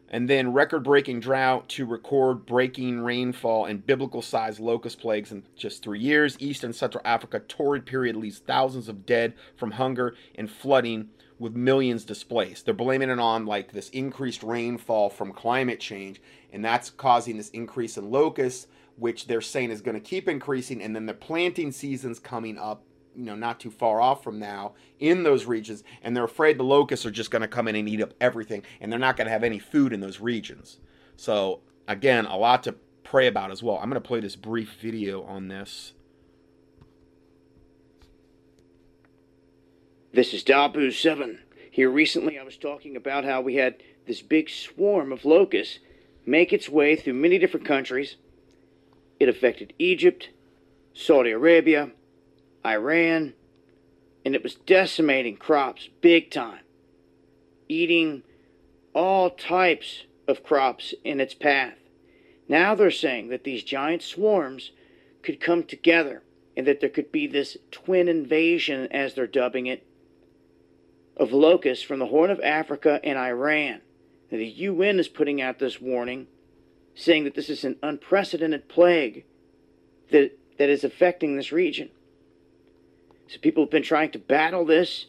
And 0.09 0.29
then 0.29 0.53
record 0.53 0.83
breaking 0.83 1.21
drought 1.21 1.69
to 1.69 1.87
record 1.87 2.47
breaking 2.47 2.99
rainfall 2.99 3.67
and 3.67 3.87
biblical 3.87 4.23
sized 4.23 4.59
locust 4.59 4.99
plagues 4.99 5.31
in 5.31 5.45
just 5.55 5.85
three 5.85 6.01
years. 6.01 6.37
East 6.41 6.65
and 6.65 6.75
Central 6.75 7.03
Africa, 7.05 7.39
torrid 7.39 7.87
period 7.87 8.17
leaves 8.17 8.41
thousands 8.41 8.89
of 8.89 9.07
dead 9.07 9.35
from 9.55 9.73
hunger 9.73 10.17
and 10.35 10.51
flooding 10.51 11.11
with 11.39 11.55
millions 11.55 12.05
displaced. 12.05 12.65
They're 12.65 12.75
blaming 12.75 13.11
it 13.11 13.19
on 13.19 13.47
like 13.47 13.73
this 13.73 13.89
increased 13.91 14.43
rainfall 14.43 15.11
from 15.11 15.33
climate 15.33 15.81
change, 15.81 16.21
and 16.53 16.65
that's 16.65 16.91
causing 16.91 17.37
this 17.37 17.51
increase 17.51 17.97
in 17.97 18.11
locusts, 18.11 18.67
which 18.97 19.27
they're 19.27 19.41
saying 19.41 19.71
is 19.71 19.81
going 19.81 19.95
to 19.95 20.01
keep 20.01 20.29
increasing. 20.29 20.83
And 20.83 20.95
then 20.95 21.07
the 21.07 21.15
planting 21.15 21.71
season's 21.71 22.19
coming 22.19 22.59
up, 22.59 22.83
you 23.15 23.25
know, 23.25 23.37
not 23.37 23.61
too 23.61 23.71
far 23.71 24.01
off 24.01 24.25
from 24.25 24.39
now 24.39 24.75
in 24.99 25.23
those 25.23 25.47
regions, 25.47 25.85
and 26.03 26.17
they're 26.17 26.25
afraid 26.25 26.59
the 26.59 26.65
locusts 26.65 27.07
are 27.07 27.11
just 27.11 27.31
going 27.31 27.43
to 27.43 27.49
come 27.49 27.69
in 27.69 27.77
and 27.77 27.89
eat 27.89 28.03
up 28.03 28.15
everything, 28.21 28.63
and 28.81 28.91
they're 28.91 28.99
not 28.99 29.17
going 29.17 29.27
to 29.27 29.33
have 29.33 29.45
any 29.45 29.59
food 29.59 29.93
in 29.93 30.01
those 30.01 30.21
regions. 30.21 30.79
So 31.17 31.61
again, 31.87 32.27
a 32.27 32.37
lot 32.37 32.65
to 32.65 32.75
pray 33.05 33.27
about 33.27 33.51
as 33.51 33.63
well. 33.63 33.77
I'm 33.77 33.89
going 33.89 34.03
to 34.03 34.07
play 34.07 34.21
this 34.21 34.37
brief 34.37 34.77
video 34.81 35.23
on 35.23 35.49
this 35.49 35.95
This 40.11 40.33
is 40.33 40.43
Dahboo7. 40.43 41.37
Here 41.71 41.91
recently 41.91 42.39
I 42.39 42.43
was 42.43 42.57
talking 42.57 42.97
about 42.97 43.27
how 43.27 43.43
we 43.43 43.57
had 43.57 43.83
this 44.07 44.23
big 44.23 44.49
swarm 44.49 45.13
of 45.13 45.27
locusts 45.27 45.81
make 46.25 46.51
its 46.51 46.67
way 46.67 46.97
through 46.97 47.13
many 47.13 47.37
different 47.37 47.67
countries. 47.67 48.17
It 49.21 49.29
affected 49.29 49.75
Egypt, 49.79 50.31
Saudi 50.95 51.31
Arabia, 51.31 51.91
Iran, 52.65 53.35
and 54.25 54.35
it 54.35 54.43
was 54.43 54.55
decimating 54.55 55.37
crops 55.37 55.91
big 56.01 56.31
time, 56.31 56.65
eating 57.69 58.23
all 58.95 59.29
types 59.29 60.05
of 60.27 60.43
crops 60.43 60.95
in 61.05 61.21
its 61.21 61.35
path. 61.35 61.77
Now 62.49 62.75
they're 62.75 62.91
saying 62.91 63.29
that 63.29 63.45
these 63.45 63.63
giant 63.63 64.01
swarms 64.01 64.71
could 65.23 65.39
come 65.39 65.65
together 65.65 66.23
and 66.57 66.67
that 66.67 66.81
there 66.81 66.89
could 66.89 67.13
be 67.13 67.27
this 67.27 67.59
twin 67.71 68.09
invasion, 68.09 68.89
as 68.91 69.13
they're 69.13 69.27
dubbing 69.27 69.67
it, 69.67 69.85
of 71.19 71.33
locusts 71.33 71.85
from 71.85 71.99
the 71.99 72.07
Horn 72.07 72.31
of 72.31 72.41
Africa 72.41 73.01
and 73.03 73.19
Iran. 73.19 73.81
Now, 74.31 74.39
the 74.39 74.47
UN 74.47 74.99
is 74.99 75.09
putting 75.09 75.41
out 75.43 75.59
this 75.59 75.81
warning, 75.81 76.29
saying 76.95 77.25
that 77.25 77.35
this 77.35 77.51
is 77.51 77.65
an 77.65 77.77
unprecedented 77.83 78.69
plague 78.69 79.25
that, 80.11 80.39
that 80.59 80.69
is 80.69 80.85
affecting 80.85 81.37
this 81.37 81.53
region. 81.53 81.91
So 83.27 83.39
people 83.39 83.65
have 83.65 83.71
been 83.71 83.83
trying 83.83 84.11
to 84.13 84.19
battle 84.19 84.65
this, 84.65 85.07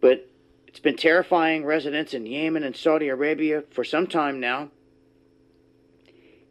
but 0.00 0.28
it's 0.66 0.80
been 0.80 0.96
terrifying 0.96 1.64
residents 1.64 2.14
in 2.14 2.26
Yemen 2.26 2.62
and 2.62 2.76
Saudi 2.76 3.08
Arabia 3.08 3.64
for 3.70 3.84
some 3.84 4.06
time 4.06 4.40
now. 4.40 4.70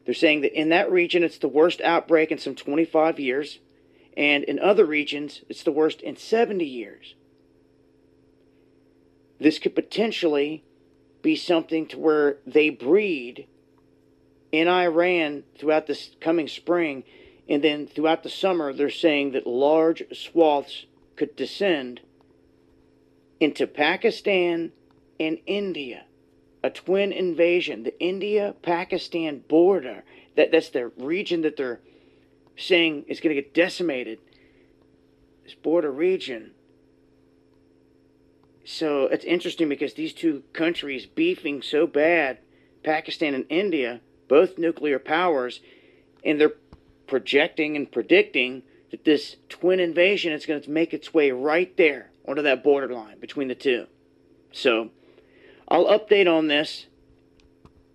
They're 0.05 0.14
saying 0.14 0.41
that 0.41 0.57
in 0.57 0.69
that 0.69 0.91
region 0.91 1.23
it's 1.23 1.38
the 1.38 1.49
worst 1.49 1.81
outbreak 1.81 2.31
in 2.31 2.38
some 2.38 2.55
25 2.55 3.19
years, 3.19 3.59
and 4.15 4.43
in 4.45 4.57
other 4.59 4.85
regions 4.85 5.41
it's 5.49 5.64
the 5.64 5.72
worst 5.72 6.01
in 6.01 6.15
70 6.15 6.64
years 6.64 7.15
this 9.39 9.59
could 9.59 9.76
potentially 9.76 10.64
be 11.22 11.35
something 11.35 11.88
to 11.88 11.97
where 11.97 12.38
they 12.45 12.69
breed 12.69 13.47
in 14.51 14.68
Iran 14.68 15.43
throughout 15.57 15.88
this 15.88 16.11
coming 16.22 16.47
spring, 16.47 17.03
and 17.49 17.64
then 17.64 17.88
throughout 17.88 18.23
the 18.23 18.30
summer, 18.30 18.73
they're 18.73 18.89
saying 18.89 19.31
that 19.31 19.45
large 19.45 20.03
swaths 20.14 20.85
could 21.15 21.35
descend 21.35 22.01
into 23.39 23.68
Pakistan 23.68 24.72
and 25.19 25.38
India. 25.45 26.05
A 26.64 26.69
twin 26.69 27.11
invasion, 27.11 27.84
the 27.84 27.99
India 27.99 28.55
Pakistan 28.61 29.43
border. 29.47 30.03
That, 30.35 30.51
that's 30.51 30.69
the 30.69 30.88
region 30.97 31.41
that 31.41 31.55
they're 31.55 31.80
saying 32.57 33.05
is 33.07 33.19
going 33.19 33.35
to 33.35 33.41
get 33.41 33.53
decimated. 33.53 34.19
This 35.43 35.53
border 35.53 35.91
region 35.91 36.51
so 38.69 39.03
it's 39.03 39.23
interesting 39.23 39.69
because 39.69 39.94
these 39.94 40.11
two 40.11 40.44
countries 40.52 41.06
beefing 41.06 41.61
so 41.61 41.88
bad, 41.88 42.39
Pakistan 42.84 43.34
and 43.34 43.45
India, 43.48 44.02
both 44.27 44.57
nuclear 44.57 44.99
powers, 44.99 45.61
and 46.22 46.38
they're 46.38 46.52
projecting 47.07 47.77
and 47.77 47.89
predicting 47.89 48.64
that 48.91 49.06
this 49.06 49.38
twin 49.48 49.80
invasion 49.80 50.34
is 50.34 50.45
going 50.45 50.61
to 50.61 50.69
make 50.69 50.94
its 50.94 51.14
way 51.14 51.31
right 51.31 51.77
there 51.77 52.11
onto 52.27 52.41
that 52.41 52.61
borderline 52.61 53.18
between 53.19 53.48
the 53.48 53.56
two. 53.56 53.88
So 54.52 54.89
I'll 55.69 55.85
update 55.85 56.27
on 56.30 56.48
this 56.48 56.88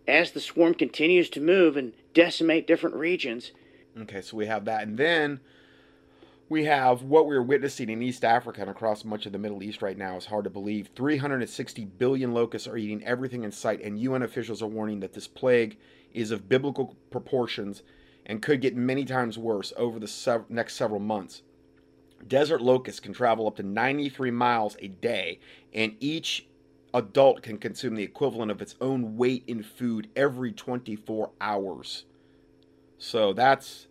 as 0.08 0.30
the 0.30 0.40
swarm 0.40 0.72
continues 0.72 1.28
to 1.30 1.40
move 1.42 1.76
and 1.76 1.92
decimate 2.14 2.66
different 2.66 2.96
regions. 2.96 3.52
Okay, 4.00 4.22
so 4.22 4.38
we 4.38 4.46
have 4.46 4.64
that. 4.64 4.84
And 4.84 4.96
then 4.96 5.40
we 6.52 6.64
have 6.64 7.02
what 7.02 7.26
we're 7.26 7.40
witnessing 7.40 7.88
in 7.88 8.02
East 8.02 8.26
Africa 8.26 8.60
and 8.60 8.68
across 8.68 9.06
much 9.06 9.24
of 9.24 9.32
the 9.32 9.38
Middle 9.38 9.62
East 9.62 9.80
right 9.80 9.96
now 9.96 10.18
is 10.18 10.26
hard 10.26 10.44
to 10.44 10.50
believe. 10.50 10.90
360 10.94 11.86
billion 11.86 12.34
locusts 12.34 12.68
are 12.68 12.76
eating 12.76 13.02
everything 13.04 13.42
in 13.42 13.50
sight, 13.50 13.80
and 13.82 13.98
UN 13.98 14.22
officials 14.22 14.60
are 14.60 14.66
warning 14.66 15.00
that 15.00 15.14
this 15.14 15.26
plague 15.26 15.78
is 16.12 16.30
of 16.30 16.50
biblical 16.50 16.94
proportions 17.10 17.82
and 18.26 18.42
could 18.42 18.60
get 18.60 18.76
many 18.76 19.06
times 19.06 19.38
worse 19.38 19.72
over 19.78 19.98
the 19.98 20.06
sev- 20.06 20.50
next 20.50 20.74
several 20.74 21.00
months. 21.00 21.40
Desert 22.28 22.60
locusts 22.60 23.00
can 23.00 23.14
travel 23.14 23.46
up 23.46 23.56
to 23.56 23.62
93 23.62 24.30
miles 24.30 24.76
a 24.80 24.88
day, 24.88 25.40
and 25.72 25.96
each 26.00 26.46
adult 26.92 27.42
can 27.42 27.56
consume 27.56 27.94
the 27.94 28.04
equivalent 28.04 28.50
of 28.50 28.60
its 28.60 28.74
own 28.78 29.16
weight 29.16 29.42
in 29.46 29.62
food 29.62 30.10
every 30.14 30.52
24 30.52 31.30
hours. 31.40 32.04
So 32.98 33.32
that's 33.32 33.86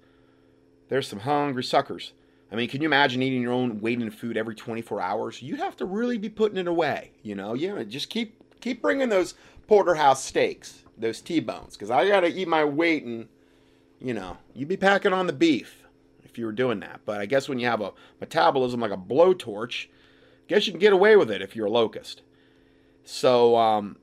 there's 0.90 1.08
some 1.08 1.22
hungry 1.22 1.64
suckers. 1.64 2.14
I 2.52 2.56
mean, 2.56 2.68
can 2.68 2.82
you 2.82 2.88
imagine 2.88 3.22
eating 3.22 3.42
your 3.42 3.54
own 3.54 3.80
weight 3.80 4.02
in 4.02 4.12
food 4.12 4.36
every 4.36 4.56
24 4.56 5.00
hours? 5.00 5.42
You'd 5.42 5.60
have 5.60 5.78
to 5.78 5.86
really 5.86 6.18
be 6.18 6.30
putting 6.30 6.58
it 6.58 6.68
away, 6.68 7.12
you 7.24 7.34
know. 7.34 7.54
Yeah, 7.54 7.82
just 7.84 8.10
keep 8.10 8.38
keep 8.60 8.82
bringing 8.82 9.10
those 9.10 9.36
porterhouse 9.68 10.24
steaks, 10.24 10.84
those 10.98 11.22
T-bones, 11.22 11.76
because 11.78 11.90
I 11.90 12.08
got 12.08 12.22
to 12.22 12.28
eat 12.28 12.48
my 12.48 12.66
weight, 12.66 13.06
and 13.06 13.28
you 14.00 14.14
know, 14.14 14.38
you'd 14.54 14.68
be 14.68 14.78
packing 14.78 15.14
on 15.14 15.28
the 15.28 15.34
beef 15.34 15.84
if 16.24 16.38
you 16.38 16.46
were 16.46 16.52
doing 16.52 16.82
that. 16.82 17.02
But 17.06 17.22
I 17.22 17.26
guess 17.26 17.48
when 17.48 17.60
you 17.60 17.68
have 17.68 17.82
a 17.82 17.94
metabolism 18.20 18.82
like 18.82 18.92
a 18.92 18.98
blowtorch, 18.98 19.86
I 19.86 20.48
guess 20.48 20.68
you 20.68 20.74
can 20.74 20.80
get 20.80 20.94
away 20.94 21.16
with 21.16 21.32
it 21.32 21.42
if 21.42 21.56
you're 21.56 21.68
a 21.68 21.72
locust. 21.72 22.22
So, 23.04 23.56
um, 23.56 23.98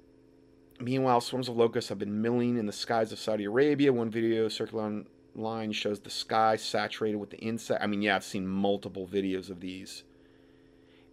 meanwhile, 0.80 1.20
swarms 1.20 1.48
of 1.48 1.56
locusts 1.56 1.88
have 1.90 1.98
been 1.98 2.22
milling 2.22 2.56
in 2.56 2.66
the 2.66 2.72
skies 2.72 3.12
of 3.12 3.18
Saudi 3.18 3.44
Arabia. 3.44 3.92
One 3.92 4.10
video 4.10 4.48
circulating 4.48 5.06
online 5.38 5.72
shows 5.72 6.00
the 6.00 6.10
sky 6.10 6.56
saturated 6.56 7.16
with 7.16 7.30
the 7.30 7.38
insect. 7.38 7.82
I 7.82 7.86
mean, 7.86 8.02
yeah, 8.02 8.16
I've 8.16 8.24
seen 8.24 8.46
multiple 8.46 9.06
videos 9.06 9.50
of 9.50 9.60
these. 9.60 10.02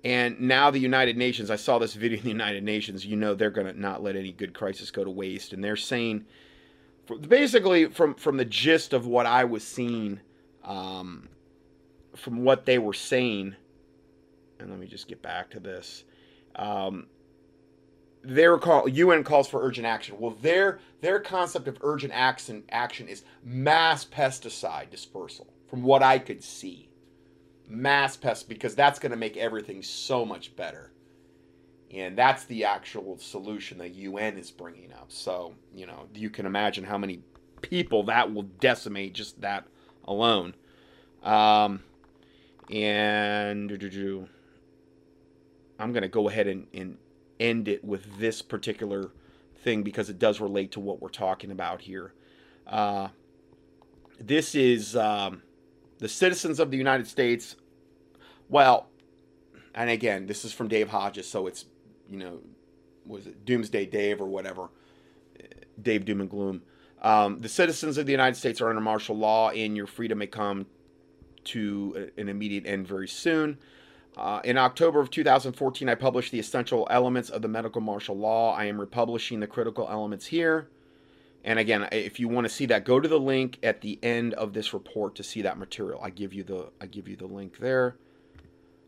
And 0.04 0.40
now 0.40 0.72
the 0.72 0.80
United 0.80 1.18
Nations, 1.18 1.50
I 1.50 1.56
saw 1.56 1.80
this 1.80 1.94
video 1.94 2.18
in 2.18 2.24
the 2.24 2.30
United 2.30 2.64
Nations, 2.64 3.06
you 3.06 3.16
know 3.16 3.34
they're 3.34 3.50
going 3.50 3.68
to 3.68 3.80
not 3.80 4.04
let 4.04 4.16
any 4.16 4.32
good 4.32 4.54
crisis 4.54 4.92
go 4.92 5.04
to 5.04 5.10
waste. 5.10 5.54
And 5.54 5.64
they're 5.64 5.76
saying, 5.76 6.26
basically, 7.28 7.86
from, 7.86 8.16
from 8.16 8.38
the 8.38 8.46
gist 8.46 8.94
of 8.94 9.06
what 9.06 9.26
I 9.26 9.46
was 9.46 9.64
seeing, 9.64 10.20
um, 10.64 11.30
from 12.16 12.44
what 12.44 12.66
they 12.66 12.80
were 12.80 12.94
saying, 12.94 13.56
and 14.60 14.70
let 14.70 14.80
me 14.80 14.88
just 14.88 15.08
get 15.08 15.22
back 15.22 15.52
to 15.52 15.60
this. 15.60 16.04
Um, 16.56 17.08
their 18.26 18.58
call 18.58 18.88
UN 18.88 19.24
calls 19.24 19.48
for 19.48 19.64
urgent 19.64 19.86
action. 19.86 20.16
Well, 20.20 20.36
their 20.42 20.80
their 21.02 21.20
concept 21.20 21.68
of 21.68 21.78
urgent 21.82 22.14
action 22.14 22.64
action 22.70 23.08
is 23.08 23.24
mass 23.44 24.06
pesticide 24.06 24.90
dispersal. 24.90 25.54
From 25.68 25.84
what 25.84 26.04
I 26.04 26.20
could 26.20 26.44
see, 26.44 26.90
mass 27.68 28.18
pest 28.18 28.50
because 28.50 28.76
that's 28.76 29.00
going 29.00 29.12
to 29.12 29.18
make 29.18 29.38
everything 29.38 29.82
so 29.84 30.26
much 30.26 30.56
better, 30.56 30.92
and 31.92 32.18
that's 32.18 32.46
the 32.46 32.66
actual 32.66 33.18
solution 33.18 33.78
that 33.80 33.94
UN 33.96 34.38
is 34.38 34.52
bringing 34.52 34.92
up. 34.94 35.12
So 35.12 35.56
you 35.74 35.86
know 35.86 36.08
you 36.14 36.30
can 36.30 36.46
imagine 36.46 36.84
how 36.84 36.98
many 36.98 37.22
people 37.62 38.04
that 38.04 38.34
will 38.34 38.44
decimate 38.44 39.14
just 39.14 39.42
that 39.42 39.66
alone. 40.06 40.56
Um, 41.24 41.84
and 42.70 43.72
I'm 45.80 45.92
going 45.92 46.04
to 46.04 46.08
go 46.08 46.30
ahead 46.30 46.48
and, 46.48 46.68
and 46.74 46.98
end 47.40 47.68
it 47.68 47.84
with 47.84 48.20
this 48.20 48.42
particular 48.42 49.12
thing 49.64 49.84
because 49.84 50.10
it 50.10 50.20
does 50.20 50.40
relate 50.40 50.72
to 50.72 50.80
what 50.80 51.02
we're 51.02 51.10
talking 51.10 51.52
about 51.52 51.82
here. 51.82 52.14
Uh, 52.68 53.10
this 54.20 54.56
is 54.56 54.96
um, 54.96 55.42
the 56.00 56.08
citizens 56.08 56.60
of 56.60 56.72
the 56.72 56.78
United 56.78 57.08
States. 57.08 57.56
Well, 58.50 58.88
and 59.74 59.90
again, 59.90 60.28
this 60.28 60.46
is 60.46 60.54
from 60.54 60.68
Dave 60.68 60.90
Hodges, 60.90 61.28
so 61.28 61.48
it's, 61.48 61.66
you 62.10 62.18
know, 62.18 62.40
was 63.06 63.28
it 63.28 63.46
Doomsday 63.46 63.88
Dave 63.88 64.22
or 64.22 64.26
whatever? 64.26 64.70
Dave 65.82 66.06
Doom 66.06 66.22
and 66.22 66.30
Gloom. 66.30 66.62
Um, 67.02 67.40
the 67.40 67.50
citizens 67.50 67.98
of 67.98 68.06
the 68.06 68.12
United 68.12 68.36
States 68.36 68.62
are 68.62 68.70
under 68.70 68.82
martial 68.82 69.18
law, 69.18 69.50
and 69.50 69.76
your 69.76 69.88
freedom 69.88 70.20
may 70.20 70.28
come 70.28 70.66
to 71.46 72.12
an 72.18 72.30
immediate 72.30 72.66
end 72.66 72.88
very 72.88 73.08
soon. 73.08 73.58
Uh, 74.18 74.40
in 74.44 74.58
October 74.58 75.02
of 75.02 75.10
2014, 75.10 75.90
I 75.90 75.96
published 75.96 76.32
the 76.32 76.40
essential 76.40 76.88
elements 76.90 77.30
of 77.30 77.42
the 77.42 77.48
medical 77.48 77.82
martial 77.82 78.18
law. 78.18 78.56
I 78.56 78.66
am 78.66 78.80
republishing 78.80 79.42
the 79.42 79.48
critical 79.48 79.88
elements 79.90 80.28
here. 80.28 80.70
And 81.44 81.60
again, 81.60 81.88
if 81.92 82.20
you 82.20 82.28
want 82.28 82.46
to 82.46 82.54
see 82.54 82.66
that, 82.68 82.86
go 82.86 83.00
to 83.00 83.08
the 83.08 83.20
link 83.20 83.60
at 83.62 83.82
the 83.82 84.00
end 84.02 84.34
of 84.34 84.54
this 84.54 84.74
report 84.74 85.16
to 85.16 85.24
see 85.24 85.42
that 85.44 85.58
material. 85.58 86.00
I 86.02 86.10
give 86.10 86.34
you 86.34 86.44
the 86.44 86.70
I 86.82 86.88
give 86.88 87.08
you 87.08 87.16
the 87.16 87.28
link 87.28 87.60
there. 87.60 87.98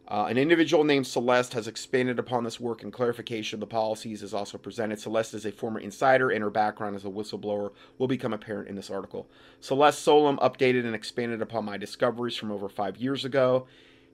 Uh, 0.09 0.25
an 0.29 0.37
individual 0.37 0.85
named 0.85 1.05
Celeste 1.05 1.53
has 1.53 1.67
expanded 1.67 2.17
upon 2.17 2.45
this 2.45 2.61
work 2.61 2.81
and 2.81 2.93
clarification 2.93 3.57
of 3.57 3.59
the 3.59 3.67
policies 3.67 4.23
is 4.23 4.33
also 4.33 4.57
presented. 4.57 4.97
Celeste 4.99 5.33
is 5.33 5.45
a 5.45 5.51
former 5.51 5.81
insider, 5.81 6.29
and 6.29 6.41
her 6.41 6.49
background 6.49 6.95
as 6.95 7.03
a 7.03 7.09
whistleblower 7.09 7.73
will 7.97 8.07
become 8.07 8.31
apparent 8.31 8.69
in 8.69 8.75
this 8.75 8.89
article. 8.89 9.27
Celeste 9.59 10.01
Solum 10.01 10.37
updated 10.37 10.85
and 10.85 10.95
expanded 10.95 11.41
upon 11.41 11.65
my 11.65 11.75
discoveries 11.75 12.37
from 12.37 12.51
over 12.51 12.69
five 12.69 12.95
years 12.95 13.25
ago. 13.25 13.67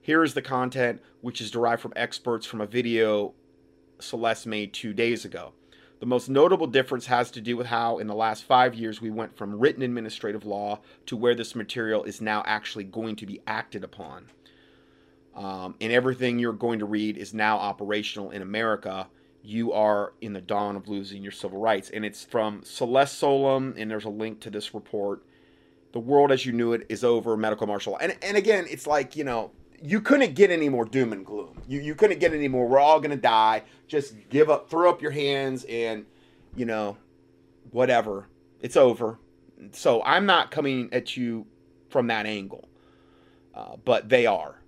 Here 0.04 0.22
is 0.22 0.34
the 0.34 0.42
content, 0.42 1.00
which 1.22 1.40
is 1.40 1.50
derived 1.50 1.80
from 1.80 1.94
experts 1.96 2.44
from 2.44 2.60
a 2.60 2.66
video 2.66 3.32
Celeste 3.98 4.46
made 4.46 4.74
two 4.74 4.92
days 4.92 5.24
ago. 5.24 5.54
The 6.00 6.04
most 6.04 6.28
notable 6.28 6.66
difference 6.66 7.06
has 7.06 7.30
to 7.30 7.40
do 7.40 7.56
with 7.56 7.68
how, 7.68 7.96
in 7.96 8.06
the 8.06 8.14
last 8.14 8.44
five 8.44 8.74
years, 8.74 9.00
we 9.00 9.08
went 9.08 9.34
from 9.34 9.58
written 9.58 9.80
administrative 9.80 10.44
law 10.44 10.80
to 11.06 11.16
where 11.16 11.34
this 11.34 11.54
material 11.54 12.04
is 12.04 12.20
now 12.20 12.42
actually 12.44 12.84
going 12.84 13.16
to 13.16 13.24
be 13.24 13.40
acted 13.46 13.82
upon. 13.82 14.26
Um, 15.34 15.74
and 15.80 15.90
everything 15.90 16.38
you're 16.38 16.52
going 16.52 16.80
to 16.80 16.84
read 16.84 17.16
is 17.16 17.32
now 17.32 17.56
operational 17.56 18.30
in 18.30 18.42
America. 18.42 19.08
You 19.42 19.72
are 19.72 20.12
in 20.20 20.34
the 20.34 20.42
dawn 20.42 20.76
of 20.76 20.86
losing 20.86 21.22
your 21.22 21.32
civil 21.32 21.58
rights. 21.58 21.88
And 21.88 22.04
it's 22.04 22.24
from 22.24 22.62
Celeste 22.62 23.18
Solum, 23.18 23.72
and 23.78 23.90
there's 23.90 24.04
a 24.04 24.10
link 24.10 24.40
to 24.40 24.50
this 24.50 24.74
report. 24.74 25.24
The 25.92 25.98
world 25.98 26.30
as 26.30 26.44
you 26.44 26.52
knew 26.52 26.74
it 26.74 26.84
is 26.90 27.04
over, 27.04 27.38
medical 27.38 27.66
martial 27.66 27.92
law. 27.94 28.00
And, 28.02 28.14
and 28.20 28.36
again, 28.36 28.66
it's 28.68 28.86
like, 28.86 29.16
you 29.16 29.24
know, 29.24 29.52
you 29.82 30.00
couldn't 30.00 30.34
get 30.34 30.50
any 30.50 30.68
more 30.68 30.84
doom 30.84 31.12
and 31.12 31.24
gloom. 31.24 31.60
You 31.68 31.80
you 31.80 31.94
couldn't 31.94 32.20
get 32.20 32.32
any 32.32 32.48
more. 32.48 32.66
We're 32.66 32.78
all 32.78 33.00
gonna 33.00 33.16
die. 33.16 33.62
Just 33.86 34.14
give 34.28 34.50
up, 34.50 34.70
throw 34.70 34.88
up 34.90 35.02
your 35.02 35.10
hands, 35.10 35.64
and 35.64 36.06
you 36.56 36.64
know, 36.64 36.96
whatever. 37.70 38.28
It's 38.60 38.76
over. 38.76 39.18
So 39.72 40.02
I'm 40.02 40.26
not 40.26 40.50
coming 40.50 40.88
at 40.92 41.16
you 41.16 41.46
from 41.88 42.06
that 42.08 42.26
angle, 42.26 42.68
uh, 43.54 43.76
but 43.84 44.08
they 44.08 44.26
are. 44.26 44.60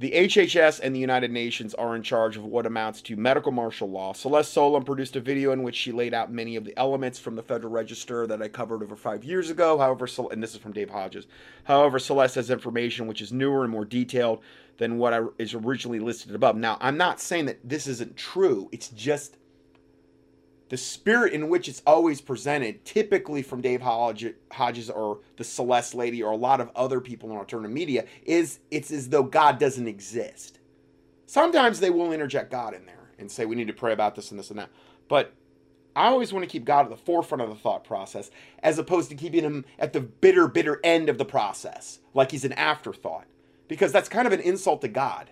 The 0.00 0.12
HHS 0.12 0.80
and 0.82 0.94
the 0.94 0.98
United 0.98 1.30
Nations 1.30 1.74
are 1.74 1.94
in 1.94 2.02
charge 2.02 2.38
of 2.38 2.46
what 2.46 2.64
amounts 2.64 3.02
to 3.02 3.16
medical 3.16 3.52
martial 3.52 3.90
law. 3.90 4.14
Celeste 4.14 4.50
Solum 4.50 4.82
produced 4.82 5.14
a 5.14 5.20
video 5.20 5.52
in 5.52 5.62
which 5.62 5.76
she 5.76 5.92
laid 5.92 6.14
out 6.14 6.32
many 6.32 6.56
of 6.56 6.64
the 6.64 6.72
elements 6.78 7.18
from 7.18 7.36
the 7.36 7.42
Federal 7.42 7.70
Register 7.70 8.26
that 8.26 8.40
I 8.40 8.48
covered 8.48 8.82
over 8.82 8.96
five 8.96 9.24
years 9.24 9.50
ago. 9.50 9.76
However, 9.76 10.08
and 10.30 10.42
this 10.42 10.54
is 10.54 10.56
from 10.56 10.72
Dave 10.72 10.88
Hodges. 10.88 11.26
However, 11.64 11.98
Celeste 11.98 12.36
has 12.36 12.48
information 12.48 13.08
which 13.08 13.20
is 13.20 13.30
newer 13.30 13.62
and 13.62 13.70
more 13.70 13.84
detailed 13.84 14.40
than 14.78 14.96
what 14.96 15.34
is 15.36 15.52
originally 15.52 16.00
listed 16.00 16.34
above. 16.34 16.56
Now, 16.56 16.78
I'm 16.80 16.96
not 16.96 17.20
saying 17.20 17.44
that 17.44 17.58
this 17.62 17.86
isn't 17.86 18.16
true. 18.16 18.70
It's 18.72 18.88
just 18.88 19.36
the 20.70 20.76
spirit 20.76 21.32
in 21.32 21.48
which 21.48 21.68
it's 21.68 21.82
always 21.86 22.20
presented, 22.20 22.84
typically 22.84 23.42
from 23.42 23.60
Dave 23.60 23.82
Hodges 23.82 24.88
or 24.88 25.18
the 25.36 25.44
Celeste 25.44 25.94
Lady 25.94 26.22
or 26.22 26.32
a 26.32 26.36
lot 26.36 26.60
of 26.60 26.70
other 26.74 27.00
people 27.00 27.30
in 27.30 27.36
alternative 27.36 27.72
media, 27.72 28.06
is 28.24 28.60
it's 28.70 28.90
as 28.90 29.10
though 29.10 29.24
God 29.24 29.58
doesn't 29.58 29.88
exist. 29.88 30.60
Sometimes 31.26 31.80
they 31.80 31.90
will 31.90 32.12
interject 32.12 32.50
God 32.50 32.72
in 32.72 32.86
there 32.86 33.10
and 33.18 33.30
say 33.30 33.44
we 33.44 33.56
need 33.56 33.66
to 33.66 33.72
pray 33.72 33.92
about 33.92 34.14
this 34.14 34.30
and 34.30 34.38
this 34.38 34.50
and 34.50 34.58
that. 34.58 34.70
But 35.08 35.34
I 35.96 36.06
always 36.06 36.32
want 36.32 36.44
to 36.44 36.50
keep 36.50 36.64
God 36.64 36.84
at 36.84 36.90
the 36.90 36.96
forefront 36.96 37.42
of 37.42 37.48
the 37.48 37.56
thought 37.56 37.82
process 37.84 38.30
as 38.62 38.78
opposed 38.78 39.10
to 39.10 39.16
keeping 39.16 39.42
him 39.42 39.64
at 39.78 39.92
the 39.92 40.00
bitter, 40.00 40.46
bitter 40.46 40.80
end 40.84 41.08
of 41.08 41.18
the 41.18 41.24
process, 41.24 41.98
like 42.14 42.30
he's 42.30 42.44
an 42.44 42.52
afterthought. 42.52 43.26
Because 43.66 43.90
that's 43.92 44.08
kind 44.08 44.26
of 44.26 44.32
an 44.32 44.40
insult 44.40 44.80
to 44.82 44.88
God. 44.88 45.30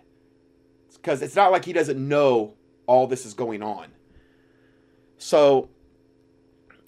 Because 0.94 1.22
it's 1.22 1.36
not 1.36 1.52
like 1.52 1.64
he 1.64 1.72
doesn't 1.72 2.08
know 2.08 2.54
all 2.86 3.06
this 3.06 3.24
is 3.24 3.34
going 3.34 3.62
on. 3.62 3.86
So, 5.18 5.68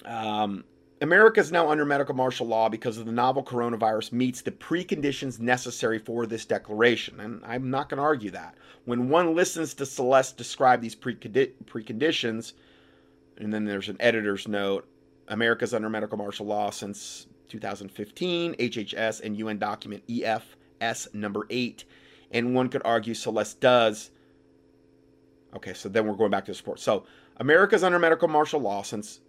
um, 0.04 0.64
America 1.02 1.40
is 1.40 1.50
now 1.50 1.70
under 1.70 1.84
medical 1.84 2.14
martial 2.14 2.46
law 2.46 2.68
because 2.68 2.98
of 2.98 3.06
the 3.06 3.12
novel 3.12 3.42
coronavirus 3.42 4.12
meets 4.12 4.42
the 4.42 4.50
preconditions 4.50 5.40
necessary 5.40 5.98
for 5.98 6.26
this 6.26 6.44
declaration. 6.44 7.20
And 7.20 7.42
I'm 7.44 7.70
not 7.70 7.88
going 7.88 7.96
to 7.98 8.02
argue 8.02 8.30
that. 8.32 8.54
When 8.84 9.08
one 9.08 9.34
listens 9.34 9.74
to 9.74 9.86
Celeste 9.86 10.36
describe 10.36 10.80
these 10.80 10.94
precondi- 10.94 11.52
preconditions, 11.64 12.52
and 13.38 13.52
then 13.52 13.64
there's 13.64 13.88
an 13.88 13.96
editor's 13.98 14.46
note 14.46 14.86
America's 15.28 15.72
under 15.72 15.88
medical 15.88 16.18
martial 16.18 16.46
law 16.46 16.70
since 16.70 17.26
2015, 17.48 18.54
HHS 18.54 19.20
and 19.22 19.36
UN 19.38 19.58
document 19.58 20.02
EFS 20.08 21.14
number 21.14 21.46
8. 21.48 21.84
And 22.32 22.54
one 22.54 22.68
could 22.68 22.82
argue 22.84 23.14
Celeste 23.14 23.60
does. 23.60 24.10
Okay, 25.54 25.72
so 25.72 25.88
then 25.88 26.06
we're 26.06 26.14
going 26.14 26.30
back 26.30 26.44
to 26.44 26.50
the 26.50 26.56
support. 26.56 26.78
So, 26.78 27.06
America's 27.40 27.82
under 27.82 27.98
medical 27.98 28.28
martial 28.28 28.60
law 28.60 28.82
since 28.82 29.20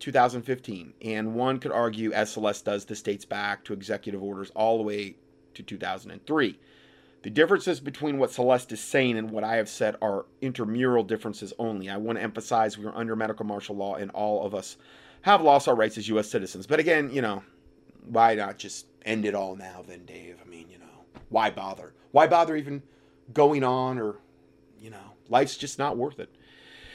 2015, 0.00 0.92
and 1.02 1.34
one 1.36 1.60
could 1.60 1.70
argue, 1.70 2.12
as 2.12 2.32
Celeste 2.32 2.64
does, 2.64 2.84
this 2.84 3.00
dates 3.00 3.24
back 3.24 3.64
to 3.64 3.72
executive 3.72 4.20
orders 4.20 4.50
all 4.56 4.76
the 4.76 4.82
way 4.82 5.14
to 5.54 5.62
2003. 5.62 6.58
The 7.22 7.30
differences 7.30 7.78
between 7.78 8.18
what 8.18 8.32
Celeste 8.32 8.72
is 8.72 8.80
saying 8.80 9.16
and 9.16 9.30
what 9.30 9.44
I 9.44 9.54
have 9.56 9.68
said 9.68 9.96
are 10.02 10.26
intramural 10.42 11.04
differences 11.04 11.54
only. 11.58 11.88
I 11.88 11.96
want 11.96 12.18
to 12.18 12.24
emphasize 12.24 12.76
we 12.76 12.86
are 12.86 12.94
under 12.94 13.14
medical 13.14 13.46
martial 13.46 13.76
law 13.76 13.94
and 13.94 14.10
all 14.10 14.44
of 14.44 14.52
us 14.52 14.76
have 15.22 15.40
lost 15.40 15.68
our 15.68 15.76
rights 15.76 15.96
as 15.96 16.08
U.S. 16.08 16.28
citizens. 16.28 16.66
But 16.66 16.80
again, 16.80 17.08
you 17.10 17.22
know, 17.22 17.44
why 18.08 18.34
not 18.34 18.58
just 18.58 18.86
end 19.06 19.24
it 19.24 19.34
all 19.34 19.54
now 19.54 19.82
then, 19.86 20.04
Dave? 20.04 20.38
I 20.44 20.48
mean, 20.48 20.68
you 20.68 20.78
know, 20.78 21.04
why 21.28 21.50
bother? 21.50 21.94
Why 22.10 22.26
bother 22.26 22.56
even 22.56 22.82
going 23.32 23.62
on 23.62 23.98
or, 23.98 24.16
you 24.80 24.90
know, 24.90 25.14
life's 25.28 25.56
just 25.56 25.78
not 25.78 25.96
worth 25.96 26.18
it. 26.18 26.33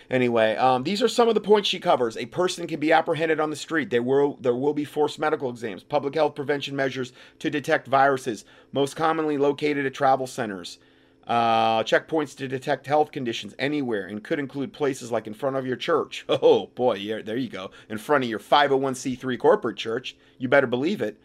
Anyway, 0.09 0.55
um, 0.55 0.83
these 0.83 1.03
are 1.03 1.07
some 1.07 1.27
of 1.27 1.35
the 1.35 1.41
points 1.41 1.69
she 1.69 1.79
covers. 1.79 2.17
A 2.17 2.25
person 2.25 2.65
can 2.65 2.79
be 2.79 2.91
apprehended 2.91 3.39
on 3.39 3.51
the 3.51 3.55
street. 3.55 3.91
There 3.91 4.01
will 4.01 4.37
there 4.41 4.55
will 4.55 4.73
be 4.73 4.85
forced 4.85 5.19
medical 5.19 5.49
exams, 5.49 5.83
public 5.83 6.15
health 6.15 6.33
prevention 6.35 6.75
measures 6.75 7.13
to 7.39 7.49
detect 7.49 7.87
viruses, 7.87 8.43
most 8.71 8.95
commonly 8.95 9.37
located 9.37 9.85
at 9.85 9.93
travel 9.93 10.25
centers. 10.25 10.79
Uh, 11.27 11.83
checkpoints 11.83 12.35
to 12.35 12.47
detect 12.47 12.87
health 12.87 13.11
conditions 13.11 13.53
anywhere 13.59 14.07
and 14.07 14.23
could 14.23 14.39
include 14.39 14.73
places 14.73 15.11
like 15.11 15.27
in 15.27 15.33
front 15.35 15.55
of 15.55 15.67
your 15.67 15.75
church. 15.75 16.25
Oh 16.41 16.67
boy, 16.73 16.95
yeah, 16.95 17.21
there 17.21 17.37
you 17.37 17.49
go. 17.49 17.69
In 17.87 17.99
front 17.99 18.23
of 18.23 18.29
your 18.31 18.39
501c3 18.39 19.37
corporate 19.37 19.77
church. 19.77 20.15
You 20.39 20.47
better 20.47 20.65
believe 20.65 21.03
it. 21.03 21.21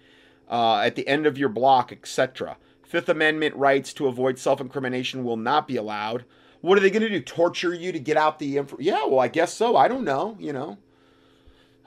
Uh, 0.46 0.80
at 0.80 0.94
the 0.94 1.08
end 1.08 1.24
of 1.24 1.38
your 1.38 1.48
block, 1.48 1.90
etc. 1.90 2.58
Fifth 2.84 3.08
Amendment 3.08 3.56
rights 3.56 3.92
to 3.94 4.06
avoid 4.06 4.38
self 4.38 4.60
incrimination 4.60 5.24
will 5.24 5.36
not 5.36 5.66
be 5.66 5.76
allowed. 5.76 6.24
What 6.60 6.78
are 6.78 6.80
they 6.80 6.90
going 6.90 7.02
to 7.02 7.08
do? 7.08 7.20
Torture 7.20 7.74
you 7.74 7.92
to 7.92 7.98
get 7.98 8.16
out 8.16 8.38
the 8.38 8.56
info? 8.56 8.76
Yeah, 8.80 9.04
well, 9.06 9.20
I 9.20 9.28
guess 9.28 9.52
so. 9.52 9.76
I 9.76 9.88
don't 9.88 10.04
know. 10.04 10.36
You 10.38 10.52
know, 10.52 10.78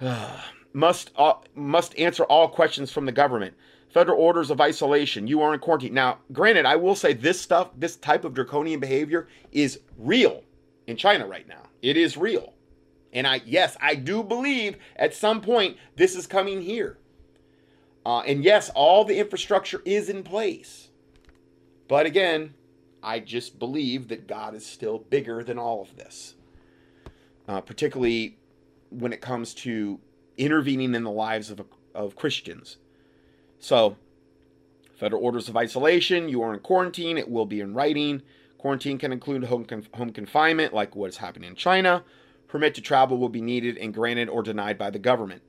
must 0.73 1.11
uh, 1.15 1.35
must 1.55 1.97
answer 1.97 2.23
all 2.25 2.47
questions 2.47 2.91
from 2.91 3.05
the 3.05 3.11
government. 3.11 3.55
Federal 3.89 4.19
orders 4.19 4.51
of 4.51 4.59
isolation. 4.59 5.27
You 5.27 5.41
are 5.41 5.53
in 5.53 5.59
quarantine. 5.59 5.93
Now, 5.93 6.19
granted, 6.31 6.65
I 6.65 6.75
will 6.75 6.95
say 6.95 7.13
this 7.13 7.39
stuff, 7.39 7.69
this 7.77 7.95
type 7.95 8.25
of 8.25 8.33
draconian 8.33 8.79
behavior 8.79 9.27
is 9.51 9.79
real 9.97 10.43
in 10.87 10.97
China 10.97 11.25
right 11.25 11.47
now. 11.47 11.63
It 11.81 11.95
is 11.97 12.17
real. 12.17 12.53
And 13.13 13.25
I, 13.25 13.41
yes, 13.45 13.77
I 13.81 13.95
do 13.95 14.21
believe 14.23 14.77
at 14.95 15.13
some 15.15 15.41
point 15.41 15.77
this 15.95 16.15
is 16.15 16.27
coming 16.27 16.61
here. 16.61 16.97
Uh, 18.05 18.19
and 18.21 18.43
yes, 18.43 18.69
all 18.75 19.03
the 19.03 19.17
infrastructure 19.17 19.81
is 19.85 20.09
in 20.09 20.23
place. 20.23 20.86
But 21.88 22.05
again, 22.05 22.53
I 23.01 23.19
just 23.19 23.59
believe 23.59 24.07
that 24.09 24.27
God 24.27 24.55
is 24.55 24.65
still 24.65 24.99
bigger 24.99 25.43
than 25.43 25.57
all 25.57 25.81
of 25.81 25.95
this, 25.95 26.35
uh, 27.47 27.61
particularly 27.61 28.38
when 28.89 29.14
it 29.14 29.22
comes 29.22 29.53
to 29.53 29.99
intervening 30.38 30.95
in 30.95 31.03
the 31.03 31.11
lives 31.11 31.49
of, 31.49 31.61
of 31.93 32.15
Christians. 32.15 32.77
So, 33.59 33.97
federal 34.95 35.23
orders 35.23 35.47
of 35.49 35.57
isolation, 35.57 36.30
you 36.30 36.41
are 36.41 36.53
in 36.53 36.59
quarantine, 36.59 37.18
it 37.18 37.30
will 37.30 37.45
be 37.45 37.61
in 37.61 37.73
writing. 37.73 38.22
Quarantine 38.57 38.97
can 38.97 39.14
include 39.14 39.45
home, 39.45 39.65
conf- 39.65 39.89
home 39.93 40.11
confinement, 40.11 40.73
like 40.73 40.95
what 40.95 41.09
is 41.09 41.18
happening 41.18 41.49
in 41.49 41.55
China. 41.55 42.03
Permit 42.47 42.76
to 42.76 42.81
travel 42.81 43.18
will 43.18 43.30
be 43.30 43.41
needed 43.41 43.77
and 43.77 43.93
granted 43.93 44.30
or 44.30 44.41
denied 44.41 44.77
by 44.77 44.89
the 44.89 44.99
government. 44.99 45.41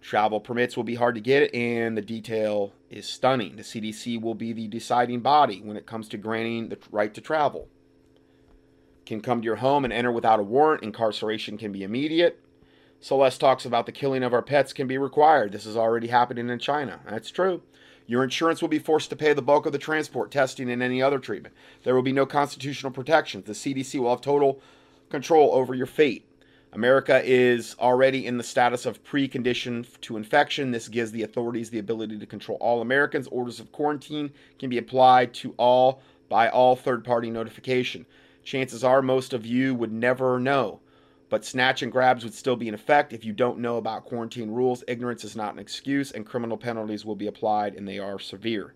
Travel 0.00 0.40
permits 0.40 0.76
will 0.76 0.84
be 0.84 0.96
hard 0.96 1.14
to 1.14 1.20
get, 1.20 1.54
and 1.54 1.96
the 1.96 2.02
detail 2.02 2.72
is 2.92 3.08
stunning. 3.08 3.56
The 3.56 3.62
CDC 3.62 4.20
will 4.20 4.34
be 4.34 4.52
the 4.52 4.68
deciding 4.68 5.20
body 5.20 5.60
when 5.60 5.76
it 5.76 5.86
comes 5.86 6.08
to 6.08 6.16
granting 6.16 6.68
the 6.68 6.78
right 6.90 7.12
to 7.14 7.20
travel. 7.20 7.68
Can 9.06 9.20
come 9.20 9.40
to 9.40 9.44
your 9.44 9.56
home 9.56 9.84
and 9.84 9.92
enter 9.92 10.12
without 10.12 10.40
a 10.40 10.44
warrant. 10.44 10.82
Incarceration 10.82 11.58
can 11.58 11.72
be 11.72 11.82
immediate. 11.82 12.38
Celeste 13.00 13.40
talks 13.40 13.64
about 13.64 13.86
the 13.86 13.92
killing 13.92 14.22
of 14.22 14.32
our 14.32 14.42
pets 14.42 14.72
can 14.72 14.86
be 14.86 14.96
required. 14.96 15.50
This 15.50 15.66
is 15.66 15.76
already 15.76 16.06
happening 16.06 16.48
in 16.48 16.58
China. 16.60 17.00
That's 17.08 17.30
true. 17.30 17.62
Your 18.06 18.22
insurance 18.22 18.60
will 18.60 18.68
be 18.68 18.78
forced 18.78 19.10
to 19.10 19.16
pay 19.16 19.32
the 19.32 19.42
bulk 19.42 19.66
of 19.66 19.72
the 19.72 19.78
transport, 19.78 20.30
testing, 20.30 20.70
and 20.70 20.82
any 20.82 21.02
other 21.02 21.18
treatment. 21.18 21.54
There 21.82 21.94
will 21.94 22.02
be 22.02 22.12
no 22.12 22.26
constitutional 22.26 22.92
protections. 22.92 23.46
The 23.46 23.52
CDC 23.52 23.98
will 23.98 24.10
have 24.10 24.20
total 24.20 24.60
control 25.08 25.52
over 25.52 25.74
your 25.74 25.86
fate. 25.86 26.28
America 26.74 27.20
is 27.22 27.76
already 27.78 28.26
in 28.26 28.38
the 28.38 28.42
status 28.42 28.86
of 28.86 29.04
precondition 29.04 29.86
to 30.00 30.16
infection. 30.16 30.70
This 30.70 30.88
gives 30.88 31.12
the 31.12 31.22
authorities 31.22 31.68
the 31.68 31.78
ability 31.78 32.18
to 32.18 32.26
control 32.26 32.56
all 32.62 32.80
Americans. 32.80 33.28
Orders 33.28 33.60
of 33.60 33.72
quarantine 33.72 34.32
can 34.58 34.70
be 34.70 34.78
applied 34.78 35.34
to 35.34 35.54
all 35.58 36.00
by 36.30 36.48
all 36.48 36.74
third 36.74 37.04
party 37.04 37.30
notification. 37.30 38.06
Chances 38.42 38.82
are 38.82 39.02
most 39.02 39.34
of 39.34 39.44
you 39.44 39.74
would 39.74 39.92
never 39.92 40.40
know, 40.40 40.80
but 41.28 41.44
snatch 41.44 41.82
and 41.82 41.92
grabs 41.92 42.24
would 42.24 42.32
still 42.32 42.56
be 42.56 42.68
in 42.68 42.74
effect. 42.74 43.12
If 43.12 43.22
you 43.22 43.34
don't 43.34 43.58
know 43.58 43.76
about 43.76 44.06
quarantine 44.06 44.50
rules, 44.50 44.82
ignorance 44.88 45.24
is 45.24 45.36
not 45.36 45.52
an 45.52 45.58
excuse, 45.58 46.10
and 46.10 46.24
criminal 46.24 46.56
penalties 46.56 47.04
will 47.04 47.16
be 47.16 47.26
applied, 47.26 47.74
and 47.74 47.86
they 47.86 47.98
are 47.98 48.18
severe. 48.18 48.72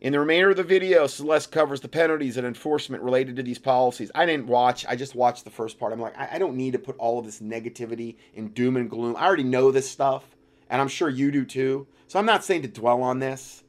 In 0.00 0.12
the 0.12 0.20
remainder 0.20 0.50
of 0.50 0.56
the 0.56 0.62
video, 0.62 1.06
Celeste 1.06 1.50
covers 1.50 1.80
the 1.80 1.88
penalties 1.88 2.36
and 2.36 2.46
enforcement 2.46 3.02
related 3.02 3.36
to 3.36 3.42
these 3.42 3.58
policies. 3.58 4.10
I 4.14 4.26
didn't 4.26 4.46
watch, 4.46 4.84
I 4.86 4.94
just 4.94 5.14
watched 5.14 5.44
the 5.44 5.50
first 5.50 5.78
part. 5.78 5.92
I'm 5.92 6.00
like, 6.00 6.16
I, 6.18 6.38
don't 6.38 6.56
need 6.56 6.72
to 6.72 6.78
put 6.78 6.98
all 6.98 7.18
of 7.18 7.24
this 7.24 7.40
negativity 7.40 8.16
and 8.36 8.54
doom 8.54 8.76
and 8.76 8.90
gloom. 8.90 9.16
I 9.16 9.24
already 9.24 9.42
know 9.42 9.70
this 9.70 9.90
stuff, 9.90 10.36
and 10.68 10.82
I'm 10.82 10.88
sure 10.88 11.08
you 11.08 11.30
do 11.30 11.46
too. 11.46 11.86
So 12.08 12.18
I'm 12.18 12.26
not 12.26 12.44
saying 12.44 12.62
to 12.62 12.68
dwell 12.68 13.02
on 13.02 13.20
this. 13.20 13.62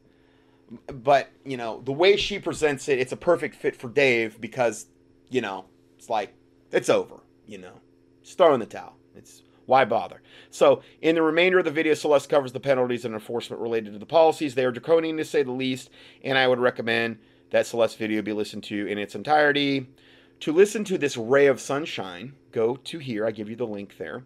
But, 0.88 1.30
you 1.46 1.56
know, 1.56 1.82
the 1.86 1.94
way 1.94 2.18
she 2.18 2.40
presents 2.40 2.90
it, 2.90 3.00
it's 3.00 3.14
a 3.14 3.18
perfect 3.18 3.56
fit 3.56 3.74
for 3.74 3.88
Dave 3.88 4.42
because, 4.42 4.88
you 5.30 5.40
know, 5.40 5.64
it's 5.98 6.10
like, 6.10 6.34
it's 6.74 6.90
over, 6.90 7.22
you 7.46 7.58
know. 7.58 7.80
Just 8.22 8.38
throw 8.38 8.54
in 8.54 8.60
the 8.60 8.66
towel. 8.66 8.98
It's 9.16 9.44
why 9.68 9.84
bother? 9.86 10.22
So, 10.50 10.82
in 11.02 11.16
the 11.16 11.22
remainder 11.22 11.60
of 11.60 11.66
the 11.66 11.72
video, 11.72 11.94
Celeste 11.94 12.30
covers 12.30 12.54
the 12.54 12.60
penalties 12.60 13.04
and 13.04 13.14
enforcement 13.14 13.62
related 13.62 13.94
to 13.94 14.00
the 14.00 14.06
policies. 14.06 14.56
They 14.56 14.66
are 14.66 14.72
draconian 14.72 15.18
to 15.18 15.26
say 15.26 15.44
the 15.44 15.52
least, 15.52 15.90
and 16.24 16.38
I 16.38 16.48
would 16.48 16.60
recommend 16.60 17.20
that 17.52 17.68
Celeste 17.68 17.98
video 17.98 18.22
be 18.22 18.32
listened 18.32 18.64
to 18.64 18.88
in 18.88 18.98
its 18.98 19.14
entirety. 19.14 19.88
To 20.42 20.54
listen 20.54 20.86
to 20.86 20.98
this 20.98 21.18
ray 21.18 21.48
of 21.48 21.60
sunshine, 21.60 22.34
go 22.54 22.78
to 22.78 23.00
here. 23.00 23.26
I 23.26 23.32
give 23.32 23.50
you 23.50 23.58
the 23.58 23.68
link 23.68 23.98
there. 23.98 24.24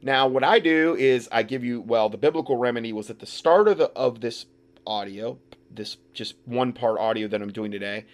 Now, 0.00 0.26
what 0.26 0.44
I 0.44 0.58
do 0.58 0.96
is 0.96 1.28
I 1.30 1.42
give 1.42 1.62
you, 1.62 1.82
well, 1.82 2.08
the 2.08 2.16
biblical 2.16 2.56
remedy 2.56 2.94
was 2.94 3.10
at 3.10 3.18
the 3.18 3.26
start 3.26 3.68
of, 3.68 3.76
the, 3.76 3.90
of 3.90 4.22
this 4.22 4.46
audio, 4.86 5.38
this 5.70 5.98
just 6.14 6.36
one 6.46 6.72
part 6.72 6.98
audio 6.98 7.28
that 7.28 7.42
I'm 7.42 7.52
doing 7.52 7.70
today, 7.70 8.06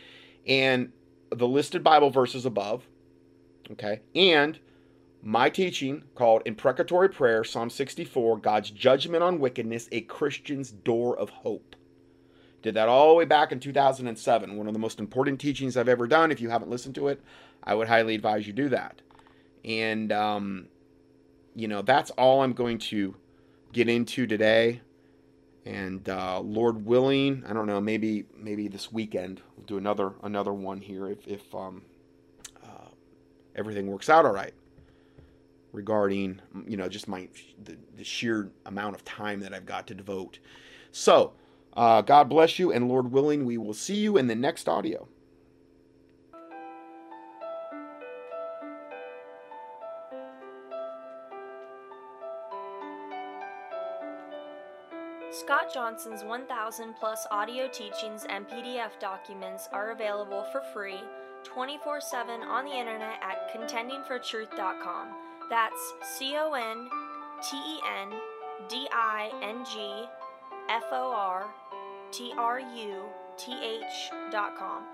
and 0.49 0.91
the 1.31 1.47
listed 1.47 1.85
Bible 1.85 2.11
verses 2.11 2.45
above, 2.45 2.89
okay, 3.71 4.01
and 4.17 4.59
my 5.23 5.51
teaching 5.51 6.05
called 6.15 6.43
Imprecatory 6.45 7.09
Prayer, 7.09 7.43
Psalm 7.43 7.71
64, 7.71 8.39
God's 8.39 8.71
Judgment 8.71 9.23
on 9.23 9.41
Wickedness, 9.41 9.89
a 9.93 10.03
Christian's 10.03 10.71
Door 10.71 11.19
of 11.19 11.31
Hope. 11.31 11.75
Did 12.63 12.75
that 12.75 12.89
all 12.89 13.09
the 13.09 13.15
way 13.15 13.25
back 13.25 13.53
in 13.53 13.61
2007. 13.61 14.57
One 14.57 14.67
of 14.67 14.73
the 14.73 14.79
most 14.79 14.99
important 14.99 15.41
teachings 15.41 15.77
I've 15.77 15.89
ever 15.89 16.07
done. 16.07 16.33
If 16.33 16.41
you 16.41 16.49
haven't 16.51 16.71
listened 16.71 16.95
to 16.97 17.09
it, 17.09 17.23
I 17.63 17.75
would 17.75 17.89
highly 17.89 18.15
advise 18.15 18.47
you 18.47 18.53
do 18.53 18.69
that. 18.71 19.03
And, 19.65 20.13
um, 20.13 20.69
you 21.55 21.69
know, 21.69 21.83
that's 21.83 22.11
all 22.13 22.43
I'm 22.43 22.53
going 22.53 22.79
to 22.79 23.15
get 23.73 23.89
into 23.89 24.27
today. 24.27 24.81
And 25.65 26.09
uh, 26.09 26.41
Lord 26.41 26.87
willing, 26.87 27.45
I 27.49 27.53
don't 27.53 27.67
know, 27.67 27.81
maybe 27.81 28.27
maybe 28.37 28.69
this 28.69 28.93
weekend 28.93 29.43
we'll 29.57 29.67
do 29.67 29.79
another 29.79 30.13
another 30.23 30.53
one 30.53 30.81
here 30.81 31.09
if, 31.09 31.27
if 31.27 31.53
um, 31.53 31.83
uh, 32.65 32.89
everything 33.57 33.89
works 33.89 34.09
out 34.09 34.25
all 34.25 34.33
right 34.33 34.55
regarding 35.77 36.41
you 36.67 36.77
know 36.77 36.89
just 36.89 37.07
my 37.07 37.29
the, 37.63 37.77
the 37.97 38.03
sheer 38.03 38.51
amount 38.65 38.97
of 38.97 39.05
time 39.05 39.41
that 39.41 39.53
I've 39.55 39.67
got 39.67 39.87
to 39.89 39.95
devote. 39.95 40.39
So, 40.91 41.35
uh, 41.77 42.01
God 42.01 42.29
bless 42.29 42.59
you, 42.59 42.73
and 42.73 42.89
Lord 42.89 43.13
willing, 43.13 43.45
we 43.45 43.59
will 43.59 43.75
see 43.75 43.97
you 43.97 44.17
in 44.17 44.27
the 44.27 44.35
next 44.35 44.69
audio. 44.69 45.07
Scott 55.31 55.73
Johnson's 55.73 56.25
1,000 56.25 56.95
plus 56.99 57.27
audio 57.31 57.69
teachings 57.69 58.25
and 58.31 58.49
PDF 58.49 58.99
documents 58.99 59.69
are 59.71 59.91
available 59.91 60.47
for 60.51 60.63
free 60.73 61.01
24 61.45 62.01
7 62.01 62.41
on 62.41 62.65
the 62.65 62.73
internet 62.73 63.21
at 63.23 63.55
contendingfortruth.com. 63.55 65.26
That's 65.49 65.95
C 66.03 66.37
O 66.37 66.53
N 66.53 66.89
T 67.43 67.57
E 67.57 67.81
N 68.01 68.13
D 68.69 68.89
I 68.93 69.31
N 69.43 69.65
G 69.65 70.05
F 70.69 70.85
O 70.93 71.13
R 71.13 71.47
T 72.11 72.33
R 72.37 72.61
U 72.61 73.03
T 73.37 73.53
H 73.53 74.11
dot 74.33 74.57
com. 74.59 74.85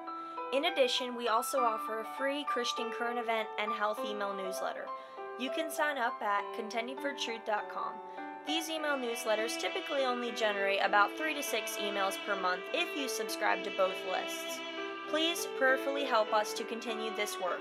In 0.53 0.67
addition, 0.67 1.17
we 1.17 1.29
also 1.29 1.61
offer 1.61 2.01
a 2.01 2.19
free 2.19 2.45
Christian 2.45 2.91
current 2.91 3.19
event 3.19 3.49
and 3.59 3.73
health 3.73 4.01
email 4.07 4.35
newsletter. 4.35 4.87
You 5.39 5.51
can 5.51 5.71
sign 5.71 5.97
up 5.97 6.21
at 6.21 6.45
contendingfortruth.com. 6.55 7.93
These 8.47 8.69
email 8.69 8.97
newsletters 8.97 9.59
typically 9.59 10.05
only 10.05 10.33
generate 10.33 10.81
about 10.83 11.17
3 11.17 11.33
to 11.35 11.43
6 11.43 11.77
emails 11.77 12.19
per 12.27 12.37
month 12.37 12.63
if 12.75 12.95
you 12.99 13.09
subscribe 13.09 13.65
to 13.65 13.71
both 13.77 13.97
lists. 14.11 14.59
Please 15.09 15.47
prayerfully 15.59 16.05
help 16.05 16.35
us 16.35 16.53
to 16.55 16.65
continue 16.65 17.15
this 17.17 17.41
work. 17.41 17.61